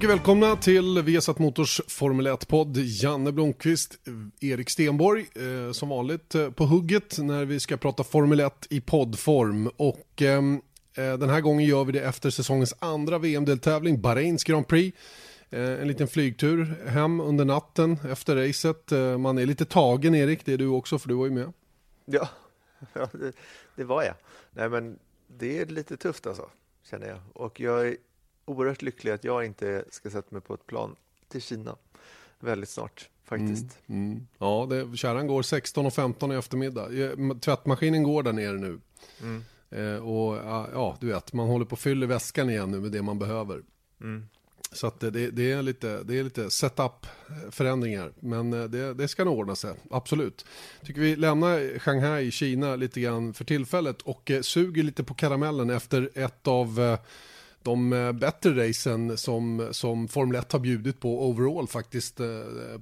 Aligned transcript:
Mycket 0.00 0.10
välkomna 0.10 0.56
till 0.56 1.02
Vesat 1.02 1.38
Motors 1.38 1.80
Formel 1.88 2.26
1-podd. 2.28 2.76
Janne 2.76 3.32
Blomqvist, 3.32 3.98
Erik 4.40 4.70
Stenborg, 4.70 5.26
eh, 5.34 5.72
som 5.72 5.88
vanligt 5.88 6.34
eh, 6.34 6.50
på 6.50 6.64
hugget 6.64 7.18
när 7.18 7.44
vi 7.44 7.60
ska 7.60 7.76
prata 7.76 8.04
Formel 8.04 8.40
1 8.40 8.66
i 8.70 8.80
poddform. 8.80 9.70
Och 9.76 10.22
ehm, 10.22 10.60
eh, 10.94 11.12
den 11.12 11.30
här 11.30 11.40
gången 11.40 11.66
gör 11.66 11.84
vi 11.84 11.92
det 11.92 12.00
efter 12.00 12.30
säsongens 12.30 12.74
andra 12.78 13.18
VM-deltävling, 13.18 14.00
Bahrains 14.00 14.44
Grand 14.44 14.68
Prix. 14.68 14.98
Eh, 15.50 15.60
en 15.60 15.88
liten 15.88 16.08
flygtur 16.08 16.86
hem 16.86 17.20
under 17.20 17.44
natten 17.44 17.96
efter 18.10 18.36
racet. 18.36 18.92
Eh, 18.92 19.18
man 19.18 19.38
är 19.38 19.46
lite 19.46 19.64
tagen 19.64 20.14
Erik, 20.14 20.44
det 20.44 20.52
är 20.52 20.58
du 20.58 20.66
också 20.66 20.98
för 20.98 21.08
du 21.08 21.14
var 21.14 21.26
ju 21.26 21.32
med. 21.32 21.52
Ja, 22.04 22.28
ja 22.92 23.08
det, 23.12 23.32
det 23.76 23.84
var 23.84 24.02
jag. 24.02 24.14
Nej, 24.50 24.68
men 24.68 24.98
det 25.38 25.58
är 25.58 25.66
lite 25.66 25.96
tufft 25.96 26.26
alltså, 26.26 26.50
känner 26.90 27.08
jag. 27.08 27.18
Och 27.32 27.60
jag 27.60 27.88
är 27.88 27.96
oerhört 28.50 28.82
lycklig 28.82 29.12
att 29.12 29.24
jag 29.24 29.44
inte 29.44 29.84
ska 29.90 30.10
sätta 30.10 30.28
mig 30.30 30.40
på 30.40 30.54
ett 30.54 30.66
plan 30.66 30.96
till 31.28 31.42
Kina 31.42 31.76
väldigt 32.38 32.68
snart 32.68 33.08
faktiskt. 33.24 33.78
Mm, 33.86 34.10
mm. 34.10 34.26
Ja, 34.38 34.66
det, 34.70 34.96
kärran 34.96 35.26
går 35.26 35.42
16 35.42 35.86
och 35.86 35.94
15 35.94 36.32
i 36.32 36.34
eftermiddag. 36.34 36.88
Tvättmaskinen 37.40 38.02
går 38.02 38.22
där 38.22 38.32
nere 38.32 38.52
nu. 38.52 38.80
Mm. 39.22 39.44
Eh, 39.70 40.02
och 40.02 40.36
ja, 40.72 40.96
du 41.00 41.06
vet, 41.06 41.32
man 41.32 41.48
håller 41.48 41.64
på 41.64 41.74
att 41.74 41.80
fylla 41.80 42.06
väskan 42.06 42.50
igen 42.50 42.70
nu 42.70 42.80
med 42.80 42.92
det 42.92 43.02
man 43.02 43.18
behöver. 43.18 43.62
Mm. 44.00 44.28
Så 44.72 44.86
att 44.86 45.00
det, 45.00 45.10
det, 45.10 45.52
är 45.52 45.62
lite, 45.62 46.02
det 46.02 46.18
är 46.18 46.24
lite 46.24 46.50
setup-förändringar, 46.50 48.12
men 48.20 48.52
eh, 48.52 48.64
det, 48.64 48.94
det 48.94 49.08
ska 49.08 49.24
nog 49.24 49.38
ordna 49.38 49.56
sig, 49.56 49.74
absolut. 49.90 50.44
Tycker 50.84 51.00
vi 51.00 51.16
lämnar 51.16 51.78
Shanghai, 51.78 52.30
Kina 52.30 52.76
lite 52.76 53.00
grann 53.00 53.34
för 53.34 53.44
tillfället 53.44 54.02
och 54.02 54.30
eh, 54.30 54.40
suger 54.40 54.82
lite 54.82 55.04
på 55.04 55.14
karamellen 55.14 55.70
efter 55.70 56.10
ett 56.14 56.46
av 56.46 56.80
eh, 56.80 56.98
de 57.62 57.92
eh, 57.92 58.12
bättre 58.12 58.68
racen 58.68 59.16
som, 59.16 59.68
som 59.70 60.08
Formel 60.08 60.36
1 60.36 60.52
har 60.52 60.60
bjudit 60.60 61.00
på 61.00 61.28
overall 61.28 61.68
faktiskt 61.68 62.20
eh, 62.20 62.26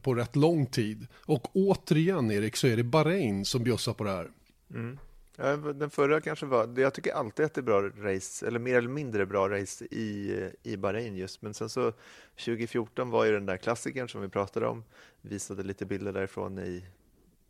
på 0.03 0.15
rätt 0.15 0.37
lång 0.37 0.67
tid. 0.67 1.07
Och 1.27 1.57
återigen 1.57 2.31
Erik 2.31 2.57
så 2.57 2.67
är 2.67 2.77
det 2.77 2.84
Bahrain 2.84 3.45
som 3.45 3.65
bjussar 3.65 3.93
på 3.93 4.05
det 4.05 4.11
här. 4.11 4.31
Mm. 4.75 4.99
Ja, 5.41 5.56
den 5.56 5.91
förra 5.91 6.21
kanske 6.21 6.47
var, 6.47 6.81
jag 6.81 6.95
tycker 6.95 7.12
alltid 7.12 7.47
att 7.47 7.55
det 7.55 7.61
är 7.61 7.62
bra 7.62 7.83
race, 7.83 8.47
eller 8.47 8.59
mer 8.59 8.75
eller 8.75 8.89
mindre 8.89 9.27
bra 9.27 9.49
race 9.49 9.84
i, 9.84 10.51
i 10.62 10.77
Bahrain 10.77 11.17
just, 11.17 11.43
men 11.43 11.55
sen 11.55 11.69
så 11.69 11.93
2014 12.45 13.11
var 13.11 13.25
ju 13.25 13.33
den 13.33 13.47
där 13.47 13.56
klassikern 13.56 14.09
som 14.09 14.21
vi 14.21 14.29
pratade 14.29 14.67
om, 14.67 14.84
visade 15.21 15.62
lite 15.62 15.87
bilder 15.87 16.12
därifrån 16.12 16.59
i 16.59 16.84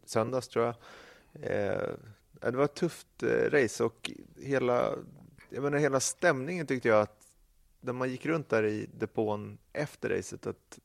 söndags 0.04 0.48
tror 0.48 0.64
jag. 0.64 0.74
Eh, 1.42 1.90
det 2.40 2.56
var 2.56 2.64
ett 2.64 2.74
tufft 2.74 3.22
eh, 3.22 3.50
race 3.50 3.84
och 3.84 4.10
hela, 4.36 4.94
jag 5.50 5.62
menar, 5.62 5.78
hela 5.78 6.00
stämningen 6.00 6.66
tyckte 6.66 6.88
jag 6.88 7.00
att 7.00 7.17
när 7.88 7.92
man 7.92 8.10
gick 8.10 8.26
runt 8.26 8.48
där 8.48 8.64
i 8.64 8.86
depån 8.98 9.58
efter 9.72 10.08
racet 10.08 10.46
att 10.46 10.78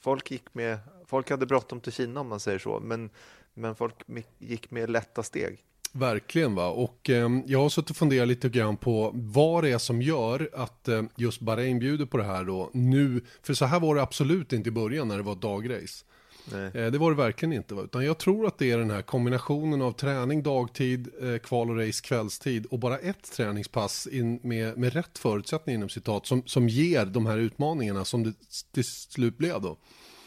folk 0.00 0.30
gick 0.30 0.54
med, 0.54 0.78
folk 1.06 1.30
hade 1.30 1.46
bråttom 1.46 1.80
till 1.80 1.92
Kina 1.92 2.20
om 2.20 2.28
man 2.28 2.40
säger 2.40 2.58
så, 2.58 2.80
men, 2.80 3.10
men 3.54 3.74
folk 3.74 3.94
gick 4.38 4.70
med 4.70 4.90
lätta 4.90 5.22
steg. 5.22 5.64
Verkligen 5.92 6.54
va, 6.54 6.68
och 6.68 7.10
eh, 7.10 7.28
jag 7.46 7.58
har 7.58 7.68
suttit 7.68 7.90
och 7.90 7.96
funderat 7.96 8.28
lite 8.28 8.48
grann 8.48 8.76
på 8.76 9.10
vad 9.14 9.64
det 9.64 9.70
är 9.70 9.78
som 9.78 10.02
gör 10.02 10.50
att 10.52 10.88
eh, 10.88 11.02
just 11.16 11.40
Bahrain 11.40 11.78
bjuder 11.78 12.06
på 12.06 12.16
det 12.16 12.24
här 12.24 12.44
då 12.44 12.70
nu, 12.72 13.20
för 13.42 13.54
så 13.54 13.64
här 13.64 13.80
var 13.80 13.94
det 13.94 14.02
absolut 14.02 14.52
inte 14.52 14.68
i 14.68 14.72
början 14.72 15.08
när 15.08 15.16
det 15.16 15.22
var 15.22 15.34
dagrace. 15.34 16.04
Nej. 16.44 16.70
Eh, 16.74 16.90
det 16.92 16.98
var 16.98 17.10
det 17.10 17.16
verkligen 17.16 17.52
inte. 17.52 17.74
Utan 17.74 18.04
jag 18.04 18.18
tror 18.18 18.46
att 18.46 18.58
det 18.58 18.70
är 18.70 18.78
den 18.78 18.90
här 18.90 19.02
kombinationen 19.02 19.82
av 19.82 19.92
träning 19.92 20.42
dagtid, 20.42 21.08
eh, 21.22 21.38
kval 21.38 21.70
och 21.70 21.76
race 21.76 22.02
kvällstid 22.04 22.66
och 22.66 22.78
bara 22.78 22.98
ett 22.98 23.32
träningspass 23.32 24.06
in 24.06 24.40
med, 24.42 24.78
med 24.78 24.92
rätt 24.92 25.18
förutsättning 25.18 25.74
inom 25.74 25.88
citat 25.88 26.26
som, 26.26 26.42
som 26.46 26.68
ger 26.68 27.04
de 27.04 27.26
här 27.26 27.38
utmaningarna 27.38 28.04
som 28.04 28.24
det 28.24 28.32
till 28.72 28.84
slut 28.84 29.38
blev 29.38 29.60
då. 29.60 29.76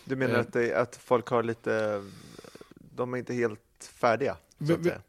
Du 0.06 0.16
menar 0.16 0.34
eh. 0.34 0.40
att, 0.40 0.54
det, 0.54 0.74
att 0.74 0.96
folk 0.96 1.28
har 1.28 1.44
lite, 1.44 2.04
de 2.76 3.14
är 3.14 3.18
inte 3.18 3.34
helt 3.34 3.60
färdiga? 3.88 4.38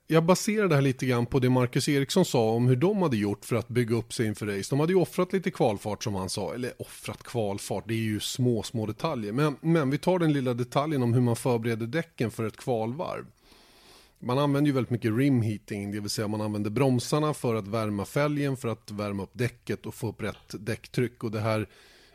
Jag 0.07 0.25
baserar 0.25 0.69
det 0.69 0.75
här 0.75 0.83
lite 0.83 1.07
grann 1.07 1.27
på 1.27 1.39
det 1.39 1.51
Marcus 1.51 1.89
Eriksson 1.89 2.25
sa 2.25 2.51
om 2.51 2.69
hur 2.69 2.77
de 2.77 3.03
hade 3.03 3.17
gjort 3.17 3.45
för 3.45 3.57
att 3.57 3.69
bygga 3.69 3.97
upp 3.97 4.13
sig 4.13 4.27
inför 4.27 4.47
race. 4.47 4.71
De 4.71 4.81
hade 4.81 4.93
ju 4.93 4.99
offrat 4.99 5.33
lite 5.33 5.51
kvalfart 5.51 6.05
som 6.05 6.15
han 6.15 6.29
sa, 6.29 6.55
eller 6.55 6.73
offrat 6.83 7.23
kvalfart, 7.23 7.85
det 7.89 7.95
är 7.95 7.99
ju 7.99 8.21
små, 8.21 8.63
små 8.63 8.87
detaljer. 8.87 9.33
Men, 9.33 9.57
men 9.61 9.91
vi 9.91 9.99
tar 9.99 10.19
den 10.19 10.33
lilla 10.33 10.55
detaljen 10.55 11.03
om 11.03 11.15
hur 11.15 11.21
man 11.21 11.37
förbereder 11.37 11.87
däcken 11.87 12.31
för 12.31 12.45
ett 12.45 12.57
kvalvarv. 12.57 13.27
Man 14.19 14.39
använder 14.39 14.69
ju 14.69 14.75
väldigt 14.75 14.91
mycket 14.91 15.17
rim 15.17 15.43
heating, 15.43 15.93
det 15.93 16.01
vill 16.01 16.11
säga 16.11 16.29
man 16.29 16.41
använder 16.41 16.71
bromsarna 16.71 17.35
för 17.35 17.55
att 17.55 17.69
värma 17.69 18.05
fälgen, 18.05 18.57
för 18.57 18.69
att 18.69 18.91
värma 18.91 19.23
upp 19.23 19.31
däcket 19.33 19.87
och 19.87 19.95
få 19.95 20.09
upp 20.09 20.23
rätt 20.23 20.37
däcktryck. 20.49 21.25
Och 21.25 21.31
det 21.31 21.41
här 21.41 21.69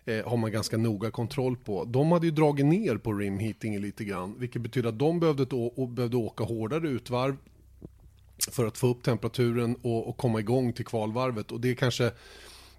eh, 0.09 0.29
har 0.29 0.37
man 0.37 0.51
ganska 0.51 0.77
noga 0.77 1.11
kontroll 1.11 1.57
på. 1.57 1.85
De 1.85 2.11
hade 2.11 2.25
ju 2.25 2.31
dragit 2.31 2.65
ner 2.65 2.97
på 2.97 3.13
rimheating 3.13 3.79
lite 3.79 4.03
grann, 4.03 4.35
vilket 4.37 4.61
betyder 4.61 4.89
att 4.89 4.99
de 4.99 5.19
behövde, 5.19 5.55
å, 5.55 5.87
behövde 5.87 6.17
åka 6.17 6.43
hårdare 6.43 6.87
utvarv 6.87 7.37
för 8.51 8.65
att 8.65 8.77
få 8.77 8.87
upp 8.87 9.03
temperaturen 9.03 9.75
och, 9.81 10.09
och, 10.09 10.17
komma 10.17 10.39
igång 10.39 10.73
till 10.73 10.85
kvalvarvet. 10.85 11.51
Och 11.51 11.59
det 11.59 11.75
kanske, 11.75 12.11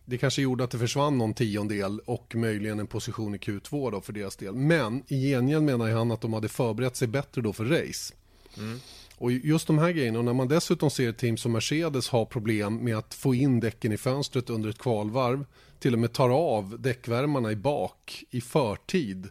det 0.04 0.18
kanske 0.18 0.42
gjorde 0.42 0.64
att 0.64 0.70
det 0.70 0.78
försvann 0.78 1.18
någon 1.18 1.34
tiondel 1.34 2.00
och 2.04 2.34
möjligen 2.34 2.80
en 2.80 2.86
position 2.86 3.34
i 3.34 3.38
Q2 3.38 3.90
då 3.90 4.00
för 4.00 4.12
deras 4.12 4.36
del. 4.36 4.54
Men 4.54 5.02
i 5.08 5.30
gengäld 5.30 5.64
menar 5.64 5.90
han 5.90 6.10
att 6.10 6.20
de 6.20 6.32
hade 6.32 6.48
förberett 6.48 6.96
sig 6.96 7.08
bättre 7.08 7.40
då 7.40 7.52
för 7.52 7.64
race. 7.64 8.14
Mm. 8.58 8.78
Och 9.18 9.32
just 9.32 9.66
de 9.66 9.78
här 9.78 9.90
grejerna, 9.90 10.18
och 10.18 10.24
när 10.24 10.32
man 10.32 10.48
dessutom 10.48 10.90
ser 10.90 11.08
ett 11.08 11.18
team 11.18 11.36
som 11.36 11.52
Mercedes 11.52 12.08
har 12.08 12.24
problem 12.24 12.76
med 12.76 12.96
att 12.96 13.14
få 13.14 13.34
in 13.34 13.60
däcken 13.60 13.92
i 13.92 13.96
fönstret 13.96 14.50
under 14.50 14.70
ett 14.70 14.78
kvalvarv, 14.78 15.44
till 15.80 15.92
och 15.92 15.98
med 15.98 16.12
tar 16.12 16.30
av 16.30 16.80
däckvärmarna 16.80 17.52
i 17.52 17.56
bak 17.56 18.24
i 18.30 18.40
förtid 18.40 19.30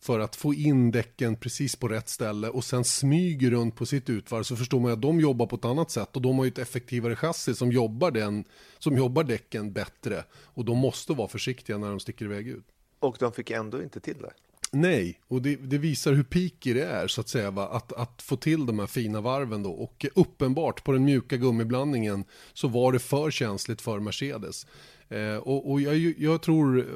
för 0.00 0.20
att 0.20 0.36
få 0.36 0.54
in 0.54 0.90
däcken 0.90 1.36
precis 1.36 1.76
på 1.76 1.88
rätt 1.88 2.08
ställe 2.08 2.48
och 2.48 2.64
sen 2.64 2.84
smyger 2.84 3.50
runt 3.50 3.76
på 3.76 3.86
sitt 3.86 4.10
utvarv 4.10 4.42
så 4.42 4.56
förstår 4.56 4.80
man 4.80 4.92
att 4.92 5.02
de 5.02 5.20
jobbar 5.20 5.46
på 5.46 5.56
ett 5.56 5.64
annat 5.64 5.90
sätt 5.90 6.16
och 6.16 6.22
de 6.22 6.38
har 6.38 6.44
ju 6.44 6.48
ett 6.48 6.58
effektivare 6.58 7.16
chassi 7.16 7.54
som 7.54 7.72
jobbar, 7.72 8.10
den, 8.10 8.44
som 8.78 8.96
jobbar 8.96 9.24
däcken 9.24 9.72
bättre 9.72 10.24
och 10.32 10.64
de 10.64 10.78
måste 10.78 11.12
vara 11.12 11.28
försiktiga 11.28 11.78
när 11.78 11.88
de 11.88 12.00
sticker 12.00 12.24
iväg 12.24 12.48
ut. 12.48 12.64
Och 12.98 13.16
de 13.18 13.32
fick 13.32 13.50
ändå 13.50 13.82
inte 13.82 14.00
till 14.00 14.18
det? 14.18 14.32
Nej, 14.72 15.20
och 15.28 15.42
det, 15.42 15.56
det, 15.56 15.78
visar 15.78 16.12
hur 16.12 16.22
peaky 16.22 16.74
det 16.74 16.84
är 16.84 17.08
så 17.08 17.20
att 17.20 17.28
säga, 17.28 17.50
va? 17.50 17.68
Att, 17.68 17.92
att 17.92 18.22
få 18.22 18.36
till 18.36 18.66
de 18.66 18.78
här 18.78 18.86
fina 18.86 19.20
varven 19.20 19.62
då. 19.62 19.70
Och 19.70 20.06
uppenbart 20.14 20.84
på 20.84 20.92
den 20.92 21.04
mjuka 21.04 21.36
gummiblandningen 21.36 22.24
så 22.52 22.68
var 22.68 22.92
det 22.92 22.98
för 22.98 23.30
känsligt 23.30 23.80
för 23.80 24.00
Mercedes. 24.00 24.66
Eh, 25.08 25.36
och, 25.36 25.70
och 25.70 25.80
jag, 25.80 26.14
jag, 26.18 26.42
tror, 26.42 26.86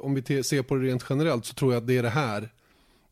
om 0.00 0.14
vi 0.14 0.42
ser 0.42 0.62
på 0.62 0.74
det 0.74 0.88
rent 0.88 1.04
generellt 1.10 1.44
så 1.44 1.54
tror 1.54 1.72
jag 1.72 1.80
att 1.80 1.86
det 1.86 1.98
är 1.98 2.02
det 2.02 2.10
här 2.10 2.48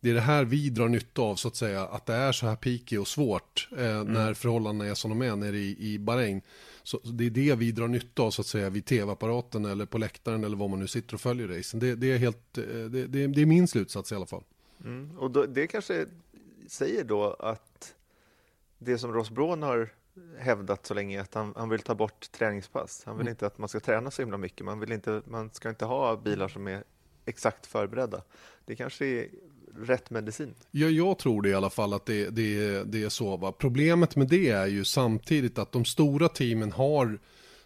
det 0.00 0.10
är 0.10 0.14
det 0.14 0.20
här 0.20 0.44
vi 0.44 0.70
drar 0.70 0.88
nytta 0.88 1.22
av 1.22 1.36
så 1.36 1.48
att 1.48 1.56
säga, 1.56 1.82
att 1.82 2.06
det 2.06 2.14
är 2.14 2.32
så 2.32 2.46
här 2.46 2.56
peaky 2.56 2.96
och 2.96 3.08
svårt 3.08 3.68
eh, 3.78 3.96
mm. 3.96 4.12
när 4.12 4.34
förhållandena 4.34 4.90
är 4.90 4.94
som 4.94 5.10
de 5.10 5.22
är 5.22 5.36
nere 5.36 5.56
i, 5.56 5.76
i 5.78 5.98
Bahrain. 5.98 6.42
Så, 6.82 6.98
det 7.04 7.26
är 7.26 7.30
det 7.30 7.54
vi 7.54 7.72
drar 7.72 7.88
nytta 7.88 8.22
av 8.22 8.30
så 8.30 8.42
att 8.42 8.46
säga 8.46 8.70
vid 8.70 8.84
tv-apparaten 8.84 9.64
eller 9.64 9.86
på 9.86 9.98
läktaren 9.98 10.44
eller 10.44 10.56
var 10.56 10.68
man 10.68 10.78
nu 10.78 10.86
sitter 10.86 11.14
och 11.14 11.20
följer 11.20 11.48
racen. 11.48 11.80
Det, 11.80 11.94
det 11.94 12.12
är, 12.12 12.18
helt, 12.18 12.58
eh, 12.58 12.64
det, 12.64 13.06
det, 13.06 13.26
det, 13.26 13.42
är 13.42 13.46
min 13.46 13.68
slutsats 13.68 14.12
i 14.12 14.14
alla 14.14 14.26
fall. 14.26 14.44
Mm. 14.84 15.18
Och 15.18 15.30
då, 15.30 15.46
det 15.46 15.66
kanske 15.66 16.06
säger 16.68 17.04
då 17.04 17.32
att 17.38 17.94
det 18.78 18.98
som 18.98 19.12
Ross 19.12 19.30
Braun 19.30 19.62
har 19.62 19.90
hävdat 20.38 20.86
så 20.86 20.94
länge 20.94 21.20
att 21.20 21.34
han, 21.34 21.52
han 21.56 21.68
vill 21.68 21.80
ta 21.80 21.94
bort 21.94 22.32
träningspass. 22.32 23.02
Han 23.06 23.16
vill 23.16 23.26
mm. 23.26 23.30
inte 23.30 23.46
att 23.46 23.58
man 23.58 23.68
ska 23.68 23.80
träna 23.80 24.10
så 24.10 24.22
himla 24.22 24.38
mycket. 24.38 24.64
Man, 24.64 24.80
vill 24.80 24.92
inte, 24.92 25.22
man 25.24 25.50
ska 25.50 25.68
inte 25.68 25.84
ha 25.84 26.16
bilar 26.16 26.48
som 26.48 26.68
är 26.68 26.84
exakt 27.24 27.66
förberedda. 27.66 28.22
Det 28.64 28.76
kanske 28.76 29.06
är 29.06 29.28
rätt 29.76 30.10
medicin. 30.10 30.54
Ja, 30.70 30.88
jag 30.88 31.18
tror 31.18 31.42
det 31.42 31.48
i 31.48 31.54
alla 31.54 31.70
fall 31.70 31.92
att 31.92 32.06
det, 32.06 32.30
det, 32.30 32.84
det 32.84 33.02
är 33.02 33.08
så. 33.08 33.36
Va? 33.36 33.52
Problemet 33.52 34.16
med 34.16 34.28
det 34.28 34.48
är 34.48 34.66
ju 34.66 34.84
samtidigt 34.84 35.58
att 35.58 35.72
de 35.72 35.84
stora 35.84 36.28
teamen 36.28 36.72
har 36.72 37.18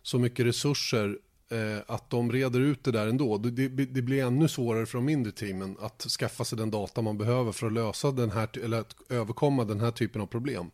så 0.02 0.18
mycket 0.18 0.46
resurser 0.46 1.18
eh, 1.50 1.82
att 1.86 2.10
de 2.10 2.32
reder 2.32 2.60
ut 2.60 2.84
det 2.84 2.90
där 2.90 3.06
ändå. 3.06 3.38
Det, 3.38 3.50
det, 3.50 3.68
det, 3.84 4.02
blir 4.02 4.24
ännu 4.24 4.48
svårare 4.48 4.86
för 4.86 4.98
de 4.98 5.04
mindre 5.04 5.32
teamen 5.32 5.76
att 5.80 6.02
skaffa 6.02 6.44
sig 6.44 6.58
den 6.58 6.70
data 6.70 7.02
man 7.02 7.18
behöver 7.18 7.52
för 7.52 7.66
att 7.66 7.72
lösa 7.72 8.10
den 8.10 8.30
här, 8.30 8.48
eller 8.64 8.80
att 8.80 8.96
överkomma 9.08 9.64
den 9.64 9.80
här 9.80 9.90
typen 9.90 10.22
av 10.22 10.26
problem. 10.26 10.70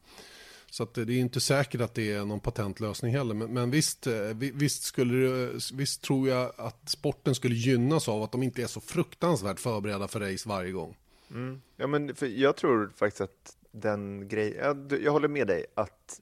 Så 0.71 0.83
att 0.83 0.95
det 0.95 1.03
är 1.03 1.11
inte 1.11 1.41
säkert 1.41 1.81
att 1.81 1.95
det 1.95 2.13
är 2.13 2.25
någon 2.25 2.41
patentlösning 2.41 3.13
heller. 3.13 3.35
Men, 3.35 3.55
men 3.55 3.71
visst, 3.71 4.07
eh, 4.07 4.13
visst, 4.35 4.83
skulle 4.83 5.27
det, 5.27 5.73
visst 5.73 6.03
tror 6.03 6.29
jag 6.29 6.53
att 6.57 6.89
sporten 6.89 7.35
skulle 7.35 7.55
gynnas 7.55 8.09
av 8.09 8.23
att 8.23 8.33
de 8.33 8.43
inte 8.43 8.63
är 8.63 8.67
så 8.67 8.81
fruktansvärt 8.81 9.61
förberedda 9.61 10.09
för 10.09 10.21
race 10.21 10.49
varje 10.49 10.73
gång. 10.73 10.97
Mm. 11.31 11.63
Ja, 11.77 11.87
men 11.87 12.15
för 12.15 12.27
jag 12.27 12.57
tror 12.57 12.93
faktiskt 12.97 13.21
att 13.21 13.57
den 13.71 14.29
grejen, 14.29 14.57
jag, 14.59 15.03
jag 15.03 15.13
håller 15.13 15.29
med 15.29 15.47
dig 15.47 15.67
att 15.75 16.21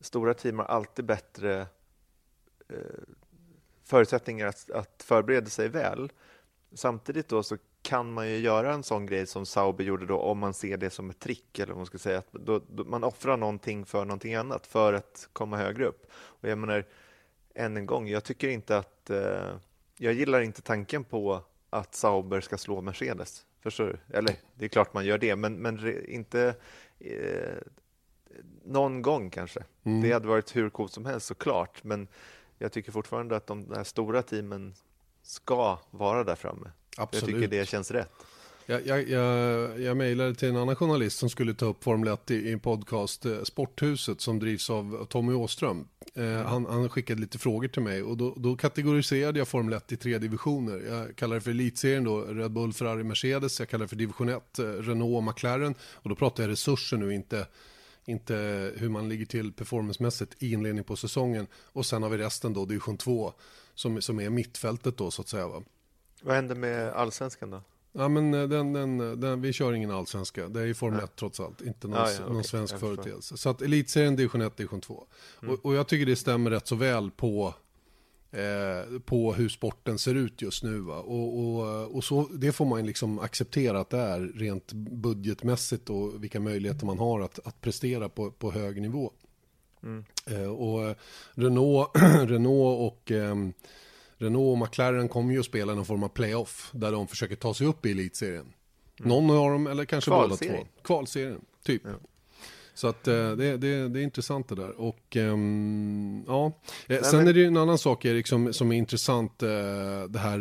stora 0.00 0.34
team 0.34 0.58
har 0.58 0.66
alltid 0.66 1.04
bättre 1.04 1.66
eh, 2.68 2.76
förutsättningar 3.84 4.46
att, 4.46 4.70
att 4.70 5.02
förbereda 5.02 5.46
sig 5.46 5.68
väl. 5.68 6.12
Samtidigt 6.72 7.28
då 7.28 7.42
så 7.42 7.56
kan 7.82 8.12
man 8.12 8.28
ju 8.28 8.36
göra 8.36 8.72
en 8.72 8.82
sån 8.82 9.06
grej 9.06 9.26
som 9.26 9.46
Sauber 9.46 9.84
gjorde 9.84 10.06
då 10.06 10.18
om 10.18 10.38
man 10.38 10.54
ser 10.54 10.76
det 10.76 10.90
som 10.90 11.10
ett 11.10 11.18
trick 11.18 11.58
eller 11.58 11.72
vad 11.72 11.76
man 11.76 11.86
ska 11.86 11.98
säga. 11.98 12.18
Att 12.18 12.32
då, 12.32 12.60
då 12.68 12.84
man 12.84 13.04
offrar 13.04 13.36
någonting 13.36 13.86
för 13.86 14.04
någonting 14.04 14.34
annat 14.34 14.66
för 14.66 14.92
att 14.92 15.28
komma 15.32 15.56
högre 15.56 15.86
upp. 15.86 16.06
Och 16.12 16.48
jag 16.48 16.58
menar, 16.58 16.86
än 17.54 17.76
en 17.76 17.86
gång, 17.86 18.08
jag 18.08 18.24
tycker 18.24 18.48
inte 18.48 18.78
att 18.78 19.10
eh, 19.10 19.56
jag 19.96 20.12
gillar 20.12 20.40
inte 20.40 20.62
tanken 20.62 21.04
på 21.04 21.40
att 21.70 21.94
Sauber 21.94 22.40
ska 22.40 22.58
slå 22.58 22.80
Mercedes. 22.80 23.46
Förstår 23.64 23.86
du? 23.86 24.16
Eller 24.16 24.34
det 24.54 24.64
är 24.64 24.68
klart 24.68 24.94
man 24.94 25.04
gör 25.04 25.18
det, 25.18 25.36
men, 25.36 25.54
men 25.54 26.04
inte 26.08 26.54
eh, 26.98 27.56
någon 28.64 29.02
gång 29.02 29.30
kanske. 29.30 29.64
Mm. 29.84 30.02
Det 30.02 30.12
hade 30.12 30.28
varit 30.28 30.56
hur 30.56 30.70
coolt 30.70 30.92
som 30.92 31.06
helst 31.06 31.26
såklart, 31.26 31.84
men 31.84 32.08
jag 32.58 32.72
tycker 32.72 32.92
fortfarande 32.92 33.36
att 33.36 33.46
de 33.46 33.72
här 33.74 33.84
stora 33.84 34.22
teamen 34.22 34.74
ska 35.22 35.78
vara 35.90 36.24
där 36.24 36.34
framme. 36.34 36.70
Absolut. 36.96 37.22
Jag 37.22 37.40
tycker 37.40 37.58
det 37.58 37.66
känns 37.66 37.90
rätt. 37.90 38.12
Jag, 38.66 38.86
jag, 38.86 39.08
jag, 39.08 39.80
jag 39.80 39.96
mejlade 39.96 40.34
till 40.34 40.48
en 40.48 40.56
annan 40.56 40.76
journalist 40.76 41.18
som 41.18 41.30
skulle 41.30 41.54
ta 41.54 41.66
upp 41.66 41.84
Formel 41.84 42.08
1 42.08 42.30
i, 42.30 42.52
en 42.52 42.60
podcast, 42.60 43.26
eh, 43.26 43.42
Sporthuset, 43.42 44.20
som 44.20 44.38
drivs 44.38 44.70
av 44.70 45.06
Tommy 45.06 45.34
Åström. 45.34 45.88
Eh, 46.14 46.24
mm. 46.24 46.46
han, 46.46 46.66
han, 46.66 46.88
skickade 46.88 47.20
lite 47.20 47.38
frågor 47.38 47.68
till 47.68 47.82
mig 47.82 48.02
och 48.02 48.16
då, 48.16 48.34
då, 48.36 48.56
kategoriserade 48.56 49.38
jag 49.38 49.48
Formel 49.48 49.74
1 49.74 49.92
i 49.92 49.96
tre 49.96 50.18
divisioner. 50.18 50.82
Jag 50.88 51.16
kallar 51.16 51.34
det 51.34 51.40
för 51.40 51.50
elitserien 51.50 52.04
då, 52.04 52.20
Red 52.20 52.50
Bull, 52.50 52.72
Ferrari, 52.72 53.04
Mercedes. 53.04 53.60
Jag 53.60 53.68
kallar 53.68 53.84
det 53.84 53.88
för 53.88 53.96
division 53.96 54.28
1, 54.28 54.58
eh, 54.58 54.64
Renault 54.64 55.16
och 55.16 55.24
McLaren. 55.24 55.74
Och 55.92 56.08
då 56.08 56.14
pratar 56.14 56.42
jag 56.42 56.50
resurser 56.50 56.96
nu, 56.96 57.14
inte 57.14 57.46
inte 58.06 58.34
hur 58.76 58.88
man 58.88 59.08
ligger 59.08 59.26
till 59.26 59.52
performancemässigt 59.52 60.42
i 60.42 60.52
inledning 60.52 60.84
på 60.84 60.96
säsongen. 60.96 61.46
Och 61.54 61.86
sen 61.86 62.02
har 62.02 62.10
vi 62.10 62.18
resten 62.18 62.52
då, 62.52 62.64
division 62.64 62.96
2, 62.96 63.32
som, 63.74 64.02
som 64.02 64.20
är 64.20 64.30
mittfältet 64.30 64.96
då 64.96 65.10
så 65.10 65.22
att 65.22 65.28
säga. 65.28 65.48
Va? 65.48 65.62
Vad 66.22 66.34
händer 66.34 66.54
med 66.54 66.92
allsvenskan 66.92 67.50
då? 67.50 67.62
Ja 67.96 68.08
men 68.08 68.34
eh, 68.34 68.48
den, 68.48 68.72
den, 68.72 69.20
den, 69.20 69.40
vi 69.40 69.52
kör 69.52 69.72
ingen 69.72 69.90
allsvenska, 69.90 70.48
det 70.48 70.60
är 70.60 70.64
ju 70.64 70.74
Formel 70.74 71.04
1 71.04 71.16
trots 71.16 71.40
allt, 71.40 71.60
inte 71.62 71.88
någon, 71.88 71.98
ah, 71.98 72.10
ja, 72.10 72.28
någon 72.28 72.44
svensk 72.44 72.78
företeelse. 72.78 73.36
Så 73.36 73.48
att 73.48 73.62
elitserien 73.62 74.16
division 74.16 74.42
1, 74.42 74.56
division 74.56 74.80
2. 74.80 75.06
Mm. 75.42 75.54
Och, 75.54 75.66
och, 75.66 75.74
jag 75.74 75.88
tycker 75.88 76.06
det 76.06 76.16
stämmer 76.16 76.50
rätt 76.50 76.66
så 76.66 76.74
väl 76.74 77.10
på, 77.10 77.54
eh, 78.30 78.98
på 79.04 79.34
hur 79.34 79.48
sporten 79.48 79.98
ser 79.98 80.14
ut 80.14 80.42
just 80.42 80.62
nu. 80.62 80.78
Va? 80.78 80.98
Och, 80.98 81.38
och, 81.38 81.96
och 81.96 82.04
så, 82.04 82.28
det 82.32 82.52
får 82.52 82.64
man 82.64 82.86
liksom 82.86 83.18
acceptera 83.18 83.80
att 83.80 83.90
det 83.90 83.98
är 83.98 84.20
rent 84.20 84.72
budgetmässigt 84.72 85.90
och 85.90 86.24
vilka 86.24 86.40
möjligheter 86.40 86.86
man 86.86 86.98
har 86.98 87.20
att, 87.20 87.46
att 87.46 87.60
prestera 87.60 88.08
på, 88.08 88.30
på 88.30 88.50
hög 88.50 88.82
nivå. 88.82 89.12
Mm. 89.82 90.04
Eh, 90.26 90.50
och 90.50 90.96
Renault, 91.34 91.90
Renault 92.30 92.92
och 92.92 93.12
eh, 93.12 93.34
Renault 94.18 94.52
och 94.52 94.58
McLaren 94.58 95.08
kommer 95.08 95.32
ju 95.32 95.40
att 95.40 95.46
spela 95.46 95.74
någon 95.74 95.84
form 95.84 96.02
av 96.02 96.08
playoff 96.08 96.70
där 96.72 96.92
de 96.92 97.08
försöker 97.08 97.36
ta 97.36 97.54
sig 97.54 97.66
upp 97.66 97.86
i 97.86 97.90
elitserien. 97.90 98.52
Mm. 99.00 99.08
Någon 99.08 99.30
av 99.30 99.50
dem, 99.50 99.66
eller 99.66 99.84
kanske 99.84 100.10
båda 100.10 100.36
två. 100.36 100.66
Kvalserien, 100.84 101.40
typ. 101.64 101.82
Ja. 101.84 101.90
Så 102.74 102.88
att 102.88 103.08
eh, 103.08 103.30
det, 103.30 103.56
det, 103.56 103.88
det 103.88 104.00
är 104.00 104.02
intressant 104.02 104.48
det 104.48 104.54
där. 104.54 104.80
Och 104.80 105.16
um, 105.16 106.24
ja, 106.26 106.52
Nej, 106.86 107.04
sen 107.04 107.18
men... 107.18 107.28
är 107.28 107.32
det 107.32 107.40
ju 107.40 107.46
en 107.46 107.56
annan 107.56 107.78
sak 107.78 108.04
Erik 108.04 108.26
som, 108.26 108.52
som 108.52 108.72
är 108.72 108.76
intressant. 108.76 109.42
Uh, 109.42 109.48
det 110.08 110.18
här 110.18 110.38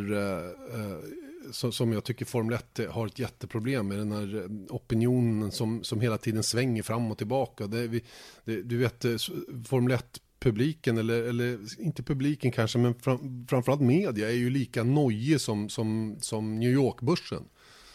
som, 1.52 1.72
som 1.72 1.94
jag 1.94 2.04
tycker 2.04 2.26
Formel 2.26 2.60
1 2.76 2.80
har 2.90 3.08
ett 3.08 3.20
jätteproblem 3.20 3.88
med. 3.88 3.98
Den 3.98 4.12
här 4.12 4.50
opinionen 4.70 5.52
som, 5.52 5.84
som 5.84 6.02
hela 6.02 6.18
tiden 6.18 6.44
svänger 6.44 6.84
fram 6.84 7.12
och 7.12 7.18
tillbaka. 7.18 7.68
Det, 7.68 7.88
vi, 7.88 8.04
det, 8.46 8.62
du 8.62 8.78
vet, 8.78 9.06
Formel 9.68 9.92
1 9.92 10.22
publiken, 10.44 10.98
eller, 10.98 11.24
eller 11.24 11.60
inte 11.80 12.04
publiken 12.04 12.52
kanske, 12.52 12.78
men 12.78 12.96
fram, 12.96 13.48
framförallt 13.50 13.82
media 13.82 14.30
är 14.30 14.36
ju 14.36 14.50
lika 14.50 14.84
nojig 14.84 15.42
som, 15.42 15.70
som, 15.70 16.18
som 16.20 16.60
New 16.60 16.72
York-börsen. 16.72 17.44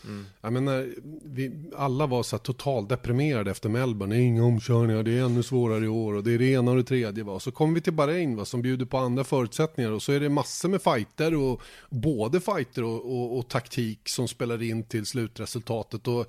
Mm. 0.04 0.26
Jag 0.40 0.52
menar, 0.52 0.88
vi, 1.24 1.70
alla 1.76 2.06
var 2.06 2.22
så 2.22 2.38
totalt 2.38 2.88
deprimerade 2.88 3.50
efter 3.50 3.68
Melbourne. 3.68 4.14
Det 4.14 4.20
är 4.20 4.24
inga 4.24 4.44
omkörningar, 4.44 5.02
det 5.02 5.18
är 5.18 5.24
ännu 5.24 5.42
svårare 5.42 5.84
i 5.84 5.88
år 5.88 6.14
och 6.14 6.24
det 6.24 6.32
är 6.32 6.38
det 6.38 6.50
ena 6.50 6.70
och 6.70 6.76
det 6.76 6.84
tredje. 6.84 7.24
Va? 7.24 7.40
Så 7.40 7.50
kommer 7.50 7.74
vi 7.74 7.80
till 7.80 7.92
Bahrain 7.92 8.36
va, 8.36 8.44
som 8.44 8.62
bjuder 8.62 8.86
på 8.86 8.98
andra 8.98 9.24
förutsättningar 9.24 9.90
och 9.90 10.02
så 10.02 10.12
är 10.12 10.20
det 10.20 10.28
massor 10.28 10.68
med 10.68 10.82
fighter 10.82 11.34
och 11.34 11.62
både 11.90 12.40
fighter 12.40 12.84
och, 12.84 13.12
och, 13.12 13.38
och 13.38 13.48
taktik 13.48 14.08
som 14.08 14.28
spelar 14.28 14.62
in 14.62 14.82
till 14.82 15.06
slutresultatet. 15.06 16.08
Och 16.08 16.26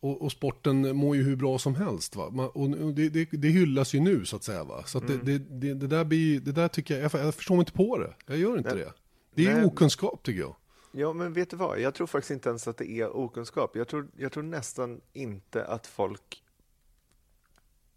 och, 0.00 0.22
och, 0.22 0.32
sporten 0.32 0.96
mår 0.96 1.16
ju 1.16 1.22
hur 1.22 1.36
bra 1.36 1.58
som 1.58 1.74
helst. 1.74 2.16
Va? 2.16 2.30
Man, 2.30 2.48
och 2.48 2.94
det, 2.94 3.08
det, 3.08 3.24
det, 3.24 3.48
hyllas 3.48 3.94
ju 3.94 4.00
nu 4.00 4.24
så 4.24 4.36
att 4.36 4.42
säga. 4.42 4.64
Va? 4.64 4.82
Så 4.86 4.98
mm. 4.98 5.20
det, 5.24 5.38
det, 5.38 5.86
där 5.86 6.04
blir, 6.04 6.40
det 6.40 6.52
där 6.52 6.68
tycker 6.68 6.94
jag, 6.94 7.14
jag, 7.14 7.26
jag 7.26 7.34
förstår 7.34 7.54
mig 7.54 7.60
inte 7.60 7.72
på 7.72 7.98
det. 7.98 8.14
Jag 8.26 8.38
gör 8.38 8.58
inte 8.58 8.74
Nej. 8.74 8.84
det. 8.84 8.92
Det 9.34 9.46
är 9.46 9.54
Nej. 9.54 9.64
okunskap 9.64 10.22
tycker 10.22 10.40
jag. 10.40 10.56
Ja, 10.92 11.12
men 11.12 11.32
vet 11.32 11.50
du 11.50 11.56
vad? 11.56 11.80
Jag 11.80 11.94
tror 11.94 12.06
faktiskt 12.06 12.30
inte 12.30 12.48
ens 12.48 12.68
att 12.68 12.76
det 12.76 12.90
är 12.90 13.16
okunskap. 13.16 13.76
Jag 13.76 13.88
tror, 13.88 14.08
jag 14.16 14.32
tror 14.32 14.42
nästan 14.42 15.00
inte 15.12 15.64
att 15.64 15.86
folk 15.86 16.42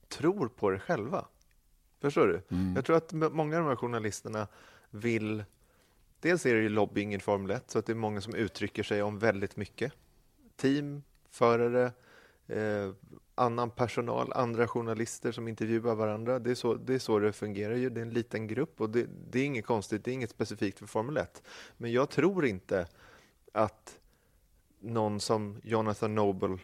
tror 0.08 0.48
på 0.48 0.70
det 0.70 0.80
själva. 0.80 1.26
Förstår 2.02 2.28
du? 2.28 2.42
Mm. 2.56 2.76
Jag 2.76 2.86
tror 2.86 2.96
att 2.96 3.12
många 3.12 3.58
av 3.58 3.64
de 3.64 3.70
här 3.70 3.76
journalisterna 3.76 4.48
vill... 4.90 5.44
Dels 6.20 6.46
är 6.46 6.56
det 6.56 6.62
ju 6.62 6.70
lobbying 6.70 7.14
i 7.14 7.20
Formel 7.20 7.52
1, 7.52 7.72
så 7.72 7.80
att 7.80 7.86
det 7.86 7.94
är 7.94 7.96
många 7.96 8.22
som 8.22 8.36
uttrycker 8.36 8.84
sig 8.84 9.04
om 9.04 9.20
väldigt 9.20 9.56
mycket. 9.56 9.94
Team, 10.56 11.04
förare, 11.30 11.92
eh, 12.48 12.92
annan 13.36 13.70
personal, 13.70 14.34
andra 14.34 14.68
journalister 14.68 15.32
som 15.32 15.48
intervjuar 15.48 15.96
varandra. 15.96 16.40
Det 16.40 16.52
är 16.52 16.56
så 16.56 16.74
det, 16.74 16.94
är 16.94 17.00
så 17.00 17.20
det 17.20 17.34
fungerar. 17.34 17.76
Ju. 17.76 17.90
Det 17.90 18.00
är 18.00 18.06
en 18.06 18.14
liten 18.14 18.48
grupp 18.48 18.82
och 18.82 18.90
det, 18.90 19.08
det 19.32 19.40
är 19.40 19.46
inget 19.46 19.66
konstigt, 19.66 20.06
det 20.06 20.12
är 20.12 20.14
inget 20.14 20.30
specifikt 20.30 20.80
för 20.80 20.86
Formel 20.86 21.18
1. 21.18 21.44
Men 21.78 21.92
jag 21.92 22.10
tror 22.10 22.46
inte 22.46 22.88
att 23.52 24.00
någon 24.80 25.20
som 25.20 25.62
Jonathan 25.64 26.16
Noble 26.16 26.58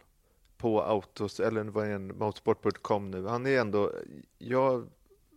på 0.58 0.82
Autos, 0.82 1.40
eller 1.40 1.64
vad 1.64 1.88
är 1.88 2.00
Motorsport.com 2.00 3.12
nu, 3.12 3.28
han 3.28 3.46
är 3.46 3.60
ändå, 3.60 3.92
jag 4.38 4.88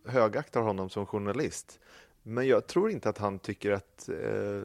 högaktar 0.04 0.60
honom 0.60 0.90
som 0.90 1.06
journalist, 1.06 1.80
men 2.22 2.46
jag 2.46 2.66
tror 2.66 2.90
inte 2.90 3.08
att 3.08 3.18
han 3.18 3.38
tycker 3.38 3.72
att 3.72 4.08
eh, 4.08 4.62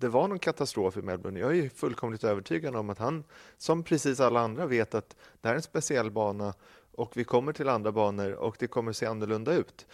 det 0.00 0.08
var 0.08 0.28
någon 0.28 0.38
katastrof 0.38 0.96
i 0.96 1.02
Melbourne. 1.02 1.40
Jag 1.40 1.58
är 1.58 1.68
fullkomligt 1.68 2.24
övertygad 2.24 2.76
om 2.76 2.90
att 2.90 2.98
han, 2.98 3.24
som 3.56 3.82
precis 3.82 4.20
alla 4.20 4.40
andra, 4.40 4.66
vet 4.66 4.94
att 4.94 5.16
det 5.40 5.48
här 5.48 5.54
är 5.54 5.56
en 5.56 5.62
speciell 5.62 6.10
bana 6.10 6.54
och 6.92 7.16
vi 7.16 7.24
kommer 7.24 7.52
till 7.52 7.68
andra 7.68 7.92
banor 7.92 8.32
och 8.32 8.56
det 8.58 8.66
kommer 8.66 8.92
se 8.92 9.06
annorlunda 9.06 9.54
ut. 9.54 9.86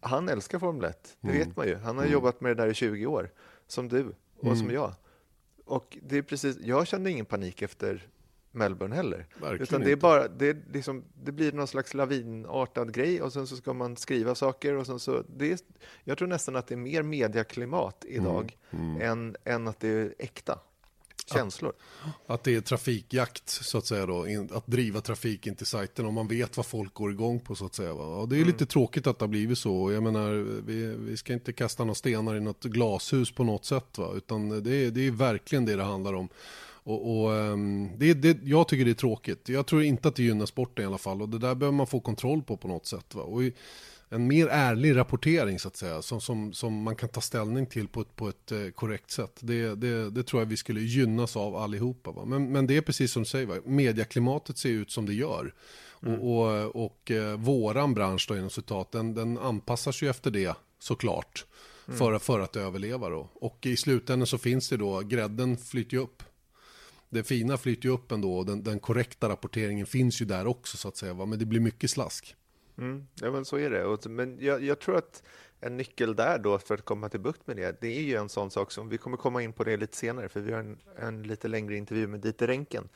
Han 0.00 0.28
älskar 0.28 0.58
Formel 0.58 0.84
1, 0.84 1.16
det 1.20 1.28
mm. 1.28 1.38
vet 1.38 1.56
man 1.56 1.66
ju. 1.66 1.74
Han 1.74 1.96
har 1.96 2.04
mm. 2.04 2.12
jobbat 2.12 2.40
med 2.40 2.56
det 2.56 2.62
där 2.62 2.70
i 2.70 2.74
20 2.74 3.06
år, 3.06 3.30
som 3.66 3.88
du 3.88 4.14
och 4.36 4.44
mm. 4.44 4.56
som 4.56 4.70
jag. 4.70 4.92
Och 5.64 5.98
det 6.02 6.16
är 6.18 6.22
precis, 6.22 6.56
jag 6.60 6.86
kände 6.86 7.10
ingen 7.10 7.26
panik 7.26 7.62
efter 7.62 8.08
Melbourne 8.50 8.96
heller. 8.96 9.26
Verkligen 9.40 9.62
Utan 9.62 9.80
det, 9.80 9.92
är 9.92 9.96
bara, 9.96 10.28
det, 10.28 10.48
är 10.48 10.56
liksom, 10.72 11.04
det 11.22 11.32
blir 11.32 11.52
någon 11.52 11.66
slags 11.66 11.94
lavinartad 11.94 12.92
grej 12.92 13.22
och 13.22 13.32
sen 13.32 13.46
så 13.46 13.56
ska 13.56 13.72
man 13.72 13.96
skriva 13.96 14.34
saker. 14.34 14.74
Och 14.74 14.86
sen 14.86 14.98
så, 14.98 15.24
det 15.36 15.52
är, 15.52 15.58
jag 16.04 16.18
tror 16.18 16.28
nästan 16.28 16.56
att 16.56 16.66
det 16.66 16.74
är 16.74 16.76
mer 16.76 17.02
mediaklimat 17.02 18.04
idag 18.08 18.56
mm. 18.70 18.90
Mm. 18.90 19.02
Än, 19.02 19.36
än 19.44 19.68
att 19.68 19.80
det 19.80 19.88
är 19.88 20.14
äkta 20.18 20.58
känslor. 21.34 21.72
Att, 22.02 22.30
att 22.30 22.44
det 22.44 22.54
är 22.54 22.60
trafikjakt 22.60 23.48
så 23.48 23.78
att 23.78 23.86
säga 23.86 24.06
då, 24.06 24.26
att 24.50 24.66
driva 24.66 25.00
trafiken 25.00 25.54
till 25.54 25.66
sajten 25.66 26.06
och 26.06 26.12
man 26.12 26.28
vet 26.28 26.56
vad 26.56 26.66
folk 26.66 26.94
går 26.94 27.10
igång 27.10 27.40
på 27.40 27.54
så 27.54 27.66
att 27.66 27.74
säga. 27.74 27.94
Va? 27.94 28.04
Och 28.04 28.28
det 28.28 28.36
är 28.36 28.38
mm. 28.38 28.46
lite 28.46 28.66
tråkigt 28.66 29.06
att 29.06 29.18
det 29.18 29.22
har 29.22 29.28
blivit 29.28 29.58
så. 29.58 29.92
Jag 29.92 30.02
menar, 30.02 30.30
vi, 30.66 30.86
vi 30.86 31.16
ska 31.16 31.32
inte 31.32 31.52
kasta 31.52 31.84
några 31.84 31.94
stenar 31.94 32.36
i 32.36 32.40
något 32.40 32.64
glashus 32.64 33.30
på 33.30 33.44
något 33.44 33.64
sätt 33.64 33.98
va, 33.98 34.12
utan 34.16 34.62
det 34.62 34.76
är, 34.76 34.90
det 34.90 35.06
är 35.06 35.10
verkligen 35.10 35.64
det 35.64 35.76
det 35.76 35.82
handlar 35.82 36.14
om. 36.14 36.28
Och, 36.88 37.24
och 37.24 37.30
um, 37.30 37.90
det, 37.98 38.14
det, 38.14 38.38
jag 38.42 38.68
tycker 38.68 38.84
det 38.84 38.90
är 38.90 38.94
tråkigt. 38.94 39.48
Jag 39.48 39.66
tror 39.66 39.82
inte 39.82 40.08
att 40.08 40.16
det 40.16 40.22
gynnar 40.22 40.46
sporten 40.46 40.84
i 40.84 40.86
alla 40.86 40.98
fall. 40.98 41.22
Och 41.22 41.28
det 41.28 41.38
där 41.38 41.54
behöver 41.54 41.76
man 41.76 41.86
få 41.86 42.00
kontroll 42.00 42.42
på 42.42 42.56
på 42.56 42.68
något 42.68 42.86
sätt. 42.86 43.14
Va? 43.14 43.22
Och 43.22 43.42
en 44.08 44.26
mer 44.26 44.46
ärlig 44.46 44.96
rapportering 44.96 45.58
så 45.58 45.68
att 45.68 45.76
säga. 45.76 46.02
Som, 46.02 46.20
som, 46.20 46.52
som 46.52 46.82
man 46.82 46.96
kan 46.96 47.08
ta 47.08 47.20
ställning 47.20 47.66
till 47.66 47.88
på 47.88 48.00
ett, 48.00 48.16
på 48.16 48.28
ett 48.28 48.52
eh, 48.52 48.68
korrekt 48.74 49.10
sätt. 49.10 49.38
Det, 49.40 49.74
det, 49.74 50.10
det, 50.10 50.22
tror 50.22 50.42
jag 50.42 50.46
vi 50.46 50.56
skulle 50.56 50.80
gynnas 50.80 51.36
av 51.36 51.56
allihopa. 51.56 52.10
Va? 52.10 52.24
Men, 52.24 52.52
men 52.52 52.66
det 52.66 52.76
är 52.76 52.80
precis 52.80 53.12
som 53.12 53.22
du 53.22 53.28
säger. 53.28 53.46
Va? 53.46 53.54
Mediaklimatet 53.64 54.58
ser 54.58 54.70
ut 54.70 54.90
som 54.90 55.06
det 55.06 55.14
gör. 55.14 55.54
Mm. 56.02 56.20
Och, 56.20 56.64
och, 56.64 56.84
och 56.84 57.10
eh, 57.10 57.36
våran 57.36 57.94
bransch 57.94 58.26
då 58.28 58.36
inom 58.36 58.50
citat, 58.50 58.92
den, 58.92 59.14
den 59.14 59.38
anpassar 59.38 59.92
sig 59.92 60.08
efter 60.08 60.30
det 60.30 60.54
såklart. 60.78 61.44
Mm. 61.86 61.98
För, 61.98 62.18
för 62.18 62.40
att 62.40 62.56
överleva 62.56 63.08
då. 63.08 63.30
Och 63.34 63.66
i 63.66 63.76
slutändan 63.76 64.26
så 64.26 64.38
finns 64.38 64.68
det 64.68 64.76
då, 64.76 65.00
grädden 65.00 65.56
flyter 65.56 65.96
ju 65.96 66.02
upp 66.02 66.22
det 67.10 67.24
fina 67.24 67.56
flyter 67.56 67.88
ju 67.88 67.94
upp 67.94 68.12
ändå 68.12 68.36
och 68.36 68.46
den, 68.46 68.62
den 68.62 68.80
korrekta 68.80 69.28
rapporteringen 69.28 69.86
finns 69.86 70.22
ju 70.22 70.26
där 70.26 70.46
också 70.46 70.76
så 70.76 70.88
att 70.88 70.96
säga. 70.96 71.14
Va? 71.14 71.26
Men 71.26 71.38
det 71.38 71.46
blir 71.46 71.60
mycket 71.60 71.90
slask. 71.90 72.36
Mm, 72.78 73.06
ja, 73.14 73.30
men 73.30 73.44
så 73.44 73.56
är 73.58 73.70
det. 73.70 74.08
Men 74.08 74.38
jag, 74.40 74.64
jag, 74.64 74.78
tror 74.78 74.96
att 74.96 75.22
en 75.60 75.76
nyckel 75.76 76.16
där 76.16 76.38
då 76.38 76.58
för 76.58 76.74
att 76.74 76.84
komma 76.84 77.08
till 77.08 77.20
bukt 77.20 77.46
med 77.46 77.56
det, 77.56 77.80
det 77.80 77.98
är 77.98 78.02
ju 78.02 78.14
en 78.14 78.28
sån 78.28 78.50
sak 78.50 78.72
som 78.72 78.88
vi 78.88 78.98
kommer 78.98 79.16
komma 79.16 79.42
in 79.42 79.52
på 79.52 79.64
det 79.64 79.76
lite 79.76 79.96
senare, 79.96 80.28
för 80.28 80.40
vi 80.40 80.52
har 80.52 80.60
en, 80.60 80.78
en 80.96 81.22
lite 81.22 81.48
längre 81.48 81.76
intervju 81.76 82.06
med 82.06 82.20
Dieter 82.20 82.46
Renken. 82.46 82.88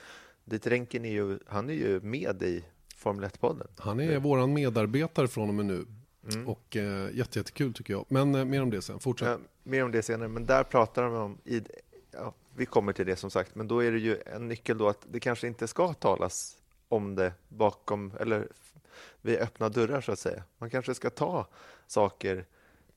Dieter 0.44 0.70
Renken 0.70 1.04
är 1.04 1.12
ju, 1.12 1.38
han 1.46 1.70
är 1.70 1.74
ju 1.74 2.00
med 2.00 2.42
i 2.42 2.64
Formel 2.96 3.30
1-podden. 3.30 3.66
Han 3.78 4.00
är 4.00 4.18
vår 4.18 4.46
medarbetare 4.46 5.28
från 5.28 5.48
och 5.48 5.54
med 5.54 5.66
nu. 5.66 5.86
Mm. 6.32 6.48
Och 6.48 6.76
eh, 6.76 7.10
jättekul 7.14 7.74
tycker 7.74 7.94
jag. 7.94 8.06
Men 8.08 8.34
eh, 8.34 8.44
mer 8.44 8.62
om 8.62 8.70
det 8.70 8.82
sen, 8.82 9.00
fortsätt. 9.00 9.28
Ja, 9.28 9.38
mer 9.62 9.84
om 9.84 9.92
det 9.92 10.02
senare, 10.02 10.28
men 10.28 10.46
där 10.46 10.64
pratar 10.64 11.02
de 11.02 11.14
om, 11.14 11.38
i, 11.44 11.62
ja, 12.10 12.34
vi 12.56 12.66
kommer 12.66 12.92
till 12.92 13.06
det 13.06 13.16
som 13.16 13.30
sagt, 13.30 13.54
men 13.54 13.68
då 13.68 13.82
är 13.82 13.92
det 13.92 13.98
ju 13.98 14.22
en 14.26 14.48
nyckel 14.48 14.78
då 14.78 14.88
att 14.88 15.06
det 15.10 15.20
kanske 15.20 15.46
inte 15.46 15.68
ska 15.68 15.92
talas 15.94 16.58
om 16.88 17.14
det 17.14 17.32
bakom, 17.48 18.12
eller 18.20 18.48
vid 19.20 19.38
öppna 19.38 19.68
dörrar 19.68 20.00
så 20.00 20.12
att 20.12 20.18
säga. 20.18 20.42
Man 20.58 20.70
kanske 20.70 20.94
ska 20.94 21.10
ta 21.10 21.46
saker 21.86 22.46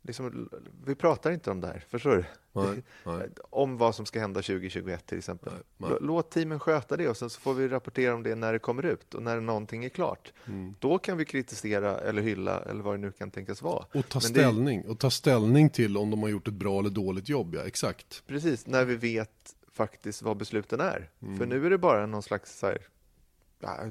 Liksom, 0.08 0.50
vi 0.86 0.96
pratar 0.96 1.32
inte 1.32 1.52
om 1.52 1.62
det 1.62 1.68
här, 1.68 1.84
förstår 1.90 2.16
du? 2.16 2.26
Nej, 2.54 2.84
nej. 3.04 3.30
Om 3.50 3.78
vad 3.78 3.96
som 3.96 4.06
ska 4.06 4.20
hända 4.20 4.42
2021 4.42 5.06
till 5.06 5.18
exempel. 5.18 5.54
Nej, 5.78 5.92
Låt 6.02 6.32
teamen 6.32 6.60
sköta 6.60 6.98
det 6.98 7.10
och 7.10 7.18
sen 7.18 7.30
så 7.30 7.40
får 7.40 7.54
vi 7.54 7.68
rapportera 7.68 8.14
om 8.14 8.24
det 8.24 8.36
när 8.36 8.54
det 8.54 8.60
kommer 8.60 8.86
ut 8.86 9.14
och 9.14 9.24
när 9.24 9.40
någonting 9.40 9.86
är 9.86 9.90
klart. 9.90 10.34
Mm. 10.46 10.76
Då 10.80 10.98
kan 10.98 11.18
vi 11.18 11.26
kritisera 11.26 11.98
eller 12.00 12.22
hylla 12.22 12.60
eller 12.60 12.84
vad 12.84 12.94
det 12.94 12.98
nu 12.98 13.12
kan 13.12 13.32
tänkas 13.32 13.62
vara. 13.62 13.86
Och 13.94 14.10
ta 14.10 14.20
ställning, 14.20 14.82
det... 14.82 14.90
och 14.90 15.00
ta 15.00 15.10
ställning 15.10 15.70
till 15.70 15.98
om 15.98 16.12
de 16.12 16.22
har 16.22 16.30
gjort 16.30 16.48
ett 16.48 16.54
bra 16.54 16.80
eller 16.80 16.90
dåligt 16.90 17.30
jobb, 17.30 17.56
ja 17.56 17.62
exakt. 17.62 18.24
Precis, 18.28 18.68
när 18.68 18.86
vi 18.86 18.96
vet 18.96 19.56
faktiskt 19.72 20.22
vad 20.22 20.38
besluten 20.38 20.80
är. 20.80 21.10
Mm. 21.22 21.38
För 21.38 21.46
nu 21.46 21.66
är 21.66 21.70
det 21.70 21.78
bara 21.78 22.06
någon 22.06 22.24
slags 22.24 22.60
så 22.60 22.68
här, 22.68 22.78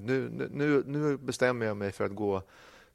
nu, 0.00 0.48
nu, 0.50 0.82
nu 0.86 1.16
bestämmer 1.16 1.66
jag 1.66 1.76
mig 1.76 1.92
för 1.92 2.04
att 2.04 2.14
gå 2.14 2.42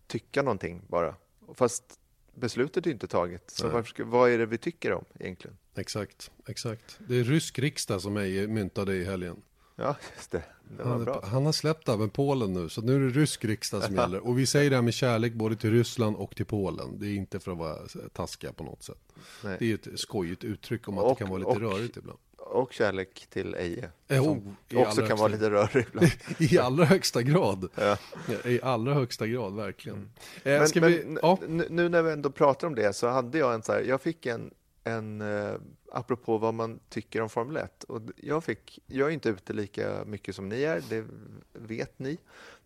tycka 0.07 0.41
någonting 0.41 0.81
bara. 0.87 1.15
Fast 1.53 1.98
beslutet 2.39 2.87
är 2.87 2.91
inte 2.91 3.07
taget. 3.07 3.51
Så 3.51 3.69
varför, 3.69 4.03
vad 4.03 4.29
är 4.29 4.37
det 4.37 4.45
vi 4.45 4.57
tycker 4.57 4.93
om 4.93 5.05
egentligen? 5.19 5.57
Exakt, 5.75 6.31
exakt. 6.47 6.99
Det 7.07 7.19
är 7.19 7.23
rysk 7.23 7.59
riksdag 7.59 8.01
som 8.01 8.17
Eje 8.17 8.47
myntade 8.47 8.95
i 8.95 9.03
helgen. 9.03 9.41
Ja, 9.75 9.95
just 10.15 10.31
det. 10.31 10.43
det 10.77 10.83
han, 10.83 11.19
han, 11.23 11.45
har 11.45 11.51
släppt 11.51 11.89
även 11.89 12.09
Polen 12.09 12.53
nu, 12.53 12.69
så 12.69 12.81
nu 12.81 12.95
är 12.95 12.99
det 12.99 13.09
rysk 13.09 13.45
riksdag 13.45 13.83
som 13.83 13.95
gäller. 13.95 14.27
Och 14.27 14.39
vi 14.39 14.45
säger 14.45 14.69
det 14.69 14.75
här 14.75 14.83
med 14.83 14.93
kärlek 14.93 15.33
både 15.33 15.55
till 15.55 15.71
Ryssland 15.71 16.15
och 16.15 16.35
till 16.35 16.45
Polen. 16.45 16.99
Det 16.99 17.07
är 17.07 17.15
inte 17.15 17.39
för 17.39 17.51
att 17.51 17.57
vara 17.57 17.77
taskiga 18.13 18.53
på 18.53 18.63
något 18.63 18.83
sätt. 18.83 19.13
Nej. 19.43 19.55
Det 19.59 19.71
är 19.71 19.75
ett 19.75 19.99
skojigt 19.99 20.43
uttryck 20.43 20.87
om 20.87 20.97
att 20.97 21.03
och, 21.03 21.09
det 21.09 21.15
kan 21.15 21.29
vara 21.29 21.39
lite 21.39 21.51
och, 21.51 21.61
rörigt 21.61 21.97
ibland 21.97 22.19
och 22.49 22.73
kärlek 22.73 23.27
till 23.29 23.55
Eje. 23.55 23.89
Eh, 24.07 24.23
oh, 24.23 24.37
också 24.75 25.07
kan 25.07 25.17
vara 25.17 25.27
lite 25.27 25.49
rörig 25.49 25.85
ibland. 25.87 26.11
I 26.37 26.59
allra 26.59 26.85
högsta 26.85 27.21
grad. 27.21 27.69
Ja. 27.75 27.97
I 28.45 28.61
allra 28.61 28.93
högsta 28.93 29.27
grad, 29.27 29.55
verkligen. 29.55 29.97
Mm. 30.43 30.63
Eh, 30.63 30.69
men, 30.75 30.91
vi, 30.91 31.05
men 31.05 31.19
ja. 31.21 31.39
nu 31.69 31.89
när 31.89 32.01
vi 32.01 32.11
ändå 32.11 32.29
pratar 32.29 32.67
om 32.67 32.75
det 32.75 32.93
så 32.93 33.07
hade 33.07 33.37
jag 33.37 33.53
en 33.53 33.63
så 33.63 33.71
här, 33.71 33.81
jag 33.81 34.01
fick 34.01 34.25
en, 34.25 34.53
en 34.83 35.21
eh, 35.21 35.53
apropå 35.91 36.37
vad 36.37 36.53
man 36.53 36.79
tycker 36.89 37.21
om 37.21 37.29
Formel 37.29 37.57
1. 37.57 37.83
Och 37.83 38.01
jag, 38.15 38.43
fick, 38.43 38.79
jag 38.85 39.07
är 39.09 39.13
inte 39.13 39.29
ute 39.29 39.53
lika 39.53 40.05
mycket 40.05 40.35
som 40.35 40.49
ni 40.49 40.61
är, 40.61 40.83
det 40.89 41.05
vet 41.53 41.99
ni. 41.99 42.17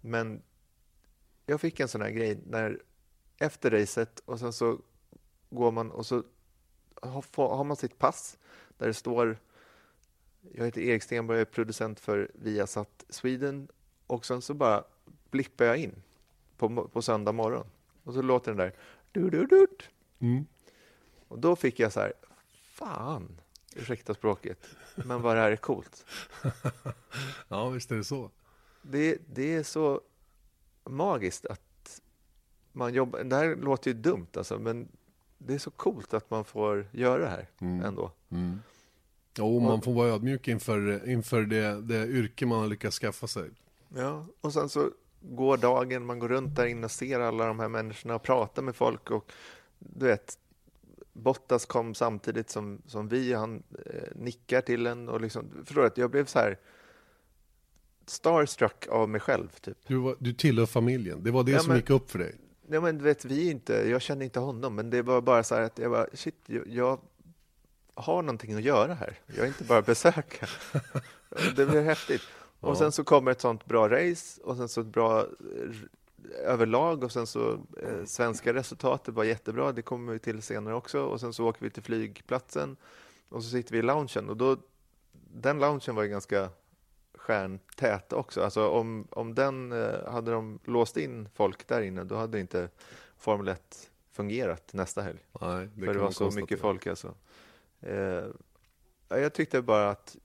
Men 0.01 0.41
jag 1.45 1.61
fick 1.61 1.79
en 1.79 1.87
sån 1.87 2.01
här 2.01 2.11
grej 2.11 2.39
när 2.45 2.79
efter 3.37 3.71
racet 3.71 4.21
och 4.25 4.39
sen 4.39 4.53
så 4.53 4.79
går 5.49 5.71
man 5.71 5.91
och 5.91 6.05
så 6.05 6.23
har, 7.01 7.55
har 7.55 7.63
man 7.63 7.77
sitt 7.77 7.97
pass 7.97 8.37
där 8.77 8.87
det 8.87 8.93
står 8.93 9.37
jag 10.51 10.65
heter 10.65 10.81
Erik 10.81 11.03
Stenberg, 11.03 11.38
jag 11.38 11.47
är 11.47 11.51
producent 11.51 12.00
för 12.00 12.31
Viasat 12.33 13.05
Sweden 13.09 13.67
och 14.07 14.25
sen 14.25 14.41
så 14.41 14.53
bara 14.53 14.83
blippar 15.31 15.65
jag 15.65 15.77
in 15.77 15.95
på, 16.57 16.88
på 16.88 17.01
söndag 17.01 17.31
morgon 17.31 17.65
och 18.03 18.13
så 18.13 18.21
låter 18.21 18.51
den 18.51 18.57
där 18.57 18.73
du, 19.12 19.29
du, 19.29 19.45
du. 19.45 19.67
Mm. 20.19 20.45
Och 21.27 21.39
då 21.39 21.55
fick 21.55 21.79
jag 21.79 21.93
så 21.93 22.00
här, 22.00 22.13
fan, 22.50 23.41
ursäkta 23.75 24.13
språket, 24.13 24.69
men 24.95 25.21
vad 25.21 25.35
det 25.35 25.41
här 25.41 25.51
är 25.51 25.55
coolt. 25.55 26.05
ja, 27.47 27.69
visst 27.69 27.91
är 27.91 27.95
det 27.95 28.03
så. 28.03 28.31
Det, 28.81 29.17
det 29.33 29.55
är 29.55 29.63
så 29.63 30.01
magiskt 30.83 31.45
att 31.45 32.01
man 32.71 32.93
jobbar, 32.93 33.23
det 33.23 33.35
här 33.35 33.55
låter 33.55 33.91
ju 33.91 33.97
dumt 33.97 34.27
alltså, 34.33 34.59
men 34.59 34.88
det 35.38 35.53
är 35.53 35.59
så 35.59 35.71
coolt 35.71 36.13
att 36.13 36.29
man 36.29 36.45
får 36.45 36.88
göra 36.91 37.23
det 37.23 37.29
här 37.29 37.47
mm. 37.59 37.85
ändå. 37.85 38.12
Mm. 38.29 38.59
Jo, 39.37 39.59
man 39.59 39.81
får 39.81 39.93
vara 39.93 40.07
ödmjuk 40.09 40.47
inför, 40.47 41.09
inför 41.09 41.41
det, 41.41 41.81
det 41.81 42.07
yrke 42.07 42.45
man 42.45 42.59
har 42.59 42.67
lyckats 42.67 42.99
skaffa 42.99 43.27
sig. 43.27 43.49
Ja, 43.95 44.25
och 44.41 44.53
sen 44.53 44.69
så 44.69 44.89
går 45.21 45.57
dagen, 45.57 46.05
man 46.05 46.19
går 46.19 46.29
runt 46.29 46.55
där 46.55 46.65
inne 46.65 46.85
och 46.85 46.91
ser 46.91 47.19
alla 47.19 47.45
de 47.45 47.59
här 47.59 47.69
människorna 47.69 48.15
och 48.15 48.23
pratar 48.23 48.61
med 48.61 48.75
folk 48.75 49.11
och 49.11 49.31
du 49.79 50.05
vet, 50.05 50.37
Bottas 51.13 51.65
kom 51.65 51.95
samtidigt 51.95 52.49
som, 52.49 52.81
som 52.85 53.07
vi, 53.07 53.33
han 53.33 53.63
eh, 53.85 54.15
nickar 54.15 54.61
till 54.61 54.87
en 54.87 55.09
och 55.09 55.21
liksom, 55.21 55.51
förstår 55.65 55.85
att 55.85 55.97
jag 55.97 56.11
blev 56.11 56.25
så 56.25 56.39
här 56.39 56.57
starstruck 58.05 58.87
av 58.87 59.09
mig 59.09 59.21
själv. 59.21 59.47
Typ. 59.61 59.77
Du, 59.87 59.95
var, 59.95 60.15
du 60.19 60.33
tillhör 60.33 60.65
familjen, 60.65 61.23
det 61.23 61.31
var 61.31 61.43
det 61.43 61.51
ja, 61.51 61.59
som 61.59 61.67
men, 61.67 61.77
gick 61.77 61.89
upp 61.89 62.11
för 62.11 62.19
dig? 62.19 62.35
Ja, 62.67 62.81
men 62.81 62.97
du 62.97 63.03
vet, 63.03 63.25
vi 63.25 63.51
inte, 63.51 63.73
jag 63.89 64.01
kände 64.01 64.25
inte 64.25 64.39
honom, 64.39 64.75
men 64.75 64.89
det 64.89 65.01
var 65.01 65.21
bara 65.21 65.43
så 65.43 65.55
här 65.55 65.61
att 65.61 65.77
jag 65.77 65.91
bara, 65.91 66.07
shit, 66.13 66.35
jag, 66.67 66.99
har 67.95 68.21
någonting 68.21 68.53
att 68.53 68.63
göra 68.63 68.93
här. 68.93 69.19
Jag 69.25 69.38
är 69.38 69.47
inte 69.47 69.63
bara 69.63 69.81
besökare. 69.81 70.50
det 71.55 71.65
blir 71.65 71.81
häftigt. 71.81 72.21
Ja. 72.59 72.67
Och 72.67 72.77
sen 72.77 72.91
så 72.91 73.03
kommer 73.03 73.31
ett 73.31 73.41
sånt 73.41 73.65
bra 73.65 73.89
race 73.89 74.41
och 74.43 74.57
sen 74.57 74.69
så 74.69 74.81
ett 74.81 74.88
bra 74.88 75.25
överlag 76.43 77.03
och 77.03 77.12
sen 77.12 77.27
så 77.27 77.51
eh, 77.53 78.05
svenska 78.05 78.53
resultatet 78.53 79.13
var 79.13 79.23
jättebra. 79.23 79.71
Det 79.71 79.81
kommer 79.81 80.13
vi 80.13 80.19
till 80.19 80.41
senare 80.41 80.75
också 80.75 81.01
och 81.01 81.19
sen 81.19 81.33
så 81.33 81.47
åker 81.47 81.62
vi 81.62 81.69
till 81.69 81.83
flygplatsen 81.83 82.77
och 83.29 83.43
så 83.43 83.50
sitter 83.50 83.71
vi 83.71 83.77
i 83.77 83.81
loungen 83.81 84.29
och 84.29 84.38
då 84.38 84.57
den 85.33 85.59
loungen 85.59 85.95
var 85.95 86.03
ju 86.03 86.09
ganska 86.09 86.50
stjärntät 87.15 88.13
också. 88.13 88.41
Alltså 88.41 88.67
om, 88.67 89.07
om 89.12 89.35
den 89.35 89.71
eh, 89.71 90.12
hade 90.12 90.31
de 90.31 90.59
låst 90.63 90.97
in 90.97 91.29
folk 91.33 91.67
där 91.67 91.81
inne, 91.81 92.03
då 92.03 92.15
hade 92.15 92.39
inte 92.39 92.69
Formel 93.17 93.47
1 93.47 93.89
fungerat 94.12 94.73
nästa 94.73 95.01
helg. 95.01 95.19
Nej, 95.41 95.69
det 95.75 95.85
För 95.85 95.93
det 95.93 96.00
var 96.00 96.12
så 96.12 96.31
mycket 96.31 96.59
folk 96.59 96.88
alltså. 96.88 97.13
Eh, 97.87 98.25
jag 99.09 99.33
tyckte 99.33 99.61
bara 99.61 99.89
att 99.89 100.15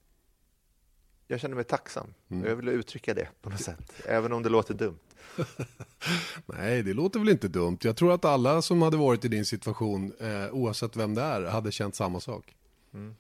jag 1.27 1.41
kände 1.41 1.55
mig 1.55 1.65
tacksam. 1.65 2.15
Mm. 2.29 2.49
Jag 2.49 2.57
ville 2.57 2.71
uttrycka 2.71 3.15
det 3.15 3.29
på 3.43 3.51
något 3.51 3.61
sätt, 3.61 3.93
även 4.07 4.33
om 4.33 4.43
det 4.43 4.49
låter 4.49 4.75
dumt. 4.75 4.99
Nej, 6.47 6.83
det 6.83 6.95
låter 6.95 7.19
väl 7.21 7.29
inte 7.29 7.49
dumt. 7.49 7.79
Jag 7.81 7.97
tror 7.97 8.13
att 8.13 8.25
alla 8.25 8.63
som 8.63 8.83
hade 8.83 8.97
varit 8.97 9.25
i 9.25 9.29
din 9.29 9.45
situation, 9.45 10.13
eh, 10.21 10.51
oavsett 10.51 10.97
vem 10.97 11.15
det 11.15 11.23
är, 11.23 11.43
hade 11.43 11.73
känt 11.73 11.95
samma 11.95 12.21
sak. 12.21 12.57
Mm. 12.95 13.17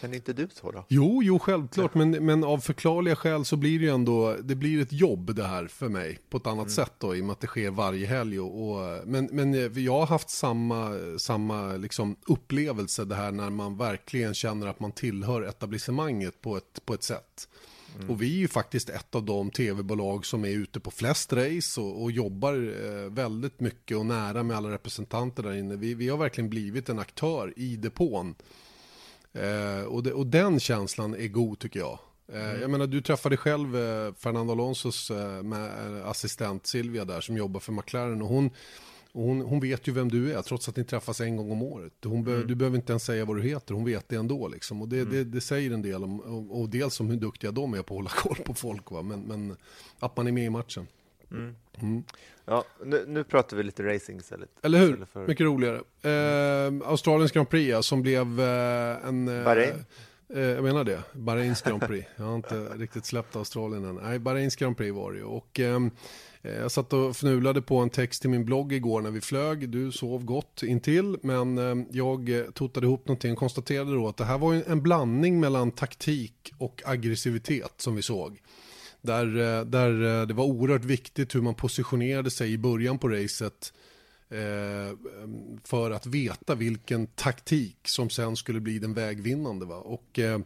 Känner 0.00 0.14
inte 0.14 0.32
du 0.32 0.48
så 0.52 0.70
då? 0.70 0.84
Jo, 0.88 1.22
jo 1.22 1.38
självklart, 1.38 1.94
men, 1.94 2.10
men 2.10 2.44
av 2.44 2.58
förklarliga 2.58 3.16
skäl 3.16 3.44
så 3.44 3.56
blir 3.56 3.78
det 3.78 3.84
ju 3.84 3.90
ändå, 3.90 4.36
det 4.42 4.54
blir 4.54 4.82
ett 4.82 4.92
jobb 4.92 5.34
det 5.34 5.44
här 5.44 5.66
för 5.66 5.88
mig 5.88 6.18
på 6.30 6.36
ett 6.36 6.46
annat 6.46 6.58
mm. 6.58 6.68
sätt 6.68 6.92
då, 6.98 7.16
i 7.16 7.20
och 7.20 7.24
med 7.24 7.32
att 7.32 7.40
det 7.40 7.46
sker 7.46 7.70
varje 7.70 8.06
helg. 8.06 8.40
Och, 8.40 8.70
och, 8.70 9.08
men, 9.08 9.28
men 9.32 9.84
jag 9.84 9.92
har 9.92 10.06
haft 10.06 10.30
samma, 10.30 10.98
samma 11.18 11.72
liksom 11.72 12.16
upplevelse 12.26 13.04
det 13.04 13.14
här 13.14 13.32
när 13.32 13.50
man 13.50 13.76
verkligen 13.76 14.34
känner 14.34 14.66
att 14.66 14.80
man 14.80 14.92
tillhör 14.92 15.42
etablissemanget 15.42 16.40
på 16.40 16.56
ett, 16.56 16.86
på 16.86 16.94
ett 16.94 17.02
sätt. 17.02 17.48
Mm. 17.96 18.10
Och 18.10 18.22
vi 18.22 18.34
är 18.34 18.38
ju 18.38 18.48
faktiskt 18.48 18.88
ett 18.88 19.14
av 19.14 19.24
de 19.24 19.50
tv-bolag 19.50 20.26
som 20.26 20.44
är 20.44 20.48
ute 20.48 20.80
på 20.80 20.90
flest 20.90 21.32
race 21.32 21.80
och, 21.80 22.02
och 22.02 22.10
jobbar 22.10 22.54
eh, 22.54 23.12
väldigt 23.12 23.60
mycket 23.60 23.96
och 23.96 24.06
nära 24.06 24.42
med 24.42 24.56
alla 24.56 24.70
representanter 24.70 25.42
där 25.42 25.54
inne. 25.54 25.76
Vi, 25.76 25.94
vi 25.94 26.08
har 26.08 26.18
verkligen 26.18 26.50
blivit 26.50 26.88
en 26.88 26.98
aktör 26.98 27.52
i 27.56 27.76
depån. 27.76 28.34
Eh, 29.36 29.84
och, 29.84 30.02
det, 30.02 30.12
och, 30.12 30.26
den 30.26 30.60
känslan 30.60 31.14
är 31.14 31.28
god 31.28 31.58
tycker 31.58 31.80
jag. 31.80 31.98
Eh, 32.32 32.48
mm. 32.48 32.60
Jag 32.60 32.70
menar, 32.70 32.86
du 32.86 33.00
träffade 33.00 33.36
själv 33.36 33.76
eh, 33.76 34.14
Fernando 34.14 34.52
Alonsos 34.52 35.10
eh, 35.10 35.42
med, 35.42 35.96
eh, 36.00 36.08
assistent 36.08 36.66
Silvia 36.66 37.04
där 37.04 37.20
som 37.20 37.36
jobbar 37.36 37.60
för 37.60 37.72
McLaren 37.72 38.22
och 38.22 38.28
hon, 38.28 38.50
och 39.12 39.22
hon, 39.22 39.40
hon, 39.40 39.60
vet 39.60 39.88
ju 39.88 39.92
vem 39.92 40.08
du 40.08 40.32
är 40.32 40.42
trots 40.42 40.68
att 40.68 40.76
ni 40.76 40.84
träffas 40.84 41.20
en 41.20 41.36
gång 41.36 41.50
om 41.50 41.62
året. 41.62 41.92
Hon 42.04 42.24
be, 42.24 42.34
mm. 42.34 42.46
Du 42.46 42.54
behöver 42.54 42.76
inte 42.76 42.92
ens 42.92 43.04
säga 43.04 43.24
vad 43.24 43.36
du 43.36 43.42
heter, 43.42 43.74
hon 43.74 43.84
vet 43.84 44.08
det 44.08 44.16
ändå. 44.16 44.48
Liksom. 44.48 44.82
Och 44.82 44.88
det, 44.88 45.00
mm. 45.00 45.12
det, 45.12 45.24
det, 45.24 45.40
säger 45.40 45.70
en 45.70 45.82
del 45.82 46.04
om, 46.04 46.20
och, 46.20 46.60
och 46.60 46.68
dels 46.68 47.00
om 47.00 47.10
hur 47.10 47.16
duktiga 47.16 47.50
de 47.50 47.74
är 47.74 47.82
på 47.82 47.94
att 47.94 47.98
hålla 47.98 48.10
koll 48.10 48.36
på 48.44 48.54
folk. 48.54 48.90
Va? 48.90 49.02
Men, 49.02 49.20
men 49.20 49.56
att 49.98 50.16
man 50.16 50.26
är 50.26 50.32
med 50.32 50.44
i 50.44 50.50
matchen. 50.50 50.86
Mm. 51.30 51.54
Mm. 51.82 52.04
Ja, 52.44 52.64
nu, 52.84 53.04
nu, 53.08 53.24
pratar 53.24 53.56
vi 53.56 53.62
lite 53.62 53.82
racing 53.82 54.20
istället. 54.20 54.48
Eller 54.62 54.78
hur? 54.78 55.06
För... 55.12 55.26
Mycket 55.26 55.44
roligare. 55.44 55.80
Eh, 56.02 56.88
Australiens 56.88 57.32
Grand 57.32 57.50
Prix 57.50 57.70
ja, 57.70 57.82
som 57.82 58.02
blev 58.02 58.40
eh, 58.40 59.08
en... 59.08 59.28
Eh, 59.28 59.44
Bahrain? 59.44 59.84
Eh, 60.34 60.40
jag 60.40 60.64
menar 60.64 60.84
det, 60.84 61.02
Bahrains 61.12 61.62
Grand 61.62 61.82
Prix. 61.82 62.08
Jag 62.16 62.24
har 62.24 62.36
inte 62.36 62.54
riktigt 62.76 63.06
släppt 63.06 63.36
Australien 63.36 63.84
än. 63.84 63.94
Nej, 63.94 64.18
Bahrains 64.18 64.56
Grand 64.56 64.76
Prix 64.76 64.94
var 64.94 65.12
det 65.12 65.18
ju. 65.18 65.24
Och, 65.24 65.60
ehm, 65.60 65.90
eh, 66.42 66.54
jag 66.54 66.70
satt 66.70 66.92
och 66.92 67.16
fnulade 67.16 67.62
på 67.62 67.78
en 67.78 67.90
text 67.90 68.20
till 68.20 68.30
min 68.30 68.44
blogg 68.44 68.72
igår 68.72 69.00
när 69.00 69.10
vi 69.10 69.20
flög. 69.20 69.68
Du 69.68 69.92
sov 69.92 70.24
gott 70.24 70.62
intill, 70.62 71.16
men 71.22 71.58
ehm, 71.58 71.86
jag 71.90 72.46
totade 72.54 72.86
ihop 72.86 73.08
någonting 73.08 73.32
och 73.32 73.38
konstaterade 73.38 73.94
då 73.94 74.08
att 74.08 74.16
det 74.16 74.24
här 74.24 74.38
var 74.38 74.62
en 74.66 74.82
blandning 74.82 75.40
mellan 75.40 75.70
taktik 75.70 76.52
och 76.58 76.82
aggressivitet 76.84 77.72
som 77.76 77.96
vi 77.96 78.02
såg. 78.02 78.40
Där, 79.06 79.58
eh, 79.58 79.64
där 79.64 80.20
eh, 80.20 80.26
det 80.26 80.34
var 80.34 80.44
oerhört 80.44 80.84
viktigt 80.84 81.34
hur 81.34 81.42
man 81.42 81.54
positionerade 81.54 82.30
sig 82.30 82.52
i 82.52 82.58
början 82.58 82.98
på 82.98 83.08
racet 83.08 83.72
eh, 84.28 84.96
för 85.64 85.90
att 85.90 86.06
veta 86.06 86.54
vilken 86.54 87.06
taktik 87.06 87.76
som 87.84 88.10
sen 88.10 88.36
skulle 88.36 88.60
bli 88.60 88.78
den 88.78 88.94
vägvinnande. 88.94 89.66
Va? 89.66 89.76
Och, 89.76 90.18
eh, 90.18 90.38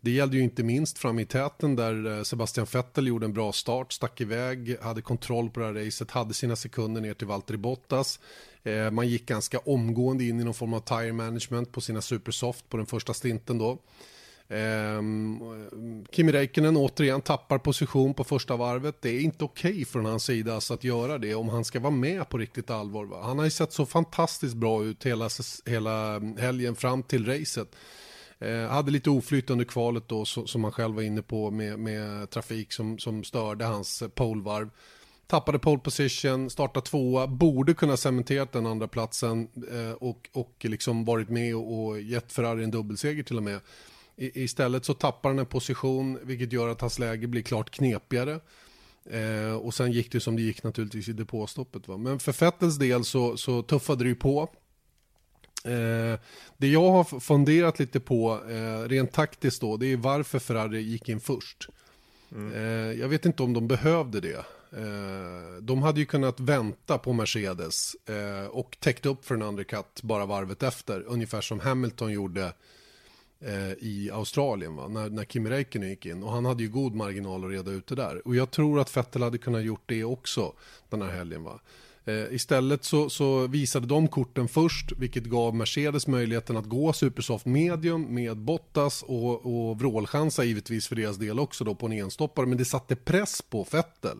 det 0.00 0.10
gällde 0.10 0.36
ju 0.36 0.42
inte 0.42 0.62
minst 0.62 0.98
fram 0.98 1.18
i 1.18 1.26
täten 1.26 1.76
där 1.76 2.16
eh, 2.18 2.22
Sebastian 2.22 2.66
Vettel 2.72 3.06
gjorde 3.06 3.26
en 3.26 3.32
bra 3.32 3.52
start, 3.52 3.92
stack 3.92 4.20
iväg, 4.20 4.76
hade 4.80 5.02
kontroll 5.02 5.50
på 5.50 5.60
det 5.60 5.66
här 5.66 5.74
racet, 5.74 6.10
hade 6.10 6.34
sina 6.34 6.56
sekunder 6.56 7.00
ner 7.00 7.14
till 7.14 7.26
Valtteri 7.26 7.56
Bottas. 7.56 8.20
Eh, 8.62 8.90
man 8.90 9.08
gick 9.08 9.26
ganska 9.26 9.58
omgående 9.58 10.24
in 10.24 10.40
i 10.40 10.44
någon 10.44 10.54
form 10.54 10.74
av 10.74 10.80
tire 10.80 11.12
management 11.12 11.72
på 11.72 11.80
sina 11.80 12.00
supersoft 12.00 12.68
på 12.68 12.76
den 12.76 12.86
första 12.86 13.14
stinten 13.14 13.58
då. 13.58 13.78
Um, 14.48 16.04
Kimi 16.10 16.32
Räikkönen 16.32 16.76
återigen 16.76 17.20
tappar 17.20 17.58
position 17.58 18.14
på 18.14 18.24
första 18.24 18.56
varvet. 18.56 19.02
Det 19.02 19.10
är 19.10 19.20
inte 19.20 19.44
okej 19.44 19.70
okay 19.70 19.84
från 19.84 20.04
hans 20.04 20.24
sida 20.24 20.54
alltså 20.54 20.74
att 20.74 20.84
göra 20.84 21.18
det 21.18 21.34
om 21.34 21.48
han 21.48 21.64
ska 21.64 21.80
vara 21.80 21.90
med 21.90 22.28
på 22.28 22.38
riktigt 22.38 22.70
allvar. 22.70 23.04
Va? 23.04 23.22
Han 23.22 23.38
har 23.38 23.44
ju 23.44 23.50
sett 23.50 23.72
så 23.72 23.86
fantastiskt 23.86 24.54
bra 24.54 24.84
ut 24.84 25.06
hela, 25.06 25.28
hela 25.66 26.14
mm, 26.14 26.36
helgen 26.36 26.74
fram 26.74 27.02
till 27.02 27.26
racet. 27.26 27.76
Eh, 28.38 28.68
hade 28.68 28.90
lite 28.90 29.10
oflyt 29.10 29.50
under 29.50 29.64
kvalet 29.64 30.08
då 30.08 30.24
så, 30.24 30.46
som 30.46 30.64
han 30.64 30.72
själv 30.72 30.94
var 30.94 31.02
inne 31.02 31.22
på 31.22 31.50
med, 31.50 31.78
med 31.78 32.30
trafik 32.30 32.72
som, 32.72 32.98
som 32.98 33.24
störde 33.24 33.64
hans 33.64 34.02
polvarv. 34.14 34.70
Tappade 35.26 35.58
pole 35.58 35.80
position, 35.80 36.50
startade 36.50 36.86
tvåa, 36.86 37.26
borde 37.26 37.74
kunna 37.74 37.96
cementera 37.96 38.46
den 38.52 38.66
andra 38.66 38.88
platsen 38.88 39.48
eh, 39.72 39.92
och, 39.92 40.28
och 40.32 40.56
liksom 40.60 41.04
varit 41.04 41.28
med 41.28 41.56
och, 41.56 41.84
och 41.84 42.00
gett 42.00 42.32
Ferrari 42.32 42.64
en 42.64 42.70
dubbelseger 42.70 43.22
till 43.22 43.36
och 43.36 43.42
med. 43.42 43.60
I, 44.16 44.44
istället 44.44 44.84
så 44.84 44.94
tappar 44.94 45.28
han 45.30 45.38
en 45.38 45.46
position 45.46 46.18
vilket 46.22 46.52
gör 46.52 46.68
att 46.68 46.80
hans 46.80 46.98
läge 46.98 47.26
blir 47.26 47.42
klart 47.42 47.70
knepigare. 47.70 48.40
Eh, 49.10 49.54
och 49.54 49.74
sen 49.74 49.92
gick 49.92 50.12
det 50.12 50.20
som 50.20 50.36
det 50.36 50.42
gick 50.42 50.62
naturligtvis 50.62 51.08
i 51.08 51.12
depåstoppet. 51.12 51.88
Va? 51.88 51.96
Men 51.96 52.18
för 52.18 52.32
Fettels 52.32 52.78
del 52.78 53.04
så, 53.04 53.36
så 53.36 53.62
tuffade 53.62 54.04
det 54.04 54.08
ju 54.08 54.14
på. 54.14 54.48
Eh, 55.64 56.20
det 56.56 56.68
jag 56.68 56.90
har 56.90 57.20
funderat 57.20 57.78
lite 57.78 58.00
på 58.00 58.40
eh, 58.50 58.88
rent 58.88 59.12
taktiskt 59.12 59.60
då, 59.60 59.76
det 59.76 59.86
är 59.86 59.96
varför 59.96 60.38
Ferrari 60.38 60.80
gick 60.80 61.08
in 61.08 61.20
först. 61.20 61.68
Mm. 62.32 62.52
Eh, 62.52 63.00
jag 63.00 63.08
vet 63.08 63.26
inte 63.26 63.42
om 63.42 63.52
de 63.52 63.68
behövde 63.68 64.20
det. 64.20 64.44
Eh, 64.76 65.62
de 65.62 65.82
hade 65.82 66.00
ju 66.00 66.06
kunnat 66.06 66.40
vänta 66.40 66.98
på 66.98 67.12
Mercedes 67.12 67.94
eh, 67.94 68.46
och 68.46 68.76
täckt 68.80 69.06
upp 69.06 69.24
för 69.24 69.34
en 69.34 69.42
undercut 69.42 70.02
bara 70.02 70.26
varvet 70.26 70.62
efter, 70.62 71.02
ungefär 71.06 71.40
som 71.40 71.60
Hamilton 71.60 72.12
gjorde 72.12 72.52
eh, 73.46 73.72
i 73.78 74.10
Australien 74.12 74.76
va? 74.76 74.88
När, 74.88 75.10
när 75.10 75.24
Kimi 75.24 75.50
Räikkönen 75.50 75.88
gick 75.88 76.06
in. 76.06 76.22
Och 76.22 76.32
han 76.32 76.44
hade 76.44 76.62
ju 76.62 76.68
god 76.68 76.94
marginal 76.94 77.44
att 77.44 77.50
reda 77.50 77.70
ut 77.70 77.86
det 77.86 77.94
där. 77.94 78.26
Och 78.28 78.36
jag 78.36 78.50
tror 78.50 78.80
att 78.80 78.96
Vettel 78.96 79.22
hade 79.22 79.38
kunnat 79.38 79.64
gjort 79.64 79.82
det 79.86 80.04
också 80.04 80.52
den 80.88 81.02
här 81.02 81.10
helgen. 81.10 81.44
Va? 81.44 81.60
Eh, 82.06 82.34
istället 82.34 82.84
så, 82.84 83.10
så, 83.10 83.46
visade 83.46 83.86
de 83.86 84.08
korten 84.08 84.48
först, 84.48 84.92
vilket 84.92 85.24
gav 85.24 85.54
Mercedes 85.54 86.06
möjligheten 86.06 86.56
att 86.56 86.64
gå 86.64 86.92
supersoft 86.92 87.46
medium 87.46 88.14
med 88.14 88.36
Bottas 88.36 89.02
och, 89.02 89.46
och 89.46 89.78
vrålchansa 89.78 90.44
givetvis 90.44 90.88
för 90.88 90.96
deras 90.96 91.16
del 91.16 91.38
också 91.40 91.64
då 91.64 91.74
på 91.74 91.86
en 91.86 91.92
enstoppare. 91.92 92.46
Men 92.46 92.58
det 92.58 92.64
satte 92.64 92.96
press 92.96 93.42
på 93.42 93.66
Vettel. 93.70 94.18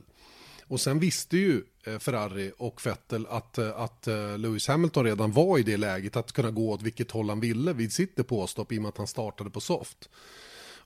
Och 0.68 0.80
sen 0.80 0.98
visste 0.98 1.36
ju 1.36 1.62
eh, 1.84 1.98
Ferrari 1.98 2.52
och 2.58 2.86
Vettel 2.86 3.26
att, 3.26 3.58
eh, 3.58 3.80
att 3.80 4.08
eh, 4.08 4.38
Lewis 4.38 4.68
Hamilton 4.68 5.04
redan 5.04 5.32
var 5.32 5.58
i 5.58 5.62
det 5.62 5.76
läget 5.76 6.16
att 6.16 6.32
kunna 6.32 6.50
gå 6.50 6.70
åt 6.70 6.82
vilket 6.82 7.10
håll 7.10 7.28
han 7.28 7.40
ville 7.40 7.72
vid 7.72 7.92
sitt 7.92 8.16
depåstopp 8.16 8.72
i 8.72 8.78
och 8.78 8.82
med 8.82 8.88
att 8.88 8.98
han 8.98 9.06
startade 9.06 9.50
på 9.50 9.60
soft. 9.60 10.08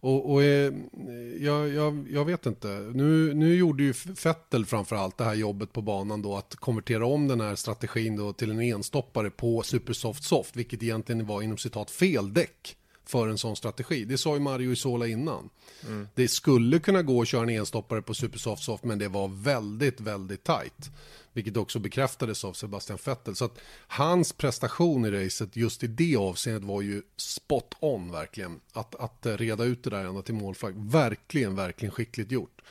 Och, 0.01 0.33
och 0.33 0.43
jag, 0.43 1.69
jag, 1.69 2.07
jag, 2.11 2.25
vet 2.25 2.47
inte, 2.47 2.69
nu, 2.95 3.35
nu 3.35 3.55
gjorde 3.55 3.83
ju 3.83 3.95
Vettel 4.25 4.67
framförallt 4.67 5.19
det 5.19 5.25
här 5.25 5.35
jobbet 5.35 5.73
på 5.73 5.83
banan 5.83 6.23
då 6.23 6.37
att 6.37 6.57
konvertera 6.57 7.07
om 7.07 7.29
den 7.29 7.41
här 7.41 7.55
strategin 7.55 8.17
då 8.17 8.33
till 8.33 8.51
en 8.51 8.61
enstoppare 8.61 9.31
på 9.31 9.63
Supersoft 9.63 10.25
Soft, 10.25 10.57
vilket 10.57 10.83
egentligen 10.83 11.27
var 11.27 11.43
inom 11.43 11.59
citat 11.59 11.91
fel 11.91 12.35
däck 12.35 12.77
för 13.09 13.29
en 13.29 13.39
sån 13.39 13.57
strategi. 13.57 14.05
Det 14.05 14.19
sa 14.19 14.35
ju 14.35 14.41
Mario 14.41 14.73
Isola 14.73 15.07
innan. 15.07 15.51
Mm. 15.87 16.09
Det 16.15 16.29
skulle 16.29 16.79
kunna 16.79 17.03
gå 17.03 17.23
att 17.23 17.29
köra 17.29 17.43
en 17.43 17.49
enstoppare 17.49 18.03
på 18.03 18.15
Supersoft 18.15 18.63
Soft 18.63 18.85
men 18.85 18.99
det 18.99 19.09
var 19.09 19.29
väldigt, 19.29 20.01
väldigt 20.01 20.45
tight. 20.45 20.91
Vilket 21.33 21.57
också 21.57 21.79
bekräftades 21.79 22.45
av 22.45 22.53
Sebastian 22.53 22.99
Vettel. 23.05 23.37
Så 23.37 23.45
att 23.45 23.59
hans 23.87 24.33
prestation 24.33 25.05
i 25.05 25.11
racet 25.11 25.57
just 25.57 25.85
i 25.85 25.87
det 25.87 26.17
avseendet 26.17 26.65
var 26.65 26.83
ju 26.83 27.03
spot 27.17 27.75
on 27.81 28.13
verkligen. 28.13 28.61
Att, 28.73 28.95
att 28.95 29.27
reda 29.27 29.65
ut 29.65 29.85
det 29.85 29.91
där 29.91 30.05
ända 30.05 30.23
till 30.23 30.35
målflagg. 30.35 30.75
Verkligen, 30.77 31.57
verkligen 31.57 31.93
skickligt 31.93 32.33
gjort. 32.33 32.63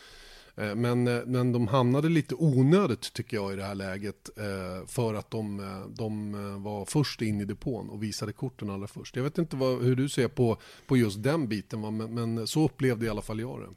Eh, 0.58 0.76
men, 0.76 1.08
eh, 1.08 1.26
men 1.26 1.52
de 1.52 1.68
hamnade 1.68 2.10
lite 2.10 2.36
onödigt 2.36 3.14
tycker 3.14 3.38
jag 3.38 3.54
i 3.54 3.56
det 3.56 3.64
här 3.64 3.76
läget 3.76 4.30
eh, 4.38 4.88
för 4.88 5.14
att 5.14 5.32
de, 5.32 5.62
de 5.90 6.34
var 6.64 6.86
först 6.86 7.22
in 7.22 7.42
i 7.42 7.46
depån 7.46 7.90
och 7.90 8.04
visade 8.04 8.34
korten 8.34 8.70
allra 8.70 8.88
först. 8.88 9.16
Jag 9.16 9.24
vet 9.24 9.38
inte 9.38 9.56
vad, 9.56 9.82
hur 9.82 9.96
du 9.96 10.10
ser 10.10 10.28
på, 10.28 10.58
på 10.88 10.98
just 10.98 11.24
den 11.24 11.48
biten, 11.48 11.98
men, 11.98 12.14
men 12.14 12.48
så 12.48 12.66
upplevde 12.66 13.06
i 13.06 13.10
alla 13.10 13.22
fall 13.22 13.40
jag 13.40 13.60
det. 13.60 13.68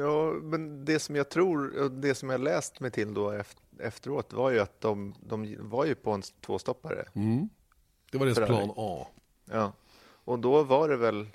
Ja, 0.00 0.32
men 0.42 0.84
det 0.84 0.98
som 0.98 1.16
jag 1.16 1.28
tror, 1.28 1.88
det 1.88 2.14
som 2.14 2.30
jag 2.30 2.40
läst 2.40 2.80
mig 2.80 2.90
till 2.90 3.14
då 3.14 3.42
efteråt 3.78 4.32
var 4.32 4.50
ju 4.50 4.58
att 4.58 4.80
de, 4.80 5.14
de 5.20 5.56
var 5.60 5.84
ju 5.84 5.94
på 5.94 6.12
en 6.12 6.22
tvåstoppare. 6.46 7.04
Mm. 7.14 7.48
Det 8.10 8.18
var 8.18 8.26
deras 8.26 8.48
plan 8.48 8.72
A. 8.76 9.06
Ja, 9.50 9.72
och 10.24 10.38
då 10.38 10.62
var 10.62 10.88
det 10.88 10.96
väl 10.96 11.26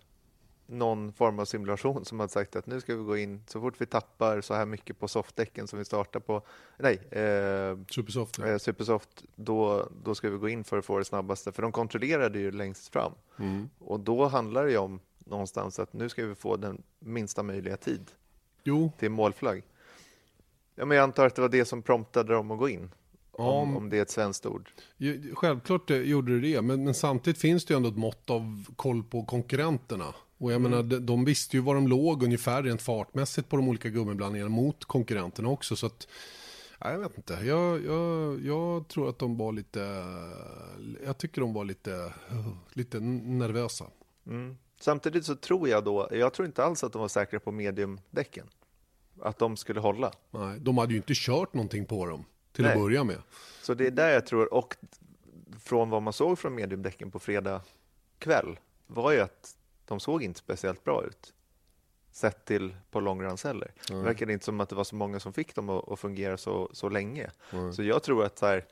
någon 0.68 1.14
form 1.14 1.40
av 1.40 1.46
simulation 1.46 2.06
som 2.06 2.20
hade 2.20 2.32
sagt 2.32 2.56
att 2.56 2.68
nu 2.68 2.82
ska 2.82 2.96
vi 2.96 3.04
gå 3.04 3.18
in 3.18 3.44
så 3.48 3.62
fort 3.62 3.82
vi 3.82 3.86
tappar 3.86 4.42
så 4.42 4.54
här 4.54 4.66
mycket 4.66 5.00
på 5.00 5.08
softdäcken 5.08 5.68
som 5.68 5.80
vi 5.80 5.86
startar 5.86 6.20
på, 6.20 6.42
nej, 6.78 6.96
eh, 7.12 7.78
Supersoft, 7.90 8.40
eh, 8.40 8.58
Supersoft 8.58 9.24
då, 9.36 9.90
då 10.04 10.16
ska 10.16 10.30
vi 10.30 10.38
gå 10.38 10.50
in 10.50 10.64
för 10.64 10.78
att 10.78 10.86
få 10.86 10.98
det 10.98 11.06
snabbaste, 11.06 11.52
för 11.52 11.62
de 11.62 11.72
kontrollerade 11.72 12.40
ju 12.40 12.52
längst 12.52 12.94
fram. 12.94 13.12
Mm. 13.40 13.70
Och 13.80 14.00
då 14.00 14.26
handlar 14.26 14.66
det 14.66 14.72
ju 14.72 14.78
om 14.78 15.00
någonstans 15.18 15.80
att 15.80 15.94
nu 15.94 16.10
ska 16.10 16.26
vi 16.26 16.36
få 16.36 16.56
den 16.56 16.84
minsta 17.00 17.44
möjliga 17.44 17.78
tid 17.78 18.12
jo. 18.64 18.92
till 19.00 19.12
målflagg. 19.12 19.64
Ja, 20.76 20.86
men 20.86 20.98
jag 20.98 21.04
antar 21.04 21.26
att 21.26 21.36
det 21.36 21.42
var 21.42 21.50
det 21.50 21.66
som 21.66 21.82
promptade 21.82 22.34
dem 22.34 22.52
att 22.52 22.60
gå 22.60 22.70
in. 22.70 22.92
Om, 23.32 23.78
om 23.78 23.90
det 23.90 23.98
är 23.98 24.02
ett 24.02 24.10
svenskt 24.10 24.46
ord. 24.46 24.70
Självklart 25.34 25.90
gjorde 25.90 26.40
det 26.40 26.54
det, 26.54 26.62
men, 26.62 26.84
men 26.84 26.94
samtidigt 26.94 27.42
finns 27.42 27.66
det 27.66 27.74
ju 27.74 27.76
ändå 27.76 27.90
ett 27.90 27.98
mått 27.98 28.30
av 28.30 28.66
koll 28.76 29.04
på 29.04 29.26
konkurrenterna. 29.26 30.14
Och 30.38 30.52
jag 30.52 30.56
mm. 30.56 30.72
menar, 30.72 31.00
de, 31.00 31.26
visste 31.26 31.58
ju 31.58 31.64
var 31.64 31.76
de 31.76 31.88
låg 31.88 32.24
ungefär 32.24 32.64
rent 32.64 32.82
fartmässigt 32.82 33.50
på 33.50 33.56
de 33.56 33.68
olika 33.70 33.90
gummiblandningarna 33.90 34.50
mot 34.50 34.86
konkurrenterna 34.86 35.50
också. 35.50 35.76
Så 35.76 35.86
att, 35.86 36.08
nej, 36.84 36.94
jag 36.94 37.00
vet 37.00 37.18
inte, 37.18 37.34
jag, 37.34 37.86
jag, 37.86 38.46
jag 38.46 38.88
tror 38.88 39.10
att 39.10 39.20
de 39.20 39.38
var 39.38 39.52
lite, 39.52 40.04
jag 41.06 41.18
tycker 41.18 41.42
de 41.42 41.54
var 41.54 41.66
lite, 41.66 42.14
lite 42.74 43.00
nervösa. 43.00 43.86
Mm. 44.28 44.58
Samtidigt 44.80 45.26
så 45.26 45.36
tror 45.36 45.70
jag 45.70 45.84
då, 45.84 46.08
jag 46.12 46.34
tror 46.34 46.46
inte 46.46 46.64
alls 46.64 46.84
att 46.84 46.94
de 46.94 47.02
var 47.02 47.08
säkra 47.08 47.40
på 47.40 47.52
mediumdäcken. 47.52 48.48
Att 49.22 49.38
de 49.38 49.58
skulle 49.58 49.80
hålla. 49.80 50.12
Nej, 50.32 50.60
de 50.60 50.78
hade 50.78 50.94
ju 50.94 50.98
inte 50.98 51.14
kört 51.16 51.54
någonting 51.54 51.86
på 51.86 52.06
dem 52.06 52.26
till 52.52 52.64
Nej. 52.64 52.74
att 52.74 52.80
börja 52.80 53.04
med. 53.04 53.22
Så 53.62 53.74
det 53.74 53.88
är 53.88 53.92
där 53.92 54.10
jag 54.10 54.26
tror, 54.26 54.54
och 54.54 54.76
från 55.60 55.90
vad 55.90 56.02
man 56.02 56.14
såg 56.14 56.40
från 56.40 56.56
mediumdäcken 56.56 57.12
på 57.12 57.20
fredag 57.20 57.62
kväll 58.20 58.60
var 58.88 59.12
ju 59.12 59.20
att 59.20 59.58
de 59.88 60.00
såg 60.00 60.24
inte 60.24 60.40
speciellt 60.40 60.84
bra 60.84 61.04
ut 61.04 61.34
sett 62.18 62.46
till 62.46 62.76
på 62.92 63.00
långruns 63.00 63.44
heller. 63.44 63.72
Mm. 63.90 64.02
Det 64.02 64.08
verkade 64.08 64.34
inte 64.34 64.46
som 64.46 64.60
att 64.60 64.70
det 64.70 64.76
var 64.76 64.84
så 64.84 64.96
många 64.96 65.20
som 65.20 65.34
fick 65.34 65.56
dem 65.56 65.70
att, 65.70 65.92
att 65.92 66.00
fungera 66.00 66.38
så, 66.38 66.70
så 66.74 66.90
länge. 66.90 67.32
Mm. 67.52 67.74
Så 67.74 67.84
jag 67.84 68.04
tror 68.04 68.26
att 68.26 68.38
så 68.38 68.46
här, 68.46 68.66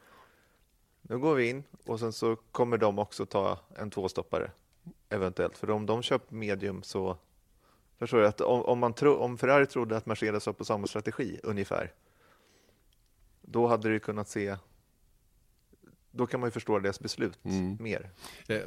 nu 1.01 1.17
går 1.17 1.36
vi 1.36 1.49
in 1.49 1.63
och 1.86 1.99
sen 1.99 2.13
så 2.13 2.36
kommer 2.36 2.78
de 2.78 2.99
också 2.99 3.25
ta 3.25 3.60
en 3.75 3.89
tvåstoppare 3.89 4.51
eventuellt. 5.10 5.58
För 5.58 5.69
om 5.69 5.86
de 5.86 6.01
köper 6.01 6.36
medium 6.36 6.84
så 6.84 7.17
förstår 7.97 8.19
jag 8.19 8.30
att 8.30 8.41
om, 8.41 8.62
om, 8.62 8.80
man 8.80 8.93
tro, 8.93 9.15
om 9.15 9.38
Ferrari 9.38 9.65
trodde 9.65 9.97
att 9.97 10.06
Mercedes 10.06 10.45
var 10.45 10.54
på 10.54 10.65
samma 10.65 10.88
strategi 10.88 11.39
ungefär, 11.43 11.93
då 13.41 13.67
hade 13.67 13.89
det 13.89 13.99
kunnat 13.99 14.28
se 14.28 14.58
då 16.15 16.28
kan 16.28 16.39
man 16.39 16.47
ju 16.47 16.51
förstå 16.51 16.80
deras 16.80 16.99
beslut 16.99 17.39
mm. 17.45 17.78
mer. 17.80 18.10
Eh, 18.47 18.62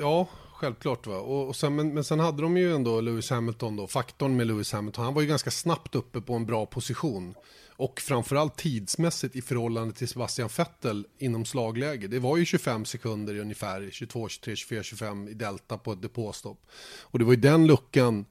ja, 0.00 0.28
självklart. 0.52 1.06
Va? 1.06 1.16
Och, 1.16 1.48
och 1.48 1.56
sen, 1.56 1.74
men, 1.76 1.94
men 1.94 2.04
sen 2.04 2.20
hade 2.20 2.42
de 2.42 2.56
ju 2.56 2.74
ändå 2.74 3.00
Lewis 3.00 3.30
Hamilton, 3.30 3.76
då, 3.76 3.86
faktorn 3.86 4.36
med 4.36 4.46
Lewis 4.46 4.72
Hamilton. 4.72 5.04
Han 5.04 5.14
var 5.14 5.22
ju 5.22 5.28
ganska 5.28 5.50
snabbt 5.50 5.94
uppe 5.94 6.20
på 6.20 6.34
en 6.34 6.46
bra 6.46 6.66
position. 6.66 7.34
Och 7.76 8.00
framförallt 8.00 8.56
tidsmässigt 8.56 9.36
i 9.36 9.42
förhållande 9.42 9.94
till 9.94 10.08
Sebastian 10.08 10.48
Vettel 10.56 11.06
inom 11.18 11.44
slagläge. 11.44 12.06
Det 12.06 12.18
var 12.18 12.36
ju 12.36 12.44
25 12.44 12.84
sekunder 12.84 13.38
ungefär, 13.38 13.88
22, 13.92 14.28
23, 14.28 14.56
24, 14.56 14.82
25 14.82 15.28
i 15.28 15.34
delta 15.34 15.78
på 15.78 15.92
ett 15.92 16.02
depåstopp. 16.02 16.66
Och 17.00 17.18
det 17.18 17.24
var 17.24 17.32
ju 17.32 17.40
den 17.40 17.66
luckan 17.66 18.24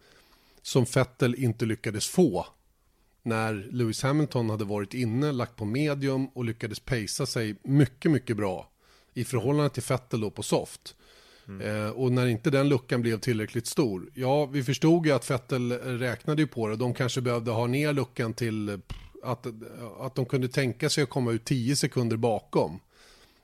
som 0.62 0.86
Vettel 0.96 1.36
inte 1.36 1.66
lyckades 1.66 2.08
få 2.08 2.46
när 3.24 3.68
Lewis 3.72 4.04
Hamilton 4.04 4.50
hade 4.50 4.66
varit 4.66 4.94
inne, 4.94 5.32
lagt 5.32 5.56
på 5.56 5.66
medium 5.66 6.28
och 6.28 6.46
lyckades 6.46 6.80
pacea 6.80 7.26
sig 7.26 7.56
mycket, 7.64 8.12
mycket 8.12 8.38
bra 8.38 8.70
i 9.14 9.24
förhållande 9.24 9.70
till 9.70 9.84
Vettel 9.90 10.22
då 10.22 10.30
på 10.30 10.44
soft. 10.44 10.96
Mm. 11.48 11.86
Eh, 11.86 11.90
och 11.90 12.12
när 12.12 12.28
inte 12.28 12.50
den 12.50 12.70
luckan 12.70 13.02
blev 13.02 13.20
tillräckligt 13.20 13.68
stor, 13.68 14.10
ja 14.14 14.46
vi 14.46 14.64
förstod 14.64 15.06
ju 15.06 15.12
att 15.12 15.30
Vettel 15.32 15.72
räknade 15.72 16.42
ju 16.42 16.48
på 16.48 16.68
det, 16.68 16.76
de 16.76 16.94
kanske 16.94 17.22
behövde 17.22 17.52
ha 17.52 17.68
ner 17.68 17.94
luckan 17.94 18.34
till 18.34 18.80
att, 19.24 19.48
att 20.00 20.16
de 20.16 20.26
kunde 20.26 20.48
tänka 20.48 20.90
sig 20.90 21.04
att 21.04 21.10
komma 21.10 21.32
ut 21.32 21.46
10 21.46 21.76
sekunder 21.76 22.18
bakom 22.18 22.80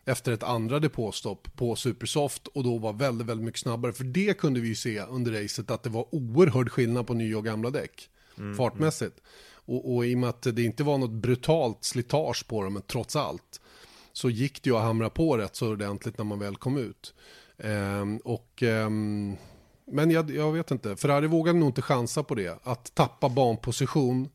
efter 0.06 0.32
ett 0.32 0.44
andra 0.44 0.80
depåstopp 0.80 1.48
på 1.56 1.76
Supersoft 1.76 2.48
och 2.48 2.64
då 2.64 2.78
var 2.78 2.94
väldigt, 2.94 3.28
väldigt 3.28 3.46
mycket 3.46 3.62
snabbare. 3.62 3.94
För 3.94 4.04
det 4.04 4.38
kunde 4.38 4.60
vi 4.60 4.68
ju 4.68 4.76
se 4.76 5.02
under 5.02 5.44
racet 5.44 5.72
att 5.72 5.84
det 5.84 5.90
var 5.90 6.16
oerhörd 6.16 6.72
skillnad 6.72 7.08
på 7.08 7.14
nya 7.14 7.38
och 7.38 7.46
gamla 7.46 7.70
däck 7.70 8.10
mm, 8.38 8.58
fartmässigt. 8.58 9.20
Mm. 9.20 9.30
Och, 9.70 9.96
och 9.96 10.06
i 10.06 10.16
och 10.16 10.20
med 10.20 10.30
att 10.30 10.42
det 10.42 10.64
inte 10.64 10.84
var 10.84 10.98
något 10.98 11.12
brutalt 11.12 11.84
slitage 11.84 12.48
på 12.48 12.64
dem, 12.64 12.74
men 12.74 12.82
trots 12.82 13.16
allt, 13.16 13.62
så 14.14 14.30
gick 14.30 14.64
det 14.64 14.70
ju 14.70 14.76
att 14.76 14.84
hamra 14.84 15.10
på 15.10 15.38
rätt 15.38 15.56
så 15.56 15.72
ordentligt 15.72 16.18
när 16.18 16.26
man 16.26 16.40
väl 16.40 16.56
kom 16.56 16.78
ut. 16.78 17.14
Ehm, 17.58 18.18
och, 18.18 18.64
ehm, 18.64 19.36
men 19.86 20.12
jag, 20.12 20.32
jag, 20.32 20.52
vet 20.52 20.72
inte, 20.72 20.96
Ferrari 20.96 21.28
vågade 21.28 21.60
nog 21.60 21.70
inte 21.70 21.82
chansa 21.82 22.24
på 22.24 22.36
det. 22.36 22.60
Att 22.64 22.96
tappa 22.96 23.30
banposition 23.30 24.30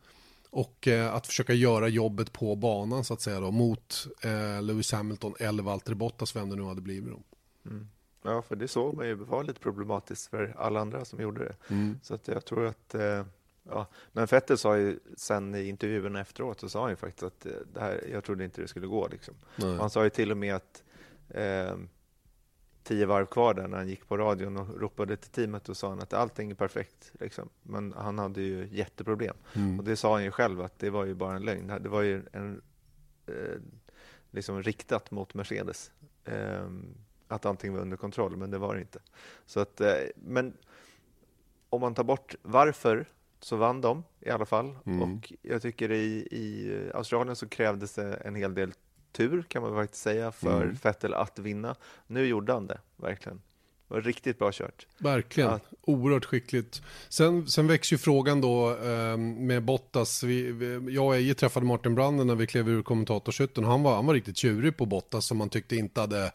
och 0.51 0.89
eh, 0.89 1.15
att 1.15 1.27
försöka 1.27 1.53
göra 1.53 1.89
jobbet 1.89 2.33
på 2.33 2.57
banan 2.57 3.05
så 3.05 3.15
att 3.15 3.21
säga 3.21 3.41
då, 3.41 3.51
mot 3.51 4.07
eh, 4.21 4.63
Lewis 4.63 4.93
Hamilton 4.93 5.35
eller 5.39 5.63
Valtteri 5.63 5.95
Bottas, 5.95 6.37
vem 6.37 6.51
det 6.51 6.57
nu 6.57 6.63
hade 6.63 6.81
blivit. 6.81 7.13
Då. 7.13 7.23
Mm. 7.71 7.89
Ja, 8.23 8.43
för 8.43 8.57
det 8.57 8.69
såg 8.69 8.95
man 8.95 9.07
ju 9.07 9.15
var 9.15 9.45
lite 9.45 9.61
problematiskt 9.61 10.31
för 10.31 10.55
alla 10.59 10.81
andra 10.81 11.05
som 11.05 11.21
gjorde 11.21 11.45
det. 11.45 11.75
Mm. 11.75 11.99
Så 12.03 12.15
att 12.15 12.29
jag 12.29 12.45
tror 12.45 12.67
att 12.67 12.95
eh, 12.95 13.25
Ja, 13.69 13.87
men 14.13 14.27
Vettel 14.27 14.59
sa 14.59 14.77
ju 14.77 14.99
sen 15.17 15.55
i 15.55 15.69
intervjun 15.69 16.17
efteråt 16.17 16.61
så 16.61 16.69
sa 16.69 16.81
han 16.81 16.91
ju 16.91 16.97
faktiskt 16.97 17.23
att 17.23 17.47
eh, 17.47 17.53
det 17.73 17.81
här, 17.81 18.05
jag 18.13 18.25
trodde 18.25 18.45
inte 18.45 18.61
det 18.61 18.69
skulle 18.69 18.87
gå. 18.87 19.09
Liksom. 19.09 19.35
Han 19.57 19.91
sa 19.91 20.05
ju 20.05 20.11
till 20.11 20.31
och 20.31 20.37
med 20.37 20.55
att 20.55 20.83
eh, 21.29 21.77
tio 22.83 23.07
varv 23.07 23.27
kvar 23.27 23.55
där 23.55 23.69
när 23.69 23.77
han 23.77 23.89
gick 23.89 24.09
på 24.09 24.17
radion 24.17 24.57
och 24.57 24.81
ropade 24.81 25.17
till 25.17 25.31
teamet 25.31 25.69
och 25.69 25.77
sa 25.77 25.89
han 25.89 26.01
att 26.01 26.13
allting 26.13 26.51
är 26.51 26.55
perfekt. 26.55 27.13
Liksom. 27.21 27.49
Men 27.63 27.95
han 27.97 28.19
hade 28.19 28.43
ju 28.43 28.69
jätteproblem. 28.71 29.37
Mm. 29.53 29.79
Och 29.79 29.85
det 29.85 29.97
sa 29.97 30.13
han 30.13 30.25
ju 30.25 30.31
själv 30.31 30.61
att 30.61 30.79
det 30.79 30.91
var 30.91 31.05
ju 31.05 31.15
bara 31.15 31.37
en 31.37 31.43
lögn. 31.43 31.73
Det 31.81 31.89
var 31.89 32.03
ju 32.03 32.23
en, 32.33 32.63
eh, 33.27 33.61
liksom 34.31 34.63
riktat 34.63 35.11
mot 35.11 35.35
Mercedes. 35.35 35.93
Eh, 36.25 36.69
att 37.29 37.47
allting 37.47 37.73
var 37.73 37.81
under 37.81 37.97
kontroll, 37.97 38.37
men 38.37 38.51
det 38.51 38.59
var 38.59 38.75
det 38.75 38.81
inte. 38.81 39.01
Så 39.47 39.61
att, 39.61 39.81
eh, 39.81 39.95
men 40.15 40.57
om 41.69 41.81
man 41.81 41.95
tar 41.95 42.05
bort 42.05 42.35
varför 42.43 43.07
så 43.45 43.57
vann 43.57 43.81
de 43.81 44.05
i 44.21 44.31
alla 44.31 44.47
fall. 44.47 44.77
Mm. 44.87 45.03
Och 45.03 45.33
jag 45.43 45.63
tycker 45.63 45.93
i, 45.93 46.29
i 46.31 46.71
Australien 46.95 47.37
så 47.37 47.49
krävdes 47.49 47.95
det 47.95 48.15
en 48.15 48.35
hel 48.35 48.55
del 48.55 48.73
tur 49.13 49.43
kan 49.49 49.63
man 49.63 49.75
faktiskt 49.75 50.03
säga 50.03 50.33
för 50.33 50.63
mm. 50.63 50.77
Vettel 50.83 51.15
att 51.15 51.39
vinna. 51.39 51.75
Nu 52.07 52.27
gjorde 52.27 52.53
han 52.53 52.67
det, 52.67 52.81
verkligen. 52.97 53.43
Det 53.89 53.95
var 53.95 54.01
riktigt 54.01 54.39
bra 54.39 54.51
kört. 54.53 54.87
Verkligen, 54.99 55.51
ja. 55.51 55.61
oerhört 55.81 56.25
skickligt. 56.25 56.83
Sen, 57.09 57.47
sen 57.47 57.67
väcks 57.67 57.93
ju 57.93 57.99
frågan 57.99 58.41
då 58.41 58.77
eh, 58.77 59.17
med 59.17 59.63
Bottas. 59.63 60.23
Vi, 60.23 60.53
vi, 60.53 60.95
jag 60.95 61.07
och 61.07 61.17
Eje 61.17 61.35
träffade 61.35 61.67
Martin 61.67 61.95
Branden 61.95 62.27
när 62.27 62.35
vi 62.35 62.47
klev 62.47 62.69
ur 62.69 62.83
kommentatorshytten. 62.83 63.65
Han 63.65 63.83
var, 63.83 63.95
han 63.95 64.07
var 64.07 64.15
riktigt 64.15 64.37
tjurig 64.37 64.77
på 64.77 64.87
Bottas 64.87 65.27
som 65.27 65.39
man 65.39 65.49
tyckte 65.49 65.77
inte 65.77 66.01
hade 66.01 66.33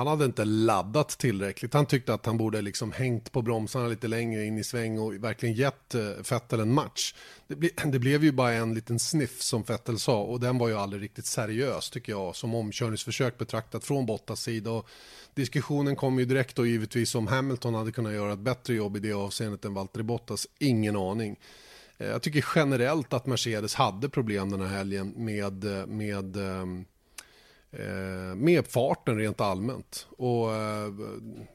han 0.00 0.06
hade 0.06 0.24
inte 0.24 0.44
laddat 0.44 1.08
tillräckligt. 1.08 1.74
Han 1.74 1.86
tyckte 1.86 2.14
att 2.14 2.26
han 2.26 2.36
borde 2.36 2.62
liksom 2.62 2.92
hängt 2.92 3.32
på 3.32 3.42
bromsarna 3.42 3.88
lite 3.88 4.08
längre 4.08 4.44
in 4.44 4.58
i 4.58 4.64
sväng 4.64 4.98
och 4.98 5.14
verkligen 5.14 5.54
gett 5.54 5.94
eh, 5.94 6.22
Fettel 6.22 6.60
en 6.60 6.74
match. 6.74 7.14
Det, 7.46 7.56
ble, 7.56 7.68
det, 7.84 7.98
blev 7.98 8.24
ju 8.24 8.32
bara 8.32 8.52
en 8.52 8.74
liten 8.74 8.98
sniff 8.98 9.42
som 9.42 9.64
Fettel 9.64 9.98
sa 9.98 10.22
och 10.22 10.40
den 10.40 10.58
var 10.58 10.68
ju 10.68 10.74
aldrig 10.74 11.02
riktigt 11.02 11.26
seriös 11.26 11.90
tycker 11.90 12.12
jag 12.12 12.36
som 12.36 12.54
omkörningsförsök 12.54 13.38
betraktat 13.38 13.84
från 13.84 14.06
Bottas 14.06 14.40
sida. 14.40 14.70
Och 14.70 14.88
diskussionen 15.34 15.96
kom 15.96 16.18
ju 16.18 16.24
direkt 16.24 16.56
då 16.56 16.66
givetvis 16.66 17.14
om 17.14 17.26
Hamilton 17.26 17.74
hade 17.74 17.92
kunnat 17.92 18.12
göra 18.12 18.32
ett 18.32 18.38
bättre 18.38 18.74
jobb 18.74 18.96
i 18.96 19.00
det 19.00 19.12
avseendet 19.12 19.64
än 19.64 19.74
Valtteri 19.74 20.02
Bottas. 20.02 20.46
Ingen 20.58 20.96
aning. 20.96 21.36
Eh, 21.98 22.08
jag 22.08 22.22
tycker 22.22 22.44
generellt 22.54 23.12
att 23.12 23.26
Mercedes 23.26 23.74
hade 23.74 24.08
problem 24.08 24.50
den 24.50 24.60
här 24.60 24.76
helgen 24.76 25.14
med, 25.16 25.64
eh, 25.64 25.86
med 25.86 26.36
ehm, 26.36 26.84
Eh, 27.72 28.34
med 28.34 28.66
farten 28.66 29.18
rent 29.18 29.40
allmänt. 29.40 30.08
Och 30.10 30.54
eh, 30.54 30.92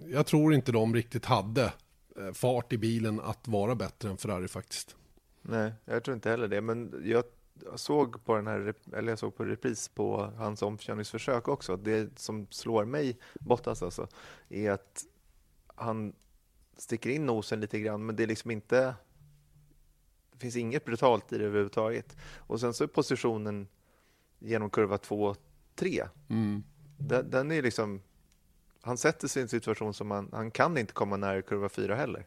jag 0.08 0.26
tror 0.26 0.54
inte 0.54 0.72
de 0.72 0.96
riktigt 0.96 1.26
hade 1.26 1.74
eh, 2.18 2.32
fart 2.34 2.74
i 2.74 2.78
bilen 2.78 3.20
att 3.20 3.48
vara 3.48 3.76
bättre 3.76 4.10
än 4.10 4.18
Ferrari 4.18 4.48
faktiskt. 4.48 4.96
Nej, 5.42 5.74
jag 5.86 6.04
tror 6.04 6.16
inte 6.16 6.30
heller 6.30 6.48
det. 6.48 6.62
Men 6.62 7.04
jag 7.06 7.24
såg 7.76 8.26
på 8.26 8.36
den 8.36 8.48
här, 8.48 8.74
eller 8.94 9.12
jag 9.12 9.20
såg 9.20 9.36
på 9.36 9.46
repris 9.46 9.90
på 9.90 10.32
hans 10.38 10.62
omkörningsförsök 10.62 11.48
också. 11.48 11.78
Det 11.78 12.20
som 12.20 12.48
slår 12.50 12.86
mig, 12.86 13.20
Bottas 13.40 13.84
alltså, 13.84 14.08
är 14.50 14.72
att 14.72 15.06
han 15.76 16.14
sticker 16.78 17.10
in 17.10 17.26
nosen 17.26 17.62
lite 17.62 17.80
grann, 17.80 18.06
men 18.06 18.16
det 18.16 18.24
är 18.24 18.28
liksom 18.28 18.52
inte 18.52 18.96
det 20.32 20.40
finns 20.40 20.56
inget 20.56 20.86
brutalt 20.86 21.34
i 21.34 21.38
det 21.38 21.46
överhuvudtaget. 21.46 22.18
Och 22.38 22.60
sen 22.60 22.74
så 22.74 22.84
är 22.84 22.88
positionen 22.88 23.68
genom 24.40 24.70
kurva 24.70 24.98
2 24.98 25.36
tre. 25.76 26.04
Mm. 26.30 26.64
Den, 26.98 27.30
den, 27.30 27.52
är 27.52 27.62
liksom, 27.62 28.02
han 28.82 28.98
sätter 28.98 29.28
sig 29.28 29.40
i 29.40 29.44
en 29.44 29.50
situation 29.50 29.94
som 29.94 30.12
han, 30.12 30.30
han 30.32 30.52
kan 30.52 30.78
inte 30.78 30.94
komma 30.94 31.18
nära 31.18 31.42
kurva 31.42 31.70
fyra 31.70 31.96
heller. 31.96 32.26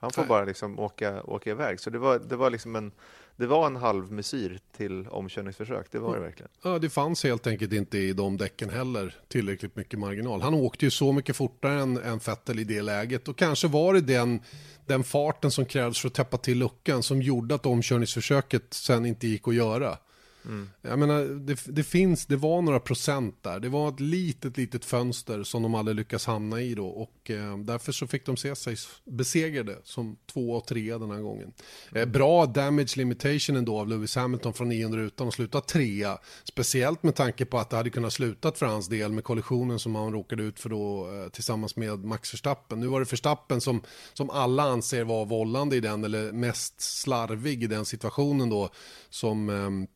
Han 0.00 0.10
får 0.10 0.22
Nej. 0.22 0.28
bara 0.28 0.44
liksom 0.44 0.78
åka, 0.78 1.22
åka 1.22 1.50
iväg. 1.50 1.80
Så 1.80 1.90
det 1.90 1.98
var, 1.98 2.18
det 2.18 2.36
var 2.36 2.50
liksom 2.50 2.76
en, 2.76 2.92
det 3.36 3.46
var 3.46 3.66
en 3.66 3.76
halv 3.76 4.12
mesyr 4.12 4.60
till 4.76 5.08
omkörningsförsök, 5.08 5.86
det 5.90 5.98
var 5.98 6.14
det 6.14 6.20
verkligen. 6.22 6.50
Ja, 6.62 6.78
det 6.78 6.90
fanns 6.90 7.24
helt 7.24 7.46
enkelt 7.46 7.72
inte 7.72 7.98
i 7.98 8.12
de 8.12 8.36
däcken 8.36 8.70
heller 8.70 9.16
tillräckligt 9.28 9.76
mycket 9.76 9.98
marginal. 9.98 10.40
Han 10.40 10.54
åkte 10.54 10.84
ju 10.84 10.90
så 10.90 11.12
mycket 11.12 11.36
fortare 11.36 11.80
än, 11.80 11.96
än 11.96 12.18
Vettel 12.18 12.58
i 12.58 12.64
det 12.64 12.82
läget 12.82 13.28
och 13.28 13.36
kanske 13.36 13.68
var 13.68 13.94
det 13.94 14.00
den, 14.00 14.40
den 14.86 15.04
farten 15.04 15.50
som 15.50 15.66
krävs 15.66 16.00
för 16.00 16.08
att 16.08 16.14
täppa 16.14 16.36
till 16.36 16.58
luckan 16.58 17.02
som 17.02 17.22
gjorde 17.22 17.54
att 17.54 17.66
omkörningsförsöket 17.66 18.74
sen 18.74 19.06
inte 19.06 19.26
gick 19.28 19.48
att 19.48 19.54
göra. 19.54 19.98
Mm. 20.48 20.70
Jag 20.82 20.98
menar, 20.98 21.24
det, 21.24 21.60
det, 21.66 21.84
finns, 21.84 22.26
det 22.26 22.36
var 22.36 22.62
några 22.62 22.80
procent 22.80 23.42
där. 23.42 23.60
Det 23.60 23.68
var 23.68 23.88
ett 23.88 24.00
litet, 24.00 24.56
litet 24.56 24.84
fönster 24.84 25.42
som 25.42 25.62
de 25.62 25.74
aldrig 25.74 25.96
lyckas 25.96 26.26
hamna 26.26 26.60
i 26.60 26.74
då. 26.74 26.86
Och 26.86 27.30
eh, 27.30 27.58
därför 27.58 27.92
så 27.92 28.06
fick 28.06 28.26
de 28.26 28.36
se 28.36 28.56
sig 28.56 28.76
besegrade 29.04 29.78
som 29.84 30.16
två 30.32 30.50
och 30.50 30.66
tre 30.66 30.98
den 30.98 31.10
här 31.10 31.20
gången. 31.20 31.52
Eh, 31.94 32.06
bra 32.06 32.46
damage 32.46 32.96
limitation 32.96 33.56
ändå 33.56 33.78
av 33.78 33.88
Lewis 33.88 34.16
Hamilton 34.16 34.54
från 34.54 34.68
900 34.68 34.98
rutan 34.98 35.26
och 35.26 35.34
sluta 35.34 35.60
trea. 35.60 36.18
Speciellt 36.44 37.02
med 37.02 37.14
tanke 37.14 37.44
på 37.44 37.58
att 37.58 37.70
det 37.70 37.76
hade 37.76 37.90
kunnat 37.90 38.12
slutat 38.12 38.58
för 38.58 38.66
hans 38.66 38.88
del 38.88 39.12
med 39.12 39.24
kollisionen 39.24 39.78
som 39.78 39.94
han 39.94 40.12
råkade 40.12 40.42
ut 40.42 40.60
för 40.60 40.68
då 40.68 41.10
eh, 41.14 41.28
tillsammans 41.28 41.76
med 41.76 42.04
Max 42.04 42.34
Verstappen. 42.34 42.80
Nu 42.80 42.86
var 42.86 43.00
det 43.00 43.12
Verstappen 43.12 43.60
som, 43.60 43.82
som 44.14 44.30
alla 44.30 44.62
anser 44.62 45.04
var 45.04 45.26
vållande 45.26 45.76
i 45.76 45.80
den 45.80 46.04
eller 46.04 46.32
mest 46.32 46.80
slarvig 46.80 47.62
i 47.62 47.66
den 47.66 47.84
situationen 47.84 48.50
då 48.50 48.70
som 49.10 49.48
eh, 49.48 49.88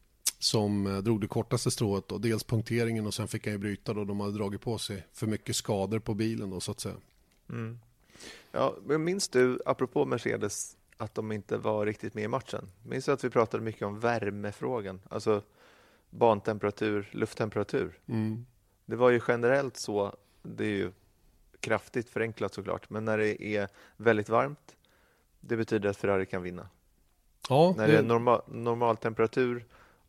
som 0.42 0.86
eh, 0.86 0.98
drog 0.98 1.20
det 1.20 1.26
kortaste 1.26 1.70
strået. 1.70 2.08
Då. 2.08 2.18
Dels 2.18 2.44
punkteringen 2.44 3.06
och 3.06 3.14
sen 3.14 3.28
fick 3.28 3.46
han 3.46 3.52
ju 3.52 3.58
bryta 3.58 3.94
då 3.94 4.04
de 4.04 4.20
hade 4.20 4.32
dragit 4.32 4.60
på 4.60 4.78
sig 4.78 5.06
för 5.12 5.26
mycket 5.26 5.56
skador 5.56 5.98
på 5.98 6.14
bilen 6.14 6.50
då, 6.50 6.60
så 6.60 6.70
att 6.70 6.80
säga. 6.80 6.94
Mm. 7.48 7.78
Ja, 8.52 8.74
men 8.84 9.04
minns 9.04 9.28
du, 9.28 9.58
apropå 9.66 10.04
Mercedes, 10.04 10.76
att 10.96 11.14
de 11.14 11.32
inte 11.32 11.56
var 11.56 11.86
riktigt 11.86 12.14
med 12.14 12.24
i 12.24 12.28
matchen? 12.28 12.68
Minns 12.82 13.04
du 13.04 13.12
att 13.12 13.24
vi 13.24 13.30
pratade 13.30 13.62
mycket 13.62 13.82
om 13.82 14.00
värmefrågan? 14.00 15.00
Alltså 15.08 15.42
bantemperatur, 16.10 17.08
lufttemperatur. 17.12 17.98
Mm. 18.06 18.46
Det 18.84 18.96
var 18.96 19.10
ju 19.10 19.20
generellt 19.28 19.76
så, 19.76 20.16
det 20.42 20.64
är 20.64 20.68
ju 20.68 20.92
kraftigt 21.60 22.08
förenklat 22.08 22.54
såklart, 22.54 22.90
men 22.90 23.04
när 23.04 23.18
det 23.18 23.42
är 23.42 23.68
väldigt 23.96 24.28
varmt, 24.28 24.76
det 25.40 25.56
betyder 25.56 25.88
att 25.88 25.96
Ferrari 25.96 26.26
kan 26.26 26.42
vinna. 26.42 26.68
Ja, 27.48 27.74
när 27.76 27.88
det 27.88 27.98
är 27.98 28.02
normal, 28.02 28.42
normal 28.46 28.96
temperatur 28.96 29.64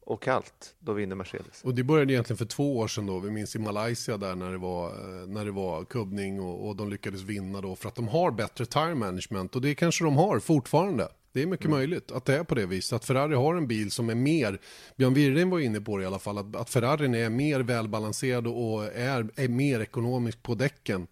och 0.05 0.21
kallt, 0.21 0.75
då 0.79 0.93
vinner 0.93 1.15
Mercedes. 1.15 1.63
Och 1.63 1.75
det 1.75 1.83
började 1.83 2.13
egentligen 2.13 2.37
för 2.37 2.45
två 2.45 2.77
år 2.77 2.87
sedan 2.87 3.05
då. 3.05 3.19
Vi 3.19 3.31
minns 3.31 3.55
i 3.55 3.59
Malaysia 3.59 4.17
där 4.17 4.35
när 4.35 4.51
det 4.51 4.57
var, 4.57 4.91
när 5.27 5.45
det 5.45 5.51
var 5.51 5.85
kubbning 5.85 6.41
och, 6.41 6.67
och 6.67 6.75
de 6.75 6.89
lyckades 6.89 7.21
vinna 7.21 7.61
då 7.61 7.75
för 7.75 7.87
att 7.87 7.95
de 7.95 8.07
har 8.07 8.31
bättre 8.31 8.65
tire 8.65 8.95
management 8.95 9.55
och 9.55 9.61
det 9.61 9.75
kanske 9.75 10.03
de 10.03 10.17
har 10.17 10.39
fortfarande. 10.39 11.07
Det 11.33 11.41
är 11.41 11.47
mycket 11.47 11.65
mm. 11.65 11.77
möjligt 11.77 12.11
att 12.11 12.25
det 12.25 12.37
är 12.37 12.43
på 12.43 12.55
det 12.55 12.65
viset. 12.65 12.95
Att 12.95 13.05
Ferrari 13.05 13.35
har 13.35 13.55
en 13.55 13.67
bil 13.67 13.91
som 13.91 14.09
är 14.09 14.15
mer, 14.15 14.59
Björn 14.95 15.13
Wirren 15.13 15.49
var 15.49 15.59
inne 15.59 15.81
på 15.81 15.97
det 15.97 16.03
i 16.03 16.05
alla 16.05 16.19
fall, 16.19 16.37
att, 16.37 16.55
att 16.55 16.69
Ferrarin 16.69 17.15
är 17.15 17.29
mer 17.29 17.59
välbalanserad 17.59 18.47
och 18.47 18.83
är, 18.83 19.29
är 19.35 19.47
mer 19.47 19.79
ekonomisk 19.79 20.43
på 20.43 20.55
däcken. 20.55 21.07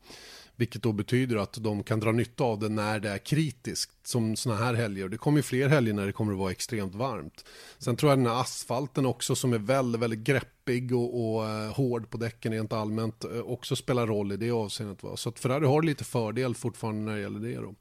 Vilket 0.61 0.83
då 0.83 0.91
betyder 0.91 1.37
att 1.37 1.53
de 1.53 1.83
kan 1.83 1.99
dra 1.99 2.11
nytta 2.11 2.43
av 2.43 2.59
det 2.59 2.69
när 2.69 2.99
det 2.99 3.09
är 3.09 3.17
kritiskt, 3.17 3.91
som 4.07 4.35
sådana 4.35 4.65
här 4.65 4.73
helger. 4.73 5.09
Det 5.09 5.17
kommer 5.17 5.37
ju 5.37 5.43
fler 5.43 5.69
helger 5.69 5.93
när 5.93 6.05
det 6.05 6.11
kommer 6.11 6.33
att 6.33 6.39
vara 6.39 6.51
extremt 6.51 6.95
varmt. 6.95 7.45
Sen 7.77 7.95
tror 7.95 8.11
jag 8.11 8.19
den 8.19 8.25
här 8.25 8.41
asfalten 8.41 9.05
också 9.05 9.35
som 9.35 9.53
är 9.53 9.57
väldigt, 9.57 10.01
väldigt 10.01 10.19
greppig 10.19 10.95
och, 10.95 11.35
och 11.35 11.49
eh, 11.49 11.73
hård 11.73 12.09
på 12.09 12.17
däcken 12.17 12.51
rent 12.51 12.73
allmänt 12.73 13.23
eh, 13.23 13.39
också 13.39 13.75
spelar 13.75 14.07
roll 14.07 14.31
i 14.31 14.37
det 14.37 14.51
avseendet. 14.51 15.03
Va? 15.03 15.17
Så 15.17 15.29
att 15.29 15.39
Ferrari 15.39 15.65
har 15.65 15.81
lite 15.81 16.03
fördel 16.03 16.55
fortfarande 16.55 17.01
när 17.01 17.15
det 17.15 17.21
gäller 17.21 17.39
det 17.39 17.55
då. 17.55 17.75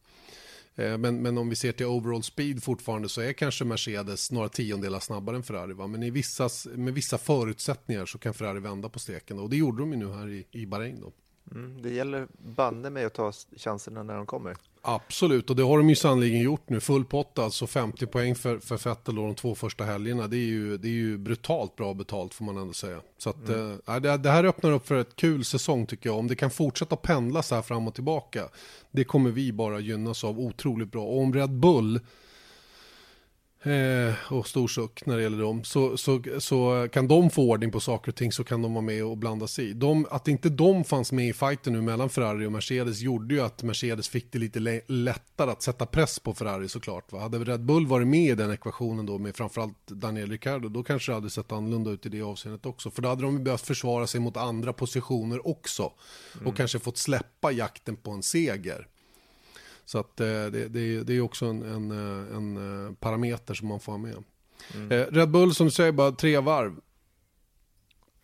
Eh, 0.83 0.99
men, 0.99 1.23
men 1.23 1.39
om 1.39 1.49
vi 1.49 1.57
ser 1.57 1.73
till 1.73 1.87
overall 1.87 2.23
speed 2.23 2.63
fortfarande 2.63 3.09
så 3.09 3.21
är 3.21 3.33
kanske 3.33 3.65
Mercedes 3.65 4.31
några 4.31 4.49
tiondelar 4.49 5.01
snabbare 5.01 5.37
än 5.37 5.43
Ferrari. 5.43 5.73
Va? 5.73 5.87
Men 5.87 6.03
i 6.03 6.11
vissa, 6.11 6.49
med 6.75 6.95
vissa 6.95 7.19
förutsättningar 7.19 8.07
så 8.07 8.19
kan 8.19 8.35
Ferrari 8.35 8.61
vända 8.61 8.89
på 8.89 8.99
steken. 8.99 9.39
Och 9.39 9.51
det 9.51 9.57
gjorde 9.57 9.83
de 9.83 9.93
ju 9.93 9.99
nu 9.99 10.13
här 10.13 10.29
i, 10.29 10.47
i 10.51 10.67
Bahrain. 10.67 11.01
Då. 11.01 11.13
Mm, 11.53 11.83
det 11.83 11.91
gäller 11.91 12.27
banne 12.39 12.91
mig 12.91 13.05
att 13.05 13.15
ta 13.15 13.33
chanserna 13.57 14.03
när 14.03 14.15
de 14.15 14.27
kommer. 14.27 14.57
Absolut, 14.83 15.51
och 15.51 15.57
det 15.57 15.63
har 15.63 15.79
de 15.79 15.89
ju 15.89 15.97
sannoliken 15.97 16.41
gjort 16.41 16.69
nu. 16.69 16.81
Full 16.81 17.05
pott 17.05 17.39
alltså, 17.39 17.67
50 17.67 18.07
poäng 18.07 18.35
för, 18.35 18.59
för 18.59 18.89
Vettel 18.89 19.15
de 19.15 19.35
två 19.35 19.55
första 19.55 19.85
helgerna. 19.85 20.27
Det 20.27 20.37
är, 20.37 20.47
ju, 20.47 20.77
det 20.77 20.89
är 20.89 20.93
ju 20.93 21.19
brutalt 21.19 21.77
bra 21.77 21.95
betalt 21.95 22.35
får 22.35 22.45
man 22.45 22.57
ändå 22.57 22.73
säga. 22.73 23.01
Så 23.19 23.31
att, 23.31 23.49
mm. 23.49 23.81
äh, 23.89 23.97
det, 23.97 24.17
det, 24.17 24.31
här 24.31 24.45
öppnar 24.45 24.73
upp 24.73 24.87
för 24.87 24.95
ett 24.95 25.17
kul 25.17 25.45
säsong 25.45 25.87
tycker 25.87 26.11
jag. 26.11 26.19
Om 26.19 26.27
det 26.27 26.37
kan 26.37 26.51
fortsätta 26.51 26.97
pendla 26.97 27.43
så 27.43 27.55
här 27.55 27.63
fram 27.63 27.89
och 27.89 27.95
tillbaka, 27.95 28.49
det 28.91 29.05
kommer 29.05 29.31
vi 29.31 29.53
bara 29.53 29.81
gynnas 29.81 30.25
av 30.25 30.41
otroligt 30.41 30.93
bra. 30.93 31.03
Och 31.03 31.19
om 31.19 31.35
Red 31.35 31.51
Bull 31.51 32.01
eh, 33.63 34.33
och 34.33 34.47
stor 34.47 34.69
suck 34.69 35.07
när 35.07 35.17
det 35.17 35.23
gäller 35.23 35.43
dem, 35.43 35.65
så, 35.65 35.97
så, 35.97 36.23
så 36.39 36.89
kan 36.93 37.09
de 37.09 37.31
få 37.31 37.51
ordning 37.51 37.71
på 37.71 37.81
saker 37.81 38.13
och 38.13 38.17
ting 38.17 38.33
så 38.33 38.45
kan 38.45 38.63
de 38.63 38.75
vara 38.75 38.85
med 38.85 39.05
och 39.05 39.17
blanda 39.17 39.47
sig 39.47 39.71
i. 39.71 39.73
De, 39.73 40.07
att 40.11 40.29
inte 40.29 40.49
de 40.49 40.85
fanns 40.85 41.13
med 41.13 41.29
i 41.29 41.33
fighten 41.33 41.73
nu 41.73 41.81
mellan 41.81 42.11
Ferrari 42.11 42.47
och 42.47 42.53
Mercedes 42.53 43.01
gjorde 43.01 43.35
ju 43.35 43.41
att 43.41 43.63
Mercedes 43.63 44.09
fick 44.09 44.33
det 44.33 44.39
lite 44.39 44.83
lättare 44.87 45.51
att 45.51 45.63
sätta 45.63 45.87
press 45.87 46.19
på 46.19 46.35
Ferrari 46.35 46.69
såklart. 46.69 47.13
Va? 47.13 47.21
Hade 47.21 47.39
Red 47.39 47.65
Bull 47.65 47.87
varit 47.87 48.09
med 48.09 48.31
i 48.31 48.35
den 48.35 48.51
ekvationen 48.51 49.07
då 49.07 49.19
med 49.19 49.37
framförallt 49.37 49.87
Daniel 49.87 50.31
Ricciardo, 50.31 50.69
då 50.69 50.83
kanske 50.83 51.13
det 51.13 51.17
hade 51.17 51.31
sett 51.31 51.53
annorlunda 51.53 51.91
ut 51.91 52.07
i 52.07 52.09
det 52.09 52.23
avseendet 52.23 52.67
också. 52.67 52.91
För 52.91 53.03
då 53.03 53.09
hade 53.09 53.23
de 53.23 53.45
behövt 53.45 53.67
försvara 53.67 54.07
sig 54.07 54.21
mot 54.21 54.37
andra 54.37 54.73
positioner 54.73 55.49
också. 55.49 55.93
Mm. 56.35 56.47
Och 56.47 56.57
kanske 56.57 56.79
fått 56.79 56.99
släppa 56.99 57.53
jakten 57.53 57.97
på 57.97 58.11
en 58.11 58.23
seger. 58.23 58.87
Så 59.91 59.99
att 59.99 60.21
eh, 60.21 60.27
det, 60.27 60.69
det, 60.69 61.03
det 61.03 61.17
är 61.17 61.21
också 61.21 61.47
en, 61.47 61.63
en, 61.63 61.91
eh, 61.91 62.37
en, 62.37 62.87
eh, 62.87 62.95
parameter 62.95 63.55
som 63.55 63.69
man 63.69 63.81
får 63.81 63.93
ha 63.93 63.99
med. 63.99 64.25
Mm. 64.75 64.89
Red 64.89 65.31
Bull 65.31 65.55
som 65.55 65.67
du 65.67 65.71
säger, 65.71 65.93
bara 65.93 66.13
tre 66.13 66.39
varv. 66.39 66.81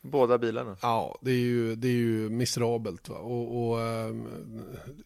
Båda 0.01 0.39
bilarna? 0.39 0.77
Ja, 0.83 1.19
det 1.23 1.31
är 1.31 1.39
ju, 1.39 1.75
det 1.75 1.89
är 1.89 1.93
ju 1.93 2.29
miserabelt. 2.29 3.09
Och, 3.09 3.71
och 3.71 3.79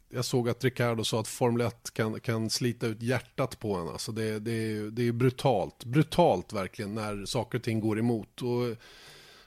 jag 0.08 0.24
såg 0.24 0.48
att 0.48 0.64
Ricardo 0.64 1.04
sa 1.04 1.20
att 1.20 1.28
Formel 1.28 1.66
1 1.66 1.90
kan, 1.94 2.20
kan 2.20 2.50
slita 2.50 2.86
ut 2.86 3.02
hjärtat 3.02 3.60
på 3.60 3.74
en. 3.74 3.88
Alltså 3.88 4.12
det, 4.12 4.38
det, 4.38 4.52
är, 4.52 4.82
det 4.82 5.08
är 5.08 5.12
brutalt, 5.12 5.84
brutalt 5.84 6.52
verkligen 6.52 6.94
när 6.94 7.26
saker 7.26 7.58
och 7.58 7.64
ting 7.64 7.80
går 7.80 7.98
emot. 7.98 8.42
Och 8.42 8.76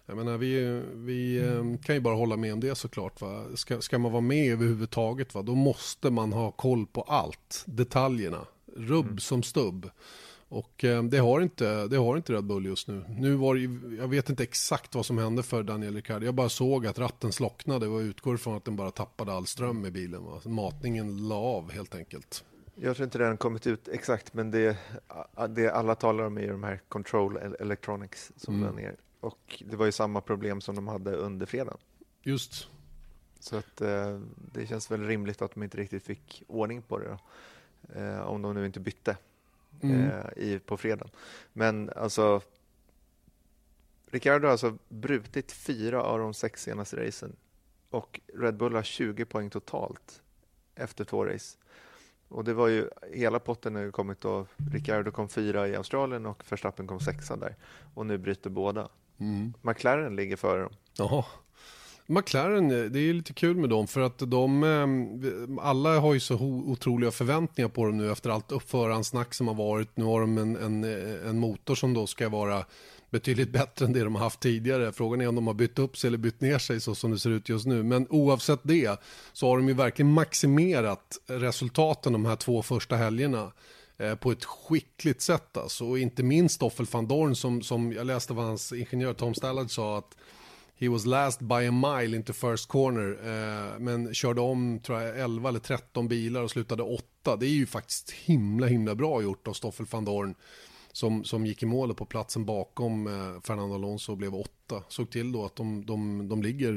jag 0.05 0.17
menar, 0.17 0.37
vi, 0.37 0.81
vi 0.93 1.39
mm. 1.39 1.77
kan 1.77 1.95
ju 1.95 2.01
bara 2.01 2.15
hålla 2.15 2.37
med 2.37 2.53
om 2.53 2.59
det 2.59 2.75
såklart. 2.75 3.21
Va? 3.21 3.45
Ska, 3.55 3.81
ska 3.81 3.99
man 3.99 4.11
vara 4.11 4.21
med 4.21 4.53
överhuvudtaget, 4.53 5.35
va? 5.35 5.41
då 5.41 5.55
måste 5.55 6.09
man 6.09 6.33
ha 6.33 6.51
koll 6.51 6.85
på 6.85 7.01
allt. 7.01 7.63
Detaljerna, 7.65 8.45
rubb 8.75 9.05
mm. 9.05 9.19
som 9.19 9.43
stubb. 9.43 9.89
Och 10.53 10.83
eh, 10.83 11.03
det, 11.03 11.17
har 11.17 11.41
inte, 11.41 11.87
det 11.87 11.97
har 11.97 12.17
inte 12.17 12.33
Red 12.33 12.43
Bull 12.43 12.65
just 12.65 12.87
nu. 12.87 13.05
nu 13.09 13.35
var 13.35 13.55
det, 13.55 13.95
jag 13.95 14.07
vet 14.07 14.29
inte 14.29 14.43
exakt 14.43 14.95
vad 14.95 15.05
som 15.05 15.17
hände 15.17 15.43
för 15.43 15.63
Daniel 15.63 15.95
Ricciardo. 15.95 16.25
Jag 16.25 16.35
bara 16.35 16.49
såg 16.49 16.87
att 16.87 16.99
ratten 16.99 17.31
slocknade 17.31 17.87
och 17.87 17.99
utgår 17.99 18.37
från 18.37 18.57
att 18.57 18.65
den 18.65 18.75
bara 18.75 18.91
tappade 18.91 19.33
all 19.33 19.47
ström 19.47 19.85
i 19.85 19.91
bilen. 19.91 20.23
Va? 20.23 20.41
Matningen 20.45 21.27
la 21.27 21.35
av 21.35 21.71
helt 21.71 21.95
enkelt. 21.95 22.43
Jag 22.75 22.95
tror 22.95 23.03
inte 23.03 23.23
har 23.23 23.35
kommit 23.35 23.67
ut 23.67 23.87
exakt, 23.87 24.33
men 24.33 24.51
det, 24.51 24.77
det 25.49 25.69
alla 25.69 25.95
talar 25.95 26.23
om 26.23 26.37
är 26.37 26.47
de 26.47 26.63
här 26.63 26.81
control 26.87 27.37
electronics 27.59 28.31
som 28.35 28.63
mm. 28.63 28.75
ner. 28.75 28.95
Och 29.23 29.63
det 29.65 29.75
var 29.75 29.85
ju 29.85 29.91
samma 29.91 30.21
problem 30.21 30.61
som 30.61 30.75
de 30.75 30.87
hade 30.87 31.15
under 31.15 31.45
fredagen. 31.45 31.77
Just. 32.21 32.67
Så 33.39 33.57
att 33.57 33.81
eh, 33.81 34.19
det 34.53 34.67
känns 34.67 34.91
väl 34.91 35.07
rimligt 35.07 35.41
att 35.41 35.53
de 35.53 35.63
inte 35.63 35.77
riktigt 35.77 36.03
fick 36.03 36.43
ordning 36.47 36.81
på 36.81 36.99
det 36.99 37.07
då. 37.07 37.19
Eh, 37.99 38.19
om 38.19 38.41
de 38.41 38.53
nu 38.53 38.65
inte 38.65 38.79
bytte 38.79 39.17
mm. 39.81 40.09
eh, 40.09 40.25
i, 40.35 40.59
på 40.59 40.77
fredagen. 40.77 41.09
Men 41.53 41.89
alltså 41.95 42.41
Ricardo 44.05 44.47
har 44.47 44.51
alltså 44.51 44.77
brutit 44.89 45.51
fyra 45.51 46.03
av 46.03 46.19
de 46.19 46.33
sex 46.33 46.63
senaste 46.63 47.07
racen 47.07 47.35
och 47.89 48.19
Red 48.33 48.57
Bull 48.57 48.75
har 48.75 48.83
20 48.83 49.25
poäng 49.25 49.49
totalt 49.49 50.21
efter 50.75 51.03
två 51.03 51.25
race. 51.25 51.57
Och 52.27 52.43
det 52.43 52.53
var 52.53 52.67
ju 52.67 52.89
hela 53.11 53.39
potten 53.39 53.75
har 53.75 53.91
kommit 53.91 54.21
då. 54.21 54.45
Ricardo 54.71 55.11
kom 55.11 55.29
fyra 55.29 55.67
i 55.67 55.75
Australien 55.75 56.25
och 56.25 56.43
Verstappen 56.49 56.87
kom 56.87 56.99
sexa 56.99 57.35
där. 57.35 57.55
Och 57.93 58.05
nu 58.05 58.17
bryter 58.17 58.49
båda. 58.49 58.89
Mm. 59.19 59.53
McLaren 59.61 60.15
ligger 60.15 60.35
före 60.35 60.61
dem. 60.61 60.73
Jaha. 60.97 61.25
McLaren, 62.05 62.71
eh, 62.71 62.83
det 62.83 62.99
är 62.99 63.13
lite 63.13 63.33
kul 63.33 63.57
med 63.57 63.69
dem 63.69 63.87
för 63.87 64.01
att 64.01 64.19
de, 64.19 64.63
eh, 64.63 65.65
alla 65.65 65.99
har 65.99 66.13
ju 66.13 66.19
så 66.19 66.35
otroliga 66.41 67.11
förväntningar 67.11 67.69
på 67.69 67.85
dem 67.85 67.97
nu 67.97 68.11
efter 68.11 68.29
allt 68.29 68.51
förhandsnack 68.65 69.33
som 69.33 69.47
har 69.47 69.55
varit. 69.55 69.97
Nu 69.97 70.05
har 70.05 70.21
de 70.21 70.37
en, 70.37 70.55
en, 70.55 70.83
eh, 70.83 71.29
en 71.29 71.39
motor 71.39 71.75
som 71.75 71.93
då 71.93 72.07
ska 72.07 72.29
vara 72.29 72.65
betydligt 73.09 73.49
bättre 73.49 73.85
än 73.85 73.93
det 73.93 74.03
de 74.03 74.15
har 74.15 74.23
haft 74.23 74.39
tidigare. 74.39 74.91
Frågan 74.91 75.21
är 75.21 75.27
om 75.27 75.35
de 75.35 75.47
har 75.47 75.53
bytt 75.53 75.79
upp 75.79 75.97
sig 75.97 76.07
eller 76.07 76.17
bytt 76.17 76.41
ner 76.41 76.57
sig 76.57 76.81
så 76.81 76.95
som 76.95 77.11
det 77.11 77.19
ser 77.19 77.29
ut 77.29 77.49
just 77.49 77.65
nu. 77.65 77.83
Men 77.83 78.07
oavsett 78.09 78.59
det 78.63 78.99
så 79.33 79.47
har 79.47 79.57
de 79.57 79.67
ju 79.67 79.73
verkligen 79.73 80.11
maximerat 80.11 81.17
resultaten 81.27 82.13
de 82.13 82.25
här 82.25 82.35
två 82.35 82.61
första 82.61 82.95
helgerna. 82.95 83.51
Eh, 83.97 84.15
på 84.15 84.31
ett 84.31 84.45
skickligt 84.45 85.21
sätt 85.21 85.57
alltså. 85.57 85.85
Och 85.85 85.99
inte 85.99 86.23
minst 86.23 86.55
Stoffel 86.55 86.85
van 86.91 87.07
Dorn 87.07 87.35
som, 87.35 87.61
som 87.61 87.91
jag 87.91 88.07
läste 88.07 88.33
vad 88.33 88.45
hans 88.45 88.73
ingenjör 88.73 89.13
Tom 89.13 89.33
Stallard 89.33 89.71
sa 89.71 89.97
att 89.97 90.17
He 90.75 90.89
was 90.89 91.05
last 91.05 91.39
by 91.39 91.67
a 91.67 91.71
mile 91.71 92.17
into 92.17 92.33
first 92.33 92.67
corner, 92.67 93.17
eh, 93.23 93.79
men 93.79 94.13
körde 94.13 94.41
om 94.41 94.79
tror 94.79 95.01
jag 95.01 95.19
11 95.19 95.49
eller 95.49 95.59
13 95.59 96.07
bilar 96.07 96.41
och 96.41 96.51
slutade 96.51 96.83
8. 96.83 97.35
Det 97.35 97.45
är 97.45 97.49
ju 97.49 97.65
faktiskt 97.65 98.11
himla 98.11 98.67
himla 98.67 98.95
bra 98.95 99.21
gjort 99.21 99.47
av 99.47 99.53
Stoffel 99.53 99.85
van 99.91 100.05
Dorn 100.05 100.35
som, 100.93 101.23
som 101.23 101.45
gick 101.45 101.63
i 101.63 101.65
målet 101.65 101.97
på 101.97 102.05
platsen 102.05 102.45
bakom 102.45 103.07
eh, 103.07 103.41
Fernando 103.41 103.75
Alonso 103.75 104.15
blev 104.15 104.35
åtta. 104.35 104.83
Såg 104.87 105.09
till 105.09 105.31
då 105.31 105.45
att 105.45 105.55
de, 105.55 105.85
de, 105.85 106.27
de 106.29 106.41
ligger 106.43 106.73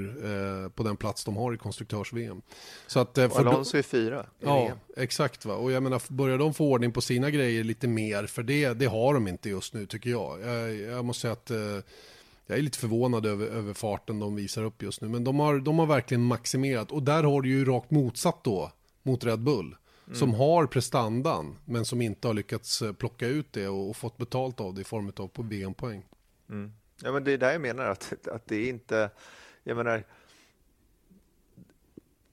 eh, 0.64 0.68
på 0.68 0.82
den 0.82 0.96
plats 0.96 1.24
de 1.24 1.36
har 1.36 1.54
i 1.54 1.56
konstruktörs-VM. 1.58 2.42
Så 2.86 3.00
att, 3.00 3.18
eh, 3.18 3.36
Alonso 3.36 3.78
är 3.78 3.82
fyra 3.82 4.26
i 4.40 4.44
Ja, 4.44 4.64
VM. 4.64 4.78
exakt. 4.96 5.44
Va? 5.44 5.54
Och 5.54 5.72
jag 5.72 5.82
menar, 5.82 6.02
börjar 6.12 6.38
de 6.38 6.54
få 6.54 6.70
ordning 6.70 6.92
på 6.92 7.00
sina 7.00 7.30
grejer 7.30 7.64
lite 7.64 7.88
mer, 7.88 8.26
för 8.26 8.42
det, 8.42 8.74
det 8.74 8.86
har 8.86 9.14
de 9.14 9.28
inte 9.28 9.48
just 9.48 9.74
nu 9.74 9.86
tycker 9.86 10.10
jag. 10.10 10.40
Jag, 10.40 10.74
jag 10.74 11.04
måste 11.04 11.20
säga 11.20 11.32
att 11.32 11.50
eh, 11.50 11.56
jag 12.46 12.58
är 12.58 12.62
lite 12.62 12.78
förvånad 12.78 13.26
över, 13.26 13.46
över 13.46 13.74
farten 13.74 14.18
de 14.18 14.34
visar 14.34 14.64
upp 14.64 14.82
just 14.82 15.00
nu. 15.00 15.08
Men 15.08 15.24
de 15.24 15.38
har, 15.40 15.58
de 15.58 15.78
har 15.78 15.86
verkligen 15.86 16.22
maximerat. 16.22 16.92
Och 16.92 17.02
där 17.02 17.22
har 17.24 17.42
du 17.42 17.48
ju 17.48 17.64
rakt 17.64 17.90
motsatt 17.90 18.44
då 18.44 18.72
mot 19.02 19.24
Red 19.24 19.40
Bull. 19.40 19.76
Mm. 20.06 20.18
Som 20.18 20.34
har 20.34 20.66
prestandan, 20.66 21.56
men 21.64 21.84
som 21.84 22.02
inte 22.02 22.28
har 22.28 22.34
lyckats 22.34 22.82
eh, 22.82 22.92
plocka 22.92 23.26
ut 23.26 23.52
det 23.52 23.68
och, 23.68 23.90
och 23.90 23.96
fått 23.96 24.16
betalt 24.16 24.60
av 24.60 24.74
det 24.74 24.80
i 24.80 24.84
form 24.84 25.12
av 25.16 25.28
på 25.28 25.42
VM-poäng. 25.42 26.06
Mm. 26.50 26.72
Ja, 27.02 27.12
men 27.12 27.24
det 27.24 27.32
är 27.32 27.38
där 27.38 27.52
jag 27.52 27.60
menar 27.60 27.84
att, 27.84 28.28
att 28.28 28.46
det 28.46 28.56
är 28.56 28.68
inte, 28.68 29.10
jag 29.62 29.76
menar, 29.76 30.04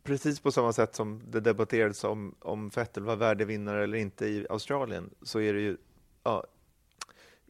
precis 0.03 0.39
på 0.39 0.51
samma 0.51 0.73
sätt 0.73 0.95
som 0.95 1.21
det 1.31 1.39
debatterades 1.39 2.03
om, 2.03 2.35
om 2.39 2.69
Vettel 2.69 3.03
var 3.03 3.15
värdevinnare 3.15 3.83
eller 3.83 3.97
inte 3.97 4.25
i 4.25 4.47
Australien, 4.49 5.09
så 5.21 5.39
är 5.39 5.53
det 5.53 5.61
ju, 5.61 5.77
ja, 6.23 6.43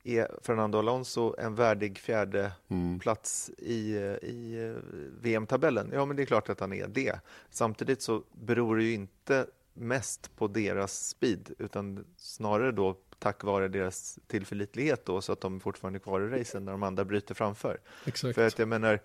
är 0.04 0.32
Fernando 0.42 0.78
Alonso 0.78 1.36
en 1.38 1.56
värdig 1.56 1.98
fjärde 1.98 2.52
mm. 2.68 3.00
plats 3.00 3.52
i, 3.58 3.96
i 4.22 4.66
eh, 4.66 4.82
VM-tabellen? 5.22 5.90
Ja, 5.94 6.06
men 6.06 6.16
det 6.16 6.24
är 6.24 6.26
klart 6.26 6.50
att 6.50 6.60
han 6.60 6.74
är 6.74 6.88
det. 6.88 7.20
Samtidigt 7.50 8.02
så 8.02 8.24
beror 8.32 8.78
det 8.78 8.84
ju 8.84 8.94
inte 8.94 9.48
mest 9.74 10.36
på 10.36 10.48
deras 10.48 11.08
speed, 11.08 11.54
utan 11.60 12.06
snarare 12.18 12.72
då 12.72 12.98
tack 13.20 13.44
vare 13.44 13.68
deras 13.68 14.20
tillförlitlighet 14.28 15.06
då, 15.06 15.22
så 15.22 15.32
att 15.32 15.42
de 15.42 15.60
fortfarande 15.60 15.98
är 15.98 16.02
kvar 16.02 16.22
i 16.22 16.40
racen 16.40 16.66
när 16.66 16.72
de 16.72 16.84
andra 16.84 17.06
bryter 17.06 17.36
framför. 17.36 17.80
Exakt. 18.06 18.36
För 18.36 18.48
att 18.48 18.60
jag 18.60 18.68
menar, 18.68 19.00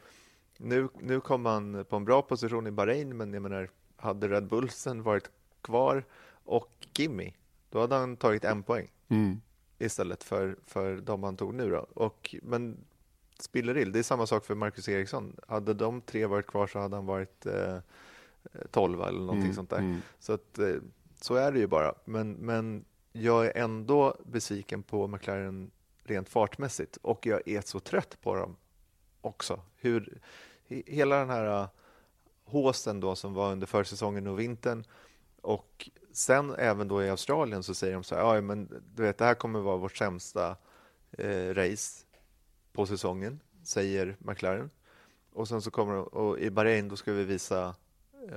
nu, 0.56 0.88
nu 1.00 1.20
kom 1.20 1.42
man 1.42 1.84
på 1.84 1.96
en 1.96 2.04
bra 2.04 2.22
position 2.22 2.66
i 2.66 2.70
Bahrain, 2.70 3.16
men 3.16 3.32
jag 3.32 3.42
menar, 3.42 3.70
hade 3.96 4.28
Red 4.28 4.46
Bullsen 4.46 5.02
varit 5.02 5.30
kvar 5.60 6.04
och 6.44 6.86
Kimi, 6.94 7.34
då 7.70 7.80
hade 7.80 7.94
han 7.94 8.16
tagit 8.16 8.44
en 8.44 8.62
poäng 8.62 8.90
mm. 9.08 9.40
istället 9.78 10.24
för, 10.24 10.56
för 10.66 10.96
de 10.96 11.22
han 11.22 11.36
tog 11.36 11.54
nu. 11.54 11.70
Då. 11.70 11.86
Och, 11.94 12.34
men 12.42 12.76
spillerill, 13.38 13.92
det 13.92 13.98
är 13.98 14.02
samma 14.02 14.26
sak 14.26 14.44
för 14.44 14.54
Marcus 14.54 14.88
Eriksson. 14.88 15.36
Hade 15.48 15.74
de 15.74 16.00
tre 16.00 16.26
varit 16.26 16.46
kvar 16.46 16.66
så 16.66 16.78
hade 16.78 16.96
han 16.96 17.06
varit 17.06 17.46
eh, 17.46 17.78
12 18.70 19.00
eller 19.00 19.18
någonting 19.18 19.42
mm, 19.42 19.54
sånt 19.54 19.70
där. 19.70 19.78
Mm. 19.78 20.00
Så, 20.18 20.32
att, 20.32 20.58
eh, 20.58 20.76
så 21.20 21.34
är 21.34 21.52
det 21.52 21.58
ju 21.58 21.66
bara. 21.66 21.94
Men, 22.04 22.32
men 22.32 22.84
jag 23.12 23.46
är 23.46 23.56
ändå 23.56 24.16
besviken 24.24 24.82
på 24.82 25.06
McLaren 25.06 25.70
rent 26.02 26.28
fartmässigt 26.28 26.96
och 27.02 27.26
jag 27.26 27.48
är 27.48 27.60
så 27.60 27.80
trött 27.80 28.20
på 28.20 28.34
dem 28.34 28.56
också. 29.20 29.60
Hur, 29.76 30.20
hela 30.68 31.18
den 31.18 31.30
här 31.30 31.62
uh, 31.62 31.68
håsen 32.44 33.00
då 33.00 33.16
som 33.16 33.34
var 33.34 33.52
under 33.52 33.66
försäsongen 33.66 34.26
och 34.26 34.38
vintern 34.40 34.84
och 35.40 35.90
sen 36.12 36.54
även 36.54 36.88
då 36.88 37.04
i 37.04 37.10
Australien 37.10 37.62
så 37.62 37.74
säger 37.74 37.94
de 37.94 38.04
så 38.04 38.14
här, 38.14 38.34
ja 38.34 38.40
men 38.40 38.82
du 38.94 39.02
vet 39.02 39.18
det 39.18 39.24
här 39.24 39.34
kommer 39.34 39.60
vara 39.60 39.76
vårt 39.76 39.96
sämsta 39.96 40.56
eh, 41.12 41.54
race 41.54 42.04
på 42.72 42.86
säsongen, 42.86 43.40
säger 43.62 44.16
McLaren. 44.18 44.70
Och 45.32 45.48
sen 45.48 45.62
så 45.62 45.70
kommer 45.70 45.94
de, 45.94 46.02
och 46.02 46.38
i 46.38 46.50
Bahrain 46.50 46.88
då 46.88 46.96
ska 46.96 47.12
vi 47.12 47.24
visa 47.24 47.66
Eh, 47.68 47.74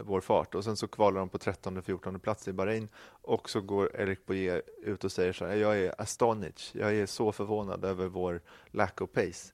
vår 0.04 0.22
fart. 0.22 0.56
Och 0.56 0.64
sen 0.64 0.78
så 0.78 0.88
kvalar 0.88 1.20
de 1.20 1.30
på 1.30 1.38
13-14 1.38 2.20
plats 2.20 2.48
i 2.48 2.54
Bahrain 2.54 2.90
och 3.06 3.50
så 3.50 3.62
går 3.62 3.96
Eric 3.96 4.26
Boyer 4.26 4.62
ut 4.82 5.04
och 5.04 5.12
säger 5.12 5.34
så 5.34 5.46
här, 5.46 5.56
jag 5.56 5.78
är 5.78 6.02
astonished, 6.02 6.82
jag 6.82 6.96
är 6.96 7.06
så 7.06 7.32
förvånad 7.32 7.86
över 7.86 8.08
vår 8.08 8.42
lack 8.72 9.02
of 9.02 9.12
pace 9.12 9.54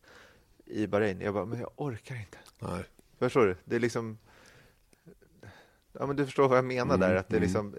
i 0.65 0.87
Bahrain. 0.87 1.21
Jag 1.21 1.33
bara, 1.33 1.45
men 1.45 1.59
jag 1.59 1.71
orkar 1.75 2.15
inte. 2.15 2.37
Nej. 2.59 2.83
Förstår 3.19 3.45
du? 3.45 3.55
Det 3.65 3.75
är 3.75 3.79
liksom 3.79 4.17
Ja, 5.99 6.05
men 6.05 6.15
du 6.15 6.25
förstår 6.25 6.47
vad 6.47 6.57
jag 6.57 6.65
menar 6.65 6.95
Mm, 6.95 7.09
där, 7.09 7.15
att 7.15 7.29
det 7.29 7.35
är 7.37 7.41
liksom, 7.41 7.75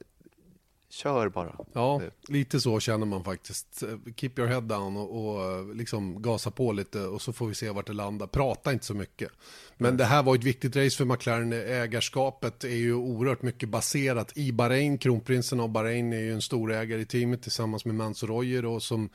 kör 0.90 1.28
bara. 1.28 1.56
Ja, 1.72 2.02
lite 2.28 2.60
så 2.60 2.80
känner 2.80 3.06
man 3.06 3.24
faktiskt. 3.24 3.84
Keep 4.16 4.30
your 4.36 4.48
head 4.48 4.60
down 4.60 4.96
och, 4.96 5.38
och 5.38 5.76
liksom 5.76 6.22
gasa 6.22 6.50
på 6.50 6.72
lite 6.72 7.00
och 7.00 7.22
så 7.22 7.32
får 7.32 7.46
vi 7.46 7.54
se 7.54 7.70
vart 7.70 7.86
det 7.86 7.92
landar. 7.92 8.26
Prata 8.26 8.72
inte 8.72 8.84
så 8.84 8.94
mycket. 8.94 9.30
Men 9.76 9.96
det 9.96 10.04
här 10.04 10.22
var 10.22 10.34
ett 10.34 10.44
viktigt 10.44 10.76
race 10.76 10.96
för 10.96 11.04
McLaren. 11.04 11.52
Ägarskapet 11.52 12.64
är 12.64 12.68
ju 12.68 12.94
oerhört 12.94 13.42
mycket 13.42 13.68
baserat 13.68 14.36
i 14.36 14.52
Bahrain. 14.52 14.98
Kronprinsen 14.98 15.60
av 15.60 15.68
Bahrain 15.68 16.12
är 16.12 16.20
ju 16.20 16.32
en 16.32 16.42
stor 16.42 16.72
ägare 16.72 17.00
i 17.00 17.06
teamet 17.06 17.42
tillsammans 17.42 17.84
med 17.84 17.94
Mansour 17.94 18.64
och 18.64 18.82
som 18.82 19.08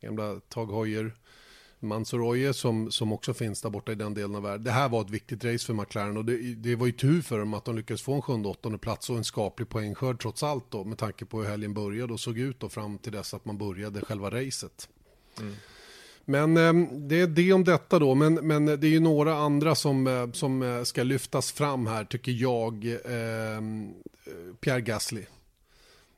gamla 0.00 0.40
Tag 0.48 0.72
Heuer. 0.72 1.12
Mansour 1.80 2.52
som, 2.52 2.90
som 2.90 3.12
också 3.12 3.34
finns 3.34 3.62
där 3.62 3.70
borta 3.70 3.92
i 3.92 3.94
den 3.94 4.14
delen 4.14 4.34
av 4.34 4.42
världen. 4.42 4.64
Det 4.64 4.70
här 4.70 4.88
var 4.88 5.00
ett 5.00 5.10
viktigt 5.10 5.44
race 5.44 5.66
för 5.66 5.74
McLaren 5.74 6.16
och 6.16 6.24
det, 6.24 6.36
det 6.54 6.76
var 6.76 6.86
ju 6.86 6.92
tur 6.92 7.22
för 7.22 7.38
dem 7.38 7.54
att 7.54 7.64
de 7.64 7.76
lyckades 7.76 8.02
få 8.02 8.12
en 8.12 8.22
sjunde 8.22 8.48
åttonde 8.48 8.78
plats 8.78 9.10
och 9.10 9.16
en 9.16 9.24
skaplig 9.24 9.68
poängskörd 9.68 10.20
trots 10.20 10.42
allt 10.42 10.70
då 10.70 10.84
med 10.84 10.98
tanke 10.98 11.24
på 11.24 11.42
hur 11.42 11.48
helgen 11.48 11.74
började 11.74 12.12
och 12.12 12.20
såg 12.20 12.38
ut 12.38 12.60
då 12.60 12.68
fram 12.68 12.98
till 12.98 13.12
dess 13.12 13.34
att 13.34 13.44
man 13.44 13.58
började 13.58 14.00
själva 14.00 14.30
racet. 14.30 14.88
Men 16.24 16.56
eh, 16.56 16.88
det 16.90 17.20
är 17.20 17.26
det 17.26 17.52
om 17.52 17.64
detta 17.64 17.98
då, 17.98 18.14
men, 18.14 18.34
men 18.34 18.66
det 18.66 18.86
är 18.86 18.90
ju 18.90 19.00
några 19.00 19.34
andra 19.34 19.74
som, 19.74 20.06
eh, 20.06 20.30
som 20.32 20.62
eh, 20.62 20.82
ska 20.82 21.02
lyftas 21.02 21.52
fram 21.52 21.86
här 21.86 22.04
tycker 22.04 22.32
jag. 22.32 22.84
Eh, 22.86 23.60
Pierre 24.60 24.80
Gasly. 24.80 25.24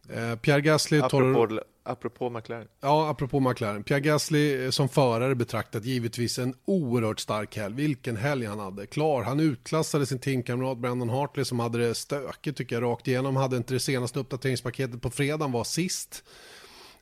Eh, 0.08 0.36
Pierre 0.36 0.60
Gasly 0.60 1.00
tar... 1.00 1.06
Apropå, 1.06 1.60
apropå 1.90 2.31
McLaren. 2.31 2.68
Ja, 2.81 3.11
apropå 3.11 3.40
McLaren. 3.40 3.85
Pierre 3.85 4.00
Gasly 4.00 4.64
eh, 4.64 4.70
som 4.70 4.88
förare 4.88 5.35
betraktat 5.35 5.85
givetvis 5.85 6.38
en 6.38 6.55
oerhört 6.64 7.20
stark 7.20 7.57
helg. 7.57 7.74
Vilken 7.74 8.16
helg 8.16 8.46
han 8.46 8.59
hade. 8.59 8.87
Klar, 8.87 9.22
han 9.22 9.40
utklassade 9.40 10.07
sin 10.07 10.18
teamkamrat 10.18 10.79
Brandon 10.79 11.09
Hartley 11.09 11.44
som 11.44 11.61
hade 11.61 11.79
det 11.79 11.94
stökigt 11.94 12.59
tycker 12.59 12.76
jag 12.76 12.83
rakt 12.83 13.09
igenom. 13.09 13.37
Hade 13.37 13.57
inte 13.57 13.74
det 13.74 13.81
senaste 13.81 14.18
uppdateringspaketet 14.18 15.03
på 15.03 15.11
fredagen 15.11 15.53
var 15.53 15.64
sist. 15.64 16.24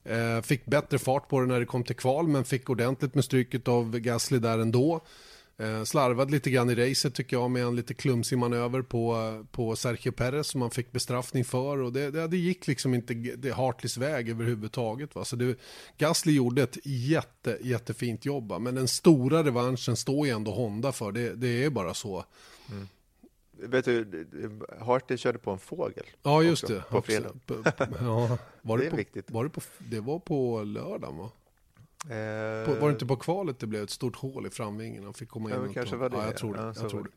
Eh, 0.05 0.43
fick 0.43 0.67
bättre 0.67 0.99
fart 0.99 1.29
på 1.29 1.41
det 1.41 1.47
när 1.47 1.61
det 1.61 1.67
kom 1.67 1.85
till 1.85 1.97
kval 1.97 2.29
men 2.29 2.45
fick 2.45 2.71
ordentligt 2.71 3.15
med 3.15 3.25
stryket 3.25 3.69
av 3.69 3.99
Gasly 3.99 4.39
där 4.39 4.59
ändå. 4.59 5.01
Eh, 5.61 5.85
slarvade 5.85 6.31
lite 6.31 6.51
grann 6.51 6.71
i 6.71 6.75
racet 6.75 7.15
tycker 7.15 7.37
jag 7.37 7.51
med 7.51 7.63
en 7.63 7.77
lite 7.77 7.95
klumsig 7.95 8.39
manöver 8.39 8.83
på, 8.83 9.45
på 9.51 9.77
Sergio 9.77 10.13
Perez 10.13 10.47
som 10.47 10.61
man 10.61 10.71
fick 10.71 10.93
bestraffning 10.93 11.45
för 11.45 11.79
och 11.79 11.93
det, 11.93 12.11
det, 12.11 12.29
det 12.29 12.37
gick 12.37 12.67
liksom 12.67 12.95
inte 12.95 13.15
det 13.15 13.53
Hartleys 13.53 13.97
väg 13.97 14.29
överhuvudtaget. 14.29 15.15
Va? 15.15 15.25
Så 15.25 15.37
det, 15.37 15.59
Gasly 15.97 16.33
gjorde 16.33 16.63
ett 16.63 16.79
jätte, 16.85 17.59
jättefint 17.61 18.25
jobb 18.25 18.49
va? 18.49 18.59
men 18.59 18.75
den 18.75 18.89
stora 18.89 19.45
revanschen 19.45 19.97
står 19.97 20.27
ju 20.27 20.33
ändå 20.33 20.51
Honda 20.51 20.93
för, 20.93 21.13
det, 21.13 21.35
det 21.35 21.65
är 21.65 21.71
bara 21.71 21.95
så. 21.95 22.25
Vet 23.61 23.85
du, 23.85 24.27
Hartley 24.81 25.19
körde 25.19 25.39
på 25.39 25.51
en 25.51 25.59
fågel. 25.59 26.05
Ja 26.23 26.43
just 26.43 26.65
också, 26.65 26.75
det. 26.75 26.85
På 26.91 27.03
fredag. 27.03 27.33
Ja, 28.01 28.39
var 28.63 28.79
Det 28.79 28.83
det, 28.83 28.87
är 28.87 28.91
på, 28.91 28.97
viktigt. 28.97 29.31
Var 29.31 29.45
det, 29.45 29.51
på, 29.51 29.61
det 29.79 30.01
var 30.01 30.19
på 30.19 30.63
lördagen 30.63 31.17
va? 31.19 31.31
Eh, 32.05 32.67
På, 32.67 32.81
var 32.81 32.89
det 32.89 32.93
inte 32.93 33.07
på 33.07 33.17
kvalet 33.17 33.59
det 33.59 33.67
blev 33.67 33.83
ett 33.83 33.91
stort 33.91 34.17
hål 34.17 34.47
i 34.47 34.51
framvingen? 34.51 35.05
Han 35.05 35.15
fick 35.15 35.29
komma 35.29 35.51
in 35.51 35.57
Ja, 35.67 35.73
kanske 35.75 35.97
var 35.97 36.09
det. 36.09 36.17
Ja, 36.17 36.25
jag 36.25 36.37
tror 36.37 36.55
det. 36.55 36.61
Ja, 36.61 36.73
jag 36.81 36.91
tror 36.91 37.11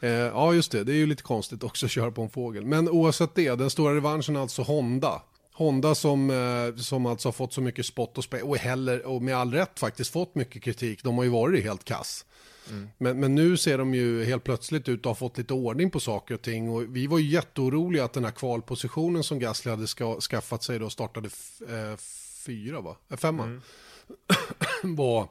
det. 0.00 0.08
Eh, 0.08 0.12
ja, 0.12 0.54
just 0.54 0.72
det. 0.72 0.84
Det 0.84 0.92
är 0.92 0.96
ju 0.96 1.06
lite 1.06 1.22
konstigt 1.22 1.62
också 1.62 1.86
att 1.86 1.92
köra 1.92 2.10
på 2.10 2.22
en 2.22 2.30
fågel. 2.30 2.64
Men 2.66 2.88
oavsett 2.88 3.34
det, 3.34 3.54
den 3.54 3.70
stora 3.70 3.94
revanschen 3.94 4.36
är 4.36 4.40
alltså 4.40 4.62
Honda. 4.62 5.22
Honda 5.52 5.94
som, 5.94 6.30
eh, 6.30 6.76
som 6.76 7.06
alltså 7.06 7.28
har 7.28 7.32
fått 7.32 7.52
så 7.52 7.60
mycket 7.60 7.86
spott 7.86 8.18
och 8.18 8.24
spe 8.24 8.42
och 8.42 8.56
heller, 8.56 9.06
och 9.06 9.22
med 9.22 9.36
all 9.36 9.52
rätt 9.52 9.80
faktiskt 9.80 10.12
fått 10.12 10.34
mycket 10.34 10.62
kritik. 10.62 11.02
De 11.02 11.16
har 11.16 11.24
ju 11.24 11.30
varit 11.30 11.64
helt 11.64 11.84
kass. 11.84 12.24
Men, 12.98 13.20
men 13.20 13.34
nu 13.34 13.56
ser 13.56 13.78
de 13.78 13.94
ju 13.94 14.24
helt 14.24 14.44
plötsligt 14.44 14.88
ut 14.88 15.00
att 15.00 15.04
ha 15.06 15.14
fått 15.14 15.38
lite 15.38 15.54
ordning 15.54 15.90
på 15.90 16.00
saker 16.00 16.34
och 16.34 16.42
ting. 16.42 16.70
Och 16.70 16.96
vi 16.96 17.06
var 17.06 17.18
ju 17.18 17.28
jätteoroliga 17.28 18.04
att 18.04 18.12
den 18.12 18.24
här 18.24 18.30
kvalpositionen 18.32 19.22
som 19.22 19.38
Gasly 19.38 19.70
hade 19.70 19.86
ska, 19.86 20.20
skaffat 20.20 20.62
sig 20.62 20.78
då 20.78 20.90
startade 20.90 21.28
eh, 21.68 21.96
fyra 22.46 22.80
va? 22.80 22.96
Eh, 23.08 23.16
femma. 23.16 23.60
var 24.82 25.28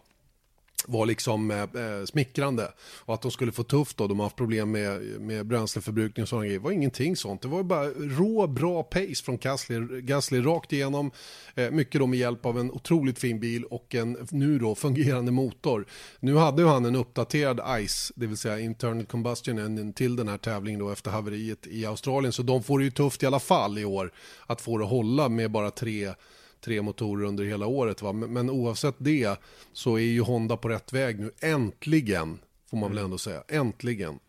var 0.87 1.05
liksom 1.05 1.51
eh, 1.51 1.61
eh, 1.61 2.05
smickrande. 2.05 2.71
Och 2.99 3.13
att 3.13 3.21
de 3.21 3.31
skulle 3.31 3.51
få 3.51 3.63
tufft 3.63 3.97
då, 3.97 4.07
de 4.07 4.19
har 4.19 4.25
haft 4.25 4.35
problem 4.35 4.71
med, 4.71 5.01
med 5.21 5.45
bränsleförbrukning 5.45 6.23
och 6.23 6.29
sådana 6.29 6.45
grejer. 6.45 6.59
Det 6.59 6.63
var 6.63 6.71
ingenting 6.71 7.15
sånt. 7.15 7.41
Det 7.41 7.47
var 7.47 7.63
bara 7.63 7.89
rå, 7.89 8.47
bra 8.47 8.83
pace 8.83 9.23
från 9.23 9.37
Gasly, 9.37 10.01
Gasly 10.01 10.41
rakt 10.41 10.73
igenom. 10.73 11.11
Eh, 11.55 11.71
mycket 11.71 12.01
då 12.01 12.07
med 12.07 12.19
hjälp 12.19 12.45
av 12.45 12.59
en 12.59 12.71
otroligt 12.71 13.19
fin 13.19 13.39
bil 13.39 13.63
och 13.63 13.95
en 13.95 14.27
nu 14.31 14.59
då 14.59 14.75
fungerande 14.75 15.31
motor. 15.31 15.85
Nu 16.19 16.35
hade 16.35 16.61
ju 16.61 16.67
han 16.67 16.85
en 16.85 16.95
uppdaterad 16.95 17.81
ICE, 17.81 18.13
det 18.15 18.27
vill 18.27 18.37
säga 18.37 18.59
internal 18.59 19.05
combustion 19.05 19.59
engine 19.59 19.93
till 19.93 20.15
den 20.15 20.27
här 20.27 20.37
tävlingen 20.37 20.79
då 20.79 20.89
efter 20.89 21.11
haveriet 21.11 21.67
i 21.67 21.85
Australien. 21.85 22.33
Så 22.33 22.43
de 22.43 22.63
får 22.63 22.79
det 22.79 22.85
ju 22.85 22.91
tufft 22.91 23.23
i 23.23 23.25
alla 23.25 23.39
fall 23.39 23.77
i 23.77 23.85
år 23.85 24.11
att 24.47 24.61
få 24.61 24.77
det 24.77 24.83
att 24.83 24.89
hålla 24.89 25.29
med 25.29 25.51
bara 25.51 25.71
tre 25.71 26.13
tre 26.61 26.81
motorer 26.81 27.25
under 27.25 27.43
hela 27.43 27.67
året. 27.67 28.01
Va? 28.01 28.13
Men, 28.13 28.33
men 28.33 28.49
oavsett 28.49 28.95
det 28.97 29.39
så 29.73 29.95
är 29.95 30.01
ju 30.01 30.21
Honda 30.21 30.57
på 30.57 30.69
rätt 30.69 30.93
väg 30.93 31.19
nu. 31.19 31.31
Äntligen, 31.39 32.39
får 32.69 32.77
man 32.77 32.89
väl 32.89 33.03
ändå 33.03 33.17
säga. 33.17 33.43
Äntligen. 33.47 34.19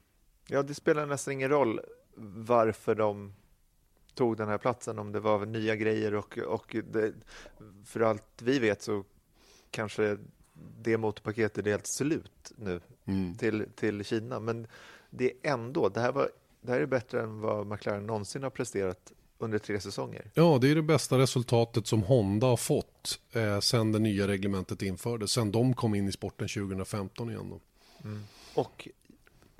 Ja, 0.49 0.62
det 0.62 0.75
spelar 0.75 1.07
nästan 1.07 1.33
ingen 1.33 1.49
roll 1.49 1.81
varför 2.37 2.95
de 2.95 3.33
tog 4.14 4.37
den 4.37 4.49
här 4.49 4.59
platsen, 4.59 4.99
om 4.99 5.12
det 5.12 5.21
var 5.21 5.47
nya 5.47 5.77
grejer 5.77 6.14
och, 6.14 6.38
och 6.38 6.77
det, 6.92 7.12
för 7.85 8.01
allt 8.01 8.42
vi 8.42 8.59
vet 8.59 8.83
så 8.83 9.05
kanske 9.71 10.18
det 10.83 10.99
motorpaketet 10.99 11.66
är 11.66 11.71
helt 11.71 11.87
slut 11.87 12.53
nu 12.57 12.81
till, 13.38 13.66
till 13.75 14.05
Kina. 14.05 14.40
Men 14.40 14.66
det 15.11 15.25
är 15.25 15.53
ändå, 15.53 15.88
det 15.88 16.01
här, 16.01 16.12
var, 16.12 16.31
det 16.61 16.73
här 16.73 16.81
är 16.81 16.87
bättre 16.87 17.23
än 17.23 17.40
vad 17.40 17.66
McLaren 17.66 18.07
någonsin 18.07 18.42
har 18.42 18.51
presterat 18.51 19.12
under 19.42 19.59
tre 19.59 19.81
säsonger. 19.81 20.31
Ja, 20.35 20.59
det 20.61 20.70
är 20.70 20.74
det 20.74 20.83
bästa 20.83 21.18
resultatet 21.18 21.87
som 21.87 22.02
Honda 22.02 22.46
har 22.46 22.57
fått 22.57 23.18
eh, 23.33 23.61
sen 23.61 23.92
det 23.92 23.98
nya 23.98 24.28
reglementet 24.28 24.83
infördes. 24.83 25.31
Sen 25.31 25.52
de 25.52 25.74
kom 25.74 25.94
in 25.94 26.09
i 26.09 26.12
sporten 26.12 26.48
2015 26.48 27.31
igen. 27.31 27.50
Då. 27.50 27.61
Och 28.55 28.88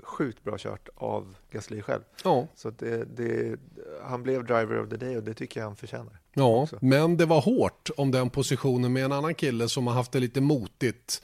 sjukt 0.03 0.43
bra 0.43 0.55
kört 0.57 0.89
av 0.95 1.35
Gasly 1.51 1.81
själv. 1.81 2.01
Ja, 2.23 2.47
Så 2.55 2.69
det, 2.69 3.05
det, 3.17 3.59
han 4.03 4.23
blev 4.23 4.45
driver 4.45 4.79
of 4.83 4.89
the 4.89 4.97
day 4.97 5.17
och 5.17 5.23
det 5.23 5.33
tycker 5.33 5.59
jag 5.59 5.67
han 5.67 5.75
förtjänar. 5.75 6.19
ja 6.33 6.61
också. 6.61 6.77
men 6.81 7.17
det 7.17 7.25
var 7.25 7.41
hårt 7.41 7.89
om 7.97 8.11
den 8.11 8.29
positionen 8.29 8.93
med 8.93 9.05
en 9.05 9.11
annan 9.11 9.35
kille 9.35 9.69
som 9.69 9.87
har 9.87 9.93
haft 9.93 10.11
det 10.11 10.19
lite 10.19 10.41
motigt 10.41 11.23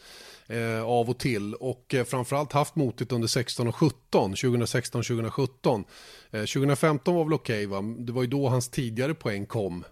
eh, 0.49 0.83
av 0.83 1.09
och 1.09 1.19
till 1.19 1.53
och 1.53 1.93
eh, 1.93 2.05
framförallt 2.05 2.53
haft 2.53 2.75
motigt 2.75 3.11
under 3.11 3.27
16 3.27 3.67
och 3.67 3.75
17, 3.75 4.33
2016-2017. 4.33 5.83
Eh, 6.31 6.39
2015 6.39 7.15
var 7.15 7.23
väl 7.23 7.33
okej 7.33 7.65
va? 7.65 7.81
Det 7.81 8.11
var 8.11 8.21
ju 8.21 8.27
då 8.27 8.49
hans 8.49 8.69
tidigare 8.69 9.13
poäng 9.13 9.45
kom. 9.45 9.83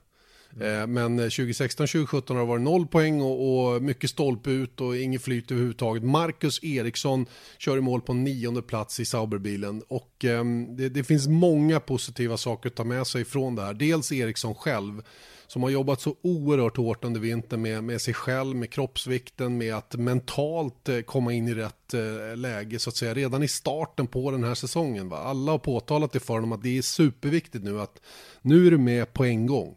Eh, 0.52 0.88
Men 0.88 1.20
2016-2017 1.20 2.34
har 2.34 2.40
det 2.40 2.46
varit 2.46 2.62
noll 2.62 2.88
poäng 2.88 3.22
och, 3.22 3.74
och 3.74 3.82
mycket 3.82 4.10
stolpe 4.10 4.50
ut 4.50 4.82
och 4.82 4.98
inget 4.98 5.22
flyt 5.22 5.52
överhuvudtaget. 5.52 6.04
Marcus 6.04 6.64
Eriksson 6.64 7.26
kör 7.58 7.78
i 7.78 7.82
mål 7.82 8.02
på 8.02 8.14
nionde 8.14 8.62
plats 8.62 9.00
i 9.00 9.06
Sauberbilen 9.06 9.84
och 9.88 10.26
ehm, 10.26 10.76
det, 10.76 10.90
det 10.90 11.04
finns 11.04 11.28
många 11.28 11.80
positiva 11.80 12.38
saker 12.38 12.70
att 12.70 12.76
ta 12.76 12.84
med 12.84 13.08
sig 13.08 13.26
från 13.26 13.56
det 13.56 13.62
här. 13.62 13.74
Dels 13.74 14.12
Eriksson 14.12 14.56
själv 14.56 15.02
som 15.48 15.64
har 15.64 15.70
jobbat 15.70 16.02
så 16.02 16.16
oerhört 16.22 16.78
hårt 16.78 17.04
under 17.04 17.20
vintern 17.20 17.62
med, 17.62 17.84
med 17.84 18.02
sig 18.02 18.14
själv, 18.14 18.56
med 18.56 18.70
kroppsvikten, 18.70 19.58
med 19.58 19.76
att 19.76 19.96
mentalt 19.96 20.90
eh, 20.90 21.02
komma 21.02 21.34
in 21.34 21.48
i 21.48 21.54
rätt 21.54 21.94
eh, 21.94 22.38
läge 22.38 22.80
så 22.80 22.90
att 22.90 22.96
säga 22.96 23.14
redan 23.14 23.44
i 23.44 23.48
starten 23.48 24.08
på 24.08 24.32
den 24.32 24.44
här 24.44 24.56
säsongen. 24.56 25.10
Va? 25.10 25.18
Alla 25.18 25.52
har 25.52 25.60
påtalat 25.60 26.12
det 26.12 26.20
för 26.20 26.34
honom 26.34 26.52
att 26.52 26.64
det 26.64 26.78
är 26.78 26.82
superviktigt 26.82 27.64
nu 27.64 27.82
att 27.82 28.02
nu 28.42 28.68
är 28.68 28.72
du 28.72 28.78
med 28.78 29.14
på 29.14 29.26
en 29.26 29.46
gång. 29.46 29.76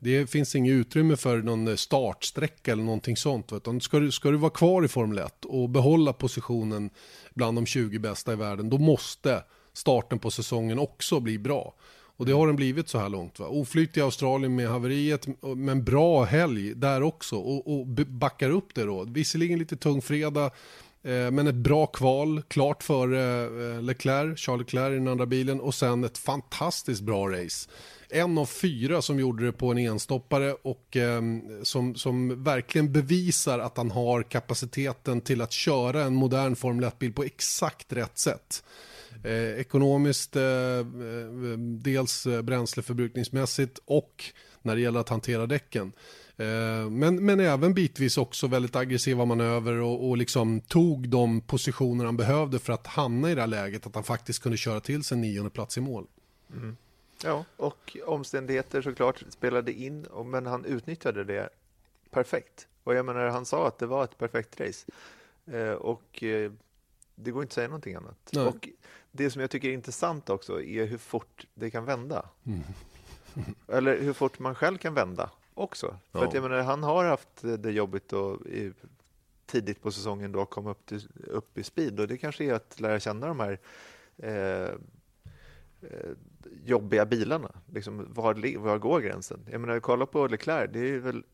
Det 0.00 0.30
finns 0.30 0.54
inget 0.54 0.72
utrymme 0.72 1.16
för 1.16 1.42
någon 1.42 1.76
startsträcka 1.76 2.72
eller 2.72 2.82
någonting 2.82 3.16
sånt. 3.16 3.52
Utan 3.52 3.80
ska, 3.80 3.98
du, 3.98 4.10
ska 4.10 4.30
du 4.30 4.36
vara 4.36 4.50
kvar 4.50 4.84
i 4.84 4.88
Formel 4.88 5.18
1 5.18 5.44
och 5.44 5.68
behålla 5.68 6.12
positionen 6.12 6.90
bland 7.34 7.58
de 7.58 7.66
20 7.66 7.98
bästa 7.98 8.32
i 8.32 8.36
världen, 8.36 8.70
då 8.70 8.78
måste 8.78 9.42
starten 9.72 10.18
på 10.18 10.30
säsongen 10.30 10.78
också 10.78 11.20
bli 11.20 11.38
bra. 11.38 11.74
Och 12.16 12.26
det 12.26 12.32
har 12.32 12.46
den 12.46 12.56
blivit 12.56 12.88
så 12.88 12.98
här 12.98 13.08
långt. 13.08 13.38
Va? 13.38 13.46
Oflyt 13.46 13.96
i 13.96 14.00
Australien 14.00 14.54
med 14.54 14.68
haveriet, 14.68 15.26
men 15.56 15.84
bra 15.84 16.24
helg 16.24 16.74
där 16.74 17.02
också. 17.02 17.36
Och, 17.36 17.80
och 17.80 17.86
backar 17.86 18.50
upp 18.50 18.74
det 18.74 18.84
då. 18.84 19.04
Visserligen 19.04 19.58
lite 19.58 19.76
tung 19.76 20.02
fredag, 20.02 20.44
eh, 21.02 21.30
men 21.30 21.46
ett 21.46 21.54
bra 21.54 21.86
kval, 21.86 22.42
klart 22.48 22.82
för 22.82 23.12
eh, 23.12 23.82
Leclerc, 23.82 24.40
Charles 24.40 24.60
Leclerc 24.60 24.92
i 24.92 24.94
den 24.94 25.08
andra 25.08 25.26
bilen. 25.26 25.60
Och 25.60 25.74
sen 25.74 26.04
ett 26.04 26.18
fantastiskt 26.18 27.02
bra 27.02 27.28
race 27.28 27.68
en 28.12 28.38
av 28.38 28.46
fyra 28.46 29.02
som 29.02 29.18
gjorde 29.18 29.44
det 29.44 29.52
på 29.52 29.70
en 29.70 29.78
enstoppare 29.78 30.52
och 30.52 30.96
eh, 30.96 31.22
som, 31.62 31.94
som 31.94 32.44
verkligen 32.44 32.92
bevisar 32.92 33.58
att 33.58 33.76
han 33.76 33.90
har 33.90 34.22
kapaciteten 34.22 35.20
till 35.20 35.40
att 35.40 35.52
köra 35.52 36.02
en 36.02 36.14
modern 36.14 36.56
Formel 36.56 36.84
1-bil 36.84 37.12
på 37.12 37.24
exakt 37.24 37.92
rätt 37.92 38.18
sätt. 38.18 38.64
Eh, 39.24 39.60
ekonomiskt, 39.60 40.36
eh, 40.36 40.42
eh, 40.42 40.84
dels 41.58 42.26
eh, 42.26 42.42
bränsleförbrukningsmässigt 42.42 43.78
och 43.84 44.24
när 44.62 44.74
det 44.74 44.80
gäller 44.80 45.00
att 45.00 45.08
hantera 45.08 45.46
däcken. 45.46 45.92
Eh, 46.36 46.90
Men, 46.90 47.24
men 47.24 47.40
även 47.40 47.74
bitvis 47.74 48.18
också 48.18 48.46
väldigt 48.46 48.76
aggressiva 48.76 49.24
manöver 49.24 49.72
och, 49.72 50.08
och 50.08 50.16
liksom 50.16 50.60
tog 50.60 51.08
de 51.08 51.40
positioner 51.40 52.04
han 52.04 52.16
behövde 52.16 52.58
för 52.58 52.72
att 52.72 52.86
hamna 52.86 53.30
i 53.30 53.34
det 53.34 53.40
här 53.40 53.48
läget 53.48 53.86
att 53.86 53.94
han 53.94 54.04
faktiskt 54.04 54.42
kunde 54.42 54.58
köra 54.58 54.80
till 54.80 55.04
sig 55.04 55.18
nionde 55.18 55.50
plats 55.50 55.78
i 55.78 55.80
mål. 55.80 56.06
Mm. 56.52 56.76
Ja, 57.24 57.44
och 57.56 57.96
omständigheter 58.06 58.82
såklart 58.82 59.24
spelade 59.28 59.72
in, 59.72 60.06
men 60.24 60.46
han 60.46 60.64
utnyttjade 60.64 61.24
det 61.24 61.48
perfekt. 62.10 62.68
Och 62.84 62.94
jag 62.94 63.06
menar, 63.06 63.26
han 63.26 63.46
sa 63.46 63.68
att 63.68 63.78
det 63.78 63.86
var 63.86 64.04
ett 64.04 64.18
perfekt 64.18 64.60
race. 64.60 64.86
Eh, 65.46 65.72
och 65.72 66.22
eh, 66.22 66.52
det 67.14 67.30
går 67.30 67.42
inte 67.42 67.50
att 67.50 67.54
säga 67.54 67.68
någonting 67.68 67.94
annat. 67.94 68.30
Nej. 68.32 68.46
Och 68.46 68.68
det 69.12 69.30
som 69.30 69.40
jag 69.40 69.50
tycker 69.50 69.68
är 69.68 69.72
intressant 69.72 70.30
också 70.30 70.62
är 70.62 70.86
hur 70.86 70.98
fort 70.98 71.46
det 71.54 71.70
kan 71.70 71.84
vända. 71.84 72.28
Mm. 72.44 72.60
Eller 73.68 74.00
hur 74.00 74.12
fort 74.12 74.38
man 74.38 74.54
själv 74.54 74.78
kan 74.78 74.94
vända 74.94 75.30
också. 75.54 75.96
För 76.12 76.18
ja. 76.18 76.26
att 76.26 76.34
jag 76.34 76.42
menar, 76.42 76.62
han 76.62 76.82
har 76.82 77.04
haft 77.04 77.42
det 77.58 77.70
jobbigt 77.70 78.12
och 78.12 78.46
i, 78.46 78.72
tidigt 79.46 79.82
på 79.82 79.92
säsongen 79.92 80.32
då 80.32 80.44
komma 80.44 80.70
upp, 80.70 80.86
till, 80.86 81.08
upp 81.26 81.58
i 81.58 81.62
speed 81.62 82.00
och 82.00 82.08
det 82.08 82.16
kanske 82.16 82.44
är 82.44 82.54
att 82.54 82.80
lära 82.80 83.00
känna 83.00 83.26
de 83.26 83.40
här 83.40 83.58
eh, 84.16 84.74
eh, 85.90 86.10
jobbiga 86.64 87.06
bilarna. 87.06 87.50
Liksom, 87.72 88.06
var, 88.14 88.58
var 88.58 88.78
går 88.78 89.00
gränsen? 89.00 89.46
Jag 89.50 89.60
menar, 89.60 89.80
kolla 89.80 90.06
på 90.06 90.26
Leclerc, 90.26 90.70
det 90.72 90.80
är 90.80 90.98
väl 90.98 91.24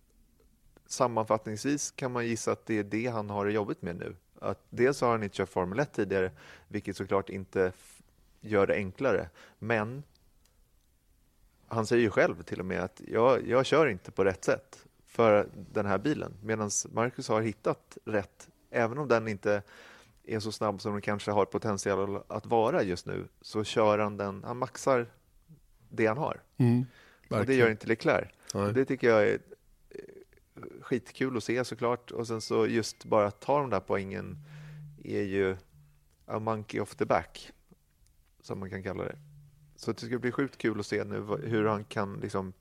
sammanfattningsvis 0.86 1.90
kan 1.90 2.12
man 2.12 2.26
gissa 2.26 2.52
att 2.52 2.66
det 2.66 2.78
är 2.78 2.84
det 2.84 3.06
han 3.06 3.30
har 3.30 3.46
det 3.46 3.52
jobbigt 3.52 3.82
med 3.82 3.96
nu. 3.96 4.16
Att 4.40 4.58
dels 4.70 5.00
har 5.00 5.10
han 5.10 5.22
inte 5.22 5.36
kört 5.36 5.48
Formel 5.48 5.78
1 5.78 5.92
tidigare, 5.92 6.30
vilket 6.68 6.96
såklart 6.96 7.28
inte 7.28 7.72
gör 8.40 8.66
det 8.66 8.74
enklare. 8.74 9.28
Men 9.58 10.02
han 11.66 11.86
säger 11.86 12.02
ju 12.02 12.10
själv 12.10 12.42
till 12.42 12.60
och 12.60 12.66
med 12.66 12.80
att 12.80 13.00
jag, 13.06 13.48
jag 13.48 13.66
kör 13.66 13.86
inte 13.86 14.10
på 14.10 14.24
rätt 14.24 14.44
sätt 14.44 14.86
för 15.06 15.48
den 15.72 15.86
här 15.86 15.98
bilen. 15.98 16.32
Medan 16.42 16.70
Marcus 16.92 17.28
har 17.28 17.40
hittat 17.40 17.98
rätt, 18.04 18.48
även 18.70 18.98
om 18.98 19.08
den 19.08 19.28
inte 19.28 19.62
är 20.24 20.40
så 20.40 20.52
snabb 20.52 20.80
som 20.80 20.92
den 20.92 21.02
kanske 21.02 21.30
har 21.30 21.44
potential 21.44 22.22
att 22.28 22.46
vara 22.46 22.82
just 22.82 23.06
nu, 23.06 23.28
så 23.40 23.64
kör 23.64 23.98
han 23.98 24.16
den, 24.16 24.44
han 24.44 24.56
maxar 24.56 25.06
det 25.88 26.06
han 26.06 26.18
har. 26.18 26.40
Mm, 26.56 26.86
och 27.30 27.46
det 27.46 27.54
gör 27.54 27.70
inte 27.70 27.86
Leclerc. 27.86 28.28
Nej. 28.54 28.72
Det 28.72 28.84
tycker 28.84 29.08
jag 29.08 29.28
är 29.28 29.38
skitkul 30.80 31.36
att 31.36 31.44
se 31.44 31.64
såklart. 31.64 32.10
Och 32.10 32.26
sen 32.26 32.40
så 32.40 32.66
just 32.66 33.04
bara 33.04 33.30
ta 33.30 33.60
de 33.60 33.70
där 33.70 33.80
poängen 33.80 34.38
är 35.04 35.22
ju 35.22 35.56
a 36.26 36.38
monkey 36.38 36.80
off 36.80 36.94
the 36.94 37.04
back, 37.04 37.52
som 38.42 38.58
man 38.58 38.70
kan 38.70 38.82
kalla 38.82 39.04
det. 39.04 39.18
Så 39.76 39.92
det 39.92 40.06
ska 40.06 40.18
bli 40.18 40.32
sjukt 40.32 40.58
kul 40.58 40.80
att 40.80 40.86
se 40.86 41.04
nu 41.04 41.26
hur 41.44 41.64
han 41.64 41.84
kan 41.84 42.20
liksom, 42.20 42.52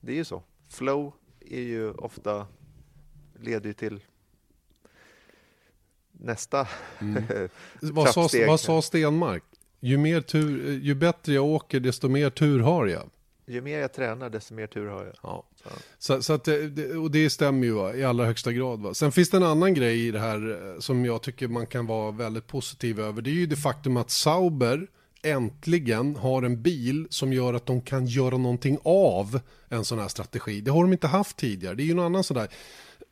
det 0.00 0.12
är 0.12 0.16
ju 0.16 0.24
så. 0.24 0.42
Flow 0.68 1.12
är 1.40 1.60
ju 1.60 1.90
ofta, 1.90 2.46
leder 3.40 3.66
ju 3.66 3.74
till 3.74 4.00
nästa 6.12 6.68
mm. 6.98 7.24
vad, 7.80 8.08
sa, 8.08 8.28
vad 8.46 8.60
sa 8.60 8.82
Stenmark? 8.82 9.44
Ju, 9.80 9.98
mer 9.98 10.20
tur, 10.20 10.72
ju 10.72 10.94
bättre 10.94 11.32
jag 11.32 11.44
åker, 11.44 11.80
desto 11.80 12.08
mer 12.08 12.30
tur 12.30 12.60
har 12.60 12.86
jag. 12.86 13.10
Ju 13.48 13.60
mer 13.60 13.78
jag 13.78 13.92
tränar, 13.92 14.30
desto 14.30 14.54
mer 14.54 14.66
tur 14.66 14.86
har 14.86 15.04
jag. 15.04 15.14
Ja. 15.22 15.44
Så, 15.98 16.22
så 16.22 16.32
att 16.32 16.44
det, 16.44 16.96
och 16.96 17.10
det 17.10 17.30
stämmer 17.30 17.66
ju 17.66 17.72
va, 17.72 17.94
i 17.94 18.04
allra 18.04 18.24
högsta 18.24 18.52
grad. 18.52 18.80
Va. 18.80 18.94
Sen 18.94 19.12
finns 19.12 19.30
det 19.30 19.36
en 19.36 19.42
annan 19.42 19.74
grej 19.74 20.06
i 20.06 20.10
det 20.10 20.18
här 20.18 20.72
eh, 20.74 20.80
som 20.80 21.04
jag 21.04 21.22
tycker 21.22 21.48
man 21.48 21.66
kan 21.66 21.86
vara 21.86 22.10
väldigt 22.10 22.46
positiv 22.46 23.00
över. 23.00 23.22
Det 23.22 23.30
är 23.30 23.34
ju 23.34 23.46
det 23.46 23.56
faktum 23.56 23.96
att 23.96 24.10
Sauber 24.10 24.86
äntligen 25.22 26.16
har 26.16 26.42
en 26.42 26.62
bil 26.62 27.06
som 27.10 27.32
gör 27.32 27.54
att 27.54 27.66
de 27.66 27.80
kan 27.80 28.06
göra 28.06 28.36
någonting 28.36 28.78
av 28.82 29.40
en 29.68 29.84
sån 29.84 29.98
här 29.98 30.08
strategi. 30.08 30.60
Det 30.60 30.70
har 30.70 30.82
de 30.82 30.92
inte 30.92 31.06
haft 31.06 31.36
tidigare. 31.36 31.74
Det 31.74 31.82
är 31.82 31.84
ju 31.84 31.92
en 31.92 31.98
annan 31.98 32.24
sån 32.24 32.36
där 32.36 32.48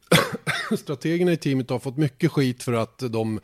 strategerna 0.76 1.32
i 1.32 1.36
teamet 1.36 1.70
har 1.70 1.78
fått 1.78 1.96
mycket 1.96 2.32
skit 2.32 2.62
för 2.62 2.72
att 2.72 2.98
de 2.98 3.40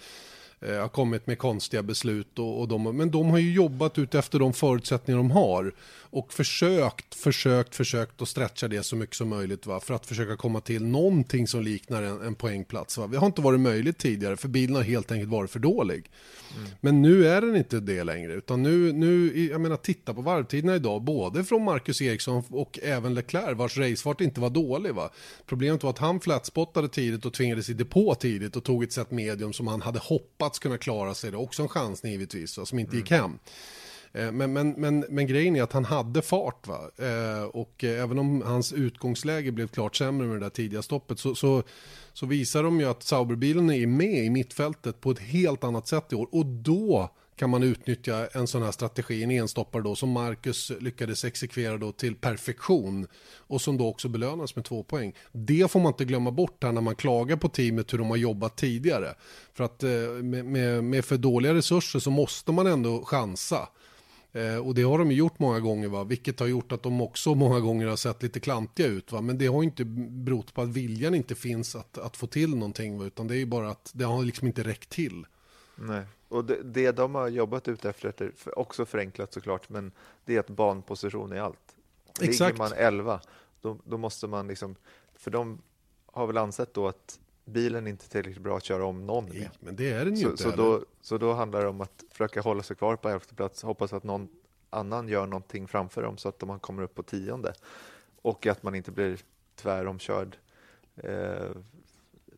eh, 0.60 0.76
har 0.76 0.88
kommit 0.88 1.26
med 1.26 1.38
konstiga 1.38 1.82
beslut. 1.82 2.38
Och, 2.38 2.60
och 2.60 2.68
de, 2.68 2.96
men 2.96 3.10
de 3.10 3.30
har 3.30 3.38
ju 3.38 3.52
jobbat 3.52 3.98
ut 3.98 4.14
efter 4.14 4.38
de 4.38 4.52
förutsättningar 4.52 5.18
de 5.18 5.30
har. 5.30 5.74
Och 6.14 6.32
försökt, 6.32 7.14
försökt, 7.14 7.74
försökt 7.74 8.22
att 8.22 8.28
stretcha 8.28 8.68
det 8.68 8.82
så 8.82 8.96
mycket 8.96 9.16
som 9.16 9.28
möjligt 9.28 9.66
va? 9.66 9.80
för 9.80 9.94
att 9.94 10.06
försöka 10.06 10.36
komma 10.36 10.60
till 10.60 10.84
någonting 10.84 11.46
som 11.46 11.62
liknar 11.62 12.02
en, 12.02 12.22
en 12.22 12.34
poängplats. 12.34 12.98
Va? 12.98 13.06
Det 13.06 13.18
har 13.18 13.26
inte 13.26 13.42
varit 13.42 13.60
möjligt 13.60 13.98
tidigare 13.98 14.36
för 14.36 14.48
bilen 14.48 14.76
har 14.76 14.82
helt 14.82 15.12
enkelt 15.12 15.30
varit 15.30 15.50
för 15.50 15.58
dålig. 15.58 16.10
Mm. 16.56 16.70
Men 16.80 17.02
nu 17.02 17.26
är 17.26 17.40
den 17.40 17.56
inte 17.56 17.80
det 17.80 18.04
längre. 18.04 18.32
Utan 18.32 18.62
nu, 18.62 18.92
nu, 18.92 19.40
jag 19.50 19.60
menar 19.60 19.76
titta 19.76 20.14
på 20.14 20.22
varvtiderna 20.22 20.76
idag, 20.76 21.02
både 21.02 21.44
från 21.44 21.64
Marcus 21.64 22.02
Eriksson 22.02 22.44
och 22.50 22.78
även 22.82 23.14
Leclerc, 23.14 23.58
vars 23.58 23.78
racefart 23.78 24.20
inte 24.20 24.40
var 24.40 24.50
dålig. 24.50 24.94
Va? 24.94 25.10
Problemet 25.46 25.82
var 25.82 25.90
att 25.90 25.98
han 25.98 26.20
flatspottade 26.20 26.88
tidigt 26.88 27.26
och 27.26 27.32
tvingades 27.32 27.70
i 27.70 27.72
depå 27.72 28.14
tidigt 28.14 28.56
och 28.56 28.64
tog 28.64 28.82
ett 28.82 28.92
set 28.92 29.10
medium 29.10 29.52
som 29.52 29.66
han 29.66 29.82
hade 29.82 29.98
hoppats 29.98 30.58
kunna 30.58 30.78
klara 30.78 31.14
sig. 31.14 31.30
Det 31.30 31.36
också 31.36 31.62
en 31.62 31.68
chans 31.68 32.04
givetvis, 32.04 32.58
va? 32.58 32.66
som 32.66 32.78
inte 32.78 32.92
mm. 32.92 33.00
gick 33.00 33.10
hem. 33.10 33.38
Eh, 34.14 34.32
men, 34.32 34.52
men, 34.52 34.70
men, 34.70 35.04
men 35.08 35.26
grejen 35.26 35.56
är 35.56 35.62
att 35.62 35.72
han 35.72 35.84
hade 35.84 36.22
fart. 36.22 36.66
Va? 36.66 36.90
Eh, 36.98 37.44
och 37.44 37.84
eh, 37.84 38.02
även 38.02 38.18
om 38.18 38.42
hans 38.42 38.72
utgångsläge 38.72 39.52
blev 39.52 39.68
klart 39.68 39.96
sämre 39.96 40.26
med 40.26 40.36
det 40.36 40.44
där 40.44 40.50
tidiga 40.50 40.82
stoppet 40.82 41.18
så, 41.18 41.34
så, 41.34 41.62
så 42.12 42.26
visar 42.26 42.62
de 42.62 42.80
ju 42.80 42.86
att 42.86 43.02
Sauberbilen 43.02 43.70
är 43.70 43.86
med 43.86 44.24
i 44.24 44.30
mittfältet 44.30 45.00
på 45.00 45.10
ett 45.10 45.18
helt 45.18 45.64
annat 45.64 45.88
sätt 45.88 46.12
i 46.12 46.14
år. 46.14 46.28
Och 46.32 46.46
då 46.46 47.10
kan 47.36 47.50
man 47.50 47.62
utnyttja 47.62 48.26
en 48.26 48.46
sån 48.46 48.62
här 48.62 48.72
strategi, 48.72 49.22
en 49.22 49.30
enstoppare 49.30 49.82
då, 49.82 49.94
som 49.94 50.10
Marcus 50.10 50.72
lyckades 50.80 51.24
exekvera 51.24 51.76
då 51.76 51.92
till 51.92 52.14
perfektion 52.14 53.06
och 53.36 53.60
som 53.60 53.78
då 53.78 53.88
också 53.88 54.08
belönas 54.08 54.56
med 54.56 54.64
två 54.64 54.82
poäng. 54.82 55.14
Det 55.32 55.70
får 55.70 55.80
man 55.80 55.92
inte 55.92 56.04
glömma 56.04 56.30
bort 56.30 56.64
här 56.64 56.72
när 56.72 56.80
man 56.80 56.94
klagar 56.96 57.36
på 57.36 57.48
teamet 57.48 57.92
hur 57.92 57.98
de 57.98 58.10
har 58.10 58.16
jobbat 58.16 58.56
tidigare. 58.56 59.14
För 59.54 59.64
att 59.64 59.82
med, 60.22 60.44
med, 60.44 60.84
med 60.84 61.04
för 61.04 61.16
dåliga 61.16 61.54
resurser 61.54 61.98
så 61.98 62.10
måste 62.10 62.52
man 62.52 62.66
ändå 62.66 63.04
chansa. 63.04 63.68
Eh, 64.32 64.56
och 64.56 64.74
det 64.74 64.82
har 64.82 64.98
de 64.98 65.12
gjort 65.12 65.38
många 65.38 65.60
gånger, 65.60 65.88
va? 65.88 66.04
vilket 66.04 66.40
har 66.40 66.46
gjort 66.46 66.72
att 66.72 66.82
de 66.82 67.00
också 67.00 67.34
många 67.34 67.60
gånger 67.60 67.86
har 67.86 67.96
sett 67.96 68.22
lite 68.22 68.40
klantiga 68.40 68.86
ut. 68.86 69.12
Va? 69.12 69.20
Men 69.20 69.38
det 69.38 69.46
har 69.46 69.62
inte 69.62 69.84
berott 69.84 70.54
på 70.54 70.62
att 70.62 70.68
viljan 70.68 71.14
inte 71.14 71.34
finns 71.34 71.76
att, 71.76 71.98
att 71.98 72.16
få 72.16 72.26
till 72.26 72.50
någonting, 72.50 72.98
va? 72.98 73.04
utan 73.04 73.28
det 73.28 73.34
är 73.34 73.38
ju 73.38 73.46
bara 73.46 73.70
att 73.70 73.90
det 73.94 74.04
har 74.04 74.22
liksom 74.24 74.46
inte 74.46 74.62
räckt 74.62 74.88
till. 74.88 75.26
Nej, 75.74 76.04
och 76.28 76.44
det, 76.44 76.62
det 76.62 76.92
de 76.92 77.14
har 77.14 77.28
jobbat 77.28 77.68
ut 77.68 77.84
efter, 77.84 78.32
också 78.56 78.86
förenklat 78.86 79.32
såklart, 79.32 79.68
men 79.68 79.92
det 80.24 80.36
är 80.36 80.40
att 80.40 80.50
banposition 80.50 81.32
är 81.32 81.40
allt. 81.40 81.76
Exakt. 82.20 82.52
Ligger 82.52 82.68
man 82.68 82.72
11, 82.76 83.20
då, 83.60 83.78
då 83.84 83.98
måste 83.98 84.26
man 84.26 84.48
liksom, 84.48 84.76
för 85.14 85.30
de 85.30 85.62
har 86.06 86.26
väl 86.26 86.38
ansett 86.38 86.74
då 86.74 86.88
att 86.88 87.20
bilen 87.44 87.86
är 87.86 87.90
inte 87.90 88.08
tillräckligt 88.08 88.42
bra 88.42 88.56
att 88.56 88.64
köra 88.64 88.84
om 88.84 89.06
någon 89.06 89.24
med. 89.24 89.50
men 89.60 89.76
det 89.76 89.92
är 89.92 90.04
den 90.04 90.16
ju 90.16 90.22
så, 90.22 90.30
inte 90.30 90.42
så 90.42 90.50
då, 90.50 90.84
så 91.00 91.18
då 91.18 91.32
handlar 91.32 91.62
det 91.62 91.68
om 91.68 91.80
att 91.80 92.04
försöka 92.10 92.40
hålla 92.40 92.62
sig 92.62 92.76
kvar 92.76 92.96
på 92.96 93.08
elfte 93.08 93.34
plats, 93.34 93.62
hoppas 93.62 93.92
att 93.92 94.04
någon 94.04 94.28
annan 94.70 95.08
gör 95.08 95.26
någonting 95.26 95.68
framför 95.68 96.02
dem 96.02 96.16
så 96.16 96.28
att 96.28 96.42
man 96.42 96.60
kommer 96.60 96.82
upp 96.82 96.94
på 96.94 97.02
tionde. 97.02 97.54
Och 98.22 98.46
att 98.46 98.62
man 98.62 98.74
inte 98.74 98.90
blir 98.90 99.18
tväromkörd 99.54 100.36
eh, 100.96 101.50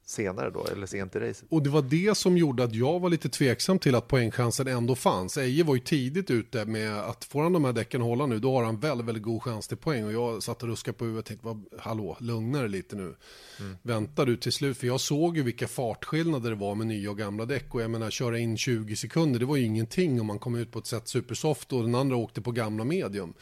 senare 0.06 0.50
då, 0.50 0.66
eller 0.72 0.86
sent 0.86 1.16
i 1.16 1.18
racet. 1.18 1.44
Och 1.48 1.62
det 1.62 1.70
var 1.70 1.82
det 1.82 2.16
som 2.16 2.38
gjorde 2.38 2.64
att 2.64 2.74
jag 2.74 3.00
var 3.00 3.10
lite 3.10 3.28
tveksam 3.28 3.78
till 3.78 3.94
att 3.94 4.08
poängchansen 4.08 4.68
ändå 4.68 4.94
fanns. 4.94 5.36
Eje 5.36 5.64
var 5.64 5.74
ju 5.74 5.80
tidigt 5.80 6.30
ute 6.30 6.64
med 6.64 6.98
att 6.98 7.24
får 7.24 7.42
han 7.42 7.52
de 7.52 7.64
här 7.64 7.72
däcken 7.72 8.00
hålla 8.00 8.26
nu, 8.26 8.38
då 8.38 8.56
har 8.56 8.64
han 8.64 8.80
väldigt, 8.80 9.06
väldigt 9.06 9.22
god 9.24 9.42
chans 9.42 9.68
till 9.68 9.76
poäng. 9.76 10.04
Och 10.04 10.12
jag 10.12 10.42
satt 10.42 10.62
och 10.62 10.68
ruskade 10.68 10.98
på 10.98 11.04
huvudet 11.04 11.30
och 11.30 11.42
tänkte, 11.42 11.78
hallå, 11.78 12.16
lugna 12.20 12.60
dig 12.60 12.68
lite 12.68 12.96
nu. 12.96 13.14
Mm. 13.60 13.76
Vänta 13.82 14.24
du 14.24 14.36
till 14.36 14.52
slut, 14.52 14.78
för 14.78 14.86
jag 14.86 15.00
såg 15.00 15.36
ju 15.36 15.42
vilka 15.42 15.68
fartskillnader 15.68 16.50
det 16.50 16.56
var 16.56 16.74
med 16.74 16.86
nya 16.86 17.10
och 17.10 17.18
gamla 17.18 17.46
däck. 17.46 17.74
Och 17.74 17.82
jag 17.82 17.90
menar, 17.90 18.10
köra 18.10 18.38
in 18.38 18.56
20 18.56 18.96
sekunder, 18.96 19.40
det 19.40 19.46
var 19.46 19.56
ju 19.56 19.64
ingenting 19.64 20.20
om 20.20 20.26
man 20.26 20.38
kom 20.38 20.54
ut 20.54 20.72
på 20.72 20.78
ett 20.78 20.86
sätt 20.86 21.08
supersoft 21.08 21.72
och 21.72 21.82
den 21.82 21.94
andra 21.94 22.16
åkte 22.16 22.40
på 22.40 22.52
gamla 22.52 22.84
medium. 22.84 23.34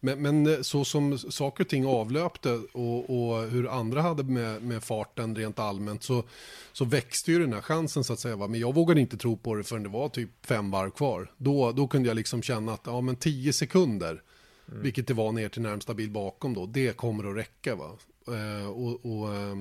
Men, 0.00 0.22
men, 0.22 0.46
eh, 0.46 0.60
så 0.60 0.84
som 0.84 1.18
saker 1.18 1.64
och 1.64 1.68
ting 1.68 1.86
avlöpte 1.86 2.52
och, 2.72 3.10
och 3.10 3.42
hur 3.42 3.68
andra 3.68 4.02
hade 4.02 4.22
med, 4.22 4.62
med, 4.62 4.84
farten 4.84 5.36
rent 5.36 5.58
allmänt 5.58 6.02
så, 6.02 6.24
så 6.72 6.84
växte 6.84 7.32
ju 7.32 7.38
den 7.38 7.52
här 7.52 7.60
chansen 7.60 8.04
så 8.04 8.12
att 8.12 8.20
säga. 8.20 8.36
Va? 8.36 8.46
Men 8.48 8.60
jag 8.60 8.74
vågade 8.74 9.00
inte 9.00 9.16
tro 9.16 9.36
på 9.36 9.54
det 9.54 9.64
förrän 9.64 9.82
det 9.82 9.88
var 9.88 10.08
typ 10.08 10.46
fem 10.46 10.70
varv 10.70 10.90
kvar. 10.90 11.32
Då, 11.36 11.72
då 11.72 11.88
kunde 11.88 12.08
jag 12.08 12.16
liksom 12.16 12.42
känna 12.42 12.72
att 12.72 12.82
ja, 12.84 13.00
men 13.00 13.16
tio 13.16 13.52
sekunder, 13.52 14.22
mm. 14.68 14.82
vilket 14.82 15.06
det 15.06 15.14
var 15.14 15.32
ner 15.32 15.48
till 15.48 15.62
närmsta 15.62 15.94
bil 15.94 16.10
bakom 16.10 16.54
då, 16.54 16.66
det 16.66 16.96
kommer 16.96 17.30
att 17.30 17.36
räcka. 17.36 17.74
Va? 17.74 17.90
Eh, 18.26 18.68
och, 18.68 19.06
och 19.06 19.34
eh, 19.34 19.56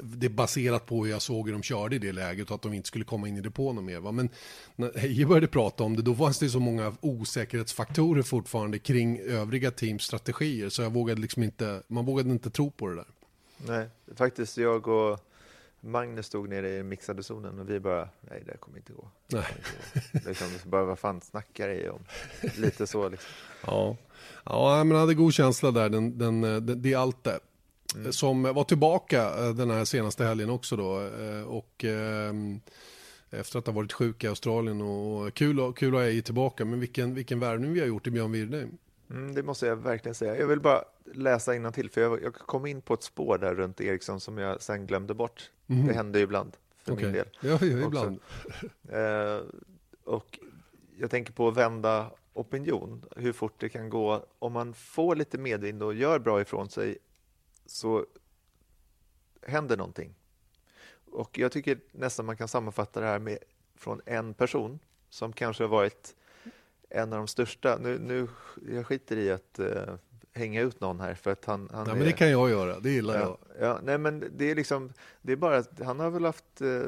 det 0.00 0.26
är 0.26 0.30
baserat 0.30 0.86
på 0.86 1.04
hur 1.04 1.12
jag 1.12 1.22
såg 1.22 1.46
hur 1.46 1.52
de 1.52 1.62
körde 1.62 1.96
i 1.96 1.98
det 1.98 2.12
läget 2.12 2.50
och 2.50 2.54
att 2.54 2.62
de 2.62 2.72
inte 2.72 2.88
skulle 2.88 3.04
komma 3.04 3.28
in 3.28 3.36
i 3.36 3.40
depån 3.40 3.84
mer. 3.84 4.00
Va? 4.00 4.12
Men 4.12 4.28
när 4.76 4.98
Heje 4.98 5.26
började 5.26 5.46
prata 5.46 5.84
om 5.84 5.96
det, 5.96 6.02
då 6.02 6.14
fanns 6.14 6.38
det 6.38 6.48
så 6.48 6.60
många 6.60 6.94
osäkerhetsfaktorer 7.00 8.22
fortfarande 8.22 8.78
kring 8.78 9.18
övriga 9.20 9.70
teams 9.70 10.02
strategier, 10.02 10.68
så 10.68 10.82
jag 10.82 10.92
vågade 10.92 11.20
liksom 11.20 11.42
inte, 11.42 11.82
man 11.86 12.06
vågade 12.06 12.30
inte 12.30 12.50
tro 12.50 12.70
på 12.70 12.88
det 12.88 12.94
där. 12.94 13.06
Nej, 13.66 13.88
faktiskt 14.16 14.56
jag 14.56 14.88
och 14.88 15.20
Magnus 15.80 16.26
stod 16.26 16.48
nere 16.48 16.76
i 16.76 16.82
mixade 16.82 17.22
zonen 17.22 17.58
och 17.58 17.70
vi 17.70 17.80
bara, 17.80 18.08
nej 18.20 18.42
det 18.46 18.56
kommer 18.56 18.78
inte 18.78 18.92
gå. 18.92 19.08
Nej. 19.28 19.44
Liksom, 20.26 20.48
bara, 20.64 20.84
vad 20.84 20.98
fan 20.98 21.20
snackar 21.20 21.68
ni 21.68 21.88
om? 21.88 22.00
Lite 22.56 22.86
så 22.86 23.08
liksom. 23.08 23.30
Ja, 23.66 23.96
ja 24.44 24.84
men 24.84 24.98
hade 24.98 25.14
god 25.14 25.34
känsla 25.34 25.70
där, 25.70 25.88
den, 25.88 26.18
den, 26.18 26.40
den, 26.40 26.82
det 26.82 26.92
är 26.92 26.96
allt 26.96 27.24
det. 27.24 27.40
Mm. 27.94 28.12
Som 28.12 28.42
var 28.42 28.64
tillbaka 28.64 29.46
eh, 29.46 29.54
den 29.54 29.70
här 29.70 29.84
senaste 29.84 30.24
helgen 30.24 30.50
också 30.50 30.76
då. 30.76 31.00
Eh, 31.00 31.42
och 31.42 31.84
ehm, 31.84 32.60
efter 33.30 33.58
att 33.58 33.66
ha 33.66 33.72
varit 33.72 33.92
sjuk 33.92 34.24
i 34.24 34.26
Australien 34.26 34.80
och 34.80 35.34
kul, 35.34 35.72
kul 35.72 35.94
att 35.94 36.00
ha 36.00 36.08
är 36.08 36.20
tillbaka. 36.20 36.64
Men 36.64 36.80
vilken, 36.80 37.14
vilken 37.14 37.40
värvning 37.40 37.72
vi 37.72 37.80
har 37.80 37.86
gjort 37.86 38.06
i 38.06 38.10
Björn 38.10 38.32
Wirdheim. 38.32 38.78
Mm, 39.10 39.34
det 39.34 39.42
måste 39.42 39.66
jag 39.66 39.76
verkligen 39.76 40.14
säga. 40.14 40.38
Jag 40.38 40.46
vill 40.46 40.60
bara 40.60 40.84
läsa 41.14 41.70
till 41.70 41.90
för 41.90 42.00
jag, 42.00 42.22
jag 42.22 42.34
kom 42.34 42.66
in 42.66 42.82
på 42.82 42.94
ett 42.94 43.02
spår 43.02 43.38
där 43.38 43.54
runt 43.54 43.80
Eriksson 43.80 44.20
som 44.20 44.38
jag 44.38 44.62
sen 44.62 44.86
glömde 44.86 45.14
bort. 45.14 45.50
Mm. 45.66 45.86
Det 45.86 45.94
händer 45.94 46.18
ju 46.18 46.24
ibland 46.24 46.56
för 46.84 46.92
okay. 46.92 47.04
min 47.04 47.14
del. 47.14 47.26
Ja, 47.40 47.58
ja 47.60 47.86
ibland. 47.86 48.20
eh, 48.88 49.46
och 50.04 50.38
jag 50.98 51.10
tänker 51.10 51.32
på 51.32 51.48
att 51.48 51.56
vända 51.56 52.10
opinion, 52.32 53.04
hur 53.16 53.32
fort 53.32 53.54
det 53.58 53.68
kan 53.68 53.90
gå. 53.90 54.26
Om 54.38 54.52
man 54.52 54.74
får 54.74 55.16
lite 55.16 55.38
medvind 55.38 55.82
och 55.82 55.94
gör 55.94 56.18
bra 56.18 56.40
ifrån 56.40 56.68
sig 56.68 56.98
så 57.72 58.06
händer 59.42 59.76
någonting. 59.76 60.14
Och 61.12 61.38
jag 61.38 61.52
tycker 61.52 61.80
nästan 61.92 62.26
man 62.26 62.36
kan 62.36 62.48
sammanfatta 62.48 63.00
det 63.00 63.06
här 63.06 63.18
med 63.18 63.38
från 63.74 64.00
en 64.06 64.34
person 64.34 64.78
som 65.08 65.32
kanske 65.32 65.62
har 65.64 65.68
varit 65.68 66.16
en 66.88 67.12
av 67.12 67.18
de 67.18 67.28
största. 67.28 67.78
Nu, 67.80 67.98
nu 67.98 68.28
jag 68.74 68.86
skiter 68.86 69.16
i 69.16 69.30
att 69.30 69.60
uh, 69.60 69.94
hänga 70.32 70.60
ut 70.60 70.80
någon 70.80 71.00
här 71.00 71.14
för 71.14 71.30
att 71.30 71.44
han, 71.44 71.68
han 71.72 71.84
Nej, 71.84 71.92
är, 71.92 71.96
men 71.96 72.06
det 72.06 72.12
kan 72.12 72.30
jag 72.30 72.50
göra, 72.50 72.80
det 72.80 72.90
gillar 72.90 73.14
ja, 73.14 73.38
jag. 73.58 73.68
Ja, 73.68 73.80
nej, 73.82 73.98
men 73.98 74.32
det 74.36 74.50
är 74.50 74.54
liksom, 74.54 74.92
det 75.22 75.32
är 75.32 75.36
bara 75.36 75.56
att 75.56 75.80
han 75.80 76.00
har 76.00 76.10
väl 76.10 76.24
haft 76.24 76.62
uh, 76.62 76.82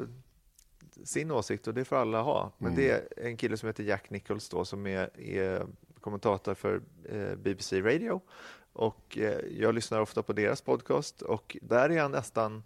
sin 1.04 1.30
åsikt 1.30 1.66
och 1.66 1.74
det 1.74 1.84
får 1.84 1.96
alla 1.96 2.22
ha. 2.22 2.52
Men 2.58 2.72
mm. 2.72 2.84
det 2.84 2.90
är 2.90 3.26
en 3.26 3.36
kille 3.36 3.56
som 3.56 3.66
heter 3.66 3.84
Jack 3.84 4.10
Nichols 4.10 4.48
då 4.48 4.64
som 4.64 4.86
är, 4.86 5.20
är 5.20 5.66
kommentator 6.00 6.54
för 6.54 6.82
uh, 7.12 7.36
BBC 7.36 7.80
Radio 7.80 8.20
och 8.74 9.18
jag 9.50 9.74
lyssnar 9.74 10.00
ofta 10.00 10.22
på 10.22 10.32
deras 10.32 10.60
podcast 10.60 11.22
och 11.22 11.56
där 11.62 11.90
är 11.90 12.00
han 12.00 12.10
nästan 12.10 12.62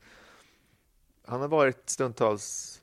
han 1.24 1.40
har 1.40 1.48
varit 1.48 1.90
stundtals 1.90 2.74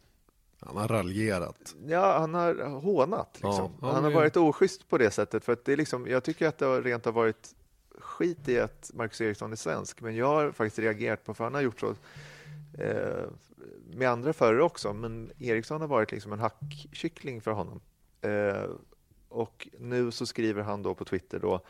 han 0.60 0.78
har 0.78 0.88
raljerat. 0.88 1.76
Ja, 1.88 2.20
han 2.20 2.34
har 2.34 2.56
hånat. 2.80 3.30
Liksom. 3.34 3.72
Ja, 3.82 3.92
han 3.92 4.04
har 4.04 4.12
varit 4.12 4.38
oschysst 4.38 4.90
på 4.90 4.98
det 4.98 5.12
sättet. 5.12 5.44
För 5.44 5.54
att 5.54 5.66
det 5.66 5.74
är 5.74 5.78
liksom, 5.78 6.08
jag 6.08 6.24
tycker 6.24 6.48
att 6.48 6.58
det 6.58 6.66
har 6.66 6.82
rent 6.82 7.06
har 7.06 7.12
varit 7.12 7.56
skit 8.00 8.50
i 8.50 8.60
att 8.60 8.92
Marcus 8.94 9.22
Eriksson 9.22 9.52
är 9.52 9.56
svensk, 9.56 10.02
men 10.02 10.16
jag 10.16 10.28
har 10.28 10.52
faktiskt 10.52 10.80
reagerat 10.80 11.24
på, 11.24 11.34
för 11.34 11.44
han 11.44 11.54
har 11.54 11.62
gjort 11.62 11.80
så 11.80 11.96
eh, 12.78 13.24
med 13.94 14.10
andra 14.10 14.34
förare 14.34 14.64
också, 14.64 14.94
men 14.94 15.32
Eriksson 15.40 15.82
har 15.82 15.88
varit 15.88 16.12
liksom 16.12 16.34
en 16.34 16.40
hackkyckling 16.40 17.42
för 17.42 17.52
honom. 17.52 17.82
Eh, 18.22 18.70
och 19.30 19.68
nu 19.80 20.12
så 20.12 20.26
skriver 20.26 20.64
han 20.64 20.84
då 20.84 20.96
på 20.96 21.06
Twitter 21.06 21.40
då, 21.40 21.62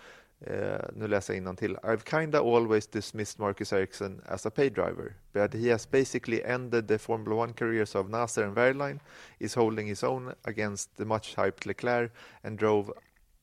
Uh, 0.41 0.77
nu 0.93 1.07
läser 1.07 1.33
jag 1.33 1.57
till. 1.57 1.77
I've 1.83 2.03
kinda 2.03 2.39
always 2.39 2.87
dismissed 2.87 3.39
Marcus 3.39 3.73
Ericsson 3.73 4.21
as 4.25 4.45
a 4.45 4.49
pay 4.49 4.69
driver, 4.69 5.13
but 5.33 5.53
he 5.53 5.71
has 5.71 5.91
basically 5.91 6.43
ended 6.43 6.87
the 6.87 6.97
Formula 6.97 7.35
One 7.35 7.53
careers 7.53 7.95
of 7.95 8.09
Nasser 8.09 8.43
and 8.43 8.55
Verline, 8.55 8.99
is 9.39 9.55
holding 9.55 9.87
his 9.87 10.03
own 10.03 10.33
against 10.43 10.97
the 10.97 11.05
much 11.05 11.35
hyped 11.35 11.65
Leclerc 11.65 12.11
and 12.43 12.59
drove 12.59 12.91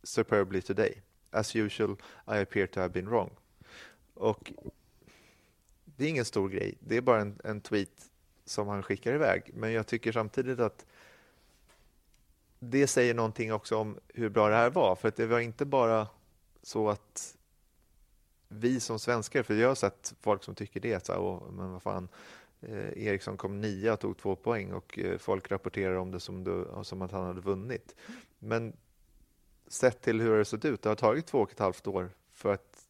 superbly 0.05 0.63
today. 0.63 1.01
As 1.31 1.55
usual, 1.55 1.97
I 2.29 2.37
appear 2.37 2.67
to 2.67 2.81
have 2.81 2.93
been 2.93 3.09
wrong. 3.09 3.31
Och 4.15 4.53
det 5.85 6.05
är 6.05 6.09
ingen 6.09 6.25
stor 6.25 6.49
grej, 6.49 6.75
det 6.81 6.97
är 6.97 7.01
bara 7.01 7.21
en, 7.21 7.39
en 7.45 7.61
tweet 7.61 8.11
som 8.45 8.69
han 8.69 8.83
skickar 8.83 9.15
iväg, 9.15 9.51
men 9.55 9.73
jag 9.73 9.87
tycker 9.87 10.13
samtidigt 10.13 10.61
att 10.61 10.87
det 12.59 12.87
säger 12.87 13.15
någonting 13.15 13.53
också 13.53 13.77
om 13.77 13.99
hur 14.09 14.29
bra 14.29 14.49
det 14.49 14.55
här 14.55 14.71
var, 14.71 14.97
för 14.97 15.09
att 15.09 15.17
det 15.17 15.27
var 15.27 15.41
inte 15.41 15.65
bara 15.65 16.09
så 16.63 16.89
att 16.89 17.37
vi 18.49 18.81
som 18.81 18.99
svenskar, 18.99 19.43
för 19.43 19.55
jag 19.55 19.69
har 19.69 19.75
sett 19.75 20.15
folk 20.21 20.45
som 20.45 20.55
tycker 20.55 20.81
det, 20.81 21.07
så 21.07 21.13
här, 21.13 21.51
men 21.51 21.73
vad 21.73 21.83
fan, 21.83 22.09
eh, 22.61 23.07
Eriksson 23.07 23.37
kom 23.37 23.61
nia 23.61 23.93
och 23.93 24.01
tog 24.01 24.19
två 24.19 24.37
poäng 24.37 24.73
och 24.73 24.99
eh, 24.99 25.19
folk 25.19 25.51
rapporterar 25.51 25.95
om 25.95 26.11
det 26.11 26.21
som, 26.21 26.45
du, 26.45 26.69
som 26.83 27.03
att 27.03 27.13
han 27.13 27.27
hade 27.27 27.41
vunnit. 27.41 27.95
Men 28.39 28.77
sett 29.67 30.03
till 30.03 30.21
hur 30.21 30.39
det 30.39 30.45
sett 30.45 30.65
ut, 30.65 30.83
det 30.83 30.89
har 30.89 30.97
tagit 30.97 31.27
två 31.27 31.39
och 31.39 31.53
ett 31.53 31.59
halvt 31.59 31.87
år 31.87 32.11
för 32.33 32.53
att 32.53 32.87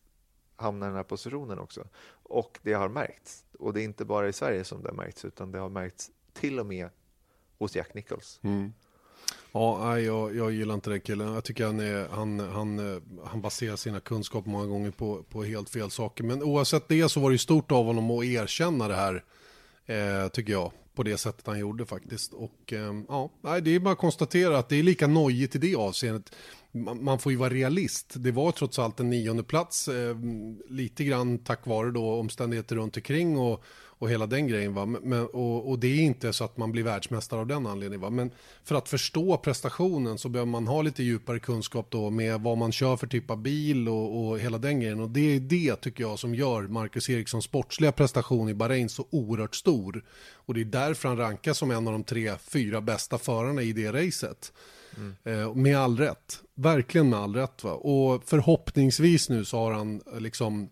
hamna 0.56 0.86
i 0.86 0.88
den 0.88 0.96
här 0.96 1.02
positionen 1.02 1.58
också. 1.58 1.88
Och 2.22 2.58
det 2.62 2.72
har 2.72 2.88
märkts. 2.88 3.44
Och 3.58 3.72
det 3.72 3.82
är 3.82 3.84
inte 3.84 4.04
bara 4.04 4.28
i 4.28 4.32
Sverige 4.32 4.64
som 4.64 4.82
det 4.82 4.88
har 4.88 4.96
märkts, 4.96 5.24
utan 5.24 5.52
det 5.52 5.58
har 5.58 5.68
märkts 5.68 6.10
till 6.32 6.60
och 6.60 6.66
med 6.66 6.88
hos 7.58 7.76
Jack 7.76 7.94
Nichols. 7.94 8.40
Mm. 8.42 8.72
Ja, 9.54 9.98
jag, 9.98 10.36
jag 10.36 10.52
gillar 10.52 10.74
inte 10.74 10.90
den 10.90 11.00
killen. 11.00 11.34
Jag 11.34 11.44
tycker 11.44 11.66
han, 11.66 11.80
är, 11.80 12.08
han, 12.08 12.40
han, 12.40 13.00
han 13.24 13.40
baserar 13.40 13.76
sina 13.76 14.00
kunskaper 14.00 14.50
många 14.50 14.66
gånger 14.66 14.90
på, 14.90 15.22
på 15.22 15.44
helt 15.44 15.70
fel 15.70 15.90
saker. 15.90 16.24
Men 16.24 16.42
oavsett 16.42 16.88
det 16.88 17.08
så 17.08 17.20
var 17.20 17.30
det 17.30 17.38
stort 17.38 17.72
av 17.72 17.84
honom 17.84 18.10
att 18.10 18.24
erkänna 18.24 18.88
det 18.88 18.94
här, 18.94 19.24
eh, 19.86 20.28
tycker 20.28 20.52
jag. 20.52 20.72
På 20.94 21.02
det 21.02 21.16
sättet 21.16 21.46
han 21.46 21.58
gjorde 21.58 21.86
faktiskt. 21.86 22.32
Och 22.32 22.72
eh, 22.72 22.92
ja, 23.08 23.30
det 23.62 23.70
är 23.70 23.80
bara 23.80 23.92
att 23.92 23.98
konstatera 23.98 24.58
att 24.58 24.68
det 24.68 24.76
är 24.76 24.82
lika 24.82 25.06
nojigt 25.06 25.56
i 25.56 25.58
det 25.58 25.74
avseendet. 25.74 26.34
Man 27.00 27.18
får 27.18 27.32
ju 27.32 27.38
vara 27.38 27.50
realist. 27.50 28.14
Det 28.16 28.30
var 28.32 28.52
trots 28.52 28.78
allt 28.78 29.00
en 29.00 29.10
nionde 29.10 29.42
plats, 29.42 29.88
eh, 29.88 30.16
lite 30.68 31.04
grann 31.04 31.38
tack 31.38 31.66
vare 31.66 31.90
då 31.90 32.14
omständigheter 32.14 32.76
runt 32.76 32.96
omkring 32.96 33.38
och, 33.38 33.64
och 34.02 34.10
hela 34.10 34.26
den 34.26 34.46
grejen. 34.46 34.74
Va? 34.74 34.86
Men, 34.86 35.26
och, 35.26 35.70
och, 35.70 35.78
det 35.78 35.86
är 35.86 36.00
inte 36.02 36.32
så 36.32 36.44
att 36.44 36.56
man 36.56 36.72
blir 36.72 36.82
världsmästare 36.82 37.40
av 37.40 37.46
den 37.46 37.66
anledningen. 37.66 38.00
Va? 38.00 38.10
Men 38.10 38.30
för 38.64 38.74
att 38.74 38.88
förstå 38.88 39.36
prestationen 39.36 40.18
så 40.18 40.28
behöver 40.28 40.50
man 40.50 40.66
ha 40.66 40.82
lite 40.82 41.02
djupare 41.02 41.38
kunskap 41.38 41.86
då 41.90 42.10
med 42.10 42.40
vad 42.40 42.58
man 42.58 42.72
kör 42.72 42.96
för 42.96 43.06
typ 43.06 43.30
av 43.30 43.42
bil 43.42 43.88
och, 43.88 44.28
och 44.28 44.38
hela 44.38 44.58
den 44.58 44.80
grejen. 44.80 45.00
Och 45.00 45.10
det 45.10 45.36
är 45.36 45.40
det 45.40 45.76
tycker 45.76 46.04
jag 46.04 46.18
som 46.18 46.34
gör 46.34 46.62
Marcus 46.62 47.10
Erikssons 47.10 47.44
sportsliga 47.44 47.92
prestation 47.92 48.48
i 48.48 48.54
Bahrain 48.54 48.88
så 48.88 49.06
oerhört 49.10 49.54
stor. 49.54 50.04
Och 50.34 50.54
det 50.54 50.60
är 50.60 50.64
därför 50.64 51.08
han 51.08 51.18
rankas 51.18 51.58
som 51.58 51.70
en 51.70 51.86
av 51.86 51.92
de 51.92 52.04
tre, 52.04 52.32
fyra 52.38 52.80
bästa 52.80 53.18
förarna 53.18 53.62
i 53.62 53.72
det 53.72 53.92
racet. 53.92 54.52
Mm. 54.96 55.14
Eh, 55.24 55.54
med 55.54 55.78
all 55.78 55.98
rätt, 55.98 56.42
verkligen 56.54 57.08
med 57.10 57.18
all 57.18 57.34
rätt. 57.34 57.64
Va? 57.64 57.72
Och 57.72 58.22
förhoppningsvis 58.24 59.28
nu 59.28 59.44
så 59.44 59.56
har 59.56 59.72
han 59.72 60.00
liksom 60.18 60.68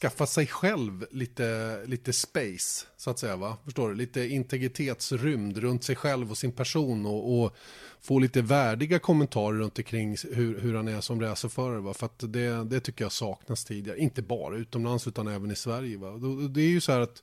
skaffa 0.00 0.26
sig 0.26 0.46
själv 0.46 1.06
lite, 1.10 1.80
lite 1.86 2.12
space, 2.12 2.86
så 2.96 3.10
att 3.10 3.18
säga. 3.18 3.36
Va? 3.36 3.56
Förstår 3.64 3.88
du? 3.88 3.94
Lite 3.94 4.28
integritetsrymd 4.28 5.58
runt 5.58 5.84
sig 5.84 5.96
själv 5.96 6.30
och 6.30 6.38
sin 6.38 6.52
person 6.52 7.06
och, 7.06 7.42
och 7.42 7.56
få 8.00 8.18
lite 8.18 8.42
värdiga 8.42 8.98
kommentarer 8.98 9.58
runt 9.58 9.78
omkring 9.78 10.16
hur, 10.32 10.60
hur 10.60 10.74
han 10.74 10.88
är 10.88 11.00
som 11.00 11.20
racerförare. 11.20 11.80
Va? 11.80 11.94
För 11.94 12.06
att 12.06 12.32
det, 12.32 12.64
det 12.64 12.80
tycker 12.80 13.04
jag 13.04 13.12
saknas 13.12 13.64
tidigare. 13.64 13.98
Inte 13.98 14.22
bara 14.22 14.56
utomlands 14.56 15.06
utan 15.06 15.28
även 15.28 15.50
i 15.50 15.56
Sverige. 15.56 15.98
Va? 15.98 16.10
Det 16.48 16.60
är 16.60 16.70
ju 16.70 16.80
så 16.80 16.92
här 16.92 17.00
att 17.00 17.22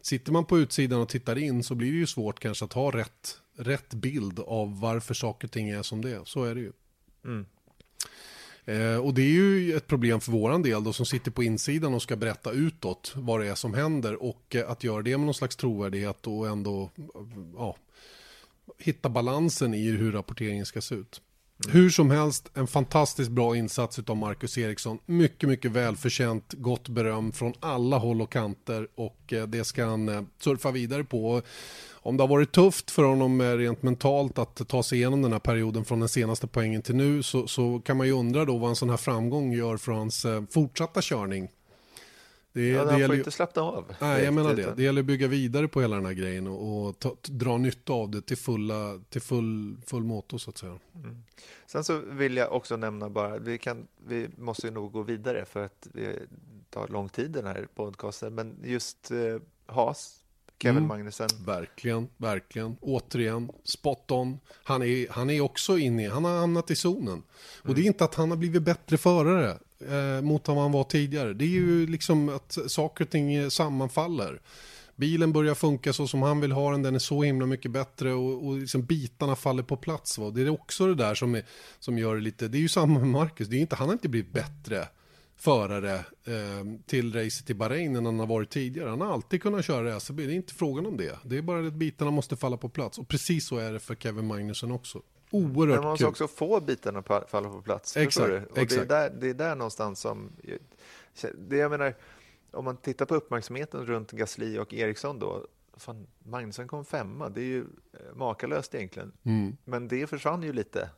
sitter 0.00 0.32
man 0.32 0.44
på 0.44 0.58
utsidan 0.58 1.00
och 1.00 1.08
tittar 1.08 1.38
in 1.38 1.62
så 1.62 1.74
blir 1.74 1.92
det 1.92 1.98
ju 1.98 2.06
svårt 2.06 2.40
kanske 2.40 2.64
att 2.64 2.72
ha 2.72 2.90
rätt, 2.90 3.40
rätt 3.56 3.94
bild 3.94 4.40
av 4.40 4.80
varför 4.80 5.14
saker 5.14 5.48
och 5.48 5.52
ting 5.52 5.68
är 5.68 5.82
som 5.82 6.02
det 6.02 6.10
är. 6.10 6.24
Så 6.24 6.44
är 6.44 6.54
det 6.54 6.60
ju. 6.60 6.72
Mm. 7.24 7.46
Eh, 8.66 8.96
och 8.96 9.14
det 9.14 9.22
är 9.22 9.30
ju 9.30 9.76
ett 9.76 9.86
problem 9.86 10.20
för 10.20 10.32
våran 10.32 10.62
del 10.62 10.84
då 10.84 10.92
som 10.92 11.06
sitter 11.06 11.30
på 11.30 11.42
insidan 11.42 11.94
och 11.94 12.02
ska 12.02 12.16
berätta 12.16 12.50
utåt 12.50 13.12
vad 13.16 13.40
det 13.40 13.48
är 13.48 13.54
som 13.54 13.74
händer 13.74 14.22
och 14.22 14.56
eh, 14.56 14.70
att 14.70 14.84
göra 14.84 15.02
det 15.02 15.16
med 15.16 15.26
någon 15.26 15.34
slags 15.34 15.56
trovärdighet 15.56 16.26
och 16.26 16.48
ändå 16.48 16.90
eh, 16.96 17.04
ja, 17.56 17.76
hitta 18.78 19.08
balansen 19.08 19.74
i 19.74 19.90
hur 19.90 20.12
rapporteringen 20.12 20.66
ska 20.66 20.80
se 20.80 20.94
ut. 20.94 21.20
Mm. 21.64 21.76
Hur 21.76 21.90
som 21.90 22.10
helst, 22.10 22.50
en 22.54 22.66
fantastiskt 22.66 23.30
bra 23.30 23.56
insats 23.56 23.98
av 24.06 24.16
Marcus 24.16 24.58
Eriksson. 24.58 24.98
Mycket, 25.06 25.48
mycket 25.48 25.70
välförtjänt, 25.70 26.52
gott 26.52 26.88
beröm 26.88 27.32
från 27.32 27.52
alla 27.60 27.98
håll 27.98 28.22
och 28.22 28.32
kanter 28.32 28.88
och 28.94 29.32
eh, 29.32 29.46
det 29.46 29.64
ska 29.64 29.84
han 29.86 30.08
eh, 30.08 30.22
surfa 30.40 30.70
vidare 30.70 31.04
på 31.04 31.42
om 31.92 32.16
det 32.16 32.22
har 32.22 32.28
varit 32.28 32.52
tufft 32.52 32.90
för 32.90 33.02
honom 33.02 33.40
eh, 33.40 33.52
rent 33.52 33.82
mentalt 33.82 34.38
att 34.38 34.68
ta 34.68 34.82
sig 34.82 34.98
igenom 34.98 35.22
den 35.22 35.32
här 35.32 35.38
perioden 35.38 35.84
från 35.84 36.00
den 36.00 36.08
senaste 36.08 36.46
poängen 36.46 36.82
till 36.82 36.96
nu 36.96 37.22
så, 37.22 37.46
så 37.46 37.80
kan 37.80 37.96
man 37.96 38.06
ju 38.06 38.12
undra 38.12 38.44
då 38.44 38.56
vad 38.56 38.70
en 38.70 38.76
sån 38.76 38.90
här 38.90 38.96
framgång 38.96 39.52
gör 39.52 39.76
för 39.76 39.92
hans 39.92 40.26
fortsatta 40.50 41.00
körning. 41.02 41.48
Det, 42.56 42.68
ja, 42.68 42.84
det 42.84 42.90
han 42.90 43.00
får 43.00 43.14
ju... 43.14 43.20
inte 43.20 43.30
slappna 43.30 43.62
av. 43.62 43.94
Nej, 44.00 44.24
jag 44.24 44.34
menar 44.34 44.54
det. 44.54 44.74
Det 44.76 44.82
gäller 44.82 45.00
att 45.00 45.06
bygga 45.06 45.28
vidare 45.28 45.68
på 45.68 45.80
hela 45.80 45.96
den 45.96 46.06
här 46.06 46.12
grejen 46.12 46.46
och, 46.46 46.86
och 46.86 46.98
ta, 46.98 47.16
dra 47.22 47.56
nytta 47.56 47.92
av 47.92 48.10
det 48.10 48.22
till, 48.22 48.36
fulla, 48.36 49.00
till 49.08 49.20
full, 49.20 49.76
full 49.86 50.04
motor 50.04 50.38
så 50.38 50.50
att 50.50 50.58
säga. 50.58 50.78
Mm. 50.94 51.22
Sen 51.66 51.84
så 51.84 51.98
vill 51.98 52.36
jag 52.36 52.52
också 52.52 52.76
nämna 52.76 53.10
bara, 53.10 53.38
vi, 53.38 53.58
kan, 53.58 53.86
vi 54.06 54.28
måste 54.36 54.70
nog 54.70 54.92
gå 54.92 55.02
vidare 55.02 55.44
för 55.44 55.64
att 55.64 55.88
det 55.92 56.22
tar 56.70 56.88
lång 56.88 57.08
tid 57.08 57.30
den 57.30 57.46
här 57.46 57.68
podcasten, 57.74 58.34
men 58.34 58.56
just 58.64 59.10
eh, 59.10 59.16
Haas 59.66 60.20
Kevin 60.58 60.76
mm. 60.76 60.88
Magnussen. 60.88 61.28
Verkligen, 61.46 62.08
verkligen. 62.16 62.76
Återigen, 62.80 63.50
spot 63.64 64.10
on. 64.10 64.38
Han 64.64 64.82
är, 64.82 65.08
han 65.10 65.30
är 65.30 65.40
också 65.40 65.78
inne, 65.78 66.08
han 66.08 66.24
har 66.24 66.38
hamnat 66.38 66.70
i 66.70 66.76
zonen. 66.76 67.08
Mm. 67.08 67.24
Och 67.62 67.74
det 67.74 67.80
är 67.80 67.86
inte 67.86 68.04
att 68.04 68.14
han 68.14 68.30
har 68.30 68.36
blivit 68.36 68.62
bättre 68.62 68.96
förare 68.96 69.58
eh, 69.80 70.22
mot 70.22 70.48
vad 70.48 70.56
han 70.56 70.72
var 70.72 70.84
tidigare. 70.84 71.32
Det 71.32 71.44
är 71.44 71.48
ju 71.48 71.86
liksom 71.86 72.28
att 72.28 72.58
saker 72.66 73.04
och 73.04 73.10
ting 73.10 73.50
sammanfaller. 73.50 74.40
Bilen 74.96 75.32
börjar 75.32 75.54
funka 75.54 75.92
så 75.92 76.06
som 76.06 76.22
han 76.22 76.40
vill 76.40 76.52
ha 76.52 76.70
den, 76.70 76.82
den 76.82 76.94
är 76.94 76.98
så 76.98 77.22
himla 77.22 77.46
mycket 77.46 77.70
bättre 77.70 78.12
och, 78.12 78.46
och 78.46 78.58
liksom 78.58 78.82
bitarna 78.82 79.36
faller 79.36 79.62
på 79.62 79.76
plats. 79.76 80.18
Va? 80.18 80.30
Det 80.30 80.42
är 80.42 80.48
också 80.48 80.86
det 80.86 80.94
där 80.94 81.14
som, 81.14 81.34
är, 81.34 81.44
som 81.78 81.98
gör 81.98 82.14
det 82.14 82.20
lite, 82.20 82.48
det 82.48 82.58
är 82.58 82.60
ju 82.60 82.68
samma 82.68 82.98
med 82.98 83.08
Marcus, 83.08 83.48
det 83.48 83.56
är 83.56 83.60
inte, 83.60 83.76
han 83.76 83.88
har 83.88 83.92
inte 83.92 84.08
blivit 84.08 84.32
bättre 84.32 84.88
förare 85.36 85.94
eh, 86.24 86.64
till 86.86 87.12
racet 87.12 87.50
i 87.50 87.54
Bahrain 87.54 87.96
än 87.96 88.06
han 88.06 88.18
har 88.18 88.26
varit 88.26 88.50
tidigare. 88.50 88.90
Han 88.90 89.00
har 89.00 89.12
alltid 89.12 89.42
kunnat 89.42 89.64
köra 89.64 89.94
racerbil, 89.94 90.26
det 90.26 90.32
är 90.32 90.36
inte 90.36 90.54
frågan 90.54 90.86
om 90.86 90.96
det. 90.96 91.18
Det 91.24 91.38
är 91.38 91.42
bara 91.42 91.66
att 91.66 91.74
bitarna 91.74 92.10
måste 92.10 92.36
falla 92.36 92.56
på 92.56 92.68
plats 92.68 92.98
och 92.98 93.08
precis 93.08 93.46
så 93.46 93.56
är 93.56 93.72
det 93.72 93.80
för 93.80 93.94
Kevin 93.94 94.26
Magnusson 94.26 94.70
också. 94.70 95.02
Oerhört 95.30 95.76
kul. 95.76 95.82
Man 95.82 95.90
måste 95.90 96.06
också 96.06 96.28
få 96.28 96.60
bitarna 96.60 96.98
att 97.06 97.30
falla 97.30 97.48
på 97.48 97.62
plats. 97.62 97.96
Exakt, 97.96 98.50
och 98.50 98.58
exakt. 98.58 98.88
Det, 98.88 98.94
är 98.96 99.10
där, 99.10 99.16
det 99.20 99.30
är 99.30 99.34
där 99.34 99.56
någonstans 99.56 100.00
som... 100.00 100.30
Det 101.34 101.56
jag 101.56 101.70
menar, 101.70 101.94
om 102.50 102.64
man 102.64 102.76
tittar 102.76 103.06
på 103.06 103.14
uppmärksamheten 103.14 103.86
runt 103.86 104.12
Gasly 104.12 104.58
och 104.58 104.74
Eriksson 104.74 105.18
då, 105.18 105.46
fan, 105.76 106.06
Magnusson 106.18 106.68
kom 106.68 106.84
femma, 106.84 107.28
det 107.28 107.40
är 107.40 107.44
ju 107.44 107.60
eh, 107.92 108.14
makalöst 108.14 108.74
egentligen. 108.74 109.12
Mm. 109.22 109.56
Men 109.64 109.88
det 109.88 110.06
försvann 110.06 110.42
ju 110.42 110.52
lite, 110.52 110.90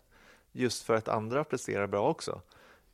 just 0.53 0.83
för 0.83 0.95
att 0.95 1.09
andra 1.09 1.45
presterar 1.45 1.87
bra 1.87 2.09
också. 2.09 2.41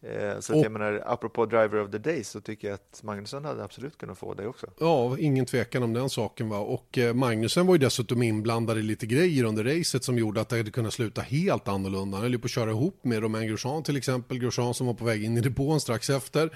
Eh, 0.05 0.41
så 0.41 0.59
och, 0.59 0.65
jag 0.65 0.73
menar, 0.73 1.03
apropå 1.07 1.47
Driver 1.47 1.81
of 1.81 1.91
the 1.91 1.99
Day 1.99 2.25
så 2.25 2.41
tycker 2.41 2.69
jag 2.69 2.75
att 2.75 3.03
Magnusson 3.03 3.45
hade 3.45 3.65
absolut 3.65 3.99
kunnat 3.99 4.19
få 4.19 4.35
det 4.35 4.47
också. 4.47 4.67
Ja, 4.81 5.19
ingen 5.19 5.47
tvekan 5.47 5.83
om 5.83 5.93
den 5.93 6.11
saken 6.11 6.49
va. 6.49 6.59
Och 6.59 6.99
eh, 6.99 7.15
Magnusson 7.15 7.67
var 7.67 7.75
ju 7.75 7.79
dessutom 7.79 8.23
inblandad 8.23 8.79
i 8.79 8.83
lite 8.83 9.07
grejer 9.07 9.45
under 9.45 9.65
racet 9.65 10.05
som 10.05 10.19
gjorde 10.19 10.41
att 10.41 10.49
det 10.49 10.57
hade 10.57 10.71
kunnat 10.71 10.93
sluta 10.93 11.21
helt 11.21 11.69
annorlunda. 11.69 12.17
Han 12.17 12.23
höll 12.23 12.33
ju 12.33 12.39
på 12.39 12.45
att 12.45 12.51
köra 12.51 12.71
ihop 12.71 13.05
med 13.05 13.23
Romain 13.23 13.49
Grosjean 13.49 13.83
till 13.83 13.97
exempel. 13.97 14.39
Grosjean 14.39 14.75
som 14.75 14.87
var 14.87 14.95
på 14.95 15.05
väg 15.05 15.25
in 15.25 15.37
i 15.37 15.41
depån 15.41 15.81
strax 15.81 16.11
efter. 16.11 16.51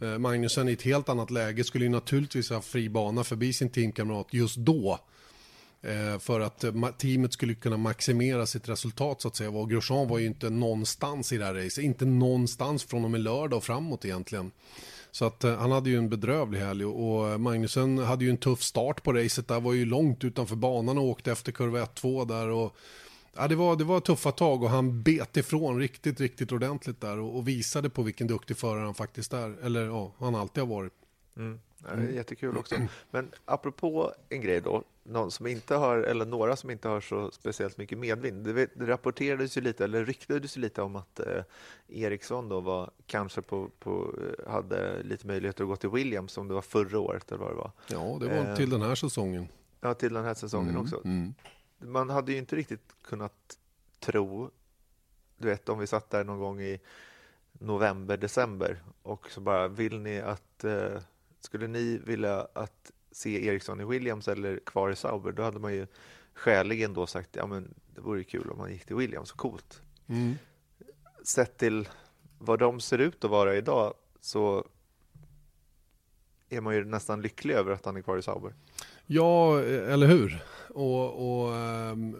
Mm. 0.00 0.12
Eh, 0.12 0.18
Magnusson 0.18 0.68
i 0.68 0.72
ett 0.72 0.82
helt 0.82 1.08
annat 1.08 1.30
läge 1.30 1.64
skulle 1.64 1.84
ju 1.84 1.90
naturligtvis 1.90 2.50
ha 2.50 2.60
fri 2.60 2.88
bana 2.88 3.24
förbi 3.24 3.52
sin 3.52 3.70
teamkamrat 3.70 4.26
just 4.30 4.56
då. 4.56 4.98
Eh, 5.82 6.18
för 6.18 6.40
att 6.40 6.64
eh, 6.64 6.90
teamet 6.98 7.32
skulle 7.32 7.54
kunna 7.54 7.76
maximera 7.76 8.46
sitt 8.46 8.68
resultat 8.68 9.20
så 9.20 9.28
att 9.28 9.36
säga. 9.36 9.50
Och 9.50 9.70
Grosjean 9.70 10.08
var 10.08 10.18
ju 10.18 10.26
inte 10.26 10.50
någonstans 10.50 11.32
i 11.32 11.38
det 11.38 11.44
här 11.44 11.54
racet, 11.54 11.84
inte 11.84 12.04
någonstans 12.04 12.84
från 12.84 13.04
och 13.04 13.10
med 13.10 13.20
lördag 13.20 13.56
och 13.56 13.64
framåt 13.64 14.04
egentligen. 14.04 14.50
Så 15.10 15.24
att 15.24 15.44
eh, 15.44 15.56
han 15.56 15.72
hade 15.72 15.90
ju 15.90 15.98
en 15.98 16.08
bedrövlig 16.08 16.60
helg 16.60 16.84
och 16.84 17.40
Magnusen 17.40 17.98
hade 17.98 18.24
ju 18.24 18.30
en 18.30 18.36
tuff 18.36 18.62
start 18.62 19.02
på 19.02 19.12
racet 19.12 19.48
där, 19.48 19.60
var 19.60 19.72
ju 19.72 19.84
långt 19.84 20.24
utanför 20.24 20.56
banan 20.56 20.98
och 20.98 21.04
åkte 21.04 21.32
efter 21.32 21.52
kurva 21.52 21.84
1-2 21.84 22.28
där 22.28 22.48
och 22.48 22.76
ja, 23.36 23.48
det, 23.48 23.54
var, 23.54 23.76
det 23.76 23.84
var 23.84 24.00
tuffa 24.00 24.32
tag 24.32 24.62
och 24.62 24.70
han 24.70 25.02
bet 25.02 25.36
ifrån 25.36 25.78
riktigt, 25.78 26.20
riktigt 26.20 26.52
ordentligt 26.52 27.00
där 27.00 27.18
och, 27.18 27.36
och 27.36 27.48
visade 27.48 27.90
på 27.90 28.02
vilken 28.02 28.26
duktig 28.26 28.56
förare 28.56 28.84
han 28.84 28.94
faktiskt 28.94 29.32
är, 29.32 29.64
eller 29.64 29.86
ja, 29.86 30.12
han 30.18 30.34
alltid 30.34 30.62
har 30.62 30.68
varit. 30.68 30.92
Mm. 31.36 31.60
Är 31.88 31.98
jättekul 31.98 32.58
också. 32.58 32.74
Men 33.10 33.30
apropå 33.44 34.12
en 34.28 34.40
grej 34.40 34.60
då, 34.60 34.84
någon 35.02 35.30
som 35.30 35.46
inte 35.46 35.74
har, 35.74 35.98
eller 35.98 36.26
några 36.26 36.56
som 36.56 36.70
inte 36.70 36.88
har 36.88 37.00
så 37.00 37.30
speciellt 37.30 37.76
mycket 37.76 37.98
medvind. 37.98 38.44
Det, 38.44 38.68
rapporterades 38.76 39.56
ju 39.56 39.60
lite, 39.60 39.84
eller 39.84 40.04
ryktades 40.04 40.56
ju 40.56 40.60
lite 40.60 40.82
om 40.82 40.96
att 40.96 41.20
eh, 41.20 41.42
Eriksson 41.88 42.48
då 42.48 42.60
var 42.60 42.90
kanske 43.06 43.42
på, 43.42 43.70
på, 43.78 44.14
eh, 44.18 44.52
hade 44.52 45.02
lite 45.02 45.26
möjligheter 45.26 45.64
att 45.64 45.68
gå 45.68 45.76
till 45.76 45.90
Williams 45.90 46.32
som 46.32 46.48
det 46.48 46.54
var 46.54 46.62
förra 46.62 46.98
året 46.98 47.32
eller 47.32 47.40
vad 47.40 47.50
det 47.50 47.56
var. 47.56 47.72
Ja, 47.86 48.18
det 48.20 48.28
var 48.28 48.50
eh, 48.50 48.56
till 48.56 48.70
den 48.70 48.82
här 48.82 48.94
säsongen. 48.94 49.48
Ja, 49.80 49.94
till 49.94 50.12
den 50.12 50.24
här 50.24 50.34
säsongen 50.34 50.70
mm, 50.70 50.82
också. 50.82 51.00
Mm. 51.04 51.34
Man 51.78 52.10
hade 52.10 52.32
ju 52.32 52.38
inte 52.38 52.56
riktigt 52.56 52.94
kunnat 53.02 53.58
tro, 54.00 54.50
du 55.38 55.48
vet 55.48 55.68
om 55.68 55.78
vi 55.78 55.86
satt 55.86 56.10
där 56.10 56.24
någon 56.24 56.38
gång 56.38 56.60
i 56.60 56.80
november, 57.52 58.16
december 58.16 58.82
och 59.02 59.30
så 59.30 59.40
bara, 59.40 59.68
vill 59.68 60.00
ni 60.00 60.20
att 60.20 60.64
eh, 60.64 61.00
skulle 61.40 61.66
ni 61.66 61.98
vilja 62.04 62.46
att 62.52 62.92
se 63.12 63.46
Eriksson 63.46 63.80
i 63.80 63.84
Williams 63.84 64.28
eller 64.28 64.56
kvar 64.56 64.90
i 64.90 64.96
Sauber, 64.96 65.32
då 65.32 65.42
hade 65.42 65.58
man 65.58 65.74
ju 65.74 65.86
skäligen 66.34 66.94
då 66.94 67.06
sagt 67.06 67.36
ja 67.36 67.46
men 67.46 67.74
det 67.94 68.00
vore 68.00 68.24
kul 68.24 68.50
om 68.50 68.58
man 68.58 68.72
gick 68.72 68.84
till 68.84 68.96
Williams, 68.96 69.28
så 69.28 69.36
coolt. 69.36 69.82
Mm. 70.06 70.34
Sett 71.24 71.58
till 71.58 71.88
vad 72.38 72.58
de 72.58 72.80
ser 72.80 72.98
ut 72.98 73.24
att 73.24 73.30
vara 73.30 73.56
idag 73.56 73.94
så 74.20 74.66
är 76.48 76.60
man 76.60 76.74
ju 76.74 76.84
nästan 76.84 77.22
lycklig 77.22 77.54
över 77.54 77.72
att 77.72 77.84
han 77.84 77.96
är 77.96 78.02
kvar 78.02 78.18
i 78.18 78.22
Sauber. 78.22 78.54
Ja, 79.06 79.60
eller 79.62 80.06
hur? 80.06 80.44
Och, 80.68 81.42
och 81.42 81.56
ähm, 81.56 82.16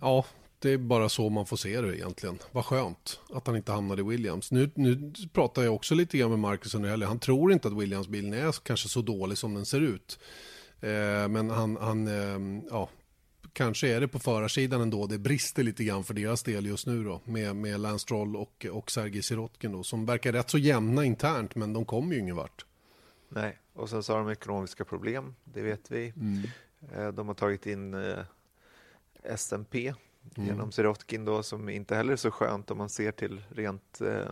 ja, 0.00 0.24
det 0.66 0.72
är 0.72 0.78
bara 0.78 1.08
så 1.08 1.30
man 1.30 1.46
får 1.46 1.56
se 1.56 1.80
det 1.80 1.96
egentligen. 1.96 2.38
Vad 2.52 2.64
skönt 2.64 3.20
att 3.30 3.46
han 3.46 3.56
inte 3.56 3.72
hamnade 3.72 4.02
i 4.02 4.04
Williams. 4.04 4.50
Nu, 4.50 4.70
nu 4.74 5.12
pratar 5.32 5.62
jag 5.62 5.74
också 5.74 5.94
lite 5.94 6.18
grann 6.18 6.30
med 6.30 6.38
Marcus 6.38 6.74
under 6.74 6.88
helgen. 6.88 7.08
Han 7.08 7.18
tror 7.18 7.52
inte 7.52 7.68
att 7.68 7.74
Williams-bilen 7.74 8.32
är 8.32 8.52
kanske 8.62 8.88
så 8.88 9.02
dålig 9.02 9.38
som 9.38 9.54
den 9.54 9.66
ser 9.66 9.80
ut. 9.80 10.18
Eh, 10.80 11.28
men 11.28 11.50
han, 11.50 11.76
han 11.76 12.08
eh, 12.08 12.62
ja, 12.70 12.88
kanske 13.52 13.88
är 13.88 14.00
det 14.00 14.08
på 14.08 14.18
förarsidan 14.18 14.80
ändå. 14.80 15.06
Det 15.06 15.18
brister 15.18 15.62
lite 15.62 15.84
grann 15.84 16.04
för 16.04 16.14
deras 16.14 16.42
del 16.42 16.66
just 16.66 16.86
nu 16.86 17.04
då. 17.04 17.20
Med, 17.24 17.56
med 17.56 17.80
Lance 17.80 18.02
Stroll 18.02 18.36
och, 18.36 18.66
och 18.72 18.90
Sergej 18.90 19.22
Sirotkin 19.22 19.72
då. 19.72 19.82
Som 19.82 20.06
verkar 20.06 20.32
rätt 20.32 20.50
så 20.50 20.58
jämna 20.58 21.04
internt 21.04 21.54
men 21.54 21.72
de 21.72 21.84
kommer 21.84 22.14
ju 22.14 22.20
ingen 22.20 22.36
vart. 22.36 22.66
Nej, 23.28 23.58
och 23.74 23.90
sen 23.90 24.02
så 24.02 24.12
har 24.12 24.18
de 24.18 24.30
ekonomiska 24.30 24.84
problem. 24.84 25.34
Det 25.44 25.62
vet 25.62 25.90
vi. 25.90 26.12
Mm. 26.16 26.42
Eh, 26.94 27.12
de 27.12 27.28
har 27.28 27.34
tagit 27.34 27.66
in 27.66 27.94
eh, 27.94 28.18
SMP 29.34 29.94
mm. 30.34 30.48
genom 30.48 30.72
Sirotkin 30.72 31.24
då 31.24 31.42
som 31.42 31.68
inte 31.68 31.96
heller 31.96 32.12
är 32.12 32.16
så 32.16 32.30
skönt 32.30 32.70
om 32.70 32.78
man 32.78 32.88
ser 32.88 33.12
till 33.12 33.42
rent 33.48 34.00
eh, 34.00 34.30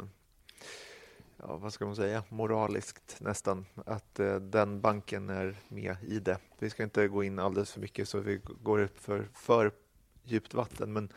ja, 1.36 1.56
vad 1.56 1.72
ska 1.72 1.86
man 1.86 1.96
säga, 1.96 2.24
moraliskt 2.28 3.16
nästan, 3.20 3.66
att 3.86 4.20
eh, 4.20 4.36
den 4.36 4.80
banken 4.80 5.30
är 5.30 5.56
med 5.68 5.96
i 6.06 6.18
det. 6.18 6.38
Vi 6.58 6.70
ska 6.70 6.82
inte 6.82 7.08
gå 7.08 7.24
in 7.24 7.38
alldeles 7.38 7.72
för 7.72 7.80
mycket 7.80 8.08
så 8.08 8.20
vi 8.20 8.40
går 8.62 8.78
upp 8.78 8.98
för, 8.98 9.28
för 9.34 9.72
djupt 10.24 10.54
vatten, 10.54 10.92
men 10.92 11.12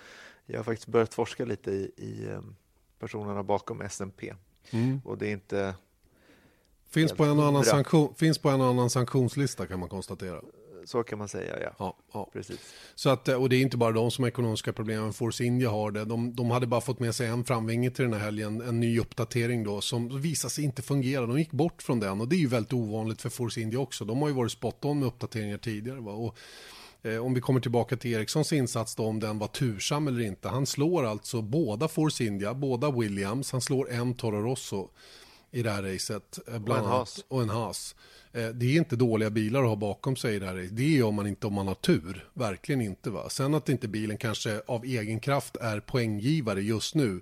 jag 0.45 0.59
har 0.59 0.63
faktiskt 0.63 0.87
börjat 0.87 1.13
forska 1.13 1.45
lite 1.45 1.71
i, 1.71 1.91
i 1.97 2.29
eh, 2.29 2.41
personerna 2.99 3.43
bakom 3.43 3.81
SMP 3.81 4.33
mm. 4.71 5.01
och 5.05 5.17
det 5.17 5.27
är 5.27 5.31
inte 5.31 5.75
Finns 6.89 7.13
på, 7.13 7.23
en 7.23 7.39
annan 7.39 7.63
sanktion, 7.63 8.15
finns 8.15 8.37
på 8.37 8.49
en 8.49 8.61
annan 8.61 8.89
sanktionslista 8.89 9.67
kan 9.67 9.79
man 9.79 9.89
konstatera 9.89 10.41
så 10.87 11.03
kan 11.03 11.19
man 11.19 11.27
säga, 11.27 11.59
ja. 11.61 11.69
ja, 11.79 11.95
ja. 12.13 12.29
Precis. 12.33 12.59
Så 12.95 13.09
att, 13.09 13.27
och 13.27 13.49
det 13.49 13.55
är 13.55 13.61
inte 13.61 13.77
bara 13.77 13.91
de 13.91 14.11
som 14.11 14.23
har 14.23 14.29
ekonomiska 14.29 14.73
problem, 14.73 15.13
Force 15.13 15.43
India 15.43 15.69
har 15.69 15.91
det. 15.91 16.05
De, 16.05 16.35
de 16.35 16.51
hade 16.51 16.67
bara 16.67 16.81
fått 16.81 16.99
med 16.99 17.15
sig 17.15 17.27
en 17.27 17.43
framvinge 17.43 17.91
till 17.91 18.03
den 18.03 18.13
här 18.13 18.19
helgen, 18.19 18.61
en 18.61 18.79
ny 18.79 18.99
uppdatering 18.99 19.63
då, 19.63 19.81
som 19.81 20.21
visade 20.21 20.51
sig 20.51 20.63
inte 20.63 20.81
fungera. 20.81 21.25
De 21.25 21.39
gick 21.39 21.51
bort 21.51 21.83
från 21.83 21.99
den 21.99 22.21
och 22.21 22.27
det 22.27 22.35
är 22.35 22.39
ju 22.39 22.47
väldigt 22.47 22.73
ovanligt 22.73 23.21
för 23.21 23.29
Force 23.29 23.61
India 23.61 23.79
också. 23.79 24.05
De 24.05 24.21
har 24.21 24.27
ju 24.27 24.33
varit 24.33 24.51
spot 24.51 24.85
on 24.85 24.99
med 24.99 25.07
uppdateringar 25.07 25.57
tidigare. 25.57 25.99
Va? 25.99 26.11
Och, 26.11 26.37
eh, 27.07 27.25
om 27.25 27.33
vi 27.33 27.41
kommer 27.41 27.59
tillbaka 27.59 27.97
till 27.97 28.13
Ericssons 28.13 28.53
insats 28.53 28.95
då, 28.95 29.05
om 29.05 29.19
den 29.19 29.39
var 29.39 29.47
tursam 29.47 30.07
eller 30.07 30.21
inte. 30.21 30.49
Han 30.49 30.65
slår 30.65 31.05
alltså 31.05 31.41
båda 31.41 31.87
Force 31.87 32.23
India, 32.23 32.53
båda 32.53 32.91
Williams, 32.91 33.51
han 33.51 33.61
slår 33.61 33.91
en 33.91 34.13
Toro 34.13 34.41
Rosso 34.41 34.89
i 35.51 35.63
det 35.63 35.71
här 35.71 35.83
racet. 35.83 36.39
Eh, 36.47 36.59
bland 36.59 36.81
och 36.81 36.85
en 36.85 36.91
Haas. 36.91 37.25
Och 37.27 37.41
en 37.41 37.49
Haas. 37.49 37.95
Eh, 38.37 38.49
det 38.49 38.65
är 38.65 38.77
inte 38.77 38.95
dåliga 38.95 39.29
bilar 39.29 39.61
att 39.63 39.69
ha 39.69 39.75
bakom 39.75 40.15
sig 40.15 40.35
i 40.35 40.69
det 40.71 41.03
om 41.03 41.15
man 41.15 41.27
inte 41.27 41.47
om 41.47 41.53
man 41.53 41.67
har 41.67 41.75
tur. 41.75 42.29
Verkligen 42.33 42.81
inte. 42.81 43.09
Va? 43.09 43.29
Sen 43.29 43.53
att 43.53 43.69
inte 43.69 43.87
bilen 43.87 44.17
kanske 44.17 44.61
av 44.67 44.85
egen 44.85 45.19
kraft 45.19 45.55
är 45.55 45.79
poänggivare 45.79 46.61
just 46.61 46.95
nu. 46.95 47.21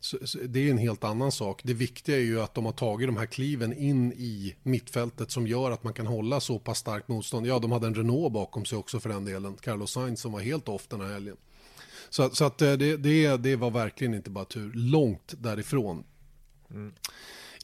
Så, 0.00 0.18
så 0.24 0.38
det 0.38 0.66
är 0.66 0.70
en 0.70 0.78
helt 0.78 1.04
annan 1.04 1.32
sak. 1.32 1.60
Det 1.64 1.74
viktiga 1.74 2.16
är 2.16 2.20
ju 2.20 2.40
att 2.40 2.54
de 2.54 2.64
har 2.64 2.72
tagit 2.72 3.08
de 3.08 3.16
här 3.16 3.26
kliven 3.26 3.72
in 3.72 4.12
i 4.12 4.54
mittfältet 4.62 5.30
som 5.30 5.46
gör 5.46 5.70
att 5.70 5.84
man 5.84 5.92
kan 5.92 6.06
hålla 6.06 6.40
så 6.40 6.58
pass 6.58 6.78
starkt 6.78 7.08
motstånd. 7.08 7.46
Ja, 7.46 7.58
de 7.58 7.72
hade 7.72 7.86
en 7.86 7.94
Renault 7.94 8.32
bakom 8.32 8.64
sig 8.64 8.78
också 8.78 9.00
för 9.00 9.08
den 9.08 9.24
delen. 9.24 9.56
Carlos 9.60 9.90
Sainz 9.90 10.20
som 10.20 10.32
var 10.32 10.40
helt 10.40 10.68
off 10.68 10.86
den 10.88 11.00
här 11.00 11.12
helgen. 11.12 11.36
Så, 12.10 12.30
så 12.30 12.44
att 12.44 12.62
eh, 12.62 12.72
det, 12.72 12.96
det, 12.96 13.36
det 13.36 13.56
var 13.56 13.70
verkligen 13.70 14.14
inte 14.14 14.30
bara 14.30 14.44
tur. 14.44 14.72
Långt 14.74 15.34
därifrån. 15.38 16.04
Mm. 16.70 16.92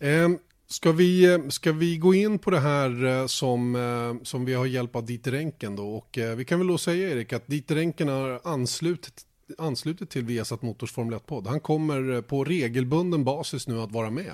Eh, 0.01 0.41
Ska 0.75 0.93
vi, 0.93 1.41
ska 1.49 1.72
vi 1.72 1.99
gå 1.99 2.14
in 2.14 2.39
på 2.39 2.51
det 2.51 2.59
här 2.59 3.05
eh, 3.05 3.27
som, 3.27 3.77
eh, 3.77 4.25
som 4.25 4.45
vi 4.45 4.55
har 4.55 4.66
hjälp 4.66 4.97
av 4.97 5.07
Dieter 5.07 5.31
Renken 5.31 5.77
då? 5.77 5.89
Och 5.89 6.18
eh, 6.18 6.37
vi 6.37 6.45
kan 6.45 6.59
väl 6.59 6.68
då 6.68 6.79
säga 6.79 7.11
Erik 7.11 7.33
att 7.33 7.47
Dieter 7.47 7.75
Renken 7.75 8.09
har 8.09 8.41
anslutit, 8.45 9.22
anslutit 9.59 10.11
till 10.11 10.25
Viasat 10.25 10.62
Motors 10.62 10.93
Formel 10.93 11.18
1-podd. 11.18 11.47
Han 11.47 11.61
kommer 11.61 12.22
på 12.22 12.45
regelbunden 12.45 13.25
basis 13.25 13.68
nu 13.68 13.81
att 13.81 13.93
vara 13.93 14.11
med. 14.11 14.33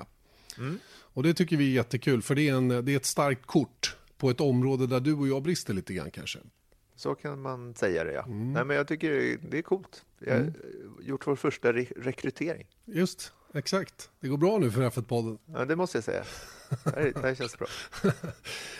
Mm. 0.57 0.79
Och 0.99 1.23
det 1.23 1.33
tycker 1.33 1.57
vi 1.57 1.69
är 1.69 1.75
jättekul 1.75 2.21
för 2.21 2.35
det 2.35 2.49
är, 2.49 2.53
en, 2.53 2.67
det 2.67 2.91
är 2.91 2.95
ett 2.95 3.05
starkt 3.05 3.45
kort 3.45 3.97
på 4.17 4.29
ett 4.29 4.41
område 4.41 4.87
där 4.87 4.99
du 4.99 5.13
och 5.13 5.27
jag 5.27 5.43
brister 5.43 5.73
lite 5.73 5.93
grann 5.93 6.11
kanske. 6.11 6.39
Så 6.95 7.15
kan 7.15 7.41
man 7.41 7.73
säga 7.75 8.03
det 8.03 8.13
ja. 8.13 8.23
Mm. 8.25 8.53
Nej, 8.53 8.65
men 8.65 8.77
jag 8.77 8.87
tycker 8.87 9.37
det 9.49 9.57
är 9.57 9.61
coolt. 9.61 10.05
Vi 10.19 10.31
har 10.31 10.37
mm. 10.37 10.53
gjort 11.01 11.27
vår 11.27 11.35
första 11.35 11.73
re 11.73 11.85
rekrytering. 11.95 12.67
Just, 12.85 13.33
exakt. 13.53 14.09
Det 14.19 14.27
går 14.27 14.37
bra 14.37 14.57
nu 14.57 14.71
för 14.71 14.89
F1-podden. 14.89 15.37
Ja, 15.53 15.65
det 15.65 15.75
måste 15.75 15.97
jag 15.97 16.03
säga. 16.03 16.23
Det 16.83 16.95
här, 16.95 17.11
det 17.15 17.21
här 17.21 17.35
känns 17.35 17.57
bra. 17.57 17.67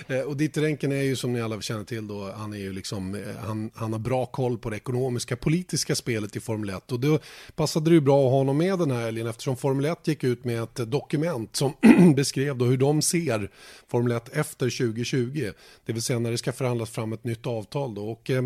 Eh, 0.07 0.19
och 0.19 0.37
Dieter 0.37 0.61
Renken 0.61 0.91
är 0.91 1.01
ju 1.01 1.15
som 1.15 1.33
ni 1.33 1.41
alla 1.41 1.61
känner 1.61 1.83
till 1.83 2.07
då, 2.07 2.31
han 2.31 2.53
är 2.53 2.57
ju 2.57 2.73
liksom, 2.73 3.15
eh, 3.15 3.35
han, 3.45 3.71
han 3.75 3.91
har 3.91 3.99
bra 3.99 4.25
koll 4.25 4.57
på 4.57 4.69
det 4.69 4.75
ekonomiska, 4.75 5.35
politiska 5.35 5.95
spelet 5.95 6.35
i 6.35 6.39
Formel 6.39 6.69
1. 6.69 6.91
Och 6.91 6.99
då 6.99 7.19
passade 7.55 7.89
det 7.89 7.93
ju 7.93 8.01
bra 8.01 8.25
att 8.25 8.31
ha 8.31 8.37
honom 8.37 8.57
med 8.57 8.79
den 8.79 8.91
här 8.91 9.01
helgen 9.01 9.27
eftersom 9.27 9.57
Formel 9.57 9.85
1 9.85 10.07
gick 10.07 10.23
ut 10.23 10.45
med 10.45 10.63
ett 10.63 10.91
dokument 10.91 11.55
som 11.55 11.73
beskrev 12.15 12.57
då 12.57 12.65
hur 12.65 12.77
de 12.77 13.01
ser 13.01 13.51
Formel 13.87 14.11
1 14.11 14.29
efter 14.29 14.77
2020. 14.77 15.51
Det 15.85 15.93
vill 15.93 16.01
säga 16.01 16.19
när 16.19 16.31
det 16.31 16.37
ska 16.37 16.51
förhandlas 16.51 16.89
fram 16.89 17.13
ett 17.13 17.23
nytt 17.23 17.47
avtal 17.47 17.95
då. 17.95 18.11
Och 18.11 18.29
eh, 18.29 18.43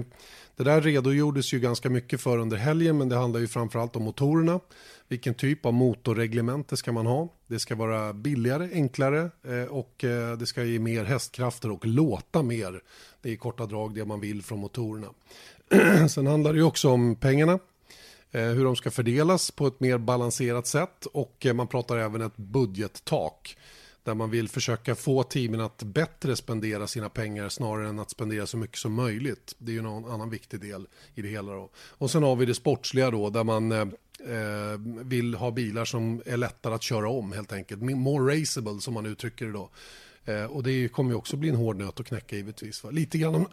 Det 0.56 0.64
där 0.64 0.82
redogjordes 0.82 1.54
ju 1.54 1.60
ganska 1.60 1.90
mycket 1.90 2.22
för 2.22 2.38
under 2.38 2.58
helgen 2.58 2.98
men 2.98 3.10
det 3.10 3.16
handlar 3.16 3.40
ju 3.40 3.48
framförallt 3.48 3.96
om 3.96 4.04
motorerna. 4.04 4.60
Vilken 5.08 5.34
typ 5.34 5.66
av 5.66 5.74
motorreglemente 5.74 6.78
ska 6.78 6.92
man 6.92 7.06
ha? 7.06 7.30
Det 7.48 7.60
ska 7.60 7.76
vara 7.76 8.14
billigare, 8.14 8.70
enklare 8.74 9.30
eh, 9.44 9.64
och 9.64 10.04
eh, 10.04 10.38
det 10.38 10.46
ska 10.46 10.64
ge 10.64 10.80
mer 10.80 11.04
hästkrafter 11.04 11.72
och 11.72 11.86
låta 11.86 12.44
mer. 12.44 12.82
Det 13.22 13.30
är 13.30 13.34
i 13.34 13.38
korta 13.38 13.66
drag 13.66 13.96
det 13.96 14.06
man 14.06 14.20
vill 14.20 14.42
från 14.42 14.60
motorerna. 14.60 15.08
Sen 16.10 16.28
handlar 16.28 16.54
det 16.54 16.60
ju 16.60 16.66
också 16.66 16.90
om 16.90 17.16
pengarna. 17.16 17.60
Eh, 18.32 18.42
hur 18.42 18.66
de 18.66 18.76
ska 18.76 18.92
fördelas 18.92 19.52
på 19.52 19.68
ett 19.68 19.80
mer 19.80 19.98
balanserat 19.98 20.68
sätt 20.68 21.06
och 21.06 21.46
man 21.54 21.68
pratar 21.68 21.98
även 21.98 22.22
ett 22.22 22.38
budgettak 22.38 23.58
där 24.04 24.14
man 24.14 24.30
vill 24.30 24.50
försöka 24.50 24.96
få 24.96 25.24
teamen 25.24 25.62
att 25.62 25.84
bättre 25.84 26.36
spendera 26.36 26.88
sina 26.88 27.10
pengar 27.10 27.50
snarare 27.50 27.90
än 27.90 28.00
att 28.00 28.10
spendera 28.10 28.48
så 28.48 28.58
mycket 28.58 28.78
som 28.78 28.94
möjligt. 28.94 29.56
Det 29.58 29.72
är 29.72 29.74
ju 29.74 29.82
någon 29.82 30.12
annan 30.12 30.30
viktig 30.30 30.62
del 30.62 30.88
i 31.16 31.22
det 31.22 31.28
hela. 31.28 31.54
Då. 31.54 31.70
Och 31.76 32.12
sen 32.12 32.24
har 32.24 32.36
vi 32.36 32.46
det 32.46 32.54
sportsliga 32.54 33.12
då 33.12 33.30
där 33.30 33.44
man 33.44 33.72
eh, 34.26 35.04
vill 35.06 35.36
ha 35.36 35.52
bilar 35.52 35.86
som 35.86 36.22
är 36.26 36.38
lättare 36.38 36.74
att 36.76 36.84
köra 36.84 37.10
om 37.10 37.32
helt 37.32 37.54
enkelt. 37.54 37.82
More 37.82 38.42
raceable 38.42 38.82
som 38.82 38.94
man 38.94 39.06
uttrycker 39.06 39.46
det 39.46 39.52
då. 39.52 39.70
Eh, 40.26 40.46
och 40.46 40.64
det 40.64 40.88
kommer 40.88 41.12
ju 41.12 41.16
också 41.16 41.38
bli 41.38 41.50
en 41.50 41.56
hård 41.56 41.78
nöt 41.78 42.00
att 42.00 42.06
knäcka 42.06 42.36
givetvis. 42.36 42.84
Va? 42.84 42.90
Lite 42.90 43.18
grann 43.18 43.36
om, 43.36 43.48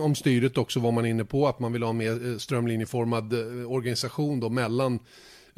om 0.00 0.14
styret 0.14 0.58
också 0.58 0.80
var 0.80 0.92
man 0.92 1.06
inne 1.06 1.24
på, 1.24 1.48
att 1.48 1.58
man 1.58 1.72
vill 1.72 1.82
ha 1.82 1.90
en 1.90 1.96
mer 1.96 2.26
eh, 2.26 2.36
strömlinjeformad 2.36 3.32
eh, 3.32 3.72
organisation 3.72 4.40
då 4.40 4.48
mellan 4.48 4.98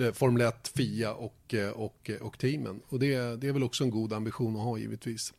Eh, 0.01 0.13
Formel 0.13 0.43
1, 0.43 0.69
FIA 0.69 1.15
och, 1.15 1.55
eh, 1.55 1.71
och, 1.71 2.11
och 2.21 2.39
teamen. 2.39 2.81
Och 2.89 2.99
det, 2.99 3.41
det 3.41 3.49
är 3.49 3.53
väl 3.53 3.63
också 3.63 3.85
en 3.85 3.91
god 3.91 4.13
ambition 4.13 4.57
att 4.57 4.63
ha 4.63 4.79
givetvis. 4.79 5.33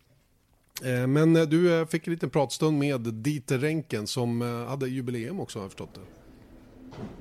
Eh, 0.83 1.07
men 1.07 1.33
du 1.33 1.85
fick 1.89 2.07
en 2.07 2.13
liten 2.13 2.29
pratstund 2.29 2.77
med 2.77 3.01
Dieter 3.01 3.57
Renken 3.57 4.07
som 4.07 4.41
hade 4.41 4.87
jubileum 4.87 5.39
också 5.39 5.59
har 5.59 5.63
jag 5.63 5.71
förstått 5.71 5.93
det. 5.93 6.01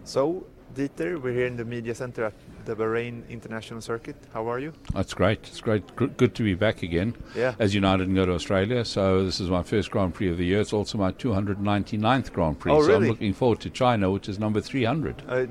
So 0.05 0.43
Dieter, 0.75 1.21
we're 1.21 1.33
here 1.33 1.47
in 1.47 1.57
the 1.57 1.65
media 1.65 1.95
center 1.95 2.25
at 2.27 2.35
the 2.65 2.77
Bahrain 2.77 3.29
International 3.29 3.81
Circuit. 3.81 4.15
How 4.33 4.49
are 4.49 4.61
you? 4.61 4.73
That's 4.95 5.15
great. 5.15 5.41
It's 5.49 5.61
great. 5.61 5.85
Good 5.97 6.35
to 6.37 6.43
be 6.45 6.55
back 6.55 6.83
again. 6.83 7.17
Yeah. 7.35 7.55
As 7.59 7.75
you 7.75 7.81
know, 7.81 7.93
I 7.93 7.97
didn't 7.97 8.15
go 8.15 8.25
to 8.25 8.33
Australia, 8.35 8.85
so 8.85 9.25
this 9.25 9.41
is 9.41 9.51
my 9.51 9.65
first 9.65 9.91
Grand 9.91 10.15
Prix 10.15 10.29
of 10.29 10.39
the 10.39 10.45
year. 10.45 10.61
It's 10.61 10.73
also 10.73 10.97
my 10.97 11.11
299th 11.11 12.33
Grand 12.33 12.61
Prix. 12.61 12.71
Oh, 12.73 12.77
really? 12.77 12.87
So 12.87 12.97
I'm 12.97 13.09
looking 13.09 13.33
forward 13.33 13.61
to 13.61 13.71
China, 13.71 14.11
which 14.13 14.29
is 14.29 14.39
number 14.39 14.61
300. 14.61 15.23
Uh, 15.29 15.47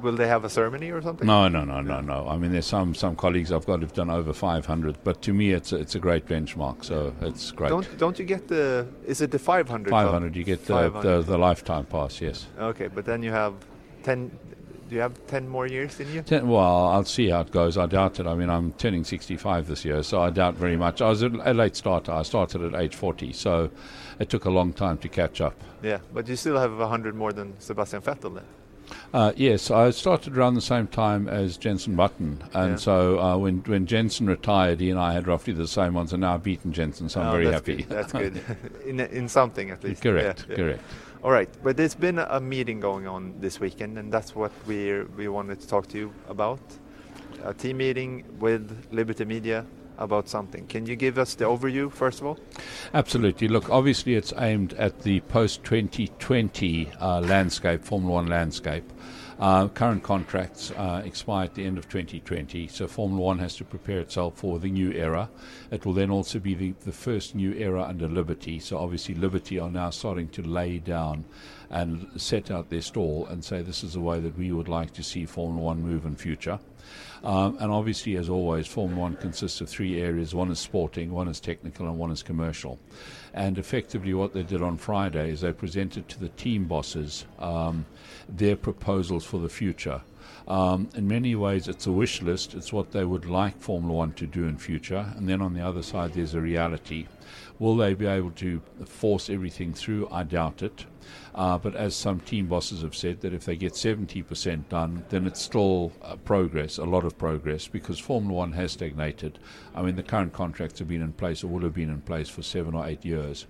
will 0.00 0.16
they 0.16 0.26
have 0.26 0.44
a 0.44 0.50
ceremony 0.50 0.90
or 0.90 1.02
something? 1.02 1.26
No, 1.26 1.48
no, 1.48 1.64
no, 1.64 1.82
no, 1.82 2.00
no. 2.00 2.26
I 2.26 2.38
mean, 2.38 2.52
there's 2.52 2.66
some 2.66 2.94
some 2.94 3.14
colleagues 3.14 3.52
I've 3.52 3.66
got 3.66 3.80
who've 3.80 3.92
done 3.92 4.10
over 4.10 4.32
500, 4.32 4.96
but 5.04 5.20
to 5.22 5.34
me, 5.34 5.52
it's 5.52 5.72
a, 5.72 5.76
it's 5.76 5.94
a 5.94 5.98
great 5.98 6.26
benchmark. 6.26 6.84
So 6.84 7.14
it's 7.20 7.50
great. 7.50 7.68
Don't 7.68 7.98
don't 7.98 8.18
you 8.18 8.24
get 8.24 8.48
the? 8.48 8.86
Is 9.06 9.20
it 9.20 9.30
the 9.30 9.38
500? 9.38 9.90
500. 9.90 10.34
You 10.34 10.44
get 10.44 10.64
the, 10.64 10.88
the, 10.88 11.22
the 11.22 11.36
lifetime 11.36 11.84
pass. 11.84 12.20
Yes. 12.20 12.46
Okay, 12.58 12.88
but 12.88 13.04
then 13.04 13.22
you 13.22 13.30
have 13.30 13.54
10 14.04 14.30
do 14.92 14.96
you 14.96 15.00
have 15.00 15.26
10 15.26 15.48
more 15.48 15.66
years 15.66 15.98
in 16.00 16.12
you? 16.12 16.20
Ten, 16.20 16.46
well, 16.48 16.88
I'll 16.88 17.06
see 17.06 17.30
how 17.30 17.40
it 17.40 17.50
goes. 17.50 17.78
I 17.78 17.86
doubt 17.86 18.20
it. 18.20 18.26
I 18.26 18.34
mean, 18.34 18.50
I'm 18.50 18.72
turning 18.72 19.04
65 19.04 19.66
this 19.66 19.86
year, 19.86 20.02
so 20.02 20.20
I 20.20 20.28
doubt 20.28 20.56
very 20.56 20.76
much. 20.76 21.00
I 21.00 21.08
was 21.08 21.22
a, 21.22 21.28
a 21.44 21.54
late 21.54 21.76
starter. 21.76 22.12
I 22.12 22.22
started 22.22 22.62
at 22.62 22.78
age 22.78 22.94
40, 22.94 23.32
so 23.32 23.70
it 24.18 24.28
took 24.28 24.44
a 24.44 24.50
long 24.50 24.74
time 24.74 24.98
to 24.98 25.08
catch 25.08 25.40
up. 25.40 25.58
Yeah, 25.82 26.00
but 26.12 26.28
you 26.28 26.36
still 26.36 26.58
have 26.58 26.76
100 26.76 27.14
more 27.14 27.32
than 27.32 27.58
Sebastian 27.58 28.02
Vettel 28.02 28.34
then? 28.34 28.44
Uh, 29.14 29.32
yes, 29.34 29.70
I 29.70 29.88
started 29.92 30.36
around 30.36 30.56
the 30.56 30.60
same 30.60 30.86
time 30.88 31.26
as 31.26 31.56
Jensen 31.56 31.96
Button, 31.96 32.44
and 32.52 32.72
yeah. 32.72 32.76
so 32.76 33.18
uh, 33.18 33.36
when 33.38 33.62
when 33.62 33.86
Jensen 33.86 34.26
retired, 34.26 34.80
he 34.80 34.90
and 34.90 34.98
I 34.98 35.14
had 35.14 35.26
roughly 35.26 35.54
the 35.54 35.68
same 35.68 35.94
ones, 35.94 36.12
and 36.12 36.20
now 36.20 36.34
I've 36.34 36.42
beaten 36.42 36.74
Jensen, 36.74 37.08
so 37.08 37.22
I'm 37.22 37.28
oh, 37.28 37.32
very 37.32 37.44
that's 37.46 37.54
happy. 37.54 37.76
Good. 37.76 37.88
That's 37.88 38.12
good, 38.12 38.42
in 38.86 39.00
in 39.00 39.28
something 39.28 39.70
at 39.70 39.82
least. 39.82 40.02
Correct, 40.02 40.44
yeah, 40.50 40.56
correct. 40.56 40.82
All 41.22 41.30
right, 41.30 41.48
but 41.62 41.76
there's 41.76 41.94
been 41.94 42.18
a 42.18 42.40
meeting 42.40 42.80
going 42.80 43.06
on 43.06 43.34
this 43.38 43.60
weekend, 43.60 43.96
and 43.96 44.12
that's 44.12 44.34
what 44.34 44.50
we 44.66 45.04
we 45.16 45.28
wanted 45.28 45.60
to 45.60 45.68
talk 45.68 45.86
to 45.88 45.98
you 45.98 46.12
about. 46.28 46.58
A 47.44 47.54
team 47.54 47.76
meeting 47.76 48.24
with 48.40 48.88
Liberty 48.90 49.24
Media 49.24 49.64
about 49.98 50.28
something. 50.28 50.66
Can 50.66 50.84
you 50.84 50.96
give 50.96 51.18
us 51.18 51.34
the 51.34 51.44
overview 51.44 51.92
first 51.92 52.20
of 52.20 52.26
all? 52.26 52.38
Absolutely. 52.92 53.46
Look, 53.46 53.70
obviously 53.70 54.16
it's 54.16 54.32
aimed 54.36 54.72
at 54.74 55.02
the 55.02 55.20
post 55.20 55.62
2020 55.62 56.90
uh, 57.00 57.20
landscape, 57.20 57.84
Formula 57.84 58.14
One 58.14 58.26
landscape. 58.26 58.84
Uh, 59.42 59.66
current 59.66 60.04
contracts 60.04 60.70
uh, 60.76 61.02
expire 61.04 61.46
at 61.46 61.54
the 61.56 61.64
end 61.64 61.76
of 61.76 61.88
2020, 61.88 62.68
so 62.68 62.86
Formula 62.86 63.20
One 63.20 63.40
has 63.40 63.56
to 63.56 63.64
prepare 63.64 63.98
itself 63.98 64.36
for 64.36 64.60
the 64.60 64.70
new 64.70 64.92
era. 64.92 65.28
It 65.72 65.84
will 65.84 65.94
then 65.94 66.12
also 66.12 66.38
be 66.38 66.54
the, 66.54 66.74
the 66.84 66.92
first 66.92 67.34
new 67.34 67.52
era 67.54 67.82
under 67.82 68.06
Liberty, 68.06 68.60
so 68.60 68.78
obviously 68.78 69.16
Liberty 69.16 69.58
are 69.58 69.68
now 69.68 69.90
starting 69.90 70.28
to 70.28 70.42
lay 70.42 70.78
down 70.78 71.24
and 71.70 72.08
set 72.14 72.52
out 72.52 72.70
their 72.70 72.82
stall 72.82 73.26
and 73.26 73.44
say 73.44 73.62
this 73.62 73.82
is 73.82 73.94
the 73.94 74.00
way 74.00 74.20
that 74.20 74.38
we 74.38 74.52
would 74.52 74.68
like 74.68 74.92
to 74.92 75.02
see 75.02 75.26
Formula 75.26 75.60
One 75.60 75.82
move 75.82 76.06
in 76.06 76.14
future. 76.14 76.60
Um, 77.24 77.56
and 77.58 77.72
obviously, 77.72 78.16
as 78.16 78.28
always, 78.28 78.68
Formula 78.68 79.00
One 79.00 79.16
consists 79.16 79.60
of 79.60 79.68
three 79.68 80.00
areas 80.00 80.36
one 80.36 80.52
is 80.52 80.60
sporting, 80.60 81.10
one 81.10 81.26
is 81.26 81.40
technical, 81.40 81.88
and 81.88 81.98
one 81.98 82.12
is 82.12 82.22
commercial. 82.22 82.78
And 83.34 83.58
effectively, 83.58 84.14
what 84.14 84.34
they 84.34 84.44
did 84.44 84.62
on 84.62 84.76
Friday 84.76 85.30
is 85.30 85.40
they 85.40 85.52
presented 85.52 86.08
to 86.10 86.20
the 86.20 86.28
team 86.28 86.66
bosses 86.66 87.24
um, 87.40 87.86
their 88.28 88.56
proposals 88.56 89.24
for 89.24 89.38
the 89.38 89.48
future. 89.48 90.02
Um, 90.48 90.88
in 90.94 91.06
many 91.06 91.34
ways, 91.34 91.68
it's 91.68 91.86
a 91.86 91.92
wish 91.92 92.20
list. 92.22 92.54
It's 92.54 92.72
what 92.72 92.92
they 92.92 93.04
would 93.04 93.26
like 93.26 93.60
Formula 93.60 93.94
One 93.94 94.12
to 94.14 94.26
do 94.26 94.44
in 94.44 94.58
future. 94.58 95.12
And 95.16 95.28
then 95.28 95.40
on 95.40 95.54
the 95.54 95.60
other 95.60 95.82
side, 95.82 96.14
there's 96.14 96.34
a 96.34 96.40
reality. 96.40 97.06
Will 97.58 97.76
they 97.76 97.94
be 97.94 98.06
able 98.06 98.32
to 98.32 98.60
force 98.84 99.30
everything 99.30 99.72
through? 99.72 100.08
I 100.10 100.24
doubt 100.24 100.62
it. 100.62 100.84
Uh, 101.34 101.58
but 101.58 101.74
as 101.76 101.94
some 101.94 102.20
team 102.20 102.46
bosses 102.46 102.82
have 102.82 102.94
said, 102.94 103.20
that 103.20 103.32
if 103.32 103.44
they 103.44 103.56
get 103.56 103.74
70% 103.74 104.68
done, 104.68 105.04
then 105.08 105.26
it's 105.26 105.40
still 105.40 105.92
uh, 106.02 106.16
progress, 106.16 106.78
a 106.78 106.84
lot 106.84 107.04
of 107.04 107.16
progress, 107.16 107.68
because 107.68 107.98
Formula 107.98 108.34
One 108.34 108.52
has 108.52 108.72
stagnated. 108.72 109.38
I 109.74 109.82
mean, 109.82 109.96
the 109.96 110.02
current 110.02 110.32
contracts 110.32 110.78
have 110.80 110.88
been 110.88 111.02
in 111.02 111.12
place 111.12 111.42
or 111.44 111.48
will 111.48 111.62
have 111.62 111.74
been 111.74 111.90
in 111.90 112.00
place 112.02 112.28
for 112.28 112.42
seven 112.42 112.74
or 112.74 112.86
eight 112.86 113.04
years. 113.04 113.46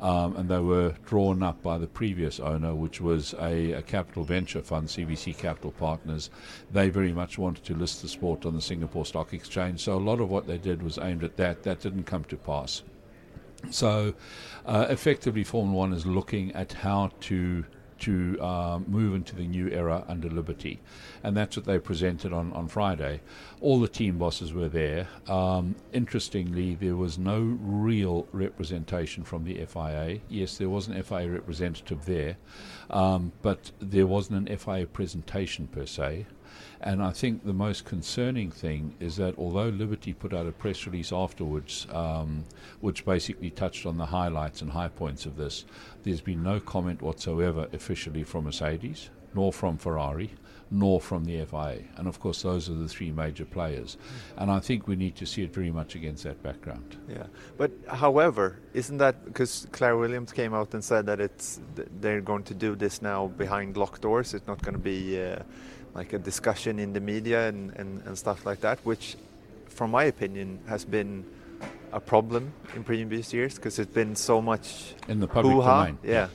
Um, 0.00 0.36
and 0.36 0.48
they 0.48 0.60
were 0.60 0.94
drawn 1.06 1.42
up 1.42 1.60
by 1.60 1.76
the 1.76 1.88
previous 1.88 2.38
owner, 2.38 2.72
which 2.72 3.00
was 3.00 3.34
a, 3.40 3.72
a, 3.72 3.82
capital 3.82 4.22
venture 4.22 4.62
fund, 4.62 4.86
CVC 4.86 5.36
Capital 5.36 5.72
Partners. 5.72 6.30
They 6.70 6.88
very 6.88 7.12
much 7.12 7.36
wanted 7.36 7.64
to 7.64 7.74
list 7.74 8.02
the 8.02 8.08
sport 8.08 8.46
on 8.46 8.54
the 8.54 8.60
Singapore 8.60 9.04
Stock 9.04 9.32
Exchange, 9.32 9.80
so 9.80 9.94
a 9.94 9.98
lot 9.98 10.20
of 10.20 10.30
what 10.30 10.46
they 10.46 10.56
did 10.56 10.84
was 10.84 10.98
aimed 10.98 11.24
at 11.24 11.36
that. 11.38 11.64
That 11.64 11.80
didn't 11.80 12.04
come 12.04 12.22
to 12.24 12.36
pass. 12.36 12.82
So, 13.70 14.14
uh, 14.66 14.86
effectively, 14.88 15.42
Formula 15.42 15.76
One 15.76 15.92
is 15.92 16.06
looking 16.06 16.52
at 16.52 16.72
how 16.72 17.10
to 17.22 17.64
to 18.00 18.38
uh, 18.40 18.78
move 18.86 19.14
into 19.14 19.34
the 19.34 19.46
new 19.46 19.68
era 19.68 20.04
under 20.06 20.28
Liberty, 20.28 20.80
and 21.22 21.36
that's 21.36 21.56
what 21.56 21.66
they 21.66 21.78
presented 21.78 22.32
on 22.32 22.52
on 22.52 22.68
Friday. 22.68 23.20
All 23.60 23.80
the 23.80 23.88
team 23.88 24.18
bosses 24.18 24.52
were 24.52 24.68
there. 24.68 25.08
Um, 25.26 25.76
interestingly, 25.92 26.74
there 26.74 26.96
was 26.96 27.18
no 27.18 27.40
real 27.40 28.26
representation 28.32 29.24
from 29.24 29.44
the 29.44 29.64
FIA. 29.64 30.20
Yes, 30.28 30.58
there 30.58 30.68
was 30.68 30.88
an 30.88 31.02
FIA 31.02 31.30
representative 31.30 32.04
there, 32.04 32.36
um, 32.90 33.32
but 33.42 33.70
there 33.80 34.06
wasn't 34.06 34.48
an 34.48 34.56
FIA 34.56 34.86
presentation 34.86 35.66
per 35.66 35.86
se. 35.86 36.26
And 36.80 37.02
I 37.02 37.10
think 37.10 37.44
the 37.44 37.52
most 37.52 37.84
concerning 37.84 38.50
thing 38.50 38.94
is 39.00 39.16
that 39.16 39.36
although 39.36 39.68
Liberty 39.68 40.12
put 40.12 40.32
out 40.32 40.46
a 40.46 40.52
press 40.52 40.86
release 40.86 41.12
afterwards, 41.12 41.86
um, 41.92 42.44
which 42.80 43.04
basically 43.04 43.50
touched 43.50 43.84
on 43.84 43.98
the 43.98 44.06
highlights 44.06 44.62
and 44.62 44.70
high 44.70 44.88
points 44.88 45.26
of 45.26 45.36
this, 45.36 45.64
there's 46.04 46.20
been 46.20 46.42
no 46.42 46.60
comment 46.60 47.02
whatsoever 47.02 47.68
officially 47.72 48.22
from 48.22 48.44
Mercedes, 48.44 49.10
nor 49.34 49.52
from 49.52 49.76
Ferrari, 49.76 50.30
nor 50.70 51.00
from 51.00 51.24
the 51.24 51.44
FIA. 51.44 51.82
And 51.96 52.06
of 52.06 52.20
course, 52.20 52.42
those 52.42 52.68
are 52.68 52.74
the 52.74 52.88
three 52.88 53.10
major 53.10 53.44
players. 53.44 53.96
And 54.36 54.50
I 54.50 54.60
think 54.60 54.86
we 54.86 54.96
need 54.96 55.16
to 55.16 55.26
see 55.26 55.42
it 55.42 55.52
very 55.52 55.70
much 55.70 55.94
against 55.94 56.24
that 56.24 56.42
background. 56.42 56.96
Yeah, 57.08 57.24
but 57.56 57.70
however, 57.88 58.58
isn't 58.74 58.98
that 58.98 59.24
because 59.24 59.66
Claire 59.72 59.96
Williams 59.96 60.32
came 60.32 60.54
out 60.54 60.74
and 60.74 60.84
said 60.84 61.06
that 61.06 61.20
it's 61.20 61.60
they're 62.00 62.20
going 62.20 62.44
to 62.44 62.54
do 62.54 62.74
this 62.76 63.02
now 63.02 63.28
behind 63.28 63.76
locked 63.76 64.02
doors? 64.02 64.34
It's 64.34 64.46
not 64.46 64.62
going 64.62 64.74
to 64.74 64.80
be. 64.80 65.22
Uh, 65.22 65.42
like 65.94 66.12
a 66.12 66.18
discussion 66.18 66.78
in 66.78 66.92
the 66.92 67.00
media 67.00 67.48
and, 67.48 67.74
and, 67.76 68.02
and 68.06 68.16
stuff 68.16 68.46
like 68.46 68.60
that, 68.60 68.78
which, 68.84 69.16
from 69.68 69.90
my 69.90 70.04
opinion, 70.04 70.60
has 70.68 70.84
been 70.84 71.24
a 71.92 72.00
problem 72.00 72.52
in 72.74 72.84
previous 72.84 73.32
years 73.32 73.56
because 73.56 73.78
it's 73.78 73.92
been 73.92 74.14
so 74.14 74.40
much 74.40 74.94
in 75.08 75.20
the 75.20 75.26
public 75.26 75.56
domain. 75.56 75.98
Yeah. 76.04 76.28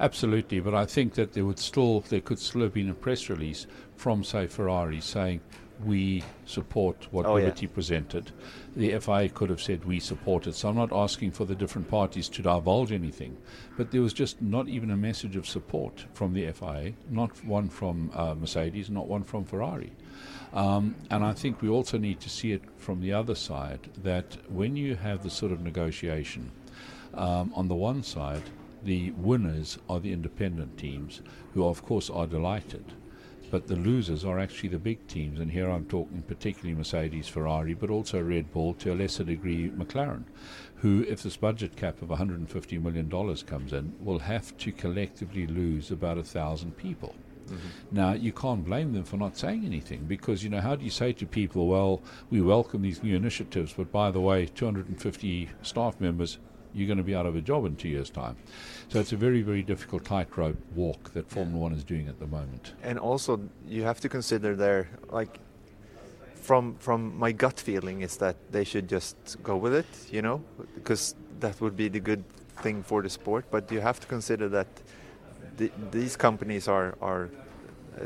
Absolutely, 0.00 0.60
but 0.60 0.74
I 0.74 0.86
think 0.86 1.14
that 1.14 1.32
there 1.32 1.44
would 1.44 1.58
still 1.58 2.00
there 2.00 2.20
could 2.20 2.38
still 2.38 2.62
have 2.62 2.74
been 2.74 2.90
a 2.90 2.94
press 2.94 3.28
release 3.28 3.66
from 3.96 4.24
say 4.24 4.46
Ferrari 4.46 5.00
saying 5.00 5.40
we 5.84 6.22
support 6.46 7.08
what 7.10 7.26
Oh, 7.26 7.36
yeah. 7.36 7.46
Liberty 7.46 7.66
presented. 7.66 8.30
The 8.76 8.98
FIA 8.98 9.28
could 9.28 9.50
have 9.50 9.60
said 9.60 9.84
we 9.84 9.98
support 10.00 10.46
it. 10.46 10.54
So 10.54 10.68
I'm 10.68 10.76
not 10.76 10.92
asking 10.92 11.32
for 11.32 11.44
the 11.44 11.54
different 11.54 11.88
parties 11.88 12.28
to 12.30 12.42
divulge 12.42 12.92
anything, 12.92 13.36
but 13.76 13.90
there 13.90 14.00
was 14.00 14.12
just 14.12 14.40
not 14.40 14.68
even 14.68 14.90
a 14.90 14.96
message 14.96 15.36
of 15.36 15.48
support 15.48 16.04
from 16.14 16.32
the 16.32 16.50
FIA, 16.52 16.92
not 17.10 17.44
one 17.44 17.68
from 17.68 18.10
uh, 18.14 18.34
Mercedes, 18.34 18.88
not 18.88 19.08
one 19.08 19.24
from 19.24 19.44
Ferrari. 19.44 19.92
Um, 20.52 20.94
and 21.10 21.24
I 21.24 21.32
think 21.32 21.60
we 21.60 21.68
also 21.68 21.98
need 21.98 22.20
to 22.20 22.30
see 22.30 22.52
it 22.52 22.62
from 22.76 23.00
the 23.00 23.12
other 23.12 23.34
side 23.34 23.90
that 24.02 24.38
when 24.48 24.76
you 24.76 24.94
have 24.94 25.22
the 25.22 25.30
sort 25.30 25.50
of 25.50 25.60
negotiation, 25.60 26.52
um, 27.14 27.52
on 27.54 27.68
the 27.68 27.74
one 27.74 28.02
side, 28.02 28.42
the 28.84 29.10
winners 29.12 29.78
are 29.88 30.00
the 30.00 30.12
independent 30.12 30.78
teams, 30.78 31.22
who 31.54 31.66
of 31.66 31.84
course 31.84 32.10
are 32.10 32.26
delighted. 32.26 32.84
But 33.50 33.68
the 33.68 33.76
losers 33.76 34.24
are 34.24 34.38
actually 34.38 34.70
the 34.70 34.78
big 34.78 35.06
teams, 35.06 35.38
and 35.38 35.50
here 35.50 35.70
I'm 35.70 35.84
talking 35.84 36.22
particularly 36.22 36.74
Mercedes, 36.74 37.28
Ferrari, 37.28 37.74
but 37.74 37.90
also 37.90 38.20
Red 38.20 38.52
Bull, 38.52 38.74
to 38.74 38.92
a 38.92 38.94
lesser 38.94 39.24
degree 39.24 39.70
McLaren, 39.70 40.24
who, 40.76 41.04
if 41.08 41.22
this 41.22 41.36
budget 41.36 41.76
cap 41.76 42.02
of 42.02 42.08
$150 42.08 42.82
million 42.82 43.08
comes 43.46 43.72
in, 43.72 43.94
will 44.00 44.18
have 44.18 44.56
to 44.58 44.72
collectively 44.72 45.46
lose 45.46 45.90
about 45.90 46.18
a 46.18 46.24
thousand 46.24 46.76
people. 46.76 47.14
Mm-hmm. 47.46 47.68
Now, 47.92 48.12
you 48.12 48.32
can't 48.32 48.64
blame 48.64 48.92
them 48.92 49.04
for 49.04 49.16
not 49.16 49.36
saying 49.36 49.64
anything 49.64 50.04
because, 50.04 50.42
you 50.42 50.50
know, 50.50 50.60
how 50.60 50.76
do 50.76 50.84
you 50.84 50.90
say 50.90 51.12
to 51.12 51.26
people, 51.26 51.66
well, 51.68 52.02
we 52.30 52.40
welcome 52.40 52.82
these 52.82 53.02
new 53.02 53.14
initiatives, 53.14 53.74
but 53.74 53.92
by 53.92 54.10
the 54.10 54.20
way, 54.20 54.46
250 54.46 55.50
staff 55.62 56.00
members, 56.00 56.38
you're 56.72 56.86
going 56.86 56.98
to 56.98 57.04
be 57.04 57.14
out 57.14 57.26
of 57.26 57.36
a 57.36 57.40
job 57.40 57.66
in 57.66 57.76
two 57.76 57.88
years' 57.88 58.10
time. 58.10 58.36
So 58.88 59.00
it's 59.00 59.12
a 59.12 59.16
very, 59.16 59.42
very 59.42 59.62
difficult 59.62 60.04
tightrope 60.04 60.56
walk 60.74 61.12
that 61.14 61.28
Formula 61.28 61.58
One 61.58 61.72
is 61.72 61.84
doing 61.84 62.08
at 62.08 62.18
the 62.18 62.26
moment. 62.26 62.74
And 62.82 62.98
also, 62.98 63.40
you 63.68 63.82
have 63.82 64.00
to 64.00 64.08
consider 64.08 64.54
there, 64.54 64.88
like, 65.10 65.40
from 66.34 66.76
from 66.78 67.18
my 67.18 67.32
gut 67.32 67.58
feeling 67.58 68.02
is 68.02 68.16
that 68.18 68.36
they 68.52 68.64
should 68.64 68.86
just 68.88 69.16
go 69.42 69.56
with 69.56 69.74
it, 69.74 69.86
you 70.12 70.22
know, 70.22 70.42
because 70.74 71.14
that 71.40 71.60
would 71.60 71.76
be 71.76 71.88
the 71.88 72.00
good 72.00 72.22
thing 72.62 72.82
for 72.82 73.02
the 73.02 73.10
sport. 73.10 73.44
But 73.50 73.72
you 73.72 73.80
have 73.80 73.98
to 74.00 74.06
consider 74.06 74.48
that 74.50 74.66
the, 75.56 75.70
these 75.90 76.16
companies 76.16 76.68
are 76.68 76.94
are 77.00 77.30
uh, 77.98 78.04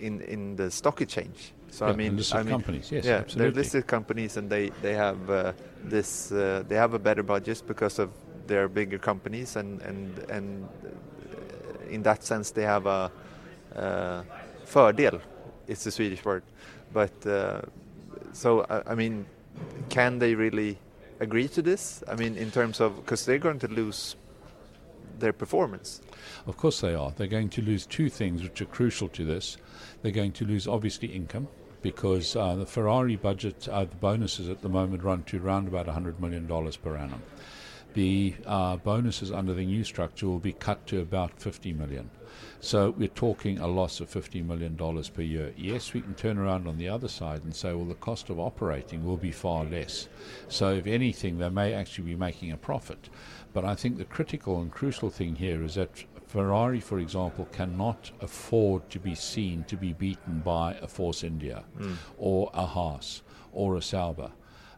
in 0.00 0.22
in 0.22 0.56
the 0.56 0.70
stock 0.70 1.00
exchange. 1.00 1.52
So 1.70 1.86
yeah, 1.86 1.92
I 1.92 1.96
mean, 1.96 2.16
listed 2.16 2.36
I 2.36 2.42
mean, 2.42 2.50
companies, 2.50 2.90
yes, 2.90 3.04
yeah, 3.04 3.18
absolutely. 3.18 3.50
they're 3.52 3.62
listed 3.62 3.86
companies, 3.86 4.36
and 4.36 4.50
they 4.50 4.70
they 4.82 4.94
have 4.94 5.30
uh, 5.30 5.52
this 5.84 6.32
uh, 6.32 6.64
they 6.68 6.76
have 6.76 6.94
a 6.94 6.98
better 6.98 7.22
budget 7.22 7.62
because 7.66 7.98
of 8.02 8.10
their 8.50 8.68
bigger 8.68 8.98
companies, 8.98 9.56
and 9.56 9.80
and 9.82 10.18
and 10.28 10.68
in 11.88 12.02
that 12.02 12.22
sense 12.22 12.50
they 12.50 12.64
have 12.64 12.86
a 12.86 13.10
uh, 13.74 14.22
fördel. 14.66 15.20
It's 15.66 15.84
the 15.84 15.90
Swedish 15.90 16.24
word, 16.24 16.42
but 16.92 17.14
uh, 17.26 17.62
so 18.32 18.66
I, 18.68 18.92
I 18.92 18.94
mean, 18.94 19.24
can 19.88 20.18
they 20.18 20.34
really 20.34 20.76
agree 21.20 21.48
to 21.48 21.62
this? 21.62 22.02
I 22.08 22.16
mean, 22.16 22.36
in 22.36 22.50
terms 22.50 22.80
of 22.80 22.96
because 22.96 23.24
they're 23.24 23.44
going 23.48 23.60
to 23.60 23.68
lose 23.68 24.16
their 25.20 25.32
performance. 25.32 26.00
Of 26.46 26.56
course 26.56 26.80
they 26.80 26.94
are. 26.94 27.12
They're 27.16 27.34
going 27.38 27.50
to 27.50 27.62
lose 27.62 27.86
two 27.86 28.08
things 28.08 28.42
which 28.42 28.60
are 28.60 28.66
crucial 28.66 29.08
to 29.08 29.24
this. 29.24 29.58
They're 30.02 30.12
going 30.12 30.32
to 30.32 30.44
lose 30.44 30.66
obviously 30.66 31.08
income 31.08 31.48
because 31.82 32.36
uh, 32.36 32.54
the 32.56 32.66
Ferrari 32.66 33.16
budget, 33.16 33.68
uh, 33.68 33.84
the 33.84 33.96
bonuses 33.96 34.48
at 34.48 34.62
the 34.62 34.68
moment 34.68 35.02
run 35.02 35.22
to 35.24 35.38
around 35.38 35.68
about 35.68 35.86
$100 35.86 36.18
million 36.20 36.46
per 36.82 36.96
annum. 36.96 37.22
The 37.94 38.34
uh, 38.46 38.76
bonuses 38.76 39.32
under 39.32 39.52
the 39.52 39.66
new 39.66 39.84
structure 39.84 40.26
will 40.26 40.38
be 40.38 40.52
cut 40.52 40.86
to 40.88 41.00
about 41.00 41.40
50 41.40 41.72
million. 41.72 42.10
So 42.60 42.90
we're 42.90 43.08
talking 43.08 43.58
a 43.58 43.66
loss 43.66 44.00
of 44.00 44.10
$50 44.10 44.44
million 44.46 44.76
per 44.76 45.22
year. 45.22 45.52
Yes, 45.56 45.92
we 45.92 46.00
can 46.00 46.14
turn 46.14 46.38
around 46.38 46.68
on 46.68 46.78
the 46.78 46.88
other 46.88 47.08
side 47.08 47.42
and 47.42 47.54
say, 47.54 47.72
well, 47.72 47.86
the 47.86 47.94
cost 47.94 48.30
of 48.30 48.38
operating 48.38 49.04
will 49.04 49.16
be 49.16 49.32
far 49.32 49.64
less. 49.64 50.08
So 50.48 50.74
if 50.74 50.86
anything, 50.86 51.38
they 51.38 51.48
may 51.48 51.72
actually 51.72 52.04
be 52.04 52.16
making 52.16 52.52
a 52.52 52.56
profit. 52.56 53.08
But 53.52 53.64
I 53.64 53.74
think 53.74 53.98
the 53.98 54.04
critical 54.04 54.60
and 54.60 54.70
crucial 54.70 55.10
thing 55.10 55.34
here 55.36 55.62
is 55.64 55.74
that 55.74 56.04
Ferrari, 56.28 56.80
for 56.80 57.00
example, 57.00 57.48
cannot 57.50 58.12
afford 58.20 58.88
to 58.90 59.00
be 59.00 59.14
seen 59.14 59.64
to 59.64 59.76
be 59.76 59.92
beaten 59.92 60.40
by 60.40 60.74
a 60.74 60.86
Force 60.86 61.24
India 61.24 61.64
mm. 61.78 61.96
or 62.18 62.50
a 62.54 62.66
Haas 62.66 63.22
or 63.52 63.76
a 63.76 63.82
Sauber. 63.82 64.30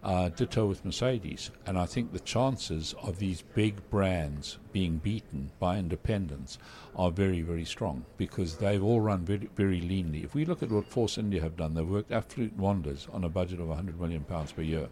Uh, 0.03 0.28
ditto 0.30 0.66
with 0.66 0.84
Mercedes. 0.84 1.53
And 1.64 1.78
I 1.78 1.86
think 1.86 2.12
the 2.12 2.18
chances 2.18 2.92
of 3.03 3.20
these 3.20 3.42
big 3.55 3.88
brands 3.88 4.59
being 4.72 4.96
beaten 4.96 5.53
by 5.61 5.78
independents 5.78 6.59
are 6.96 7.12
very, 7.12 7.40
very 7.40 7.64
strong 7.64 8.05
because 8.16 8.57
they've 8.57 8.82
all 8.82 9.00
run 9.00 9.24
very, 9.24 9.48
very 9.55 9.80
leanly. 9.80 10.24
If 10.24 10.34
we 10.34 10.44
look 10.44 10.61
at 10.61 10.72
what 10.72 10.86
Force 10.86 11.18
India 11.18 11.40
have 11.40 11.57
done, 11.57 11.74
they've 11.74 11.88
worked 11.88 12.11
absolute 12.11 12.57
wonders 12.57 13.07
on 13.12 13.22
a 13.22 13.28
budget 13.28 13.61
of 13.61 13.68
£100 13.68 13.96
million 14.00 14.24
per 14.24 14.62
year 14.62 14.88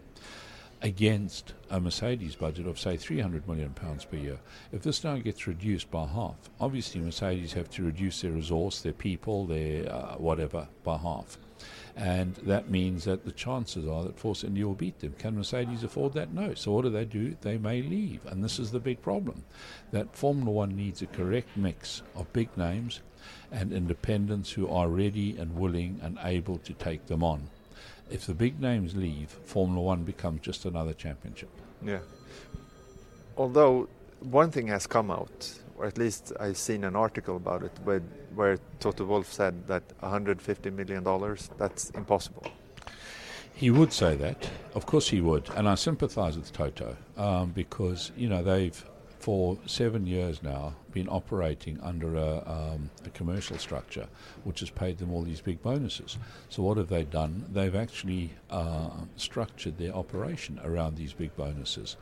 against 0.83 1.53
a 1.69 1.81
Mercedes 1.81 2.37
budget 2.37 2.67
of 2.67 2.79
say 2.79 2.97
300 2.97 3.47
million 3.47 3.71
pounds 3.71 4.05
per 4.05 4.17
year. 4.17 4.39
If 4.73 4.83
this 4.83 5.05
now 5.05 5.17
gets 5.17 5.47
reduced 5.47 5.91
by 5.91 6.07
half, 6.07 6.37
obviously 6.61 7.01
Mercedes 7.01 7.53
have 7.53 7.69
to 7.71 7.83
reduce 7.83 8.23
their 8.23 8.33
resource, 8.33 8.81
their 8.81 8.93
people, 8.93 9.47
their 9.47 9.93
uh, 9.93 10.15
whatever 10.17 10.69
by 10.85 10.97
half. 10.97 11.39
And 12.01 12.35
that 12.37 12.71
means 12.71 13.05
that 13.05 13.25
the 13.25 13.33
chances 13.33 13.87
are 13.87 14.05
that 14.05 14.19
Force 14.19 14.43
India 14.43 14.67
will 14.67 14.75
beat 14.75 15.01
them. 15.01 15.15
Can 15.19 15.37
Mercedes 15.37 15.85
afford 15.85 16.15
that? 16.15 16.33
No. 16.33 16.55
So 16.55 16.73
what 16.73 16.83
do 16.83 16.91
they 16.91 17.05
do? 17.05 17.37
They 17.43 17.59
may 17.59 17.83
leave. 17.83 18.25
And 18.25 18.43
this 18.43 18.59
is 18.59 18.71
the 18.71 18.81
big 18.81 19.03
problem. 19.03 19.45
That 19.93 20.17
Formula 20.17 20.51
One 20.51 20.75
needs 20.75 21.03
a 21.03 21.07
correct 21.07 21.57
mix 21.57 22.03
of 22.15 22.33
big 22.33 22.57
names 22.57 23.01
and 23.53 23.73
independents 23.73 24.53
who 24.53 24.67
are 24.69 24.89
ready 24.89 25.37
and 25.37 25.55
willing 25.55 26.01
and 26.03 26.19
able 26.23 26.57
to 26.59 26.73
take 26.73 27.07
them 27.07 27.23
on 27.23 27.51
if 28.11 28.27
the 28.27 28.35
big 28.35 28.61
names 28.61 28.95
leave, 28.97 29.31
Formula 29.31 29.81
One 29.81 30.03
becomes 30.03 30.41
just 30.43 30.65
another 30.65 30.93
championship. 30.93 31.49
Yeah. 31.83 32.01
Although 33.37 33.89
one 34.19 34.51
thing 34.51 34.67
has 34.67 34.87
come 34.87 35.11
out, 35.11 35.60
or 35.81 35.87
at 35.87 35.97
least 35.97 36.33
I've 36.39 36.59
seen 36.59 36.85
an 36.85 36.95
article 36.95 37.37
about 37.37 37.63
it, 37.63 37.73
where, 37.85 38.03
where 38.35 38.59
Toto 38.81 39.05
Wolff 39.07 39.33
said 39.33 39.67
that 39.67 39.83
150 40.01 40.71
million 40.71 41.03
dollars 41.03 41.51
that's 41.57 41.91
impossible. 41.91 42.47
He 43.55 43.71
would 43.71 43.93
say 43.93 44.15
that, 44.17 44.51
of 44.75 44.87
course 44.87 45.09
he 45.09 45.21
would, 45.21 45.49
and 45.57 45.69
I 45.69 45.75
sympathise 45.75 46.37
with 46.37 46.53
Toto 46.53 46.97
um, 47.17 47.51
because 47.51 48.13
you 48.17 48.29
know 48.29 48.43
they've 48.43 48.85
for 49.21 49.59
seven 49.67 50.07
years 50.07 50.43
now 50.43 50.75
been 50.93 51.07
operating 51.09 51.79
under 51.83 52.17
a, 52.17 52.39
um, 52.47 52.91
a, 53.05 53.11
commercial 53.11 53.59
structure 53.59 54.07
which 54.45 54.61
has 54.61 54.71
paid 54.71 54.97
them 54.97 55.13
all 55.13 55.23
these 55.23 55.43
big 55.43 55.63
bonuses. 55.63 56.17
So, 56.49 56.63
what 56.63 56.79
have 56.79 56.89
they 56.89 57.05
done? 57.05 57.45
They've 57.53 57.77
actually 57.77 58.33
uh, 58.49 58.89
structured 59.17 59.77
their 59.77 59.95
operation 59.95 60.59
around 60.65 60.97
these 60.97 61.13
big 61.13 61.37
bonuses. 61.37 61.97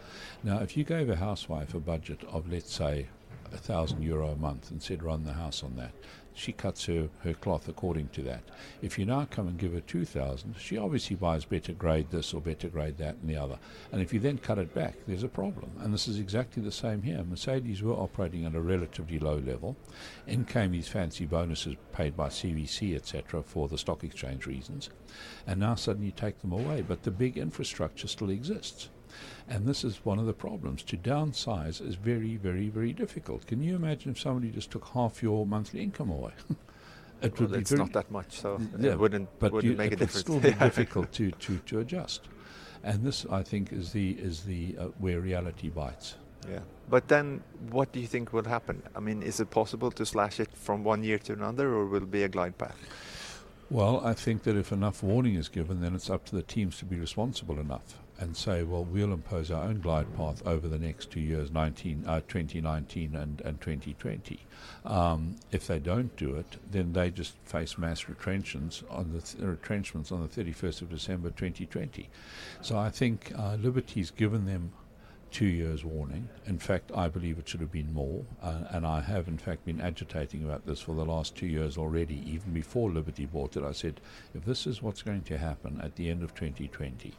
Now, 0.45 0.61
if 0.61 0.77
you 0.77 0.85
gave 0.85 1.11
a 1.11 1.17
housewife 1.17 1.75
a 1.75 1.81
budget 1.81 2.23
of, 2.31 2.51
let's 2.51 2.73
say, 2.73 3.09
a 3.53 3.59
thousand 3.59 4.03
euro 4.03 4.29
a 4.29 4.37
month 4.37 4.71
and 4.71 4.83
said 4.83 5.03
run 5.03 5.25
the 5.25 5.33
house 5.33 5.63
on 5.63 5.77
that, 5.77 5.93
she 6.39 6.53
cuts 6.53 6.87
her, 6.87 7.09
her 7.25 7.35
cloth 7.35 7.69
according 7.69 8.09
to 8.11 8.23
that. 8.23 8.45
If 8.81 8.97
you 8.97 9.05
now 9.05 9.27
come 9.29 9.49
and 9.49 9.59
give 9.59 9.73
her 9.73 9.81
2,000, 9.81 10.55
she 10.57 10.79
obviously 10.79 11.17
buys 11.17 11.45
better 11.45 11.73
grade 11.73 12.11
this 12.11 12.33
or 12.33 12.41
better 12.41 12.69
grade 12.69 12.97
that 12.99 13.17
and 13.17 13.29
the 13.29 13.37
other. 13.37 13.59
And 13.91 14.01
if 14.01 14.15
you 14.15 14.21
then 14.21 14.39
cut 14.39 14.59
it 14.59 14.73
back, 14.73 14.95
there's 15.07 15.25
a 15.25 15.29
problem. 15.29 15.73
And 15.81 15.93
this 15.93 16.07
is 16.07 16.21
exactly 16.21 16.63
the 16.63 16.71
same 16.71 17.03
here. 17.03 17.25
Mercedes 17.25 17.83
were 17.83 17.95
operating 17.95 18.45
at 18.45 18.55
a 18.55 18.61
relatively 18.61 19.19
low 19.19 19.39
level. 19.39 19.77
In 20.29 20.45
came 20.45 20.71
these 20.71 20.87
fancy 20.87 21.27
bonuses 21.27 21.75
paid 21.93 22.17
by 22.17 22.29
CVC, 22.29 22.95
etc., 22.95 23.43
for 23.43 23.67
the 23.67 23.77
stock 23.77 24.05
exchange 24.05 24.47
reasons. 24.47 24.91
And 25.45 25.59
now 25.59 25.75
suddenly 25.75 26.07
you 26.07 26.13
take 26.13 26.41
them 26.41 26.53
away. 26.53 26.83
But 26.83 27.03
the 27.03 27.11
big 27.11 27.37
infrastructure 27.37 28.07
still 28.07 28.31
exists. 28.31 28.91
And 29.51 29.67
this 29.67 29.83
is 29.83 30.05
one 30.05 30.19
of 30.19 30.27
the 30.27 30.35
problems. 30.35 30.83
To 30.85 30.97
downsize 30.97 31.87
is 31.87 31.95
very, 31.95 32.37
very, 32.37 32.69
very 32.69 32.93
difficult. 32.93 33.47
Can 33.47 33.63
you 33.63 33.77
imagine 33.77 34.11
if 34.11 34.21
somebody 34.21 34.51
just 34.51 34.71
took 34.71 34.87
half 34.89 35.23
your 35.23 35.47
monthly 35.47 35.83
income 35.83 36.11
away? 36.11 36.33
it 37.23 37.39
well, 37.41 37.49
would 37.49 37.61
it's 37.61 37.73
not 37.73 37.93
that 37.95 38.11
much, 38.11 38.41
so 38.41 38.61
yeah, 38.79 38.93
it 38.93 38.99
wouldn't, 38.99 39.29
but 39.39 39.53
wouldn't 39.53 39.73
you, 39.73 39.79
make 39.79 39.93
it 39.93 39.95
a 39.95 40.07
difference. 40.07 40.29
would 40.29 40.41
still 40.41 40.53
be 40.53 40.59
difficult 40.65 41.13
to, 41.13 41.31
to, 41.31 41.59
to 41.59 41.81
adjust. 41.81 42.29
And 42.85 43.03
this, 43.03 43.25
I 43.31 43.43
think, 43.43 43.73
is 43.73 43.91
the 43.93 44.11
is 44.13 44.43
the 44.43 44.77
uh, 44.79 44.85
where 44.99 45.21
reality 45.21 45.69
bites. 45.69 46.15
Yeah, 46.49 46.61
but 46.89 47.09
then 47.09 47.43
what 47.71 47.91
do 47.91 47.99
you 47.99 48.07
think 48.07 48.33
will 48.33 48.45
happen? 48.45 48.83
I 48.95 49.01
mean, 49.01 49.23
is 49.23 49.41
it 49.41 49.51
possible 49.51 49.91
to 49.91 50.07
slash 50.07 50.39
it 50.39 50.51
from 50.55 50.85
one 50.85 51.03
year 51.03 51.19
to 51.19 51.33
another, 51.33 51.75
or 51.75 51.87
will 51.87 52.05
it 52.05 52.11
be 52.11 52.23
a 52.23 52.29
glide 52.29 52.57
path? 52.57 52.79
Well, 53.71 54.01
I 54.05 54.15
think 54.15 54.45
that 54.45 54.57
if 54.57 54.71
enough 54.73 55.03
warning 55.03 55.35
is 55.35 55.49
given, 55.49 55.81
then 55.81 55.95
it's 55.95 56.09
up 56.09 56.25
to 56.27 56.37
the 56.37 56.43
teams 56.43 56.79
to 56.79 56.85
be 56.85 56.97
responsible 56.97 57.59
enough 57.59 57.99
and 58.19 58.37
say, 58.37 58.63
well, 58.65 58.85
we'll 58.85 59.13
impose 59.13 59.51
our 59.51 59.65
own 59.65 59.81
glide 59.81 60.15
path 60.17 60.45
over 60.45 60.67
the 60.67 60.79
next 60.79 61.11
two 61.11 61.21
years, 61.21 61.51
19, 61.53 62.05
uh, 62.07 62.21
2019 62.27 63.15
and, 63.15 63.41
and 63.43 63.61
2020. 63.61 64.41
Um, 64.85 65.37
if 65.53 65.67
they 65.67 65.79
don't 65.79 66.15
do 66.17 66.35
it, 66.35 66.57
then 66.71 66.93
they 66.93 67.11
just 67.11 67.35
face 67.45 67.79
mass 67.79 68.09
retrenchments 68.09 68.83
on 68.91 69.13
the 69.13 69.21
th- 69.21 69.43
retrenchments 69.43 70.11
on 70.11 70.23
the 70.23 70.29
31st 70.29 70.83
of 70.83 70.91
December 70.91 71.31
2020. 71.31 72.09
So 72.61 72.77
I 72.77 72.91
think 72.91 73.33
uh, 73.39 73.55
Liberty's 73.55 74.11
given 74.11 74.47
them 74.47 74.73
two 75.31 75.47
years 75.47 75.85
warning. 75.85 76.29
In 76.47 76.59
fact, 76.59 76.91
I 76.95 77.09
believe 77.09 77.39
it 77.39 77.49
should 77.49 77.61
have 77.61 77.73
been 77.73 77.93
more, 77.93 78.25
uh, 78.43 78.65
and 78.71 78.87
I 78.87 79.01
have 79.01 79.29
in 79.29 79.39
fact 79.39 79.65
been 79.65 79.81
agitating 79.81 80.43
about 80.43 80.67
this 80.67 80.81
for 80.81 80.95
the 80.95 81.05
last 81.05 81.37
two 81.37 81.47
years 81.47 81.77
already. 81.77 82.23
Even 82.27 82.53
before 82.53 82.91
Liberty 82.91 83.27
bought 83.27 83.57
it, 83.57 83.63
I 83.63 83.73
said, 83.73 84.01
if 84.35 84.45
this 84.45 84.67
is 84.67 84.83
what's 84.83 85.03
going 85.03 85.23
to 85.23 85.39
happen 85.39 85.81
at 85.83 85.97
the 85.97 86.11
end 86.11 86.23
of 86.23 86.35
2020, 86.35 87.15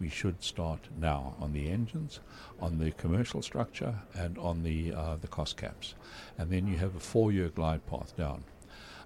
we 0.00 0.08
should 0.08 0.42
start 0.42 0.88
now 1.00 1.34
on 1.40 1.52
the 1.52 1.70
engines, 1.70 2.20
on 2.60 2.78
the 2.78 2.90
commercial 2.92 3.42
structure, 3.42 3.94
and 4.14 4.36
on 4.38 4.62
the 4.62 4.92
uh, 4.92 5.16
the 5.20 5.28
cost 5.28 5.56
caps, 5.56 5.94
and 6.38 6.50
then 6.50 6.66
you 6.66 6.76
have 6.76 6.96
a 6.96 7.00
four-year 7.00 7.48
glide 7.48 7.86
path 7.86 8.16
down. 8.16 8.44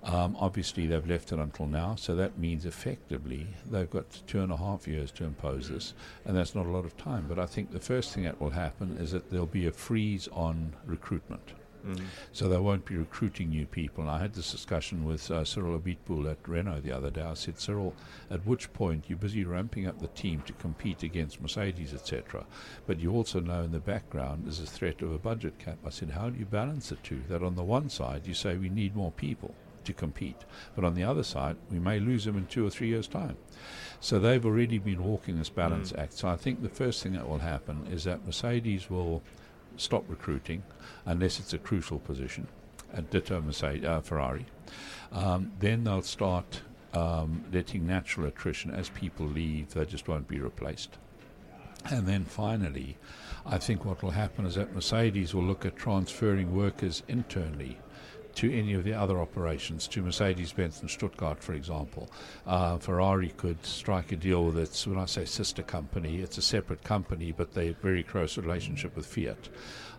Um, 0.04 0.36
obviously, 0.38 0.86
they've 0.86 1.06
left 1.06 1.32
it 1.32 1.38
until 1.38 1.66
now, 1.66 1.96
so 1.96 2.14
that 2.14 2.38
means 2.38 2.64
effectively 2.64 3.46
they've 3.68 3.90
got 3.90 4.22
two 4.26 4.40
and 4.40 4.52
a 4.52 4.56
half 4.56 4.86
years 4.86 5.10
to 5.12 5.24
impose 5.24 5.68
this, 5.68 5.94
and 6.24 6.36
that's 6.36 6.54
not 6.54 6.66
a 6.66 6.70
lot 6.70 6.84
of 6.84 6.96
time. 6.96 7.26
But 7.28 7.38
I 7.38 7.46
think 7.46 7.72
the 7.72 7.80
first 7.80 8.12
thing 8.12 8.24
that 8.24 8.40
will 8.40 8.50
happen 8.50 8.96
is 8.98 9.12
that 9.12 9.30
there'll 9.30 9.46
be 9.46 9.66
a 9.66 9.72
freeze 9.72 10.28
on 10.32 10.74
recruitment. 10.86 11.52
Mm. 11.86 12.02
So 12.32 12.48
they 12.48 12.58
won't 12.58 12.84
be 12.84 12.96
recruiting 12.96 13.50
new 13.50 13.64
people. 13.64 14.02
And 14.02 14.10
I 14.10 14.18
had 14.18 14.34
this 14.34 14.50
discussion 14.50 15.04
with 15.04 15.30
uh, 15.30 15.44
Cyril 15.44 15.78
Abitboul 15.78 16.28
at 16.28 16.48
Renault 16.48 16.80
the 16.80 16.92
other 16.92 17.10
day. 17.10 17.22
I 17.22 17.34
said, 17.34 17.60
Cyril, 17.60 17.94
at 18.30 18.44
which 18.44 18.72
point 18.72 19.04
you're 19.08 19.18
busy 19.18 19.44
ramping 19.44 19.86
up 19.86 20.00
the 20.00 20.08
team 20.08 20.42
to 20.46 20.52
compete 20.54 21.02
against 21.04 21.40
Mercedes, 21.40 21.94
etc. 21.94 22.44
But 22.86 22.98
you 22.98 23.12
also 23.12 23.40
know 23.40 23.62
in 23.62 23.72
the 23.72 23.78
background 23.78 24.44
there's 24.44 24.60
a 24.60 24.66
threat 24.66 25.02
of 25.02 25.12
a 25.12 25.18
budget 25.18 25.58
cap. 25.58 25.78
I 25.86 25.90
said, 25.90 26.10
how 26.10 26.30
do 26.30 26.38
you 26.38 26.46
balance 26.46 26.88
the 26.88 26.96
two? 26.96 27.22
That 27.28 27.42
on 27.42 27.54
the 27.54 27.64
one 27.64 27.88
side 27.88 28.26
you 28.26 28.34
say 28.34 28.56
we 28.56 28.68
need 28.68 28.96
more 28.96 29.12
people 29.12 29.54
to 29.88 29.92
compete. 29.92 30.44
But 30.76 30.84
on 30.84 30.94
the 30.94 31.02
other 31.02 31.24
side, 31.24 31.56
we 31.70 31.78
may 31.78 31.98
lose 31.98 32.24
them 32.24 32.36
in 32.36 32.46
two 32.46 32.64
or 32.64 32.70
three 32.70 32.88
years' 32.88 33.08
time. 33.08 33.36
So 34.00 34.18
they've 34.18 34.44
already 34.44 34.78
been 34.78 35.02
walking 35.02 35.38
this 35.38 35.48
balance 35.48 35.92
mm. 35.92 35.98
act. 35.98 36.12
So 36.12 36.28
I 36.28 36.36
think 36.36 36.62
the 36.62 36.68
first 36.68 37.02
thing 37.02 37.14
that 37.14 37.28
will 37.28 37.38
happen 37.38 37.86
is 37.90 38.04
that 38.04 38.24
Mercedes 38.24 38.88
will 38.88 39.22
stop 39.76 40.04
recruiting 40.08 40.62
unless 41.06 41.40
it's 41.40 41.52
a 41.52 41.58
crucial 41.58 41.98
position, 41.98 42.46
and 42.92 43.08
ditto 43.10 43.40
Mercedes, 43.40 43.84
uh, 43.84 44.00
Ferrari. 44.00 44.46
Um, 45.10 45.52
then 45.58 45.84
they'll 45.84 46.02
start 46.02 46.60
um, 46.94 47.44
letting 47.52 47.86
natural 47.86 48.26
attrition 48.26 48.70
as 48.70 48.88
people 48.90 49.26
leave, 49.26 49.70
they 49.70 49.84
just 49.84 50.06
won't 50.06 50.28
be 50.28 50.38
replaced. 50.38 50.98
And 51.90 52.06
then 52.06 52.24
finally, 52.24 52.96
I 53.46 53.58
think 53.58 53.84
what 53.84 54.02
will 54.02 54.10
happen 54.10 54.44
is 54.46 54.56
that 54.56 54.74
Mercedes 54.74 55.34
will 55.34 55.44
look 55.44 55.64
at 55.64 55.76
transferring 55.76 56.54
workers 56.54 57.02
internally 57.08 57.78
to 58.36 58.56
any 58.56 58.74
of 58.74 58.84
the 58.84 58.92
other 58.92 59.18
operations, 59.18 59.88
to 59.88 60.02
Mercedes 60.02 60.52
Benz 60.52 60.80
and 60.80 60.90
Stuttgart, 60.90 61.42
for 61.42 61.54
example. 61.54 62.10
Uh, 62.46 62.78
Ferrari 62.78 63.30
could 63.36 63.64
strike 63.64 64.12
a 64.12 64.16
deal 64.16 64.44
with 64.44 64.58
its, 64.58 64.86
when 64.86 64.98
I 64.98 65.06
say 65.06 65.24
sister 65.24 65.62
company, 65.62 66.20
it's 66.20 66.38
a 66.38 66.42
separate 66.42 66.84
company, 66.84 67.32
but 67.32 67.54
they 67.54 67.68
have 67.68 67.78
very 67.78 68.02
close 68.02 68.38
relationship 68.38 68.94
with 68.96 69.06
Fiat 69.06 69.48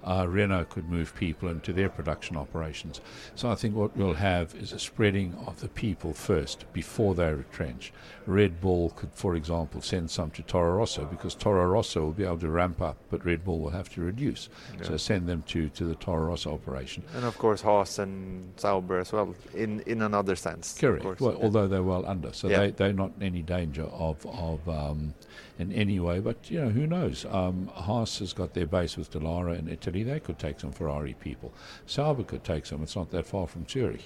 uh, 0.04 0.26
Renault 0.28 0.66
could 0.66 0.90
move 0.90 1.16
people 1.16 1.50
into 1.50 1.74
their 1.74 1.90
production 1.90 2.38
operations. 2.38 3.02
So 3.36 3.50
I 3.50 3.56
think 3.56 3.76
what 3.76 3.96
we'll 3.96 4.14
have 4.14 4.56
is 4.56 4.74
a 4.74 4.80
spreading 4.80 5.36
of 5.46 5.60
the 5.62 5.70
people 5.70 6.14
first 6.14 6.72
before 6.74 7.16
they 7.16 7.34
retrench. 7.34 7.92
Red 8.26 8.62
Bull 8.62 8.92
could, 8.92 9.10
for 9.14 9.36
example, 9.36 9.82
send 9.82 10.12
some 10.12 10.30
to 10.32 10.44
Toro 10.44 10.78
Rosso 10.78 11.06
because 11.06 11.34
Toro 11.34 11.66
Rosso 11.66 12.02
will 12.02 12.12
be 12.12 12.24
able 12.24 12.38
to 12.40 12.50
ramp 12.50 12.82
up, 12.82 12.98
but 13.10 13.26
Red 13.26 13.44
Bull 13.44 13.60
will 13.60 13.72
have 13.72 13.90
to 13.90 14.02
reduce. 14.02 14.50
Yeah. 14.78 14.84
So 14.84 14.98
send 14.98 15.28
them 15.28 15.44
to, 15.48 15.70
to 15.70 15.86
the 15.86 15.96
Toro 15.96 16.26
Rosso 16.26 16.54
operation. 16.54 17.04
And 17.16 17.26
of 17.26 17.38
course, 17.38 17.62
Haas 17.62 18.00
and 18.00 18.54
Sauber 18.58 19.00
as 19.00 19.12
well, 19.12 19.36
in, 19.56 19.82
in 19.82 20.02
another 20.02 20.36
sense. 20.36 20.78
Correct. 20.78 21.20
Well, 21.20 21.34
yeah. 21.34 21.44
Although 21.44 21.68
they're 21.68 21.84
well 21.84 22.06
under, 22.06 22.32
so 22.34 22.48
yeah. 22.48 22.60
they, 22.60 22.72
they're 22.72 22.94
not 22.94 23.12
in 23.18 23.24
any 23.24 23.42
danger 23.42 23.84
of, 23.84 24.26
of 24.28 24.68
um, 24.70 25.14
in 25.60 25.72
any 25.74 26.00
way. 26.00 26.20
But 26.20 26.50
you 26.50 26.60
know, 26.62 26.70
who 26.70 26.88
knows? 26.88 27.26
Um, 27.26 27.70
Haas 27.74 28.20
has 28.20 28.34
got 28.34 28.54
their 28.54 28.66
base 28.66 28.98
with 28.98 29.12
Delara 29.12 29.60
in 29.60 29.68
Italy. 29.68 30.04
They 30.04 30.20
could 30.20 30.40
take 30.40 30.60
some 30.60 30.72
Ferrari 30.72 31.14
people. 31.14 31.54
Sauber 31.86 32.24
could 32.24 32.44
take 32.44 32.66
some. 32.66 32.82
It's 32.82 32.96
not 32.96 33.12
that 33.12 33.28
far 33.28 33.46
from 33.46 33.68
Zurich. 33.68 34.06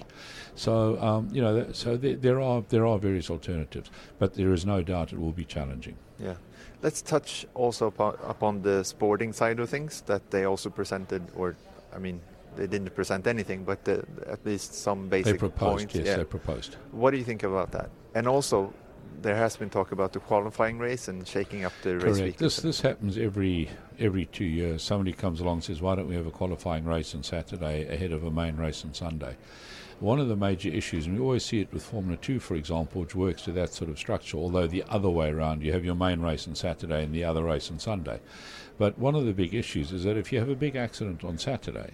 So 0.55 0.99
um, 1.01 1.29
you 1.31 1.41
know, 1.41 1.71
so 1.71 1.95
there, 1.95 2.15
there, 2.15 2.41
are 2.41 2.63
there 2.69 2.85
are 2.85 2.97
various 2.97 3.29
alternatives, 3.29 3.89
but 4.19 4.33
there 4.33 4.51
is 4.51 4.65
no 4.65 4.81
doubt 4.81 5.13
it 5.13 5.19
will 5.19 5.31
be 5.31 5.45
challenging. 5.45 5.95
Yeah. 6.19 6.35
Let's 6.81 7.01
touch 7.01 7.45
also 7.53 7.87
upon, 7.87 8.17
upon 8.27 8.61
the 8.61 8.83
sporting 8.83 9.31
side 9.31 9.59
of 9.59 9.69
things 9.69 10.01
that 10.01 10.29
they 10.31 10.43
also 10.43 10.69
presented, 10.69 11.21
or 11.33 11.55
I 11.95 11.97
mean, 11.97 12.19
they 12.57 12.67
didn't 12.67 12.93
present 12.93 13.25
anything, 13.25 13.63
but 13.63 13.85
the, 13.85 14.05
at 14.27 14.45
least 14.45 14.73
some 14.73 15.07
basic 15.07 15.33
they 15.33 15.37
proposed, 15.37 15.77
points. 15.77 15.95
Yes, 15.95 16.05
yeah. 16.05 16.17
they 16.17 16.23
proposed. 16.25 16.75
What 16.91 17.11
do 17.11 17.17
you 17.17 17.23
think 17.23 17.43
about 17.43 17.71
that? 17.71 17.89
And 18.15 18.27
also, 18.27 18.73
there 19.21 19.35
has 19.35 19.55
been 19.55 19.69
talk 19.69 19.91
about 19.91 20.13
the 20.13 20.19
qualifying 20.19 20.77
race 20.79 21.07
and 21.07 21.27
shaking 21.27 21.65
up 21.65 21.73
the 21.81 21.97
race 21.97 22.17
Correct. 22.17 22.37
This 22.37 22.57
this 22.57 22.81
happens 22.81 23.17
every 23.17 23.69
every 23.99 24.25
two 24.25 24.45
years. 24.45 24.83
Somebody 24.83 25.13
comes 25.13 25.39
along 25.39 25.57
and 25.57 25.63
says, 25.63 25.81
"Why 25.81 25.95
don't 25.95 26.07
we 26.07 26.15
have 26.15 26.27
a 26.27 26.31
qualifying 26.31 26.85
race 26.85 27.13
on 27.15 27.23
Saturday 27.23 27.87
ahead 27.87 28.11
of 28.11 28.23
a 28.23 28.31
main 28.31 28.57
race 28.57 28.83
on 28.83 28.93
Sunday?" 28.93 29.37
One 29.99 30.19
of 30.19 30.27
the 30.27 30.35
major 30.35 30.69
issues, 30.69 31.05
and 31.05 31.15
we 31.15 31.21
always 31.21 31.45
see 31.45 31.61
it 31.61 31.71
with 31.71 31.83
Formula 31.83 32.17
2, 32.17 32.39
for 32.39 32.55
example, 32.55 33.01
which 33.01 33.15
works 33.15 33.43
to 33.43 33.51
that 33.53 33.73
sort 33.73 33.89
of 33.89 33.97
structure, 33.97 34.37
although 34.37 34.67
the 34.67 34.83
other 34.89 35.09
way 35.09 35.29
around, 35.29 35.63
you 35.63 35.71
have 35.71 35.85
your 35.85 35.95
main 35.95 36.19
race 36.19 36.47
on 36.47 36.55
Saturday 36.55 37.03
and 37.03 37.13
the 37.13 37.23
other 37.23 37.43
race 37.43 37.71
on 37.71 37.79
Sunday. 37.79 38.19
But 38.77 38.97
one 38.97 39.15
of 39.15 39.25
the 39.25 39.33
big 39.33 39.53
issues 39.53 39.93
is 39.93 40.03
that 40.03 40.17
if 40.17 40.33
you 40.33 40.39
have 40.39 40.49
a 40.49 40.55
big 40.55 40.75
accident 40.75 41.23
on 41.23 41.37
Saturday, 41.37 41.91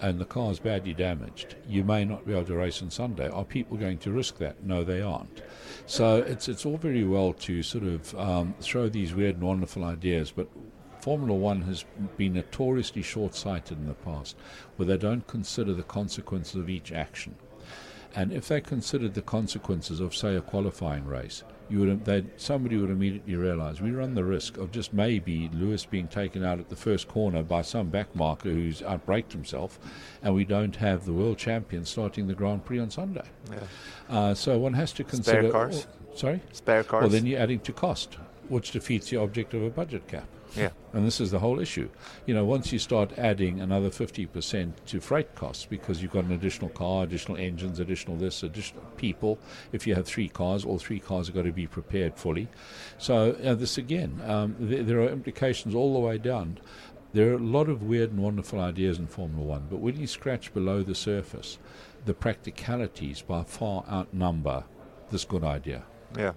and 0.00 0.18
the 0.18 0.24
car 0.24 0.50
is 0.50 0.58
badly 0.58 0.94
damaged, 0.94 1.56
you 1.68 1.84
may 1.84 2.04
not 2.04 2.26
be 2.26 2.32
able 2.32 2.44
to 2.44 2.54
race 2.54 2.82
on 2.82 2.90
Sunday. 2.90 3.28
Are 3.28 3.44
people 3.44 3.76
going 3.76 3.98
to 3.98 4.12
risk 4.12 4.38
that? 4.38 4.62
No, 4.64 4.84
they 4.84 5.00
aren't. 5.00 5.42
So 5.88 6.18
it's 6.18 6.48
it's 6.48 6.66
all 6.66 6.76
very 6.76 7.02
well 7.02 7.32
to 7.32 7.62
sort 7.62 7.84
of 7.84 8.14
um, 8.14 8.54
throw 8.60 8.90
these 8.90 9.14
weird 9.14 9.36
and 9.36 9.44
wonderful 9.44 9.84
ideas, 9.84 10.30
but 10.30 10.46
Formula 11.00 11.34
One 11.34 11.62
has 11.62 11.86
been 12.18 12.34
notoriously 12.34 13.00
short-sighted 13.00 13.78
in 13.78 13.86
the 13.86 13.94
past, 13.94 14.36
where 14.76 14.86
they 14.86 14.98
don't 14.98 15.26
consider 15.26 15.72
the 15.72 15.82
consequences 15.82 16.56
of 16.56 16.68
each 16.68 16.92
action. 16.92 17.36
And 18.14 18.34
if 18.34 18.48
they 18.48 18.60
considered 18.60 19.14
the 19.14 19.22
consequences 19.22 20.00
of, 20.00 20.14
say, 20.14 20.36
a 20.36 20.42
qualifying 20.42 21.06
race, 21.06 21.42
you 21.70 21.80
would 21.80 22.30
somebody 22.36 22.76
would 22.76 22.90
immediately 22.90 23.34
realise 23.34 23.80
we 23.80 23.90
run 23.90 24.14
the 24.14 24.24
risk 24.24 24.56
of 24.56 24.70
just 24.70 24.92
maybe 24.92 25.50
Lewis 25.52 25.84
being 25.84 26.08
taken 26.08 26.44
out 26.44 26.58
at 26.58 26.68
the 26.68 26.76
first 26.76 27.08
corner 27.08 27.42
by 27.42 27.62
some 27.62 27.90
backmarker 27.90 28.44
who's 28.44 28.80
outbraked 28.82 29.32
himself, 29.32 29.78
and 30.22 30.34
we 30.34 30.44
don't 30.44 30.76
have 30.76 31.04
the 31.04 31.12
world 31.12 31.38
champion 31.38 31.84
starting 31.84 32.26
the 32.26 32.34
Grand 32.34 32.64
Prix 32.64 32.78
on 32.78 32.90
Sunday. 32.90 33.24
Yeah. 33.50 33.58
Uh, 34.08 34.34
so 34.34 34.58
one 34.58 34.74
has 34.74 34.92
to 34.92 35.04
consider. 35.04 35.40
Spare 35.40 35.52
cars. 35.52 35.86
Oh, 35.86 36.16
sorry. 36.16 36.42
Spare 36.52 36.84
cars. 36.84 37.02
Well, 37.02 37.10
then 37.10 37.26
you're 37.26 37.40
adding 37.40 37.60
to 37.60 37.72
cost, 37.72 38.16
which 38.48 38.70
defeats 38.70 39.10
the 39.10 39.16
object 39.18 39.54
of 39.54 39.62
a 39.62 39.70
budget 39.70 40.06
cap. 40.08 40.26
Yeah. 40.56 40.70
And 40.92 41.06
this 41.06 41.20
is 41.20 41.30
the 41.30 41.38
whole 41.38 41.60
issue. 41.60 41.88
You 42.26 42.34
know, 42.34 42.44
once 42.44 42.72
you 42.72 42.78
start 42.78 43.12
adding 43.18 43.60
another 43.60 43.90
50% 43.90 44.72
to 44.86 45.00
freight 45.00 45.34
costs 45.34 45.66
because 45.66 46.02
you've 46.02 46.12
got 46.12 46.24
an 46.24 46.32
additional 46.32 46.70
car, 46.70 47.04
additional 47.04 47.36
engines, 47.36 47.78
additional 47.78 48.16
this, 48.16 48.42
additional 48.42 48.82
people, 48.96 49.38
if 49.72 49.86
you 49.86 49.94
have 49.94 50.06
three 50.06 50.28
cars, 50.28 50.64
all 50.64 50.78
three 50.78 51.00
cars 51.00 51.26
have 51.26 51.36
got 51.36 51.44
to 51.44 51.52
be 51.52 51.66
prepared 51.66 52.16
fully. 52.16 52.48
So, 52.96 53.32
uh, 53.44 53.54
this 53.54 53.78
again, 53.78 54.20
um, 54.26 54.56
th- 54.68 54.86
there 54.86 55.00
are 55.00 55.08
implications 55.08 55.74
all 55.74 55.92
the 55.92 56.00
way 56.00 56.18
down. 56.18 56.58
There 57.12 57.30
are 57.30 57.34
a 57.34 57.38
lot 57.38 57.68
of 57.68 57.82
weird 57.82 58.10
and 58.10 58.22
wonderful 58.22 58.60
ideas 58.60 58.98
in 58.98 59.06
Formula 59.06 59.42
One, 59.42 59.66
but 59.70 59.78
when 59.78 59.98
you 59.98 60.06
scratch 60.06 60.52
below 60.52 60.82
the 60.82 60.94
surface, 60.94 61.58
the 62.04 62.14
practicalities 62.14 63.22
by 63.22 63.44
far 63.44 63.84
outnumber 63.90 64.64
this 65.10 65.24
good 65.24 65.44
idea. 65.44 65.84
Yeah. 66.16 66.32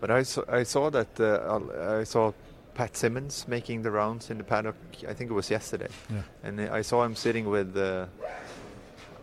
But 0.00 0.10
I 0.10 0.22
saw, 0.22 0.42
I 0.48 0.64
saw 0.64 0.90
that 0.90 1.18
uh, 1.18 1.98
I 2.00 2.04
saw 2.04 2.32
Pat 2.74 2.96
Simmons 2.96 3.46
making 3.46 3.82
the 3.82 3.90
rounds 3.90 4.30
in 4.30 4.38
the 4.38 4.44
paddock. 4.44 4.76
I 5.06 5.12
think 5.12 5.30
it 5.30 5.34
was 5.34 5.50
yesterday, 5.50 5.88
yeah. 6.10 6.22
and 6.42 6.60
I 6.60 6.82
saw 6.82 7.04
him 7.04 7.14
sitting 7.14 7.48
with. 7.48 7.76
Uh, 7.76 8.06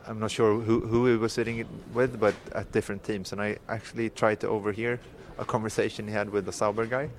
I'm 0.08 0.20
not 0.20 0.32
sure 0.32 0.60
who, 0.60 0.80
who 0.80 1.06
he 1.06 1.18
was 1.18 1.34
sitting 1.34 1.68
with, 1.93 2.20
but 2.20 2.34
at 2.54 2.72
different 2.72 3.04
teams. 3.04 3.32
And 3.32 3.41
I 3.41 3.58
actually 3.68 4.10
tried 4.10 4.39
to 4.39 4.47
overhear 4.47 5.00
a 5.38 5.45
conversation 5.45 6.08
he 6.08 6.14
had 6.14 6.30
with 6.30 6.45
the 6.45 6.52
Sauber 6.52 6.86
guy, 6.86 7.10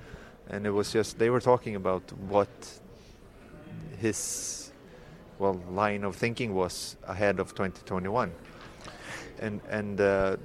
and 0.49 0.65
it 0.65 0.71
was 0.71 0.91
just 0.91 1.17
they 1.19 1.29
were 1.29 1.41
talking 1.41 1.75
about 1.75 2.03
what 2.27 2.49
his 3.99 4.71
well 5.37 5.61
line 5.69 6.03
of 6.03 6.15
thinking 6.15 6.53
was 6.53 6.95
ahead 7.07 7.39
of 7.39 7.49
2021, 7.55 8.31
and 9.39 9.61
and 9.69 9.99
uh, 9.99 10.37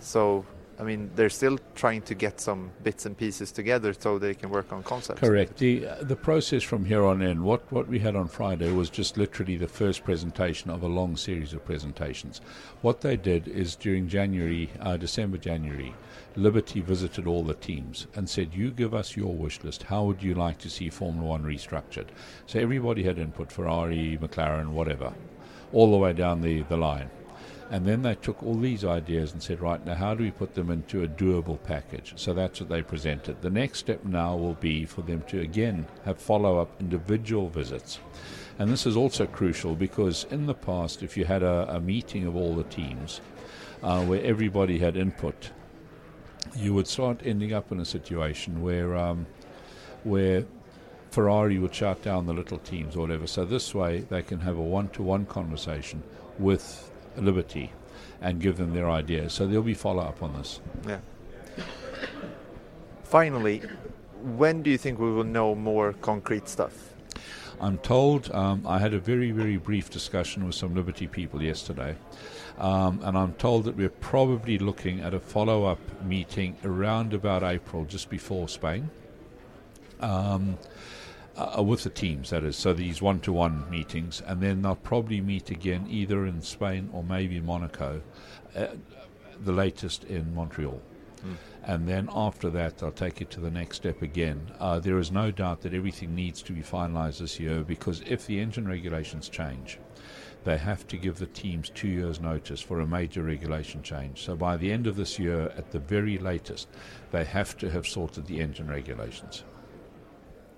so 0.00 0.44
I 0.78 0.82
mean, 0.82 1.10
they're 1.14 1.30
still 1.30 1.58
trying 1.74 2.02
to 2.02 2.14
get 2.14 2.40
some 2.40 2.70
bits 2.82 3.06
and 3.06 3.16
pieces 3.16 3.52
together 3.52 3.92
so 3.92 4.18
they 4.18 4.34
can 4.34 4.50
work 4.50 4.72
on 4.72 4.82
concepts. 4.82 5.20
Correct. 5.20 5.58
The 5.58 5.86
uh, 5.86 5.96
the 6.02 6.16
process 6.16 6.62
from 6.62 6.84
here 6.84 7.04
on 7.04 7.22
in, 7.22 7.44
what 7.44 7.70
what 7.70 7.86
we 7.88 7.98
had 8.00 8.16
on 8.16 8.28
Friday 8.28 8.72
was 8.72 8.90
just 8.90 9.16
literally 9.16 9.56
the 9.56 9.68
first 9.68 10.04
presentation 10.04 10.70
of 10.70 10.82
a 10.82 10.88
long 10.88 11.16
series 11.16 11.52
of 11.52 11.64
presentations. 11.64 12.40
What 12.82 13.00
they 13.00 13.16
did 13.16 13.46
is 13.46 13.76
during 13.76 14.08
January, 14.08 14.70
uh, 14.80 14.96
December, 14.96 15.38
January, 15.38 15.94
Liberty 16.36 16.80
visited 16.80 17.26
all 17.26 17.44
the 17.44 17.54
teams 17.54 18.06
and 18.14 18.28
said, 18.28 18.54
"You 18.54 18.70
give 18.70 18.94
us 18.94 19.16
your 19.16 19.34
wish 19.34 19.62
list. 19.62 19.84
How 19.84 20.04
would 20.04 20.22
you 20.22 20.34
like 20.34 20.58
to 20.58 20.70
see 20.70 20.90
Formula 20.90 21.28
One 21.28 21.44
restructured?" 21.44 22.08
So 22.46 22.58
everybody 22.58 23.04
had 23.04 23.18
input: 23.18 23.52
Ferrari, 23.52 24.18
McLaren, 24.20 24.70
whatever, 24.70 25.12
all 25.72 25.90
the 25.92 25.98
way 25.98 26.12
down 26.12 26.40
the 26.40 26.62
the 26.62 26.76
line. 26.76 27.10
And 27.70 27.86
then 27.86 28.02
they 28.02 28.14
took 28.14 28.42
all 28.42 28.54
these 28.54 28.84
ideas 28.84 29.32
and 29.32 29.42
said, 29.42 29.60
right, 29.60 29.84
now 29.84 29.94
how 29.94 30.14
do 30.14 30.22
we 30.22 30.30
put 30.30 30.54
them 30.54 30.70
into 30.70 31.02
a 31.02 31.08
doable 31.08 31.62
package? 31.62 32.12
So 32.16 32.34
that's 32.34 32.60
what 32.60 32.68
they 32.68 32.82
presented. 32.82 33.40
The 33.40 33.50
next 33.50 33.78
step 33.78 34.04
now 34.04 34.36
will 34.36 34.54
be 34.54 34.84
for 34.84 35.02
them 35.02 35.22
to 35.28 35.40
again 35.40 35.86
have 36.04 36.18
follow 36.18 36.58
up 36.58 36.70
individual 36.80 37.48
visits. 37.48 37.98
And 38.58 38.70
this 38.70 38.86
is 38.86 38.96
also 38.96 39.26
crucial 39.26 39.74
because 39.74 40.26
in 40.30 40.46
the 40.46 40.54
past, 40.54 41.02
if 41.02 41.16
you 41.16 41.24
had 41.24 41.42
a, 41.42 41.74
a 41.74 41.80
meeting 41.80 42.26
of 42.26 42.36
all 42.36 42.54
the 42.54 42.64
teams 42.64 43.20
uh, 43.82 44.04
where 44.04 44.22
everybody 44.22 44.78
had 44.78 44.96
input, 44.96 45.50
you 46.54 46.74
would 46.74 46.86
start 46.86 47.20
ending 47.24 47.52
up 47.52 47.72
in 47.72 47.80
a 47.80 47.84
situation 47.84 48.62
where 48.62 48.94
um, 48.94 49.26
where 50.04 50.44
Ferrari 51.10 51.58
would 51.58 51.74
shut 51.74 52.02
down 52.02 52.26
the 52.26 52.32
little 52.32 52.58
teams 52.58 52.94
or 52.94 53.00
whatever. 53.00 53.26
So 53.26 53.44
this 53.44 53.74
way, 53.74 54.00
they 54.00 54.22
can 54.22 54.40
have 54.40 54.56
a 54.58 54.62
one-to-one 54.62 55.26
conversation 55.26 56.02
with 56.38 56.90
liberty. 57.16 57.72
and 58.24 58.40
give 58.40 58.56
them 58.56 58.72
their 58.72 58.90
ideas. 58.90 59.32
So 59.34 59.46
there'll 59.46 59.62
be 59.62 59.74
follow 59.74 60.02
up 60.02 60.22
on 60.22 60.32
this. 60.32 60.60
Yeah. 60.86 61.00
Finally, 63.04 63.62
when 64.22 64.62
do 64.62 64.70
you 64.70 64.78
think 64.78 64.98
we 64.98 65.12
will 65.12 65.24
know 65.24 65.54
more 65.54 65.92
concrete 65.92 66.48
stuff? 66.48 66.94
I'm 67.60 67.78
told 67.78 68.32
um, 68.32 68.66
I 68.66 68.78
had 68.78 68.94
a 68.94 68.98
very, 68.98 69.30
very 69.30 69.58
brief 69.58 69.90
discussion 69.90 70.44
with 70.44 70.54
some 70.54 70.74
Liberty 70.74 71.06
people 71.06 71.42
yesterday, 71.42 71.96
um, 72.58 73.00
and 73.04 73.16
I'm 73.16 73.34
told 73.34 73.64
that 73.64 73.76
we're 73.76 73.90
probably 73.90 74.58
looking 74.58 75.00
at 75.00 75.14
a 75.14 75.20
follow 75.20 75.64
up 75.64 75.78
meeting 76.02 76.56
around 76.64 77.14
about 77.14 77.42
April, 77.44 77.84
just 77.84 78.10
before 78.10 78.48
Spain. 78.48 78.90
Um, 80.00 80.58
uh, 81.36 81.62
with 81.62 81.82
the 81.82 81.90
teams, 81.90 82.30
that 82.30 82.44
is. 82.44 82.56
So 82.56 82.72
these 82.72 83.02
one 83.02 83.20
to 83.20 83.32
one 83.32 83.68
meetings, 83.70 84.22
and 84.26 84.40
then 84.40 84.62
they'll 84.62 84.76
probably 84.76 85.20
meet 85.20 85.50
again 85.50 85.86
either 85.88 86.26
in 86.26 86.40
Spain 86.42 86.90
or 86.92 87.02
maybe 87.02 87.40
Monaco, 87.40 88.02
uh, 88.56 88.66
the 89.42 89.52
latest 89.52 90.04
in 90.04 90.34
Montreal. 90.34 90.80
Mm. 91.26 91.36
And 91.64 91.88
then 91.88 92.08
after 92.12 92.50
that, 92.50 92.78
they'll 92.78 92.92
take 92.92 93.20
it 93.20 93.30
to 93.30 93.40
the 93.40 93.50
next 93.50 93.76
step 93.76 94.02
again. 94.02 94.50
Uh, 94.60 94.78
there 94.78 94.98
is 94.98 95.10
no 95.10 95.30
doubt 95.30 95.62
that 95.62 95.74
everything 95.74 96.14
needs 96.14 96.42
to 96.42 96.52
be 96.52 96.62
finalised 96.62 97.18
this 97.18 97.40
year 97.40 97.62
because 97.62 98.02
if 98.06 98.26
the 98.26 98.38
engine 98.38 98.68
regulations 98.68 99.28
change, 99.28 99.78
they 100.44 100.58
have 100.58 100.86
to 100.88 100.98
give 100.98 101.18
the 101.18 101.26
teams 101.26 101.70
two 101.70 101.88
years' 101.88 102.20
notice 102.20 102.60
for 102.60 102.80
a 102.80 102.86
major 102.86 103.22
regulation 103.22 103.82
change. 103.82 104.22
So 104.22 104.36
by 104.36 104.58
the 104.58 104.70
end 104.70 104.86
of 104.86 104.96
this 104.96 105.18
year, 105.18 105.52
at 105.56 105.70
the 105.70 105.78
very 105.78 106.18
latest, 106.18 106.68
they 107.12 107.24
have 107.24 107.56
to 107.58 107.70
have 107.70 107.86
sorted 107.86 108.26
the 108.26 108.40
engine 108.40 108.68
regulations. 108.68 109.42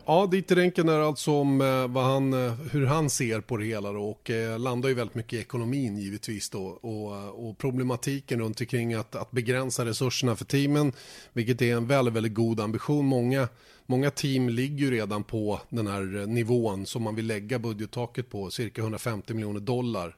Ja, 0.09 0.27
Dieter 0.27 0.57
Renken 0.57 0.89
är 0.89 1.01
alltså 1.01 1.33
om 1.33 1.61
eh, 1.61 1.89
vad 1.89 2.05
han, 2.05 2.33
eh, 2.33 2.53
hur 2.53 2.87
han 2.87 3.11
ser 3.11 3.41
på 3.41 3.57
det 3.57 3.65
hela 3.65 3.93
då, 3.93 4.03
och 4.03 4.31
eh, 4.31 4.59
landar 4.59 4.89
ju 4.89 4.95
väldigt 4.95 5.15
mycket 5.15 5.33
i 5.33 5.39
ekonomin 5.39 5.99
givetvis 5.99 6.51
då 6.51 6.65
och, 6.67 7.49
och 7.49 7.59
problematiken 7.59 8.41
runt 8.41 8.61
omkring 8.61 8.95
att, 8.95 9.15
att 9.15 9.31
begränsa 9.31 9.85
resurserna 9.85 10.37
för 10.37 10.45
teamen, 10.45 10.93
vilket 11.33 11.63
är 11.63 11.77
en 11.77 11.87
väldigt, 11.87 12.15
väldigt 12.15 12.35
god 12.35 12.61
ambition. 12.61 13.07
Många, 13.07 13.49
många 13.87 14.11
team 14.11 14.49
ligger 14.49 14.85
ju 14.85 14.91
redan 14.91 15.25
på 15.25 15.61
den 15.69 15.87
här 15.87 16.27
nivån 16.27 16.87
som 16.87 17.03
man 17.03 17.15
vill 17.15 17.27
lägga 17.27 17.59
budgettaket 17.59 18.31
på, 18.31 18.51
cirka 18.51 18.83
150 18.83 19.35
miljoner 19.35 19.61
dollar 19.61 20.17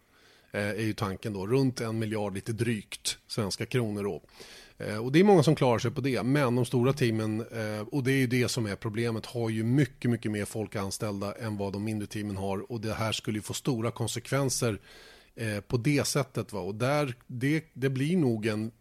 är 0.53 0.83
ju 0.83 0.93
tanken 0.93 1.33
då, 1.33 1.47
runt 1.47 1.81
en 1.81 1.99
miljard 1.99 2.35
lite 2.35 2.53
drygt 2.53 3.19
svenska 3.27 3.67
kronor 3.67 4.05
då. 4.05 4.23
Eh, 4.79 5.05
och 5.05 5.13
det 5.13 5.21
är 5.21 5.25
många 5.25 5.43
som 5.43 5.55
klarar 5.55 5.79
sig 5.79 5.91
på 5.91 6.01
det, 6.01 6.23
men 6.23 6.55
de 6.55 6.65
stora 6.65 6.93
teamen, 6.93 7.41
eh, 7.41 7.81
och 7.81 8.05
det 8.05 8.13
är 8.13 8.17
ju 8.17 8.27
det 8.27 8.49
som 8.49 8.67
är 8.67 8.77
problemet, 8.77 9.27
har 9.27 9.51
ju 9.51 9.65
mycket, 9.65 10.11
mycket 10.11 10.33
mer 10.33 10.45
folk 10.45 10.77
anställda 10.77 11.35
än 11.35 11.57
vad 11.57 11.73
de 11.73 11.85
mindre 11.85 12.07
teamen 12.07 12.37
har. 12.37 12.73
Och 12.73 12.81
det 12.81 12.95
här 12.95 13.13
skulle 13.13 13.39
ju 13.39 13.43
få 13.43 13.55
stora 13.55 13.91
konsekvenser 13.91 14.81
eh, 15.35 15.61
på 15.61 15.77
det 15.77 16.07
sättet. 16.07 16.53
Va? 16.53 16.61
Och 16.61 16.75
där, 16.75 17.15
det, 17.27 17.65
det 17.73 17.89
blir 17.89 18.17
nog 18.17 18.47
en, 18.47 18.73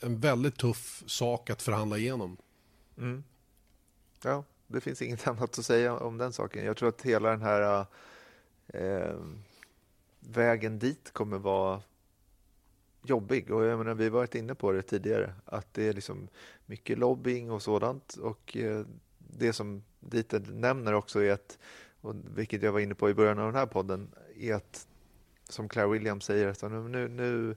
en 0.00 0.20
väldigt 0.20 0.56
tuff 0.56 1.02
sak 1.06 1.50
att 1.50 1.62
förhandla 1.62 1.98
igenom. 1.98 2.36
Mm. 2.98 3.24
Ja, 4.24 4.44
det 4.66 4.80
finns 4.80 5.02
inget 5.02 5.26
annat 5.26 5.58
att 5.58 5.64
säga 5.64 5.98
om 5.98 6.18
den 6.18 6.32
saken. 6.32 6.64
Jag 6.64 6.76
tror 6.76 6.88
att 6.88 7.02
hela 7.02 7.30
den 7.30 7.42
här 7.42 7.86
eh, 8.66 9.14
vägen 10.20 10.78
dit 10.78 11.10
kommer 11.12 11.38
vara 11.38 11.80
jobbig 13.02 13.50
och 13.50 13.64
jag 13.64 13.78
menar, 13.78 13.94
vi 13.94 14.04
har 14.04 14.10
varit 14.10 14.34
inne 14.34 14.54
på 14.54 14.72
det 14.72 14.82
tidigare 14.82 15.34
att 15.44 15.74
det 15.74 15.88
är 15.88 15.92
liksom 15.92 16.28
mycket 16.66 16.98
lobbying 16.98 17.50
och 17.50 17.62
sådant 17.62 18.14
och 18.14 18.56
eh, 18.56 18.84
det 19.18 19.52
som 19.52 19.82
Dieter 20.00 20.40
nämner 20.52 20.92
också 20.92 21.22
är 21.22 21.32
att, 21.32 21.58
och 22.00 22.14
vilket 22.34 22.62
jag 22.62 22.72
var 22.72 22.80
inne 22.80 22.94
på 22.94 23.10
i 23.10 23.14
början 23.14 23.38
av 23.38 23.46
den 23.46 23.54
här 23.54 23.66
podden, 23.66 24.08
är 24.36 24.54
att 24.54 24.88
som 25.48 25.68
Claire 25.68 25.88
Williams 25.88 26.24
säger 26.24 26.48
att 26.48 26.62
nu, 26.62 27.08
nu 27.08 27.56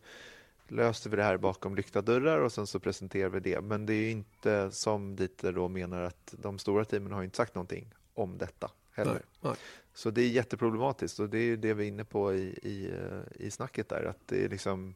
löste 0.68 1.10
vi 1.10 1.16
det 1.16 1.24
här 1.24 1.38
bakom 1.38 1.76
lyckta 1.76 2.02
dörrar 2.02 2.40
och 2.40 2.52
sen 2.52 2.68
så 2.68 2.80
presenterar 2.80 3.30
vi 3.30 3.40
det. 3.40 3.62
Men 3.62 3.86
det 3.86 3.94
är 3.94 4.12
inte 4.12 4.72
som 4.72 5.16
Dieter 5.16 5.52
då 5.54 5.68
menar 5.68 6.02
att 6.02 6.36
de 6.38 6.60
stora 6.60 6.86
teamen 6.86 7.12
har 7.12 7.24
inte 7.24 7.38
sagt 7.38 7.56
någonting 7.56 7.94
om 8.14 8.38
detta 8.38 8.72
heller. 8.92 9.14
Nej, 9.14 9.22
nej. 9.42 9.56
Så 9.94 10.12
det 10.12 10.22
är 10.22 10.30
jätteproblematiskt 10.30 11.20
och 11.20 11.30
det 11.30 11.38
är 11.38 11.58
det 11.58 11.74
vi 11.74 11.84
är 11.84 11.88
inne 11.88 12.06
på 12.06 12.34
i, 12.34 12.60
i, 12.64 12.92
eh, 12.92 13.46
i 13.46 13.52
snacket 13.52 13.90
där. 13.90 14.04
Att 14.04 14.28
det 14.28 14.46
är 14.46 14.50
liksom 14.50 14.96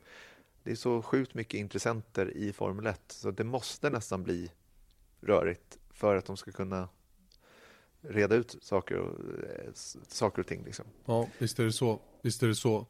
det 0.66 0.72
är 0.72 0.76
så 0.76 1.01
sjukt 1.01 1.34
mycket 1.34 1.59
intressenter 1.59 2.38
i 2.38 2.53
Formel 2.53 2.86
1 2.86 3.01
så 3.07 3.32
det 3.32 3.43
måste 3.43 3.89
nästan 3.89 4.24
bli 4.24 4.51
rörigt 5.22 5.78
för 5.93 6.16
att 6.16 6.26
de 6.26 6.38
ska 6.38 6.51
kunna 6.51 6.89
reda 8.01 8.36
ut 8.36 8.55
saker 8.61 8.95
och, 8.95 9.20
eh, 9.43 9.72
saker 10.07 10.41
och 10.41 10.47
ting. 10.47 10.63
Liksom. 10.66 10.86
Ja, 11.05 11.28
visst 11.38 11.59
är 11.59 11.63
det 11.63 11.72
så. 11.72 11.99
Visst 12.22 12.43
är 12.43 12.47
det 12.47 12.55
så. 12.55 12.86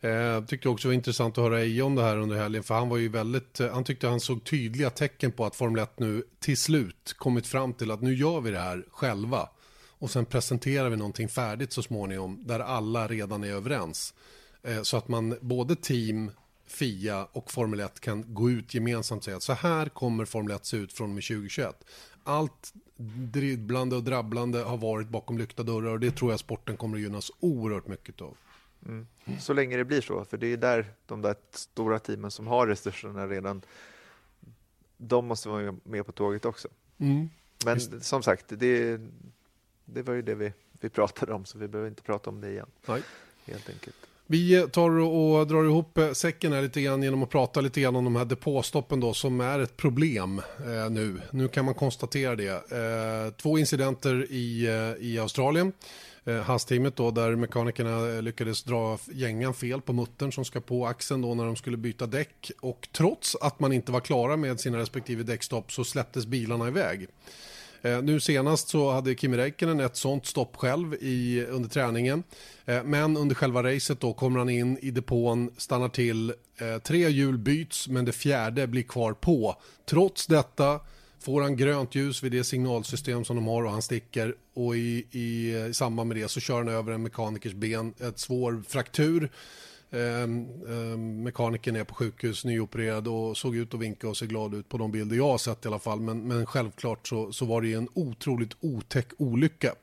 Eh, 0.00 0.44
tyckte 0.44 0.68
också 0.68 0.88
det 0.88 0.90
var 0.90 0.94
intressant 0.94 1.38
att 1.38 1.44
höra 1.44 1.60
Ejon 1.60 1.94
det 1.94 2.02
här 2.02 2.16
under 2.16 2.36
helgen, 2.36 2.62
för 2.62 2.74
han 2.74 2.88
var 2.88 2.96
ju 2.96 3.08
väldigt, 3.08 3.60
eh, 3.60 3.72
han 3.72 3.84
tyckte 3.84 4.08
han 4.08 4.20
såg 4.20 4.44
tydliga 4.44 4.90
tecken 4.90 5.32
på 5.32 5.44
att 5.44 5.56
Formel 5.56 5.82
1 5.82 6.00
nu 6.00 6.24
till 6.38 6.56
slut 6.56 7.14
kommit 7.16 7.46
fram 7.46 7.74
till 7.74 7.90
att 7.90 8.02
nu 8.02 8.14
gör 8.14 8.40
vi 8.40 8.50
det 8.50 8.60
här 8.60 8.84
själva. 8.90 9.48
Och 9.88 10.10
sen 10.10 10.26
presenterar 10.26 10.90
vi 10.90 10.96
någonting 10.96 11.28
färdigt 11.28 11.72
så 11.72 11.82
småningom, 11.82 12.42
där 12.46 12.60
alla 12.60 13.08
redan 13.08 13.44
är 13.44 13.52
överens. 13.52 14.14
Eh, 14.62 14.82
så 14.82 14.96
att 14.96 15.08
man, 15.08 15.36
både 15.40 15.76
team, 15.76 16.30
FIA 16.70 17.24
och 17.32 17.50
Formel 17.50 17.80
1 17.80 18.00
kan 18.00 18.34
gå 18.34 18.50
ut 18.50 18.74
gemensamt 18.74 19.18
och 19.18 19.24
säga 19.24 19.36
att 19.36 19.42
så 19.42 19.52
här 19.52 19.88
kommer 19.88 20.24
Formel 20.24 20.56
1 20.56 20.66
se 20.66 20.76
ut 20.76 20.92
från 20.92 21.10
och 21.10 21.14
med 21.14 21.24
2021. 21.24 21.84
Allt 22.24 22.72
dribblande 23.32 23.96
och 23.96 24.02
drabblande 24.02 24.58
har 24.58 24.76
varit 24.76 25.08
bakom 25.08 25.38
lyckta 25.38 25.62
dörrar 25.62 25.90
och 25.90 26.00
det 26.00 26.10
tror 26.10 26.30
jag 26.30 26.40
sporten 26.40 26.76
kommer 26.76 26.96
att 26.96 27.02
gynnas 27.02 27.30
oerhört 27.40 27.86
mycket 27.86 28.20
av. 28.20 28.36
Mm. 28.86 29.06
Så 29.40 29.52
länge 29.52 29.76
det 29.76 29.84
blir 29.84 30.00
så, 30.00 30.24
för 30.24 30.36
det 30.36 30.46
är 30.46 30.56
där 30.56 30.86
de 31.06 31.22
där 31.22 31.34
stora 31.50 31.98
teamen 31.98 32.30
som 32.30 32.46
har 32.46 32.66
resurserna 32.66 33.26
redan, 33.26 33.62
de 34.96 35.26
måste 35.26 35.48
vara 35.48 35.76
med 35.84 36.06
på 36.06 36.12
tåget 36.12 36.44
också. 36.44 36.68
Mm. 36.98 37.28
Men 37.64 37.74
Just. 37.74 38.04
som 38.04 38.22
sagt, 38.22 38.44
det, 38.48 39.00
det 39.84 40.02
var 40.02 40.14
ju 40.14 40.22
det 40.22 40.34
vi, 40.34 40.52
vi 40.72 40.88
pratade 40.88 41.32
om, 41.32 41.44
så 41.44 41.58
vi 41.58 41.68
behöver 41.68 41.88
inte 41.88 42.02
prata 42.02 42.30
om 42.30 42.40
det 42.40 42.50
igen. 42.50 42.70
Nej. 42.86 43.02
Helt 43.44 43.68
enkelt. 43.68 44.09
Vi 44.32 44.66
tar 44.72 44.90
och 44.90 45.46
drar 45.46 45.64
ihop 45.64 45.98
eh, 45.98 46.12
säcken 46.12 46.52
här 46.52 46.62
lite 46.62 46.80
grann 46.80 47.02
genom 47.02 47.22
att 47.22 47.30
prata 47.30 47.60
lite 47.60 47.80
grann 47.80 47.96
om 47.96 48.04
de 48.04 48.16
här 48.16 48.24
depåstoppen 48.24 49.00
då 49.00 49.14
som 49.14 49.40
är 49.40 49.58
ett 49.58 49.76
problem 49.76 50.38
eh, 50.58 50.90
nu. 50.90 51.20
Nu 51.30 51.48
kan 51.48 51.64
man 51.64 51.74
konstatera 51.74 52.36
det. 52.36 52.48
Eh, 52.48 53.32
två 53.42 53.58
incidenter 53.58 54.26
i, 54.30 54.66
eh, 54.66 55.06
i 55.06 55.18
Australien. 55.18 55.72
Eh, 56.24 56.36
Hassteamet 56.36 56.96
då 56.96 57.10
där 57.10 57.36
mekanikerna 57.36 58.20
lyckades 58.20 58.62
dra 58.62 58.98
gängan 59.12 59.54
fel 59.54 59.80
på 59.80 59.92
muttern 59.92 60.32
som 60.32 60.44
ska 60.44 60.60
på 60.60 60.86
axeln 60.86 61.22
då 61.22 61.34
när 61.34 61.44
de 61.44 61.56
skulle 61.56 61.76
byta 61.76 62.06
däck. 62.06 62.50
Och 62.60 62.88
trots 62.92 63.36
att 63.40 63.60
man 63.60 63.72
inte 63.72 63.92
var 63.92 64.00
klara 64.00 64.36
med 64.36 64.60
sina 64.60 64.78
respektive 64.78 65.22
däckstopp 65.22 65.72
så 65.72 65.84
släpptes 65.84 66.26
bilarna 66.26 66.68
iväg. 66.68 67.08
Eh, 67.82 68.02
nu 68.02 68.20
senast 68.20 68.68
så 68.68 68.90
hade 68.90 69.14
Kimi 69.14 69.36
Räikkönen 69.36 69.80
ett 69.80 69.96
sånt 69.96 70.26
stopp 70.26 70.56
själv 70.56 70.94
i, 70.94 71.44
under 71.44 71.68
träningen. 71.68 72.22
Eh, 72.64 72.84
men 72.84 73.16
under 73.16 73.34
själva 73.34 73.62
racet 73.62 74.00
då 74.00 74.12
kommer 74.12 74.38
han 74.38 74.48
in 74.48 74.78
i 74.78 74.90
depån, 74.90 75.50
stannar 75.56 75.88
till, 75.88 76.32
eh, 76.58 76.78
tre 76.78 77.08
hjul 77.08 77.38
byts 77.38 77.88
men 77.88 78.04
det 78.04 78.12
fjärde 78.12 78.66
blir 78.66 78.82
kvar 78.82 79.12
på. 79.12 79.56
Trots 79.86 80.26
detta 80.26 80.80
får 81.20 81.42
han 81.42 81.56
grönt 81.56 81.94
ljus 81.94 82.22
vid 82.22 82.32
det 82.32 82.44
signalsystem 82.44 83.24
som 83.24 83.36
de 83.36 83.46
har 83.46 83.64
och 83.64 83.70
han 83.70 83.82
sticker 83.82 84.34
och 84.54 84.76
i, 84.76 85.06
i, 85.10 85.56
i 85.70 85.74
samband 85.74 86.08
med 86.08 86.16
det 86.16 86.28
så 86.28 86.40
kör 86.40 86.56
han 86.56 86.68
över 86.68 86.92
en 86.92 87.02
mekanikers 87.02 87.52
ben, 87.52 87.94
ett 88.00 88.18
svår 88.18 88.62
fraktur 88.68 89.30
mekanikern 90.98 91.76
är 91.76 91.84
på 91.84 91.94
sjukhus, 91.94 92.44
nyopererad 92.44 93.08
och 93.08 93.36
såg 93.36 93.56
ut 93.56 93.74
att 93.74 93.80
vinka 93.80 94.08
och 94.08 94.16
se 94.16 94.26
glad 94.26 94.54
ut 94.54 94.68
på 94.68 94.78
de 94.78 94.92
bilder 94.92 95.16
jag 95.16 95.28
har 95.28 95.38
sett 95.38 95.64
i 95.64 95.68
alla 95.68 95.78
fall. 95.78 96.00
Men, 96.00 96.28
men 96.28 96.46
självklart 96.46 97.08
så, 97.08 97.32
så 97.32 97.44
var 97.44 97.62
det 97.62 97.72
en 97.72 97.88
otroligt 97.94 98.56
otäck 98.60 99.06
olycka. 99.18 99.74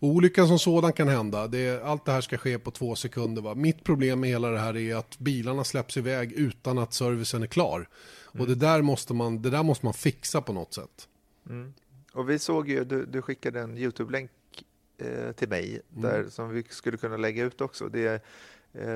olyckan 0.00 0.48
som 0.48 0.58
sådan 0.58 0.92
kan 0.92 1.08
hända. 1.08 1.46
Det, 1.46 1.82
allt 1.82 2.04
det 2.04 2.12
här 2.12 2.20
ska 2.20 2.38
ske 2.38 2.58
på 2.58 2.70
två 2.70 2.94
sekunder. 2.94 3.42
Va? 3.42 3.54
Mitt 3.54 3.84
problem 3.84 4.20
med 4.20 4.30
hela 4.30 4.50
det 4.50 4.58
här 4.58 4.76
är 4.76 4.96
att 4.96 5.18
bilarna 5.18 5.64
släpps 5.64 5.96
iväg 5.96 6.32
utan 6.32 6.78
att 6.78 6.92
servicen 6.92 7.42
är 7.42 7.46
klar. 7.46 7.88
Mm. 8.34 8.40
Och 8.40 8.48
det 8.48 8.54
där, 8.54 8.82
måste 8.82 9.14
man, 9.14 9.42
det 9.42 9.50
där 9.50 9.62
måste 9.62 9.86
man 9.86 9.94
fixa 9.94 10.40
på 10.40 10.52
något 10.52 10.74
sätt. 10.74 11.08
Mm. 11.48 11.74
Och 12.12 12.30
vi 12.30 12.38
såg 12.38 12.68
ju, 12.68 12.84
du, 12.84 13.06
du 13.06 13.22
skickade 13.22 13.60
en 13.60 13.78
YouTube-länk 13.78 14.30
eh, 14.98 15.32
till 15.32 15.48
mig 15.48 15.68
mm. 15.68 16.02
där, 16.02 16.26
som 16.30 16.50
vi 16.50 16.64
skulle 16.68 16.96
kunna 16.96 17.16
lägga 17.16 17.44
ut 17.44 17.60
också. 17.60 17.88
Det 17.88 18.06
är 18.06 18.20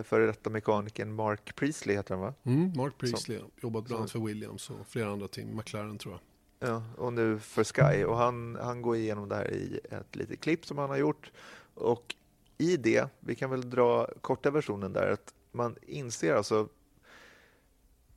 före 0.05 0.27
detta 0.27 0.51
mekanikern 0.51 1.15
Mark 1.15 1.55
Priestley 1.55 1.97
heter 1.97 2.15
han 2.15 2.23
va? 2.25 2.35
Mm, 2.43 2.73
Mark 2.77 2.99
Priestley, 2.99 3.39
som, 3.39 3.51
jobbat 3.63 3.85
bland 3.85 3.99
annat 4.01 4.11
för 4.11 4.19
Williams 4.19 4.71
och 4.71 4.87
flera 4.89 5.11
andra 5.11 5.29
team, 5.29 5.57
McLaren 5.57 5.99
tror 5.99 6.15
jag. 6.15 6.21
Ja, 6.69 6.83
och 6.97 7.13
nu 7.13 7.39
för 7.39 7.65
Sky 7.65 8.05
och 8.05 8.17
han, 8.17 8.59
han 8.61 8.83
går 8.83 8.97
igenom 8.97 9.29
det 9.29 9.35
här 9.35 9.51
i 9.53 9.81
ett 9.91 10.17
litet 10.17 10.41
klipp 10.41 10.67
som 10.67 10.79
han 10.79 10.91
har 10.91 10.97
gjort 10.97 11.31
och 11.75 12.15
i 12.59 12.77
det, 12.77 13.09
vi 13.21 13.35
kan 13.35 13.51
väl 13.51 13.71
dra 13.71 14.09
korta 14.21 14.51
versionen 14.51 14.93
där, 14.93 15.11
att 15.11 15.35
man 15.53 15.77
inser 15.83 16.35
alltså 16.35 16.69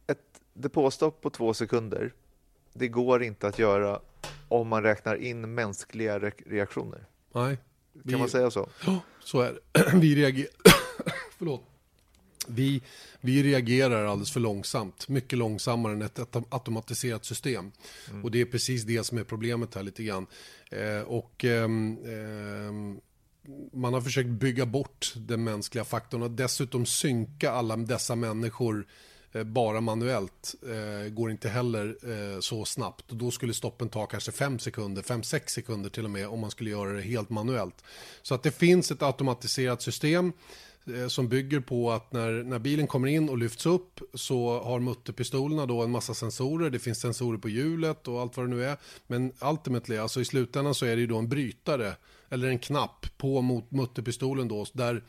ett 0.08 0.42
depåstopp 0.54 1.22
på 1.22 1.30
två 1.30 1.54
sekunder, 1.54 2.14
det 2.74 2.88
går 2.88 3.24
inte 3.24 3.48
att 3.48 3.60
göra 3.60 4.00
om 4.48 4.68
man 4.68 4.84
räknar 4.84 5.16
in 5.16 5.54
mänskliga 5.54 6.20
re 6.20 6.32
reaktioner. 6.46 7.06
Nej. 7.34 7.58
Kan 7.94 8.02
vi, 8.04 8.18
man 8.18 8.30
säga 8.30 8.52
så? 8.52 8.70
Ja, 8.86 9.00
så 9.20 9.42
är 9.42 9.54
det. 9.54 9.60
Vi 10.00 10.16
reagerar, 10.16 10.50
förlåt. 11.45 11.63
Vi, 12.47 12.81
vi 13.22 13.43
reagerar 13.43 14.05
alldeles 14.05 14.31
för 14.31 14.39
långsamt, 14.39 15.07
mycket 15.07 15.39
långsammare 15.39 15.93
än 15.93 16.01
ett 16.01 16.35
automatiserat 16.49 17.26
system. 17.26 17.72
Mm. 18.09 18.23
Och 18.23 18.31
det 18.31 18.41
är 18.41 18.45
precis 18.45 18.84
det 18.84 19.03
som 19.03 19.17
är 19.17 19.23
problemet 19.23 19.76
här 19.76 19.84
lite 19.84 20.03
grann. 20.03 20.27
Eh, 20.72 21.01
och 21.01 21.45
eh, 21.45 21.67
man 23.73 23.93
har 23.93 24.01
försökt 24.01 24.30
bygga 24.30 24.65
bort 24.65 25.13
den 25.15 25.43
mänskliga 25.43 25.84
faktorn 25.84 26.22
och 26.22 26.31
dessutom 26.31 26.85
synka 26.85 27.51
alla 27.51 27.77
dessa 27.77 28.15
människor 28.15 28.88
eh, 29.31 29.43
bara 29.43 29.81
manuellt 29.81 30.55
eh, 30.63 31.09
går 31.09 31.31
inte 31.31 31.49
heller 31.49 31.97
eh, 32.03 32.39
så 32.39 32.65
snabbt. 32.65 33.11
Och 33.11 33.17
då 33.17 33.31
skulle 33.31 33.53
stoppen 33.53 33.89
ta 33.89 34.05
kanske 34.05 34.31
5 34.31 34.59
sekunder, 34.59 35.01
5-6 35.01 35.41
sekunder 35.47 35.89
till 35.89 36.05
och 36.05 36.11
med 36.11 36.27
om 36.27 36.39
man 36.39 36.51
skulle 36.51 36.69
göra 36.69 36.93
det 36.93 37.01
helt 37.01 37.30
manuellt. 37.30 37.84
Så 38.22 38.35
att 38.35 38.43
det 38.43 38.51
finns 38.51 38.91
ett 38.91 39.01
automatiserat 39.01 39.81
system 39.81 40.34
Eh, 40.94 41.07
som 41.07 41.28
bygger 41.28 41.60
på 41.60 41.91
att 41.91 42.14
när, 42.14 42.44
när 42.44 42.60
bilen 42.60 42.88
kommer 42.88 43.07
in 43.07 43.30
och 43.30 43.38
lyfts 43.38 43.66
upp 43.66 43.99
så 44.14 44.60
har 44.60 44.80
mutterpistolerna 44.80 45.66
då 45.66 45.84
en 45.84 45.91
massa 45.91 46.14
sensorer. 46.14 46.70
Det 46.70 46.80
finns 46.80 46.99
sensorer 46.99 47.38
på 47.38 47.49
hjulet 47.49 48.07
och 48.07 48.22
allt 48.22 48.38
vad 48.38 48.45
det 48.45 48.56
nu 48.56 48.66
är. 48.66 48.78
Men 49.07 49.34
ultimately, 49.41 49.98
alltså 49.98 50.22
i 50.22 50.26
slutändan 50.26 50.76
så 50.76 50.86
är 50.86 50.95
det 50.95 51.02
ju 51.02 51.07
då 51.07 51.18
en 51.18 51.30
brytare 51.30 51.94
eller 52.30 52.48
en 52.48 52.60
knapp 52.60 53.06
på 53.18 53.41
mot 53.41 53.72
mutterpistolen 53.72 54.48
då 54.48 54.66
där 54.74 55.03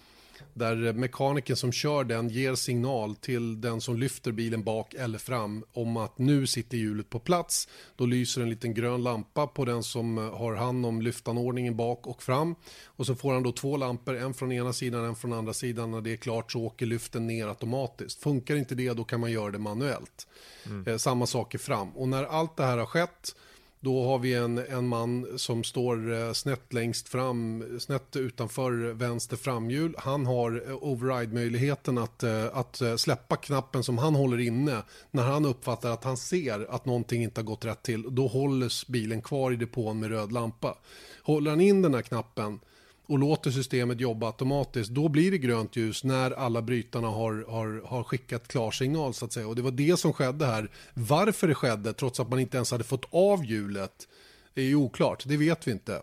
där 0.56 0.92
mekaniken 0.92 1.56
som 1.56 1.72
kör 1.72 2.04
den 2.04 2.28
ger 2.28 2.54
signal 2.54 3.16
till 3.16 3.60
den 3.60 3.80
som 3.80 3.96
lyfter 3.96 4.32
bilen 4.32 4.64
bak 4.64 4.94
eller 4.94 5.18
fram 5.18 5.64
om 5.72 5.96
att 5.96 6.18
nu 6.18 6.46
sitter 6.46 6.76
hjulet 6.76 7.10
på 7.10 7.18
plats. 7.18 7.68
Då 7.96 8.06
lyser 8.06 8.42
en 8.42 8.50
liten 8.50 8.74
grön 8.74 9.02
lampa 9.02 9.46
på 9.46 9.64
den 9.64 9.82
som 9.82 10.16
har 10.16 10.54
hand 10.54 10.86
om 10.86 11.02
lyftanordningen 11.02 11.76
bak 11.76 12.06
och 12.06 12.22
fram. 12.22 12.54
Och 12.84 13.06
så 13.06 13.14
får 13.14 13.32
han 13.32 13.42
då 13.42 13.52
två 13.52 13.76
lampor, 13.76 14.16
en 14.16 14.34
från 14.34 14.52
ena 14.52 14.72
sidan 14.72 15.00
och 15.00 15.06
en 15.06 15.16
från 15.16 15.32
andra 15.32 15.52
sidan. 15.52 15.90
När 15.90 16.00
det 16.00 16.12
är 16.12 16.16
klart 16.16 16.52
så 16.52 16.60
åker 16.60 16.86
lyften 16.86 17.26
ner 17.26 17.46
automatiskt. 17.46 18.22
Funkar 18.22 18.56
inte 18.56 18.74
det 18.74 18.92
då 18.92 19.04
kan 19.04 19.20
man 19.20 19.32
göra 19.32 19.50
det 19.50 19.58
manuellt. 19.58 20.26
Mm. 20.66 20.86
Eh, 20.86 20.96
samma 20.96 21.26
sak 21.26 21.54
är 21.54 21.58
fram. 21.58 21.96
Och 21.96 22.08
när 22.08 22.24
allt 22.24 22.56
det 22.56 22.64
här 22.64 22.78
har 22.78 22.86
skett 22.86 23.34
då 23.80 24.04
har 24.04 24.18
vi 24.18 24.34
en, 24.34 24.58
en 24.58 24.88
man 24.88 25.38
som 25.38 25.64
står 25.64 26.12
eh, 26.12 26.32
snett 26.32 26.72
längst 26.72 27.08
fram, 27.08 27.64
snett 27.80 28.16
utanför 28.16 28.72
vänster 28.92 29.36
framhjul. 29.36 29.94
Han 29.98 30.26
har 30.26 30.62
eh, 30.68 30.76
override-möjligheten 30.76 31.98
att, 31.98 32.22
eh, 32.22 32.46
att 32.52 32.82
släppa 32.96 33.36
knappen 33.36 33.82
som 33.82 33.98
han 33.98 34.14
håller 34.14 34.40
inne 34.40 34.82
när 35.10 35.22
han 35.22 35.44
uppfattar 35.44 35.90
att 35.90 36.04
han 36.04 36.16
ser 36.16 36.74
att 36.74 36.86
någonting 36.86 37.22
inte 37.22 37.40
har 37.40 37.46
gått 37.46 37.64
rätt 37.64 37.82
till. 37.82 38.04
Då 38.08 38.26
hålls 38.26 38.86
bilen 38.86 39.22
kvar 39.22 39.52
i 39.52 39.56
depån 39.56 40.00
med 40.00 40.10
röd 40.10 40.32
lampa. 40.32 40.78
Håller 41.22 41.50
han 41.50 41.60
in 41.60 41.82
den 41.82 41.94
här 41.94 42.02
knappen 42.02 42.60
och 43.06 43.18
låter 43.18 43.50
systemet 43.50 44.00
jobba 44.00 44.26
automatiskt, 44.26 44.90
då 44.90 45.08
blir 45.08 45.30
det 45.30 45.38
grönt 45.38 45.76
ljus 45.76 46.04
när 46.04 46.30
alla 46.30 46.62
brytarna 46.62 47.08
har, 47.08 47.44
har, 47.48 47.82
har 47.86 48.02
skickat 48.02 48.48
klarsignal 48.48 49.14
så 49.14 49.24
att 49.24 49.32
säga. 49.32 49.48
Och 49.48 49.56
det 49.56 49.62
var 49.62 49.70
det 49.70 49.96
som 49.98 50.12
skedde 50.12 50.46
här. 50.46 50.70
Varför 50.94 51.48
det 51.48 51.54
skedde, 51.54 51.92
trots 51.92 52.20
att 52.20 52.30
man 52.30 52.38
inte 52.38 52.56
ens 52.56 52.70
hade 52.70 52.84
fått 52.84 53.04
av 53.10 53.44
hjulet, 53.44 54.08
är 54.54 54.62
ju 54.62 54.76
oklart. 54.76 55.24
Det 55.26 55.36
vet 55.36 55.68
vi 55.68 55.72
inte. 55.72 56.02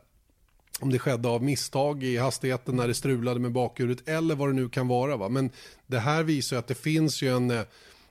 Om 0.79 0.91
det 0.91 0.99
skedde 0.99 1.29
av 1.29 1.43
misstag 1.43 2.03
i 2.03 2.17
hastigheten 2.17 2.75
när 2.75 2.87
det 2.87 2.93
strulade 2.93 3.39
med 3.39 3.51
bakhjulet 3.51 4.07
eller 4.09 4.35
vad 4.35 4.49
det 4.49 4.53
nu 4.53 4.69
kan 4.69 4.87
vara. 4.87 5.17
Va? 5.17 5.29
Men 5.29 5.49
det 5.87 5.99
här 5.99 6.23
visar 6.23 6.57
att 6.57 6.67
det 6.67 6.75
finns 6.75 7.21
ju 7.21 7.35
en 7.35 7.65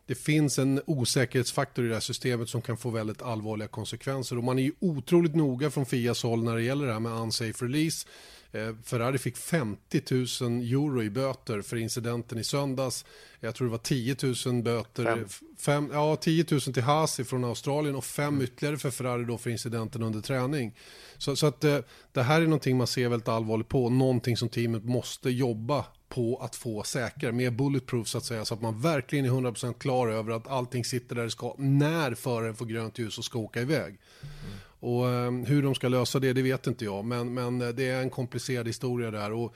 det 0.06 0.14
finns 0.14 0.58
en 0.58 0.80
osäkerhetsfaktor 0.86 1.84
i 1.84 1.88
det 1.88 1.94
här 1.94 2.00
systemet 2.00 2.48
som 2.48 2.62
kan 2.62 2.76
få 2.76 2.90
väldigt 2.90 3.22
allvarliga 3.22 3.68
konsekvenser. 3.68 4.38
Och 4.38 4.44
man 4.44 4.58
är 4.58 4.62
ju 4.62 4.72
otroligt 4.80 5.34
noga 5.34 5.70
från 5.70 5.86
Fias 5.86 6.22
håll 6.22 6.44
när 6.44 6.56
det 6.56 6.62
gäller 6.62 6.86
det 6.86 6.92
här 6.92 7.00
med 7.00 7.12
unsafe 7.12 7.64
release. 7.64 8.06
Eh, 8.52 8.74
Ferrari 8.84 9.18
fick 9.18 9.36
50 9.36 10.02
000 10.10 10.20
euro 10.52 11.02
i 11.02 11.10
böter 11.10 11.62
för 11.62 11.76
incidenten 11.76 12.38
i 12.38 12.44
söndags. 12.44 13.04
Jag 13.40 13.54
tror 13.54 13.66
det 13.66 13.70
var 13.70 13.78
10 13.78 14.16
000 14.46 14.62
böter. 14.62 15.04
Fem. 15.04 15.28
Fem, 15.58 15.90
ja, 15.92 16.16
10 16.16 16.44
000 16.50 16.60
till 16.60 16.82
Haas 16.82 17.20
från 17.26 17.44
Australien 17.44 17.94
och 17.96 18.04
fem 18.04 18.28
mm. 18.28 18.42
ytterligare 18.42 18.78
för 18.78 18.90
Ferrari 18.90 19.24
då 19.24 19.38
för 19.38 19.50
incidenten 19.50 20.02
under 20.02 20.20
träning. 20.20 20.74
Så, 21.18 21.36
så 21.36 21.46
att 21.46 21.64
eh, 21.64 21.78
det 22.12 22.22
här 22.22 22.40
är 22.40 22.44
någonting 22.44 22.76
man 22.76 22.86
ser 22.86 23.08
väldigt 23.08 23.28
allvarligt 23.28 23.68
på. 23.68 23.90
Någonting 23.90 24.36
som 24.36 24.48
teamet 24.48 24.84
måste 24.84 25.30
jobba 25.30 25.84
på 26.08 26.36
att 26.36 26.56
få 26.56 26.82
säkrare, 26.82 27.32
mer 27.32 27.50
bulletproof 27.50 28.08
så 28.08 28.18
att 28.18 28.24
säga, 28.24 28.44
så 28.44 28.54
att 28.54 28.62
man 28.62 28.80
verkligen 28.80 29.24
är 29.24 29.30
100% 29.30 29.78
klar 29.78 30.08
över 30.08 30.32
att 30.32 30.48
allting 30.48 30.84
sitter 30.84 31.14
där 31.14 31.22
det 31.22 31.30
ska 31.30 31.54
när 31.58 32.14
föraren 32.14 32.56
får 32.56 32.66
grönt 32.66 32.98
ljus 32.98 33.18
och 33.18 33.24
ska 33.24 33.38
åka 33.38 33.60
iväg. 33.60 33.98
Mm. 34.22 34.54
Och 34.82 35.08
ehm, 35.08 35.44
hur 35.44 35.62
de 35.62 35.74
ska 35.74 35.88
lösa 35.88 36.18
det, 36.18 36.32
det 36.32 36.42
vet 36.42 36.66
inte 36.66 36.84
jag. 36.84 37.04
Men, 37.04 37.34
men 37.34 37.60
eh, 37.60 37.68
det 37.68 37.88
är 37.88 38.00
en 38.00 38.10
komplicerad 38.10 38.66
historia 38.66 39.10
där. 39.10 39.32
Och 39.32 39.54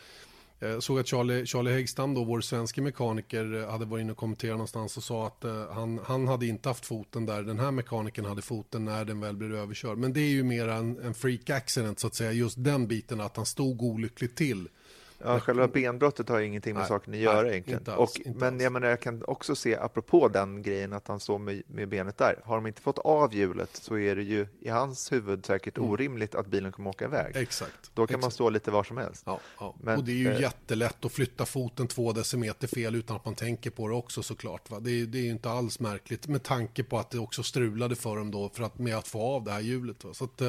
jag 0.58 0.82
såg 0.82 0.98
att 0.98 1.06
Charlie, 1.06 1.46
Charlie 1.46 1.72
Häggstam, 1.72 2.14
då, 2.14 2.24
vår 2.24 2.40
svenska 2.40 2.82
mekaniker, 2.82 3.62
eh, 3.62 3.70
hade 3.70 3.84
varit 3.84 4.02
inne 4.02 4.12
och 4.12 4.18
kommenterat 4.18 4.54
någonstans 4.54 4.96
och 4.96 5.02
sa 5.02 5.26
att 5.26 5.44
han, 5.70 6.00
han 6.04 6.28
hade 6.28 6.46
inte 6.46 6.68
haft 6.68 6.86
foten 6.86 7.26
där 7.26 7.42
den 7.42 7.58
här 7.58 7.70
mekanikern 7.70 8.24
hade 8.24 8.42
foten 8.42 8.84
när 8.84 9.04
den 9.04 9.20
väl 9.20 9.36
blev 9.36 9.54
överkörd. 9.54 9.98
Men 9.98 10.12
det 10.12 10.20
är 10.20 10.30
ju 10.30 10.42
mer 10.42 10.68
en, 10.68 10.98
en 10.98 11.14
freak 11.14 11.50
accident 11.50 12.00
så 12.00 12.06
att 12.06 12.14
säga, 12.14 12.32
just 12.32 12.64
den 12.64 12.86
biten 12.86 13.20
att 13.20 13.36
han 13.36 13.46
stod 13.46 13.82
olyckligt 13.82 14.36
till 14.36 14.68
Ja, 15.18 15.40
själva 15.40 15.68
benbrottet 15.68 16.28
har 16.28 16.40
ingenting 16.40 16.74
med 16.74 16.80
nej, 16.80 16.88
saken 16.88 17.14
att 17.14 17.20
göra 17.20 17.42
nej, 17.42 17.50
egentligen. 17.50 17.80
Inte 17.80 17.94
alls, 17.94 18.10
och, 18.10 18.26
inte 18.26 18.38
men 18.38 18.54
alls. 18.54 18.62
jag, 18.62 18.72
menar, 18.72 18.88
jag 18.88 19.00
kan 19.00 19.24
också 19.24 19.56
se, 19.56 19.76
apropå 19.76 20.28
den 20.28 20.62
grejen 20.62 20.92
att 20.92 21.08
han 21.08 21.20
står 21.20 21.38
med, 21.38 21.62
med, 21.66 21.88
benet 21.88 22.18
där, 22.18 22.40
har 22.44 22.56
de 22.56 22.66
inte 22.66 22.82
fått 22.82 22.98
av 22.98 23.34
hjulet 23.34 23.76
så 23.76 23.98
är 23.98 24.16
det 24.16 24.22
ju 24.22 24.46
i 24.60 24.68
hans 24.68 25.12
huvud 25.12 25.46
säkert 25.46 25.78
mm. 25.78 25.90
orimligt 25.90 26.34
att 26.34 26.46
bilen 26.46 26.72
kommer 26.72 26.90
åka 26.90 27.04
iväg. 27.04 27.36
Exakt. 27.36 27.90
Då 27.94 28.06
kan 28.06 28.14
exakt. 28.14 28.22
man 28.22 28.30
stå 28.30 28.50
lite 28.50 28.70
var 28.70 28.84
som 28.84 28.96
helst. 28.96 29.22
Ja, 29.26 29.40
ja. 29.60 29.74
Men, 29.80 29.98
och 29.98 30.04
det 30.04 30.12
är 30.12 30.16
ju 30.16 30.32
eh, 30.32 30.40
jättelätt 30.40 31.04
att 31.04 31.12
flytta 31.12 31.46
foten 31.46 31.88
två 31.88 32.12
decimeter 32.12 32.66
fel 32.66 32.94
utan 32.94 33.16
att 33.16 33.24
man 33.24 33.34
tänker 33.34 33.70
på 33.70 33.88
det 33.88 33.94
också 33.94 34.22
såklart. 34.22 34.70
Va? 34.70 34.80
Det, 34.80 34.90
är, 34.90 35.06
det 35.06 35.18
är 35.18 35.22
ju 35.22 35.30
inte 35.30 35.50
alls 35.50 35.80
märkligt 35.80 36.26
med 36.26 36.42
tanke 36.42 36.84
på 36.84 36.98
att 36.98 37.10
det 37.10 37.18
också 37.18 37.42
strulade 37.42 37.96
för 37.96 38.16
dem 38.16 38.30
då 38.30 38.48
för 38.48 38.62
att, 38.62 38.78
med 38.78 38.96
att 38.96 39.08
få 39.08 39.22
av 39.22 39.44
det 39.44 39.52
här 39.52 39.60
hjulet. 39.60 40.04
Va? 40.04 40.14
Så 40.14 40.24
att, 40.24 40.42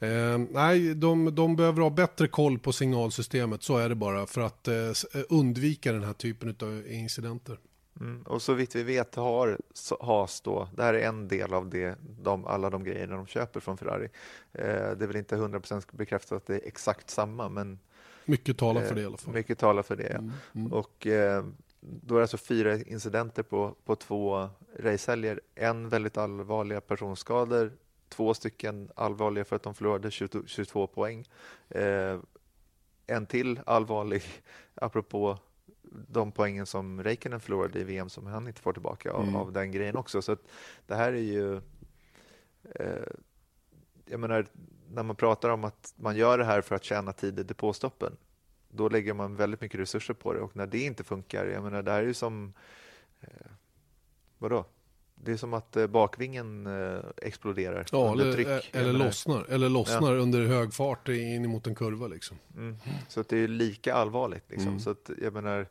eh, 0.00 0.08
Eh, 0.08 0.38
nej, 0.50 0.94
de, 0.94 1.34
de 1.34 1.56
behöver 1.56 1.82
ha 1.82 1.90
bättre 1.90 2.28
koll 2.28 2.58
på 2.58 2.72
signalsystemet, 2.72 3.62
så 3.62 3.76
är 3.78 3.88
det 3.88 3.94
bara, 3.94 4.26
för 4.26 4.40
att 4.40 4.68
eh, 4.68 4.74
undvika 5.28 5.92
den 5.92 6.04
här 6.04 6.12
typen 6.12 6.56
av 6.62 6.86
incidenter. 6.88 7.58
Mm. 8.00 8.22
Och 8.22 8.42
så 8.42 8.54
vitt 8.54 8.76
vi 8.76 8.82
vet 8.82 9.14
har 9.14 9.58
Haas 10.00 10.40
då, 10.40 10.68
det 10.76 10.82
här 10.82 10.94
är 10.94 11.08
en 11.08 11.28
del 11.28 11.54
av 11.54 11.70
det, 11.70 11.98
de, 12.22 12.46
alla 12.46 12.70
de 12.70 12.84
grejerna 12.84 13.16
de 13.16 13.26
köper 13.26 13.60
från 13.60 13.78
Ferrari. 13.78 14.08
Eh, 14.52 14.64
det 14.64 15.04
är 15.04 15.06
väl 15.06 15.16
inte 15.16 15.36
100% 15.36 15.86
bekräftat 15.90 16.36
att 16.36 16.46
det 16.46 16.54
är 16.54 16.68
exakt 16.68 17.10
samma, 17.10 17.48
men 17.48 17.78
mycket 18.24 18.58
talar 18.58 18.82
för 18.82 18.94
det 18.94 19.00
i 19.00 19.06
alla 19.06 19.16
fall. 19.16 19.34
Mycket 19.34 19.58
talar 19.58 19.82
för 19.82 19.96
det, 19.96 20.08
ja. 20.10 20.18
Mm. 20.18 20.32
Mm. 20.54 20.72
Och 20.72 21.06
eh, 21.06 21.44
då 21.80 22.14
är 22.14 22.18
det 22.18 22.24
alltså 22.24 22.38
fyra 22.38 22.76
incidenter 22.76 23.42
på, 23.42 23.74
på 23.84 23.96
två 23.96 24.48
racehelger. 24.78 25.40
En 25.54 25.88
väldigt 25.88 26.16
allvarliga 26.16 26.80
personskador, 26.80 27.72
två 28.08 28.34
stycken 28.34 28.90
allvarliga 28.96 29.44
för 29.44 29.56
att 29.56 29.62
de 29.62 29.74
förlorade 29.74 30.10
22, 30.10 30.38
22 30.46 30.86
poäng. 30.86 31.24
Eh, 31.68 32.18
en 33.06 33.26
till 33.26 33.60
allvarlig, 33.66 34.22
apropå 34.74 35.38
de 36.08 36.32
poängen 36.32 36.66
som 36.66 37.02
Räikkönen 37.02 37.40
förlorade 37.40 37.80
i 37.80 37.84
VM 37.84 38.08
som 38.08 38.26
han 38.26 38.48
inte 38.48 38.60
får 38.60 38.72
tillbaka 38.72 39.12
av, 39.12 39.22
mm. 39.22 39.36
av 39.36 39.52
den 39.52 39.72
grejen 39.72 39.96
också. 39.96 40.22
Så 40.22 40.36
det 40.86 40.94
här 40.94 41.12
är 41.12 41.16
ju... 41.16 41.56
Eh, 42.74 43.06
jag 44.04 44.20
menar, 44.20 44.46
när 44.90 45.02
man 45.02 45.16
pratar 45.16 45.48
om 45.48 45.64
att 45.64 45.94
man 45.96 46.16
gör 46.16 46.38
det 46.38 46.44
här 46.44 46.60
för 46.60 46.74
att 46.74 46.84
tjäna 46.84 47.12
tid 47.12 47.38
i 47.38 47.42
depåstoppen, 47.42 48.16
då 48.68 48.88
lägger 48.88 49.14
man 49.14 49.36
väldigt 49.36 49.60
mycket 49.60 49.80
resurser 49.80 50.14
på 50.14 50.32
det 50.32 50.40
och 50.40 50.56
när 50.56 50.66
det 50.66 50.78
inte 50.78 51.04
funkar, 51.04 51.46
jag 51.46 51.62
menar, 51.62 51.82
det 51.82 51.90
här 51.90 52.02
är 52.02 52.06
ju 52.06 52.14
som... 52.14 52.52
Eh, 53.20 53.50
vadå? 54.38 54.64
Det 55.24 55.32
är 55.32 55.36
som 55.36 55.54
att 55.54 55.76
eh, 55.76 55.86
bakvingen 55.86 56.66
eh, 56.66 57.00
exploderar 57.16 57.86
ja, 57.92 58.10
under 58.10 58.24
eller, 58.24 58.34
tryck. 58.34 58.48
Eh, 58.48 58.80
eller 58.80 58.92
lossnar, 58.92 59.44
eller 59.48 59.68
lossnar 59.68 60.14
ja. 60.14 60.20
under 60.20 60.46
hög 60.46 60.74
fart 60.74 61.08
in 61.08 61.48
mot 61.50 61.66
en 61.66 61.74
kurva. 61.74 62.06
Liksom. 62.06 62.38
Mm. 62.56 62.76
Så 63.08 63.20
att 63.20 63.28
det 63.28 63.38
är 63.38 63.48
lika 63.48 63.94
allvarligt. 63.94 64.44
Liksom. 64.48 64.68
Mm. 64.68 64.80
Så 64.80 64.90
att, 64.90 65.10
jag 65.22 65.32
menar, 65.32 65.66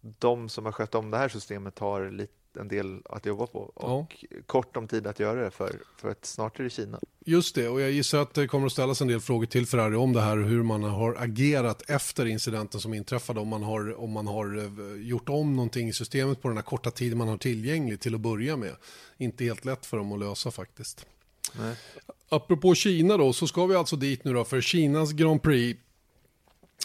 de 0.00 0.48
som 0.48 0.64
har 0.64 0.72
skött 0.72 0.94
om 0.94 1.10
det 1.10 1.18
här 1.18 1.28
systemet 1.28 1.78
har 1.78 2.10
lite 2.10 2.32
en 2.56 2.68
del 2.68 3.02
att 3.04 3.26
jobba 3.26 3.46
på 3.46 3.58
och 3.58 4.16
ja. 4.30 4.36
kort 4.46 4.76
om 4.76 4.88
tid 4.88 5.06
att 5.06 5.20
göra 5.20 5.44
det 5.44 5.50
för, 5.50 5.80
för 5.96 6.08
att 6.08 6.24
snart 6.24 6.60
är 6.60 6.64
det 6.64 6.70
Kina. 6.70 7.00
Just 7.24 7.54
det, 7.54 7.68
och 7.68 7.80
jag 7.80 7.90
gissar 7.90 8.22
att 8.22 8.34
det 8.34 8.46
kommer 8.46 8.66
att 8.66 8.72
ställas 8.72 9.00
en 9.00 9.08
del 9.08 9.20
frågor 9.20 9.46
till 9.46 9.66
Ferrari 9.66 9.96
om 9.96 10.12
det 10.12 10.20
här 10.20 10.38
och 10.38 10.48
hur 10.48 10.62
man 10.62 10.82
har 10.82 11.16
agerat 11.18 11.90
efter 11.90 12.26
incidenten 12.26 12.80
som 12.80 12.94
inträffade, 12.94 13.40
om 13.40 13.48
man 13.48 13.62
har, 13.62 14.00
om 14.00 14.10
man 14.10 14.26
har 14.26 14.58
eh, 14.58 15.02
gjort 15.08 15.28
om 15.28 15.56
någonting 15.56 15.88
i 15.88 15.92
systemet 15.92 16.42
på 16.42 16.48
den 16.48 16.56
här 16.56 16.64
korta 16.64 16.90
tiden 16.90 17.18
man 17.18 17.28
har 17.28 17.38
tillgänglig 17.38 18.00
till 18.00 18.14
att 18.14 18.20
börja 18.20 18.56
med. 18.56 18.76
Inte 19.16 19.44
helt 19.44 19.64
lätt 19.64 19.86
för 19.86 19.96
dem 19.96 20.12
att 20.12 20.20
lösa 20.20 20.50
faktiskt. 20.50 21.06
Nej. 21.58 21.76
Apropå 22.28 22.74
Kina 22.74 23.16
då, 23.16 23.32
så 23.32 23.46
ska 23.46 23.66
vi 23.66 23.74
alltså 23.74 23.96
dit 23.96 24.24
nu 24.24 24.32
då 24.32 24.44
för 24.44 24.60
Kinas 24.60 25.12
Grand 25.12 25.42
Prix 25.42 25.80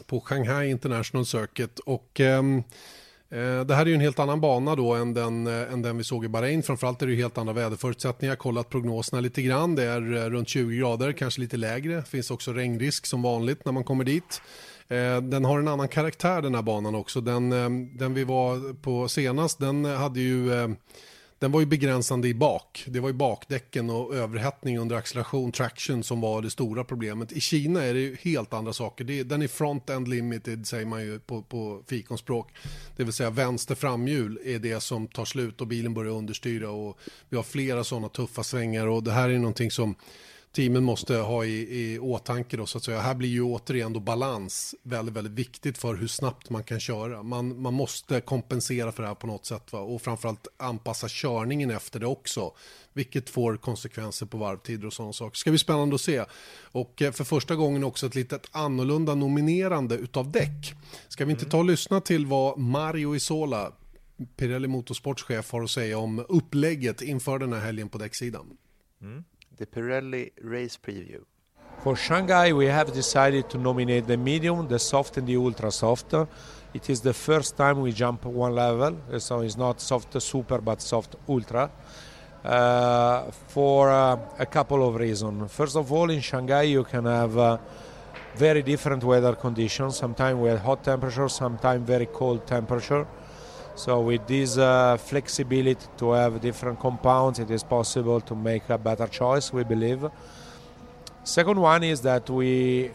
på 0.05 0.19
Shanghai 0.21 0.69
International 0.69 1.25
Circuit 1.25 1.79
och 1.79 2.19
ehm, 2.19 2.57
Eh, 2.57 2.63
Eh, 3.29 3.59
det 3.65 3.75
här 3.75 3.81
är 3.81 3.85
ju 3.85 3.93
en 3.93 4.01
helt 4.01 4.19
annan 4.19 4.41
bana 4.41 4.75
då 4.75 4.93
än 4.93 5.13
den, 5.13 5.47
eh, 5.47 5.73
än 5.73 5.81
den 5.81 5.97
vi 5.97 6.03
såg 6.03 6.25
i 6.25 6.27
Bahrain. 6.27 6.63
Framförallt 6.63 7.01
är 7.01 7.05
det 7.07 7.13
ju 7.13 7.21
helt 7.21 7.37
andra 7.37 7.53
väderförutsättningar. 7.53 8.35
Kollat 8.35 8.69
prognoserna 8.69 9.21
lite 9.21 9.41
grann. 9.41 9.75
Det 9.75 9.83
är 9.83 10.15
eh, 10.15 10.29
runt 10.29 10.49
20 10.49 10.77
grader, 10.77 11.11
kanske 11.11 11.41
lite 11.41 11.57
lägre. 11.57 11.95
Det 11.95 12.03
finns 12.03 12.31
också 12.31 12.53
regnrisk 12.53 13.05
som 13.05 13.21
vanligt 13.21 13.65
när 13.65 13.71
man 13.71 13.83
kommer 13.83 14.03
dit. 14.03 14.41
Den 15.23 15.45
har 15.45 15.59
en 15.59 15.67
annan 15.67 15.87
karaktär 15.87 16.41
den 16.41 16.55
här 16.55 16.61
banan 16.61 16.95
också. 16.95 17.21
Den, 17.21 17.49
den 17.97 18.13
vi 18.13 18.23
var 18.23 18.73
på 18.73 19.07
senast, 19.07 19.59
den 19.59 19.85
hade 19.85 20.19
ju 20.19 20.51
den 21.39 21.51
var 21.51 21.59
ju 21.59 21.65
begränsande 21.65 22.27
i 22.27 22.33
bak. 22.33 22.83
Det 22.87 22.99
var 22.99 23.09
ju 23.09 23.13
bakdäcken 23.13 23.89
och 23.89 24.15
överhettning 24.15 24.79
under 24.79 24.95
acceleration, 24.95 25.51
traction 25.51 26.03
som 26.03 26.21
var 26.21 26.41
det 26.41 26.49
stora 26.49 26.83
problemet. 26.83 27.31
I 27.31 27.39
Kina 27.39 27.83
är 27.83 27.93
det 27.93 27.99
ju 27.99 28.17
helt 28.21 28.53
andra 28.53 28.73
saker. 28.73 29.03
Det, 29.03 29.23
den 29.23 29.41
är 29.41 29.47
front-end 29.47 30.07
limited 30.07 30.67
säger 30.67 30.85
man 30.85 31.01
ju 31.01 31.19
på, 31.19 31.41
på 31.41 31.83
fikonspråk. 31.87 32.51
Det 32.95 33.03
vill 33.03 33.13
säga 33.13 33.29
vänster 33.29 33.75
framhjul 33.75 34.39
är 34.45 34.59
det 34.59 34.79
som 34.79 35.07
tar 35.07 35.25
slut 35.25 35.61
och 35.61 35.67
bilen 35.67 35.93
börjar 35.93 36.11
understyra 36.11 36.69
och 36.69 36.97
vi 37.29 37.37
har 37.37 37.43
flera 37.43 37.83
sådana 37.83 38.09
tuffa 38.09 38.43
svängar 38.43 38.87
och 38.87 39.03
det 39.03 39.11
här 39.11 39.29
är 39.29 39.37
någonting 39.37 39.71
som 39.71 39.95
teamen 40.57 40.83
måste 40.83 41.15
ha 41.15 41.45
i, 41.45 41.81
i 41.81 41.99
åtanke 41.99 42.57
då 42.57 42.65
så 42.65 42.77
att 42.77 42.83
säga. 42.83 42.99
Här 42.99 43.15
blir 43.15 43.29
ju 43.29 43.41
återigen 43.41 43.93
då 43.93 43.99
balans 43.99 44.75
väldigt, 44.83 45.15
väldigt 45.15 45.33
viktigt 45.33 45.77
för 45.77 45.95
hur 45.95 46.07
snabbt 46.07 46.49
man 46.49 46.63
kan 46.63 46.79
köra. 46.79 47.23
Man, 47.23 47.61
man 47.61 47.73
måste 47.73 48.21
kompensera 48.21 48.91
för 48.91 49.03
det 49.03 49.07
här 49.07 49.15
på 49.15 49.27
något 49.27 49.45
sätt 49.45 49.73
va? 49.73 49.79
och 49.79 50.01
framförallt 50.01 50.47
anpassa 50.57 51.07
körningen 51.09 51.71
efter 51.71 51.99
det 51.99 52.05
också. 52.05 52.51
Vilket 52.93 53.29
får 53.29 53.57
konsekvenser 53.57 54.25
på 54.25 54.37
varvtider 54.37 54.87
och 54.87 54.93
sådana 54.93 55.13
saker. 55.13 55.37
Ska 55.37 55.51
bli 55.51 55.59
spännande 55.59 55.95
att 55.95 56.01
se. 56.01 56.25
Och 56.61 57.01
eh, 57.01 57.11
för 57.11 57.23
första 57.23 57.55
gången 57.55 57.83
också 57.83 58.05
ett 58.05 58.15
litet 58.15 58.47
annorlunda 58.51 59.15
nominerande 59.15 59.95
utav 59.95 60.31
däck. 60.31 60.73
Ska 61.07 61.25
vi 61.25 61.31
inte 61.31 61.45
ta 61.45 61.57
och 61.57 61.65
lyssna 61.65 62.01
till 62.01 62.25
vad 62.25 62.59
Mario 62.59 63.15
Isola, 63.15 63.71
Pirelli 64.35 64.67
Motorsportschef, 64.67 65.51
har 65.51 65.63
att 65.63 65.71
säga 65.71 65.97
om 65.97 66.25
upplägget 66.29 67.01
inför 67.01 67.39
den 67.39 67.53
här 67.53 67.59
helgen 67.59 67.89
på 67.89 67.97
däcksidan? 67.97 68.57
Mm. 69.01 69.23
The 69.57 69.65
Pirelli 69.65 70.31
race 70.41 70.77
preview. 70.77 71.21
For 71.79 71.95
Shanghai, 71.95 72.53
we 72.53 72.65
have 72.65 72.91
decided 72.91 73.49
to 73.49 73.57
nominate 73.57 74.07
the 74.07 74.17
medium, 74.17 74.67
the 74.67 74.79
soft, 74.79 75.17
and 75.17 75.27
the 75.27 75.37
ultra 75.37 75.71
soft. 75.71 76.13
It 76.73 76.89
is 76.89 77.01
the 77.01 77.13
first 77.13 77.55
time 77.55 77.81
we 77.81 77.91
jump 77.91 78.25
one 78.25 78.55
level, 78.55 78.97
so 79.19 79.41
it's 79.41 79.57
not 79.57 79.79
soft 79.81 80.19
super 80.21 80.59
but 80.59 80.81
soft 80.81 81.15
ultra. 81.27 81.71
Uh, 82.43 83.31
for 83.47 83.89
uh, 83.89 84.17
a 84.39 84.45
couple 84.45 84.87
of 84.87 84.95
reasons. 84.95 85.51
First 85.51 85.75
of 85.75 85.91
all, 85.91 86.09
in 86.09 86.21
Shanghai, 86.21 86.61
you 86.63 86.83
can 86.83 87.05
have 87.05 87.37
uh, 87.37 87.57
very 88.35 88.61
different 88.61 89.03
weather 89.03 89.35
conditions. 89.35 89.97
Sometimes 89.97 90.39
we 90.39 90.49
have 90.49 90.61
hot 90.61 90.83
temperature, 90.83 91.27
sometimes 91.27 91.85
very 91.85 92.05
cold 92.05 92.45
temperature. 92.47 93.05
So 93.77 94.01
with 94.01 94.25
this 94.25 94.57
uh, 94.57 94.97
flexibility 94.97 95.85
to 95.97 96.11
have 96.13 96.41
different 96.41 96.79
compounds, 96.79 97.37
it 97.37 97.51
is 97.51 97.63
possible 97.63 98.19
to 98.21 98.33
make 98.33 98.67
a 98.69 98.77
better 98.79 99.05
choice. 99.05 99.53
We 99.53 99.63
believe. 99.63 100.03
Second 101.23 101.61
one 101.61 101.83
is 101.83 102.01
that 102.01 102.27
we 102.27 102.89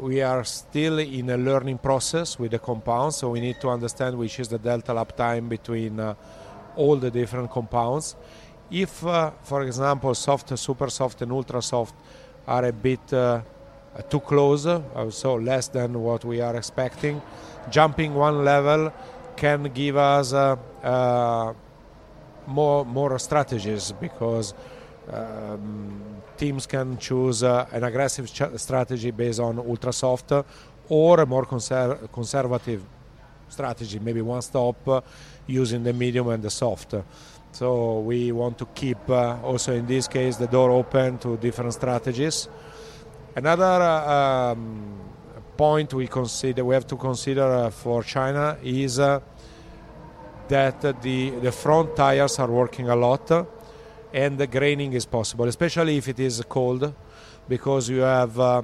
we 0.00 0.22
are 0.22 0.42
still 0.44 1.00
in 1.00 1.28
a 1.28 1.36
learning 1.36 1.76
process 1.76 2.38
with 2.38 2.52
the 2.52 2.58
compounds, 2.58 3.16
so 3.16 3.28
we 3.28 3.40
need 3.40 3.60
to 3.60 3.68
understand 3.68 4.16
which 4.16 4.40
is 4.40 4.48
the 4.48 4.58
delta 4.58 4.94
lap 4.94 5.14
time 5.14 5.50
between 5.50 6.00
uh, 6.00 6.14
all 6.76 6.96
the 6.96 7.10
different 7.10 7.50
compounds. 7.50 8.16
If, 8.70 9.04
uh, 9.04 9.32
for 9.42 9.62
example, 9.64 10.14
soft, 10.14 10.58
super 10.58 10.88
soft, 10.88 11.20
and 11.20 11.30
ultra 11.30 11.60
soft 11.60 11.94
are 12.46 12.64
a 12.64 12.72
bit 12.72 13.12
uh, 13.12 13.42
too 14.08 14.20
close, 14.20 14.64
uh, 14.64 15.10
so 15.10 15.34
less 15.34 15.68
than 15.68 16.02
what 16.02 16.24
we 16.24 16.40
are 16.40 16.56
expecting, 16.56 17.20
jumping 17.70 18.14
one 18.14 18.42
level 18.46 18.90
can 19.36 19.64
give 19.72 19.96
us 19.96 20.32
uh, 20.32 20.56
uh, 20.82 21.52
more 22.46 22.84
more 22.84 23.18
strategies 23.18 23.92
because 23.92 24.54
um, 25.12 26.00
teams 26.36 26.66
can 26.66 26.98
choose 26.98 27.42
uh, 27.42 27.66
an 27.72 27.84
aggressive 27.84 28.28
strategy 28.56 29.10
based 29.10 29.40
on 29.40 29.58
ultra 29.58 29.92
soft 29.92 30.32
or 30.88 31.20
a 31.20 31.26
more 31.26 31.46
conser- 31.46 32.10
conservative 32.12 32.82
strategy, 33.48 33.98
maybe 33.98 34.22
one 34.22 34.42
stop 34.42 35.04
using 35.46 35.82
the 35.82 35.92
medium 35.92 36.28
and 36.28 36.42
the 36.42 36.50
soft. 36.50 36.94
So 37.52 38.00
we 38.00 38.32
want 38.32 38.56
to 38.58 38.66
keep 38.74 39.08
uh, 39.10 39.36
also 39.42 39.74
in 39.74 39.86
this 39.86 40.08
case 40.08 40.36
the 40.36 40.46
door 40.46 40.70
open 40.70 41.18
to 41.18 41.36
different 41.36 41.74
strategies. 41.74 42.48
Another 43.36 43.64
uh, 43.64 44.52
um, 44.52 45.11
point 45.56 45.94
we 45.94 46.06
consider 46.06 46.64
we 46.64 46.74
have 46.74 46.86
to 46.86 46.96
consider 46.96 47.42
uh, 47.42 47.70
for 47.70 48.02
China 48.02 48.56
is 48.62 48.98
uh, 48.98 49.20
that 50.48 50.80
the 51.02 51.30
the 51.30 51.52
front 51.52 51.96
tires 51.96 52.38
are 52.38 52.50
working 52.50 52.88
a 52.88 52.96
lot 52.96 53.30
and 54.12 54.38
the 54.38 54.46
graining 54.46 54.92
is 54.92 55.06
possible, 55.06 55.46
especially 55.48 55.96
if 55.96 56.08
it 56.08 56.20
is 56.20 56.42
cold, 56.48 56.92
because 57.48 57.88
you 57.88 58.00
have 58.00 58.38
uh, 58.38 58.62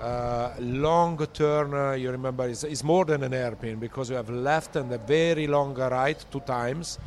uh, 0.00 0.52
long 0.58 1.26
turn. 1.32 1.72
Uh, 1.72 1.92
you 1.92 2.10
remember, 2.10 2.48
it's, 2.48 2.64
it's, 2.64 2.84
more 2.84 3.04
than 3.04 3.22
an 3.22 3.32
hairpin 3.32 3.78
because 3.78 4.10
you 4.10 4.16
have 4.16 4.28
left 4.28 4.76
and 4.76 4.92
a 4.92 4.98
very 4.98 5.46
long 5.46 5.74
right 5.74 6.24
two 6.30 6.40
times, 6.40 6.98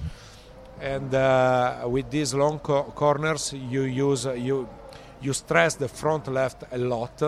and 0.81 1.13
uh, 1.13 1.83
with 1.85 2.09
these 2.09 2.33
long 2.33 2.59
co- 2.59 2.83
corners, 2.83 3.53
you 3.53 3.83
use 3.83 4.25
you 4.25 4.67
you 5.21 5.33
stress 5.33 5.75
the 5.75 5.87
front 5.87 6.27
left 6.27 6.63
a 6.71 6.77
lot 6.77 7.21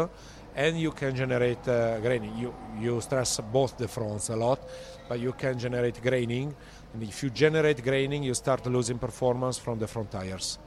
and 0.59 0.77
you 0.77 0.91
can 0.91 1.15
generate 1.15 1.65
uh, 1.69 1.99
graining. 2.01 2.37
You, 2.37 2.53
you 2.77 2.99
stress 2.99 3.39
both 3.39 3.77
the 3.77 3.87
fronts 3.87 4.27
a 4.27 4.35
lot, 4.35 4.59
but 5.07 5.17
you 5.17 5.31
can 5.31 5.57
generate 5.57 6.01
graining. 6.01 6.53
And 6.93 7.01
if 7.01 7.23
you 7.23 7.29
generate 7.29 7.81
graining, 7.81 8.23
you 8.23 8.33
start 8.33 8.65
losing 8.65 8.99
performance 8.99 9.57
from 9.57 9.79
the 9.79 9.87
front 9.87 10.11
tires. 10.11 10.59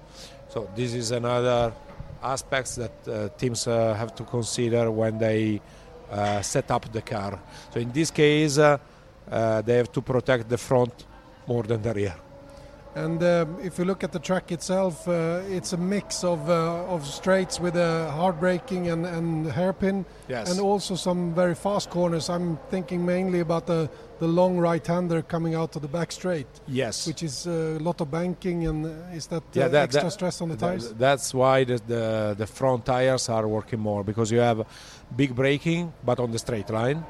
So 0.49 0.71
this 0.75 0.95
is 0.95 1.11
another 1.11 1.75
aspects 2.23 2.77
that 2.77 2.95
uh, 3.07 3.29
teams 3.37 3.67
uh, 3.67 3.93
have 3.93 4.15
to 4.15 4.25
consider 4.25 4.91
when 4.91 5.19
they 5.19 5.61
uh, 6.11 6.41
set 6.41 6.71
up 6.71 6.91
the 6.91 7.03
car. 7.03 7.39
So 7.75 7.79
in 7.79 7.93
this 7.93 8.11
case, 8.11 8.57
uh, 8.57 8.79
uh, 9.31 9.61
they 9.61 9.77
have 9.77 9.93
to 9.93 10.01
protect 10.01 10.49
the 10.49 10.59
front 10.59 11.05
more 11.47 11.65
than 11.65 11.83
the 11.83 11.93
rear. 11.93 12.15
And 12.95 13.23
um, 13.23 13.57
if 13.63 13.79
you 13.79 13.87
look 13.87 14.05
at 14.05 14.13
the 14.13 14.19
track 14.19 14.53
itself, 14.53 15.09
uh, 15.09 15.41
it's 15.49 15.73
a 15.73 15.79
mix 15.79 16.25
of 16.25 16.51
uh, 16.51 16.85
of 16.95 17.07
straights 17.07 17.59
with 17.59 17.75
a 17.75 18.11
hard 18.11 18.39
braking 18.39 18.91
and, 18.91 19.07
and 19.07 19.51
hairpin, 19.51 20.05
yes. 20.29 20.51
and 20.51 20.61
also 20.61 20.95
some 20.95 21.35
very 21.35 21.55
fast 21.55 21.89
corners. 21.89 22.29
I'm 22.29 22.59
thinking 22.71 23.07
mainly 23.07 23.41
about 23.41 23.67
the, 23.67 23.89
the 24.19 24.27
long 24.29 24.59
right-hander 24.59 25.23
coming 25.23 25.55
out 25.55 25.75
of 25.75 25.81
the 25.81 25.89
back 25.89 26.13
straight. 26.13 26.47
Yes, 26.69 27.07
which 27.07 27.23
is 27.23 27.47
a 27.47 27.79
lot 27.81 28.03
of 28.03 28.11
banking, 28.11 28.67
and 28.67 28.85
uh, 28.85 29.17
is 29.17 29.27
that, 29.29 29.43
yeah, 29.55 29.69
that 29.69 29.85
extra 29.85 30.05
that, 30.05 30.11
stress 30.11 30.43
on 30.43 30.51
the 30.51 30.57
that, 30.57 30.67
tires? 30.67 30.93
That's 30.93 31.33
why 31.33 31.65
the, 31.65 31.81
the 31.87 32.35
the 32.37 32.47
front 32.47 32.85
tires 32.85 33.31
are 33.31 33.49
working 33.49 33.81
more 33.81 34.05
because 34.05 34.31
you 34.31 34.41
have 34.41 34.67
big 35.17 35.35
braking, 35.35 35.95
but 36.05 36.21
on 36.21 36.31
the 36.31 36.39
straight 36.39 36.69
line 36.69 37.03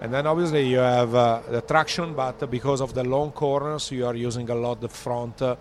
and 0.00 0.12
then 0.12 0.26
obviously 0.26 0.68
you 0.68 0.78
have 0.78 1.14
uh, 1.14 1.40
the 1.50 1.60
traction, 1.60 2.14
but 2.14 2.50
because 2.50 2.80
of 2.80 2.94
the 2.94 3.04
long 3.04 3.32
corners, 3.32 3.90
you 3.90 4.06
are 4.06 4.14
using 4.14 4.48
a 4.50 4.54
lot 4.54 4.80
the 4.80 4.88
front 4.88 5.40
uh, 5.42 5.56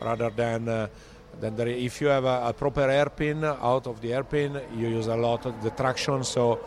rather 0.00 0.30
than 0.30 0.68
uh, 0.68 0.88
than 1.40 1.56
the, 1.56 1.68
if 1.68 2.00
you 2.00 2.08
have 2.08 2.24
a, 2.24 2.48
a, 2.48 2.52
proper 2.52 2.88
airpin 2.88 3.44
out 3.44 3.86
of 3.86 4.00
the 4.00 4.12
airpin, 4.12 4.60
you 4.76 4.88
use 4.88 5.06
a 5.06 5.16
lot 5.16 5.46
of 5.46 5.62
the 5.62 5.70
traction, 5.70 6.24
so 6.24 6.60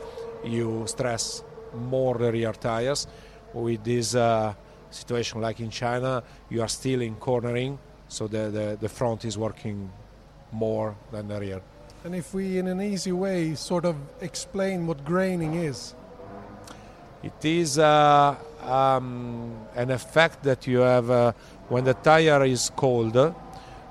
you 0.43 0.83
stress 0.87 1.43
more 1.73 2.17
the 2.17 2.31
rear 2.31 2.53
tires. 2.53 3.07
With 3.53 3.83
this 3.83 4.13
uh, 4.13 4.53
situation 4.89 5.41
like 5.41 5.59
in 5.59 5.69
China, 5.69 6.23
you 6.49 6.61
are 6.61 6.67
still 6.67 7.01
in 7.01 7.15
cornering, 7.15 7.79
so 8.07 8.27
the, 8.27 8.49
the, 8.49 8.77
the 8.79 8.89
front 8.89 9.25
is 9.25 9.37
working 9.37 9.89
more 10.51 10.95
than 11.11 11.27
the 11.27 11.39
rear. 11.39 11.61
And 12.03 12.15
if 12.15 12.33
we, 12.33 12.57
in 12.57 12.67
an 12.67 12.81
easy 12.81 13.11
way, 13.11 13.55
sort 13.55 13.85
of 13.85 13.95
explain 14.21 14.87
what 14.87 15.03
graining 15.03 15.55
is. 15.55 15.95
It 17.23 17.43
is 17.45 17.79
uh, 17.79 18.35
um, 18.61 19.67
an 19.75 19.89
effect 19.89 20.43
that 20.43 20.67
you 20.67 20.79
have 20.79 21.09
uh, 21.09 21.31
when 21.67 21.83
the 21.83 21.95
tire 21.95 22.45
is 22.45 22.71
cold. 22.75 23.17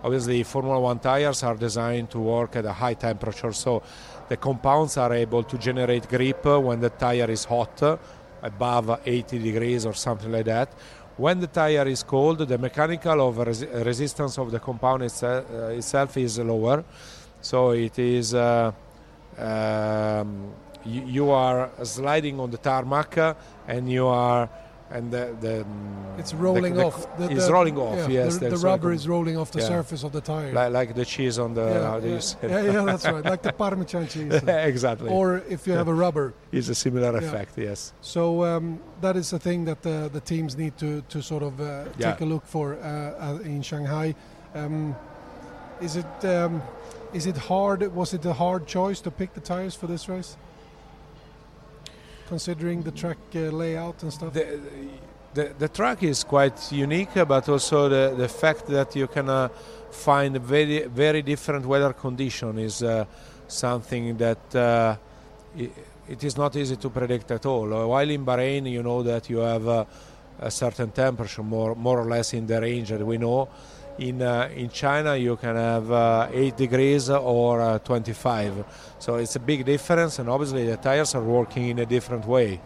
Obviously, 0.05 0.43
Formula 0.44 0.78
One 0.78 1.01
tires 1.01 1.43
are 1.43 1.57
designed 1.57 2.11
to 2.11 2.20
work 2.20 2.55
at 2.55 2.65
a 2.65 2.73
high 2.73 2.94
temperature, 2.94 3.53
so 3.53 3.82
the 4.28 4.36
compounds 4.36 4.97
are 4.97 5.12
able 5.12 5.43
to 5.43 5.59
generate 5.59 6.09
grip 6.09 6.44
when 6.44 6.81
the 6.81 6.90
tire 6.90 7.28
is 7.31 7.44
hot, 7.44 7.82
above 8.43 9.01
80 9.05 9.39
degrees 9.40 9.85
or 9.85 9.94
something 9.94 10.31
like 10.31 10.44
that. 10.44 10.69
When 11.16 11.40
the 11.40 11.48
tire 11.48 11.89
is 11.89 12.05
cold, 12.05 12.39
the 12.39 12.59
mechanical 12.59 13.28
of 13.28 13.39
res- 13.39 13.65
resistance 13.65 14.39
of 14.39 14.53
the 14.53 14.61
compound 14.61 15.03
itse- 15.03 15.24
uh, 15.24 15.73
itself 15.73 16.16
is 16.16 16.39
lower, 16.39 16.85
so 17.40 17.70
it 17.70 17.98
is. 17.98 18.35
Uh, 18.35 18.70
um, 19.39 20.53
you, 20.87 21.03
you 21.05 21.31
are 21.31 21.71
sliding 21.83 22.41
on 22.41 22.51
the 22.51 22.59
tarmac 22.59 23.19
uh, 23.19 23.35
and 23.67 23.91
you 23.91 24.07
are 24.07 24.49
and 24.91 25.11
the, 25.11 25.37
the 25.41 25.67
it's 26.19 26.33
rolling 26.33 26.75
the, 26.75 26.81
the, 26.81 26.87
off. 26.87 27.19
The, 27.19 27.31
it's 27.31 27.51
rolling 27.51 27.77
off. 27.77 28.09
Yeah, 28.09 28.25
yes, 28.25 28.39
the, 28.39 28.51
the 28.51 28.57
rubber 28.59 28.91
like, 28.91 28.97
is 28.97 29.09
rolling 29.09 29.37
off 29.37 29.51
the 29.51 29.61
yeah. 29.61 29.69
surface 29.69 30.05
of 30.05 30.13
the 30.13 30.21
tire, 30.21 30.53
like, 30.53 30.73
like, 30.73 30.95
the 30.95 31.05
cheese 31.05 31.39
on 31.39 31.55
the. 31.55 31.67
Yeah, 31.67 31.99
yeah, 31.99 32.49
yeah, 32.49 32.73
yeah, 32.73 32.85
that's 32.85 33.05
right, 33.15 33.25
like 33.25 33.43
the 33.43 33.53
Parmesan 33.53 34.07
cheese. 34.07 34.33
exactly. 34.47 35.11
Or 35.11 35.39
if 35.49 35.67
you 35.67 35.73
have 35.73 35.89
a 35.89 35.95
rubber, 35.95 36.35
it's 36.53 36.69
a 36.69 36.75
similar 36.75 37.17
effect. 37.17 37.59
Yes. 37.59 37.93
So 38.01 38.45
um, 38.45 38.81
that 39.01 39.17
is 39.17 39.33
a 39.33 39.39
thing 39.39 39.65
that 39.65 39.83
the, 39.83 40.09
the 40.13 40.21
teams 40.21 40.57
need 40.57 40.79
to 40.79 41.03
to 41.09 41.21
sort 41.23 41.43
of 41.43 41.61
uh, 41.61 41.85
take 41.99 42.21
a 42.21 42.25
look 42.25 42.47
for 42.47 42.75
uh, 42.75 43.39
in 43.43 43.63
Shanghai. 43.63 44.15
Um, 44.55 44.95
is 45.81 45.97
it 45.97 46.25
um, 46.25 46.63
is 47.13 47.27
it 47.27 47.37
hard? 47.37 47.83
Was 47.95 48.15
it 48.15 48.25
a 48.25 48.33
hard 48.33 48.67
choice 48.67 49.01
to 49.01 49.11
pick 49.11 49.35
the 49.35 49.41
tires 49.41 49.75
for 49.75 49.89
this 49.89 50.09
race? 50.09 50.37
Considering 52.28 52.82
the 52.82 52.90
track 52.90 53.19
uh, 53.35 53.39
layout 53.39 54.03
and 54.03 54.12
stuff? 54.12 54.32
The, 54.32 54.61
the, 55.35 55.55
the, 55.59 55.69
track 55.69 56.03
is 56.03 56.24
quite 56.24 56.73
unique, 56.73 57.15
but 57.15 57.48
also 57.48 57.89
the, 57.89 58.15
the 58.16 58.28
fact 58.28 58.66
that 58.69 58.97
you 58.97 59.07
can 59.07 59.28
uh, 59.28 59.48
find 59.90 60.36
very 60.39 60.85
very 60.86 61.23
different 61.23 61.66
weather 61.66 61.93
condition 61.93 62.59
is 62.59 62.82
uh, 62.82 63.05
something 63.48 64.16
that 64.16 64.55
uh, 64.55 64.97
it, 65.57 65.70
it 66.09 66.24
is 66.24 66.36
not 66.36 66.57
easy 66.57 66.77
to 66.77 66.90
predict 66.90 67.31
at 67.31 67.47
all. 67.47 67.73
Uh, 67.73 67.86
while 67.86 68.09
in 68.09 68.24
Bahrain, 68.24 68.70
you 68.70 68.82
know 68.82 69.03
that 69.03 69.28
you 69.28 69.39
have 69.39 69.66
uh, 69.66 69.85
a 70.40 70.51
certain 70.51 70.90
temperature, 70.90 71.43
more 71.43 71.74
more 71.74 72.01
or 72.01 72.07
less 72.07 72.35
in 72.35 72.47
the 72.47 72.61
range 72.61 72.90
that 72.90 73.05
we 73.05 73.19
know. 73.19 73.48
In 73.98 74.20
uh, 74.20 74.48
in 74.56 74.68
China, 74.68 75.16
you 75.16 75.36
can 75.36 75.56
have 75.56 75.90
uh, 75.90 76.28
8 76.32 76.56
degrees 76.56 77.10
or 77.10 77.60
uh, 77.60 77.78
25. 77.78 78.64
So 78.98 79.16
it's 79.16 79.36
a 79.36 79.40
big 79.40 79.64
difference, 79.64 80.18
and 80.18 80.28
obviously 80.28 80.66
the 80.66 80.77
tires 80.77 81.14
are 81.14 81.23
working 81.23 81.68
in 81.70 81.78
a 81.78 81.86
different 81.86 82.27
way. 82.27 82.60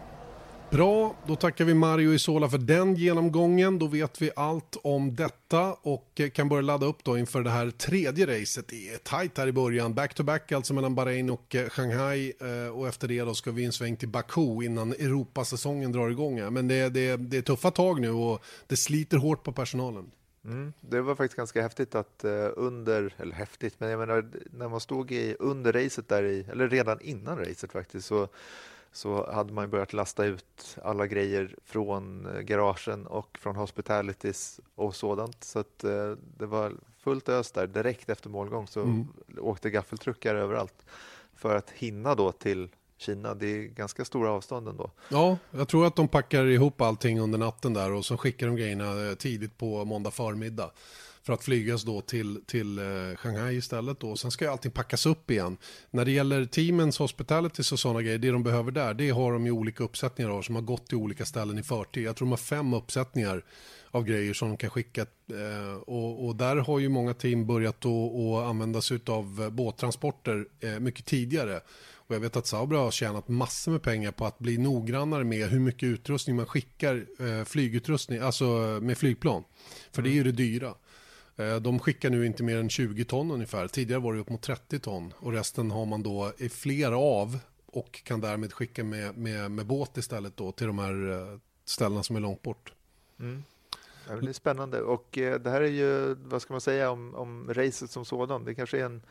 Bra, 0.71 1.15
då 1.27 1.35
tackar 1.35 1.65
vi 1.65 1.73
Mario 1.73 2.13
Isola 2.13 2.49
för 2.49 2.57
den 2.57 2.95
genomgången. 2.95 3.79
Då 3.79 3.87
vet 3.87 4.21
vi 4.21 4.31
allt 4.35 4.77
om 4.83 5.15
detta 5.15 5.73
och 5.73 6.11
eh, 6.15 6.29
kan 6.29 6.49
börja 6.49 6.61
ladda 6.61 6.85
upp 6.85 7.03
då 7.03 7.17
inför 7.17 7.41
det 7.41 7.49
här 7.49 7.71
tredje 7.71 8.41
racet. 8.41 8.67
Det 8.67 8.89
är 8.89 8.97
tajt 8.97 9.37
här 9.37 9.47
i 9.47 9.51
början, 9.51 9.93
back-to-back 9.93 10.41
back, 10.41 10.51
alltså 10.51 10.73
mellan 10.73 10.95
Bahrain 10.95 11.29
och 11.29 11.55
eh, 11.55 11.69
Shanghai 11.69 12.33
eh, 12.39 12.77
och 12.77 12.87
efter 12.87 13.07
det 13.07 13.21
då 13.21 13.33
ska 13.33 13.51
vi 13.51 13.65
en 13.65 13.71
sväng 13.71 13.95
till 13.95 14.09
Baku 14.09 14.63
innan 14.63 14.91
Europasäsongen 14.91 15.91
drar 15.91 16.09
igång. 16.09 16.53
Men 16.53 16.67
det, 16.67 16.89
det, 16.89 17.15
det 17.15 17.37
är 17.37 17.41
tuffa 17.41 17.71
tag 17.71 18.01
nu 18.01 18.09
och 18.09 18.41
det 18.67 18.77
sliter 18.77 19.17
hårt 19.17 19.43
på 19.43 19.51
personalen. 19.51 20.11
Mm, 20.45 20.73
det 20.81 21.01
var 21.01 21.15
faktiskt 21.15 21.37
ganska 21.37 21.61
häftigt 21.61 21.95
att 21.95 22.25
uh, 22.25 22.49
under, 22.55 23.13
eller 23.17 23.35
häftigt, 23.35 23.79
men 23.79 23.89
jag 23.89 23.99
menar 23.99 24.25
när 24.51 24.69
man 24.69 24.79
stod 24.79 25.11
i, 25.11 25.35
under 25.39 25.73
racet 25.73 26.07
där 26.07 26.23
i, 26.23 26.45
eller 26.51 26.69
redan 26.69 27.01
innan 27.01 27.37
racet 27.37 27.71
faktiskt, 27.71 28.07
så 28.07 28.27
så 28.91 29.31
hade 29.31 29.53
man 29.53 29.69
börjat 29.69 29.93
lasta 29.93 30.25
ut 30.25 30.77
alla 30.83 31.07
grejer 31.07 31.55
från 31.65 32.25
eh, 32.25 32.41
garagen 32.41 33.07
och 33.07 33.37
från 33.37 33.55
hospitalities 33.55 34.59
och 34.75 34.95
sådant. 34.95 35.43
Så 35.43 35.59
att, 35.59 35.83
eh, 35.83 36.11
det 36.37 36.45
var 36.45 36.73
fullt 36.97 37.29
ös 37.29 37.51
där. 37.51 37.67
Direkt 37.67 38.09
efter 38.09 38.29
målgång 38.29 38.67
så 38.67 38.81
mm. 38.81 39.07
åkte 39.37 39.69
gaffeltruckar 39.69 40.35
överallt 40.35 40.85
för 41.33 41.55
att 41.55 41.69
hinna 41.69 42.15
då 42.15 42.31
till 42.31 42.69
Kina. 43.01 43.33
Det 43.33 43.47
är 43.47 43.63
ganska 43.63 44.05
stora 44.05 44.31
avstånd 44.31 44.67
ändå. 44.67 44.91
Ja, 45.09 45.37
jag 45.51 45.67
tror 45.67 45.87
att 45.87 45.95
de 45.95 46.07
packar 46.07 46.45
ihop 46.45 46.81
allting 46.81 47.19
under 47.19 47.37
natten 47.39 47.73
där 47.73 47.91
och 47.91 48.05
så 48.05 48.17
skickar 48.17 48.47
de 48.47 48.55
grejerna 48.55 49.09
eh, 49.09 49.15
tidigt 49.15 49.57
på 49.57 49.85
måndag 49.85 50.11
förmiddag 50.11 50.71
för 51.23 51.33
att 51.33 51.43
flygas 51.43 51.83
då 51.83 52.01
till, 52.01 52.41
till 52.45 52.79
eh, 52.79 53.15
Shanghai 53.15 53.55
istället. 53.55 53.99
Då. 53.99 54.15
Sen 54.15 54.31
ska 54.31 54.45
ju 54.45 54.51
allting 54.51 54.71
packas 54.71 55.05
upp 55.05 55.31
igen. 55.31 55.57
När 55.91 56.05
det 56.05 56.11
gäller 56.11 56.45
teamens 56.45 56.99
hospitalities 56.99 57.71
och 57.71 57.79
sådana 57.79 58.01
grejer, 58.01 58.17
det 58.17 58.31
de 58.31 58.43
behöver 58.43 58.71
där, 58.71 58.93
det 58.93 59.09
har 59.09 59.33
de 59.33 59.45
ju 59.45 59.51
olika 59.51 59.83
uppsättningar 59.83 60.31
av 60.31 60.41
som 60.41 60.55
har 60.55 60.61
gått 60.61 60.87
till 60.87 60.97
olika 60.97 61.25
ställen 61.25 61.57
i 61.57 61.63
förtid. 61.63 62.03
Jag 62.03 62.15
tror 62.15 62.25
de 62.25 62.31
har 62.31 62.37
fem 62.37 62.73
uppsättningar 62.73 63.45
av 63.91 64.03
grejer 64.03 64.33
som 64.33 64.47
de 64.47 64.57
kan 64.57 64.69
skicka. 64.69 65.01
Eh, 65.01 65.75
och, 65.87 66.25
och, 66.25 66.35
där 66.35 66.55
har 66.55 66.79
ju 66.79 66.89
många 66.89 67.13
team 67.13 67.47
börjat 67.47 67.85
att 67.85 68.47
använda 68.47 68.81
sig 68.81 68.99
av 69.07 69.51
båttransporter 69.51 70.45
mycket 70.79 71.05
tidigare. 71.05 71.61
Och 72.11 72.15
jag 72.15 72.21
vet 72.21 72.35
att 72.35 72.47
Sauber 72.47 72.77
har 72.77 72.91
tjänat 72.91 73.27
massor 73.27 73.71
med 73.71 73.81
pengar 73.81 74.11
på 74.11 74.25
att 74.25 74.39
bli 74.39 74.57
noggrannare 74.57 75.23
med 75.23 75.49
hur 75.49 75.59
mycket 75.59 75.83
utrustning 75.83 76.35
man 76.35 76.45
skickar, 76.45 77.05
eh, 77.19 77.43
flygutrustning, 77.43 78.19
alltså 78.19 78.45
med 78.81 78.97
flygplan. 78.97 79.43
För 79.91 80.01
det 80.01 80.09
är 80.09 80.13
ju 80.13 80.23
det 80.23 80.31
dyra. 80.31 80.73
Eh, 81.35 81.55
de 81.55 81.79
skickar 81.79 82.09
nu 82.09 82.25
inte 82.25 82.43
mer 82.43 82.57
än 82.57 82.69
20 82.69 83.05
ton 83.05 83.31
ungefär. 83.31 83.67
Tidigare 83.67 84.01
var 84.01 84.13
det 84.13 84.19
upp 84.19 84.29
mot 84.29 84.41
30 84.41 84.79
ton 84.79 85.13
och 85.17 85.31
resten 85.31 85.71
har 85.71 85.85
man 85.85 86.03
då 86.03 86.33
i 86.37 86.49
flera 86.49 86.97
av 86.97 87.39
och 87.65 88.03
kan 88.03 88.21
därmed 88.21 88.53
skicka 88.53 88.83
med, 88.83 89.17
med, 89.17 89.51
med 89.51 89.65
båt 89.65 89.97
istället 89.97 90.37
då 90.37 90.51
till 90.51 90.67
de 90.67 90.79
här 90.79 91.11
eh, 91.11 91.39
ställena 91.65 92.03
som 92.03 92.15
är 92.15 92.19
långt 92.19 92.41
bort. 92.41 92.73
Mm. 93.19 93.43
Det 94.07 94.29
är 94.29 94.33
spännande 94.33 94.81
och 94.81 95.17
eh, 95.17 95.39
det 95.39 95.49
här 95.49 95.61
är 95.61 95.67
ju, 95.67 96.15
vad 96.15 96.41
ska 96.41 96.53
man 96.53 96.61
säga 96.61 96.91
om, 96.91 97.15
om 97.15 97.53
racet 97.53 97.91
som 97.91 98.05
sådan? 98.05 98.45
Det 98.45 98.55
kanske 98.55 98.79
är 98.79 98.85
en 98.85 99.01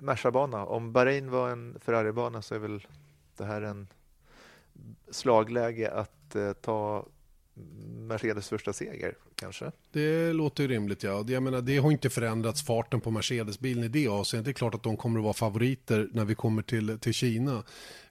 Merca-bana. 0.00 0.66
Om 0.66 0.92
Bahrain 0.92 1.30
var 1.30 1.50
en 1.50 1.78
Ferrari-bana 1.80 2.42
så 2.42 2.54
är 2.54 2.58
väl 2.58 2.86
det 3.36 3.44
här 3.44 3.62
en 3.62 3.88
slagläge 5.10 5.90
att 5.90 6.36
eh, 6.36 6.52
ta 6.52 7.06
Mercedes 8.08 8.48
första 8.48 8.72
seger 8.72 9.14
kanske? 9.34 9.72
Det 9.92 10.32
låter 10.32 10.68
rimligt 10.68 11.02
ja. 11.02 11.24
Jag 11.28 11.42
menar, 11.42 11.60
det 11.60 11.76
har 11.76 11.90
inte 11.90 12.10
förändrats 12.10 12.62
farten 12.62 13.00
på 13.00 13.10
Mercedes-bilen 13.10 13.84
i 13.84 13.88
det 13.88 14.08
avseendet. 14.08 14.44
Det 14.44 14.50
är 14.50 14.52
klart 14.52 14.74
att 14.74 14.82
de 14.82 14.96
kommer 14.96 15.18
att 15.18 15.24
vara 15.24 15.34
favoriter 15.34 16.08
när 16.12 16.24
vi 16.24 16.34
kommer 16.34 16.62
till, 16.62 16.98
till 16.98 17.14
Kina. 17.14 17.62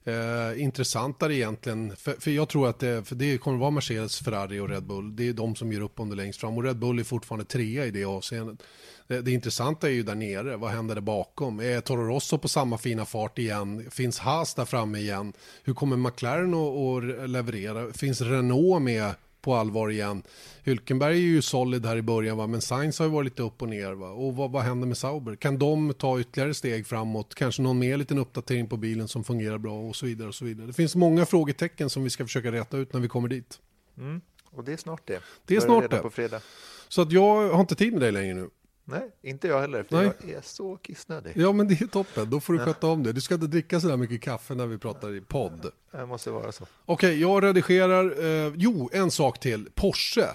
Eh, 0.04 0.62
intressantare 0.62 1.34
egentligen, 1.34 1.96
för, 1.96 2.12
för 2.12 2.30
jag 2.30 2.48
tror 2.48 2.68
att 2.68 2.78
det, 2.78 3.04
för 3.04 3.14
det 3.14 3.38
kommer 3.38 3.56
att 3.56 3.60
vara 3.60 3.70
Mercedes, 3.70 4.18
Ferrari 4.18 4.58
och 4.58 4.68
Red 4.68 4.82
Bull. 4.82 5.16
Det 5.16 5.28
är 5.28 5.32
de 5.32 5.54
som 5.56 5.72
gör 5.72 5.80
upp 5.80 6.00
om 6.00 6.10
det 6.10 6.16
längst 6.16 6.40
fram 6.40 6.56
och 6.56 6.64
Red 6.64 6.78
Bull 6.78 6.98
är 6.98 7.04
fortfarande 7.04 7.44
trea 7.44 7.86
i 7.86 7.90
det 7.90 8.04
avseendet. 8.04 8.62
Det, 9.06 9.20
det 9.20 9.30
intressanta 9.30 9.88
är 9.88 9.92
ju 9.92 10.02
där 10.02 10.14
nere, 10.14 10.56
vad 10.56 10.70
händer 10.70 10.94
där 10.94 11.02
bakom? 11.02 11.60
Är 11.60 11.80
Toro 11.80 12.02
Rosso 12.02 12.38
på 12.38 12.48
samma 12.48 12.78
fina 12.78 13.04
fart 13.04 13.38
igen? 13.38 13.90
Finns 13.90 14.18
Haas 14.18 14.54
där 14.54 14.64
framme 14.64 14.98
igen? 14.98 15.32
Hur 15.62 15.74
kommer 15.74 15.96
McLaren 15.96 16.54
att, 16.54 17.20
att 17.22 17.30
leverera? 17.30 17.92
Finns 17.92 18.20
Renault 18.20 18.82
med 18.82 19.14
på 19.40 19.54
allvar 19.54 19.90
igen. 19.90 20.22
Hülkenberg 20.64 21.12
är 21.12 21.16
ju 21.16 21.42
solid 21.42 21.86
här 21.86 21.96
i 21.96 22.02
början, 22.02 22.36
va? 22.36 22.46
men 22.46 22.60
Sainz 22.60 22.98
har 22.98 23.06
ju 23.06 23.12
varit 23.12 23.24
lite 23.24 23.42
upp 23.42 23.62
och 23.62 23.68
ner. 23.68 23.92
Va? 23.92 24.08
Och 24.08 24.36
vad, 24.36 24.50
vad 24.50 24.62
händer 24.62 24.86
med 24.86 24.96
Sauber? 24.96 25.36
Kan 25.36 25.58
de 25.58 25.94
ta 25.94 26.20
ytterligare 26.20 26.54
steg 26.54 26.86
framåt? 26.86 27.34
Kanske 27.34 27.62
någon 27.62 27.78
mer 27.78 27.96
liten 27.96 28.18
uppdatering 28.18 28.66
på 28.66 28.76
bilen 28.76 29.08
som 29.08 29.24
fungerar 29.24 29.58
bra 29.58 29.80
och 29.80 29.96
så 29.96 30.06
vidare. 30.06 30.28
och 30.28 30.34
så 30.34 30.44
vidare. 30.44 30.66
Det 30.66 30.72
finns 30.72 30.96
många 30.96 31.26
frågetecken 31.26 31.90
som 31.90 32.04
vi 32.04 32.10
ska 32.10 32.24
försöka 32.24 32.52
rätta 32.52 32.76
ut 32.76 32.92
när 32.92 33.00
vi 33.00 33.08
kommer 33.08 33.28
dit. 33.28 33.58
Mm. 33.98 34.20
Och 34.44 34.64
det 34.64 34.72
är 34.72 34.76
snart 34.76 35.06
det. 35.06 35.20
Det 35.46 35.56
är 35.56 35.60
snart 35.60 35.90
det. 35.90 35.98
På 35.98 36.10
fredag. 36.10 36.40
Så 36.88 37.02
att 37.02 37.12
jag 37.12 37.48
har 37.48 37.60
inte 37.60 37.74
tid 37.74 37.92
med 37.92 38.02
dig 38.02 38.12
längre 38.12 38.34
nu. 38.34 38.50
Nej, 38.90 39.10
inte 39.22 39.48
jag 39.48 39.60
heller, 39.60 39.82
för 39.82 39.96
Nej. 39.96 40.12
jag 40.20 40.30
är 40.30 40.40
så 40.42 40.76
kissnödig. 40.76 41.32
Ja, 41.36 41.52
men 41.52 41.68
det 41.68 41.80
är 41.80 41.86
toppen. 41.86 42.30
Då 42.30 42.40
får 42.40 42.52
du 42.52 42.58
sköta 42.58 42.86
om 42.86 43.02
det. 43.02 43.12
Du 43.12 43.20
ska 43.20 43.34
inte 43.34 43.46
dricka 43.46 43.80
så 43.80 43.88
där 43.88 43.96
mycket 43.96 44.22
kaffe 44.22 44.54
när 44.54 44.66
vi 44.66 44.78
pratar 44.78 45.14
i 45.14 45.20
podd. 45.20 45.70
Det 45.90 46.06
måste 46.06 46.30
vara 46.30 46.52
så. 46.52 46.64
Okej, 46.64 47.08
okay, 47.08 47.20
jag 47.20 47.42
redigerar. 47.42 48.24
Eh, 48.24 48.52
jo, 48.56 48.90
en 48.92 49.10
sak 49.10 49.40
till. 49.40 49.68
Porsche. 49.74 50.26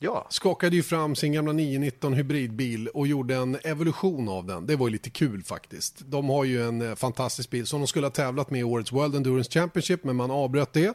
Ja. 0.00 0.26
Skakade 0.30 0.76
ju 0.76 0.82
fram 0.82 1.16
sin 1.16 1.32
gamla 1.32 1.52
919 1.52 2.12
hybridbil 2.12 2.88
och 2.88 3.06
gjorde 3.06 3.34
en 3.34 3.58
evolution 3.64 4.28
av 4.28 4.46
den. 4.46 4.66
Det 4.66 4.76
var 4.76 4.86
ju 4.88 4.92
lite 4.92 5.10
kul 5.10 5.42
faktiskt. 5.42 6.02
De 6.06 6.28
har 6.28 6.44
ju 6.44 6.62
en 6.62 6.82
eh, 6.82 6.94
fantastisk 6.94 7.50
bil 7.50 7.66
som 7.66 7.80
de 7.80 7.86
skulle 7.86 8.06
ha 8.06 8.10
tävlat 8.10 8.50
med 8.50 8.60
i 8.60 8.64
årets 8.64 8.92
World 8.92 9.14
Endurance 9.14 9.50
Championship 9.50 10.04
men 10.04 10.16
man 10.16 10.30
avbröt 10.30 10.72
det. 10.72 10.94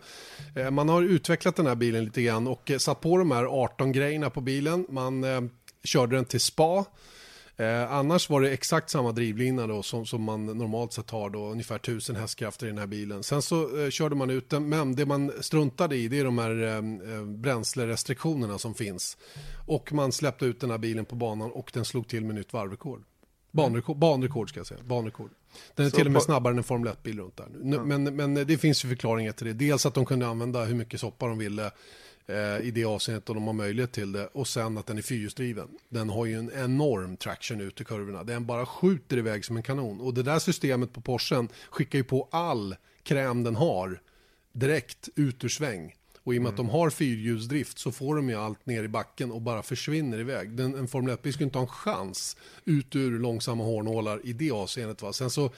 Eh, 0.55 0.71
man 0.71 0.89
har 0.89 1.01
utvecklat 1.01 1.55
den 1.55 1.67
här 1.67 1.75
bilen 1.75 2.05
lite 2.05 2.21
grann 2.21 2.47
och 2.47 2.71
eh, 2.71 2.77
satt 2.77 3.01
på 3.01 3.17
de 3.17 3.31
här 3.31 3.43
18 3.43 3.91
grejerna 3.91 4.29
på 4.29 4.41
bilen. 4.41 4.85
Man 4.89 5.23
körde 5.83 6.15
den 6.15 6.25
till 6.25 6.41
spa. 6.41 6.85
Eh, 7.57 7.91
annars 7.91 8.29
var 8.29 8.41
det 8.41 8.51
exakt 8.51 8.89
samma 8.89 9.11
drivlina 9.11 9.67
då 9.67 9.83
som, 9.83 10.05
som 10.05 10.23
man 10.23 10.45
normalt 10.45 10.93
sett 10.93 11.09
har 11.09 11.29
då, 11.29 11.47
ungefär 11.47 11.75
1000 11.75 12.15
hästkrafter 12.15 12.65
i 12.65 12.69
den 12.69 12.77
här 12.77 12.87
bilen. 12.87 13.23
Sen 13.23 13.41
så 13.41 13.83
eh, 13.83 13.89
körde 13.89 14.15
man 14.15 14.29
ut 14.29 14.49
den, 14.49 14.69
men 14.69 14.95
det 14.95 15.05
man 15.05 15.31
struntade 15.41 15.95
i 15.95 16.07
det 16.07 16.19
är 16.19 16.23
de 16.25 16.37
här 16.37 16.63
eh, 16.63 16.77
eh 17.15 17.25
bränslerestriktionerna 17.25 18.57
som 18.57 18.75
finns. 18.75 19.17
Och 19.67 19.93
man 19.93 20.11
släppte 20.11 20.45
ut 20.45 20.59
den 20.59 20.71
här 20.71 20.77
bilen 20.77 21.05
på 21.05 21.15
banan 21.15 21.51
och 21.51 21.71
den 21.73 21.85
slog 21.85 22.07
till 22.07 22.25
med 22.25 22.35
nytt 22.35 22.53
varvrekord. 22.53 23.03
Banrekord, 23.51 23.97
banrekord 23.97 24.49
ska 24.49 24.59
jag 24.59 24.67
säga, 24.67 24.83
banrekord. 24.83 25.29
Den 25.75 25.85
är 25.85 25.89
så 25.89 25.95
till 25.95 26.05
och 26.05 26.11
med 26.11 26.23
snabbare 26.23 26.51
än 26.51 26.57
en 26.57 26.63
Formel 26.63 26.93
1-bil 26.93 27.19
runt 27.19 27.37
där. 27.37 27.47
Nu. 27.61 27.75
Ja. 27.75 27.83
Men, 27.83 28.15
men 28.15 28.33
det 28.33 28.57
finns 28.57 28.85
ju 28.85 28.89
förklaringar 28.89 29.31
till 29.31 29.47
det. 29.47 29.53
Dels 29.53 29.85
att 29.85 29.93
de 29.93 30.05
kunde 30.05 30.27
använda 30.27 30.63
hur 30.65 30.75
mycket 30.75 30.99
soppa 30.99 31.27
de 31.27 31.37
ville 31.37 31.71
eh, 32.27 32.67
i 32.67 32.71
det 32.71 32.85
avseendet 32.85 33.29
och 33.29 33.35
de 33.35 33.47
har 33.47 33.53
möjlighet 33.53 33.91
till 33.91 34.11
det. 34.11 34.27
Och 34.27 34.47
sen 34.47 34.77
att 34.77 34.85
den 34.85 34.97
är 34.97 35.01
fyrhjulsdriven. 35.01 35.67
Den 35.89 36.09
har 36.09 36.25
ju 36.25 36.33
en 36.33 36.51
enorm 36.55 37.17
traction 37.17 37.61
ut 37.61 37.81
i 37.81 37.83
kurvorna. 37.83 38.23
Den 38.23 38.45
bara 38.45 38.65
skjuter 38.65 39.17
iväg 39.17 39.45
som 39.45 39.57
en 39.57 39.63
kanon. 39.63 40.01
Och 40.01 40.13
det 40.13 40.23
där 40.23 40.39
systemet 40.39 40.93
på 40.93 41.01
Porschen 41.01 41.49
skickar 41.69 41.99
ju 41.99 42.03
på 42.03 42.27
all 42.31 42.75
kräm 43.03 43.43
den 43.43 43.55
har 43.55 44.01
direkt 44.51 45.09
ut 45.15 45.43
ur 45.43 45.49
sväng. 45.49 45.95
Och 46.23 46.33
i 46.33 46.37
och 46.37 46.41
med 46.41 46.49
mm. 46.49 46.53
att 46.53 46.57
de 46.57 46.69
har 46.69 46.89
fyrhjulsdrift 46.89 47.79
så 47.79 47.91
får 47.91 48.15
de 48.15 48.29
ju 48.29 48.35
allt 48.35 48.65
ner 48.65 48.83
i 48.83 48.87
backen 48.87 49.31
och 49.31 49.41
bara 49.41 49.63
försvinner 49.63 50.19
iväg. 50.19 50.51
Den, 50.51 50.75
en 50.75 50.87
Formel 50.87 51.15
1-bil 51.15 51.33
skulle 51.33 51.45
inte 51.45 51.57
ha 51.57 51.63
en 51.63 51.69
chans 51.69 52.37
ut 52.65 52.95
ur 52.95 53.19
långsamma 53.19 53.63
hårnålar 53.63 54.21
i 54.23 54.33
det 54.33 54.51
avseendet. 54.51 55.01
Va? 55.01 55.13
Sen 55.13 55.29
så, 55.29 55.51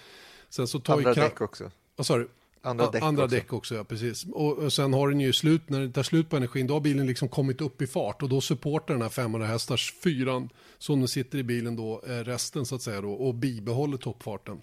sen 0.50 0.68
så 0.68 0.80
tar 0.80 0.98
Andra 0.98 1.14
däck 1.14 1.42
också. 1.42 1.72
Vad 1.96 2.08
sa 2.08 2.18
du? 2.18 2.30
Andra 2.66 2.92
däck 2.92 3.04
andra 3.04 3.24
också. 3.24 3.36
Däck 3.36 3.54
också 3.54 3.76
ja, 3.76 3.84
precis. 3.84 4.26
Och, 4.26 4.58
och, 4.58 4.74
sen 4.74 4.94
har 4.94 5.10
den 5.10 5.20
ju 5.20 5.34
slut, 5.34 5.70
när 5.70 5.82
det 5.82 5.92
tar 5.92 6.04
slut 6.04 6.30
på 6.30 6.38
energin, 6.38 6.68
då 6.68 6.74
har 6.74 6.82
bilen 6.82 7.08
liksom 7.08 7.30
kommit 7.30 7.62
upp 7.62 7.82
i 7.82 7.88
fart 7.88 8.22
och 8.22 8.30
då 8.30 8.42
supportar 8.42 8.94
den 8.94 9.02
här 9.02 9.10
500 9.10 9.48
hästars 9.48 9.94
fyran 10.04 10.50
som 10.78 11.00
nu 11.00 11.08
sitter 11.08 11.38
i 11.38 11.44
bilen 11.44 11.76
då, 11.76 12.02
eh, 12.08 12.10
resten 12.10 12.66
så 12.66 12.76
att 12.76 12.82
säga 12.82 13.02
då, 13.02 13.12
och 13.12 13.36
bibehåller 13.36 13.98
toppfarten. 13.98 14.62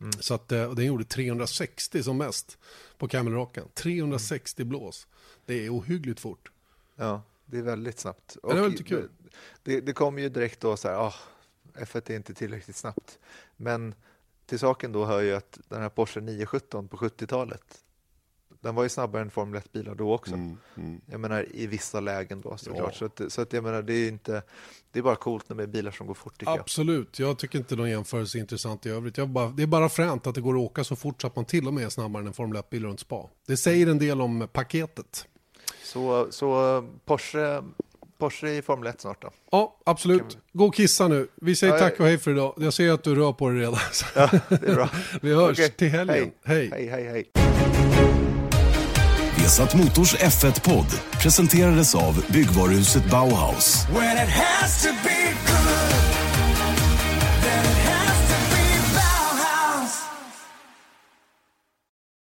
Mm. 0.00 0.12
Så 0.12 0.34
att 0.34 0.52
eh, 0.52 0.70
den 0.70 0.84
gjorde 0.84 1.04
360 1.04 2.02
som 2.02 2.18
mest 2.18 2.58
på 2.98 3.08
Camelraken. 3.08 3.64
360 3.74 4.62
mm. 4.62 4.68
blås. 4.68 5.06
Det 5.46 5.66
är 5.66 5.78
ohyggligt 5.78 6.20
fort. 6.20 6.50
Ja, 6.96 7.22
det 7.46 7.58
är 7.58 7.62
väldigt 7.62 7.98
snabbt. 7.98 8.36
Och 8.42 8.52
det 8.52 8.58
är 8.58 8.62
väldigt 8.62 8.86
kul. 8.86 9.08
Det, 9.62 9.80
det 9.80 9.92
kommer 9.92 10.22
ju 10.22 10.28
direkt 10.28 10.60
då 10.60 10.76
så 10.76 10.88
här, 10.88 10.94
ah, 10.94 11.14
F1 11.74 12.10
är 12.10 12.16
inte 12.16 12.34
tillräckligt 12.34 12.76
snabbt. 12.76 13.18
Men 13.56 13.94
till 14.46 14.58
saken 14.58 14.92
då 14.92 15.04
hör 15.04 15.20
ju 15.20 15.34
att 15.34 15.58
den 15.68 15.82
här 15.82 15.88
Porsche 15.88 16.20
917 16.20 16.88
på 16.88 16.96
70-talet 16.96 17.62
Den 18.60 18.74
var 18.74 18.82
ju 18.82 18.88
snabbare 18.88 19.22
än 19.22 19.30
Formel 19.30 19.60
1-bilar 19.60 19.94
då 19.94 20.14
också. 20.14 20.34
Mm, 20.34 20.56
mm. 20.76 21.00
Jag 21.06 21.20
menar 21.20 21.46
i 21.50 21.66
vissa 21.66 22.00
lägen 22.00 22.40
då 22.40 22.56
såklart. 22.56 22.92
Ja. 22.92 22.98
Så, 22.98 23.24
att, 23.24 23.32
så 23.32 23.40
att 23.42 23.52
jag 23.52 23.64
menar 23.64 23.82
det 23.82 23.94
är 23.94 24.08
inte, 24.08 24.42
det 24.90 24.98
är 24.98 25.02
bara 25.02 25.16
coolt 25.16 25.48
med 25.48 25.68
bilar 25.70 25.90
som 25.90 26.06
går 26.06 26.14
fort 26.14 26.38
tycker 26.38 26.52
jag. 26.52 26.60
Absolut, 26.60 27.18
jag 27.18 27.38
tycker 27.38 27.58
inte 27.58 27.76
någon 27.76 27.90
jämförelse 27.90 28.38
är 28.38 28.40
intressant 28.40 28.86
i 28.86 28.90
övrigt. 28.90 29.18
Jag 29.18 29.28
bara, 29.28 29.48
det 29.48 29.62
är 29.62 29.66
bara 29.66 29.88
fränt 29.88 30.26
att 30.26 30.34
det 30.34 30.40
går 30.40 30.54
att 30.54 30.70
åka 30.70 30.84
så 30.84 30.96
fort 30.96 31.20
så 31.20 31.26
att 31.26 31.36
man 31.36 31.44
till 31.44 31.66
och 31.66 31.74
med 31.74 31.84
är 31.84 31.88
snabbare 31.88 32.20
än 32.20 32.26
en 32.26 32.32
Formel 32.32 32.62
1-bil 32.62 32.84
runt 32.84 33.00
spa. 33.00 33.28
Det 33.46 33.56
säger 33.56 33.86
en 33.86 33.98
del 33.98 34.20
om 34.20 34.48
paketet. 34.52 35.28
Så, 35.82 36.26
så 36.30 36.82
Porsche, 37.04 37.62
Porsche 38.18 38.48
i 38.48 38.62
Formel 38.62 38.86
1 38.88 39.00
snart 39.00 39.22
då. 39.22 39.30
Ja, 39.50 39.76
absolut. 39.86 40.38
Gå 40.52 40.66
och 40.66 40.74
kissa 40.74 41.08
nu. 41.08 41.28
Vi 41.34 41.56
säger 41.56 41.72
Ja, 41.72 41.78
tack 41.78 42.00
och 42.00 42.06
hej 42.06 42.18
för 42.18 42.30
idag. 42.30 42.54
Jag 42.56 42.72
ser 42.72 42.92
att 42.92 43.04
du 43.04 43.14
rör 43.14 43.32
på 43.32 43.48
dig 43.48 43.58
redan. 43.60 43.78
Ja, 44.14 44.30
det 44.48 44.68
är 44.68 44.74
bra. 44.74 44.88
Vi 45.22 45.34
hörs 45.34 45.58
Okej, 45.58 45.70
till 45.70 45.88
helgen. 45.88 46.30
Hej, 46.44 46.70
hej. 46.70 46.70
hej, 46.72 46.88
hej. 46.88 47.08
hej. 47.08 47.46
Vesat 49.46 49.74
Motors 49.74 50.14
F1-podd 50.14 50.86
presenterades 51.22 51.94
av 51.94 52.24
byggvaruhuset 52.32 53.10
Bauhaus. 53.10 53.86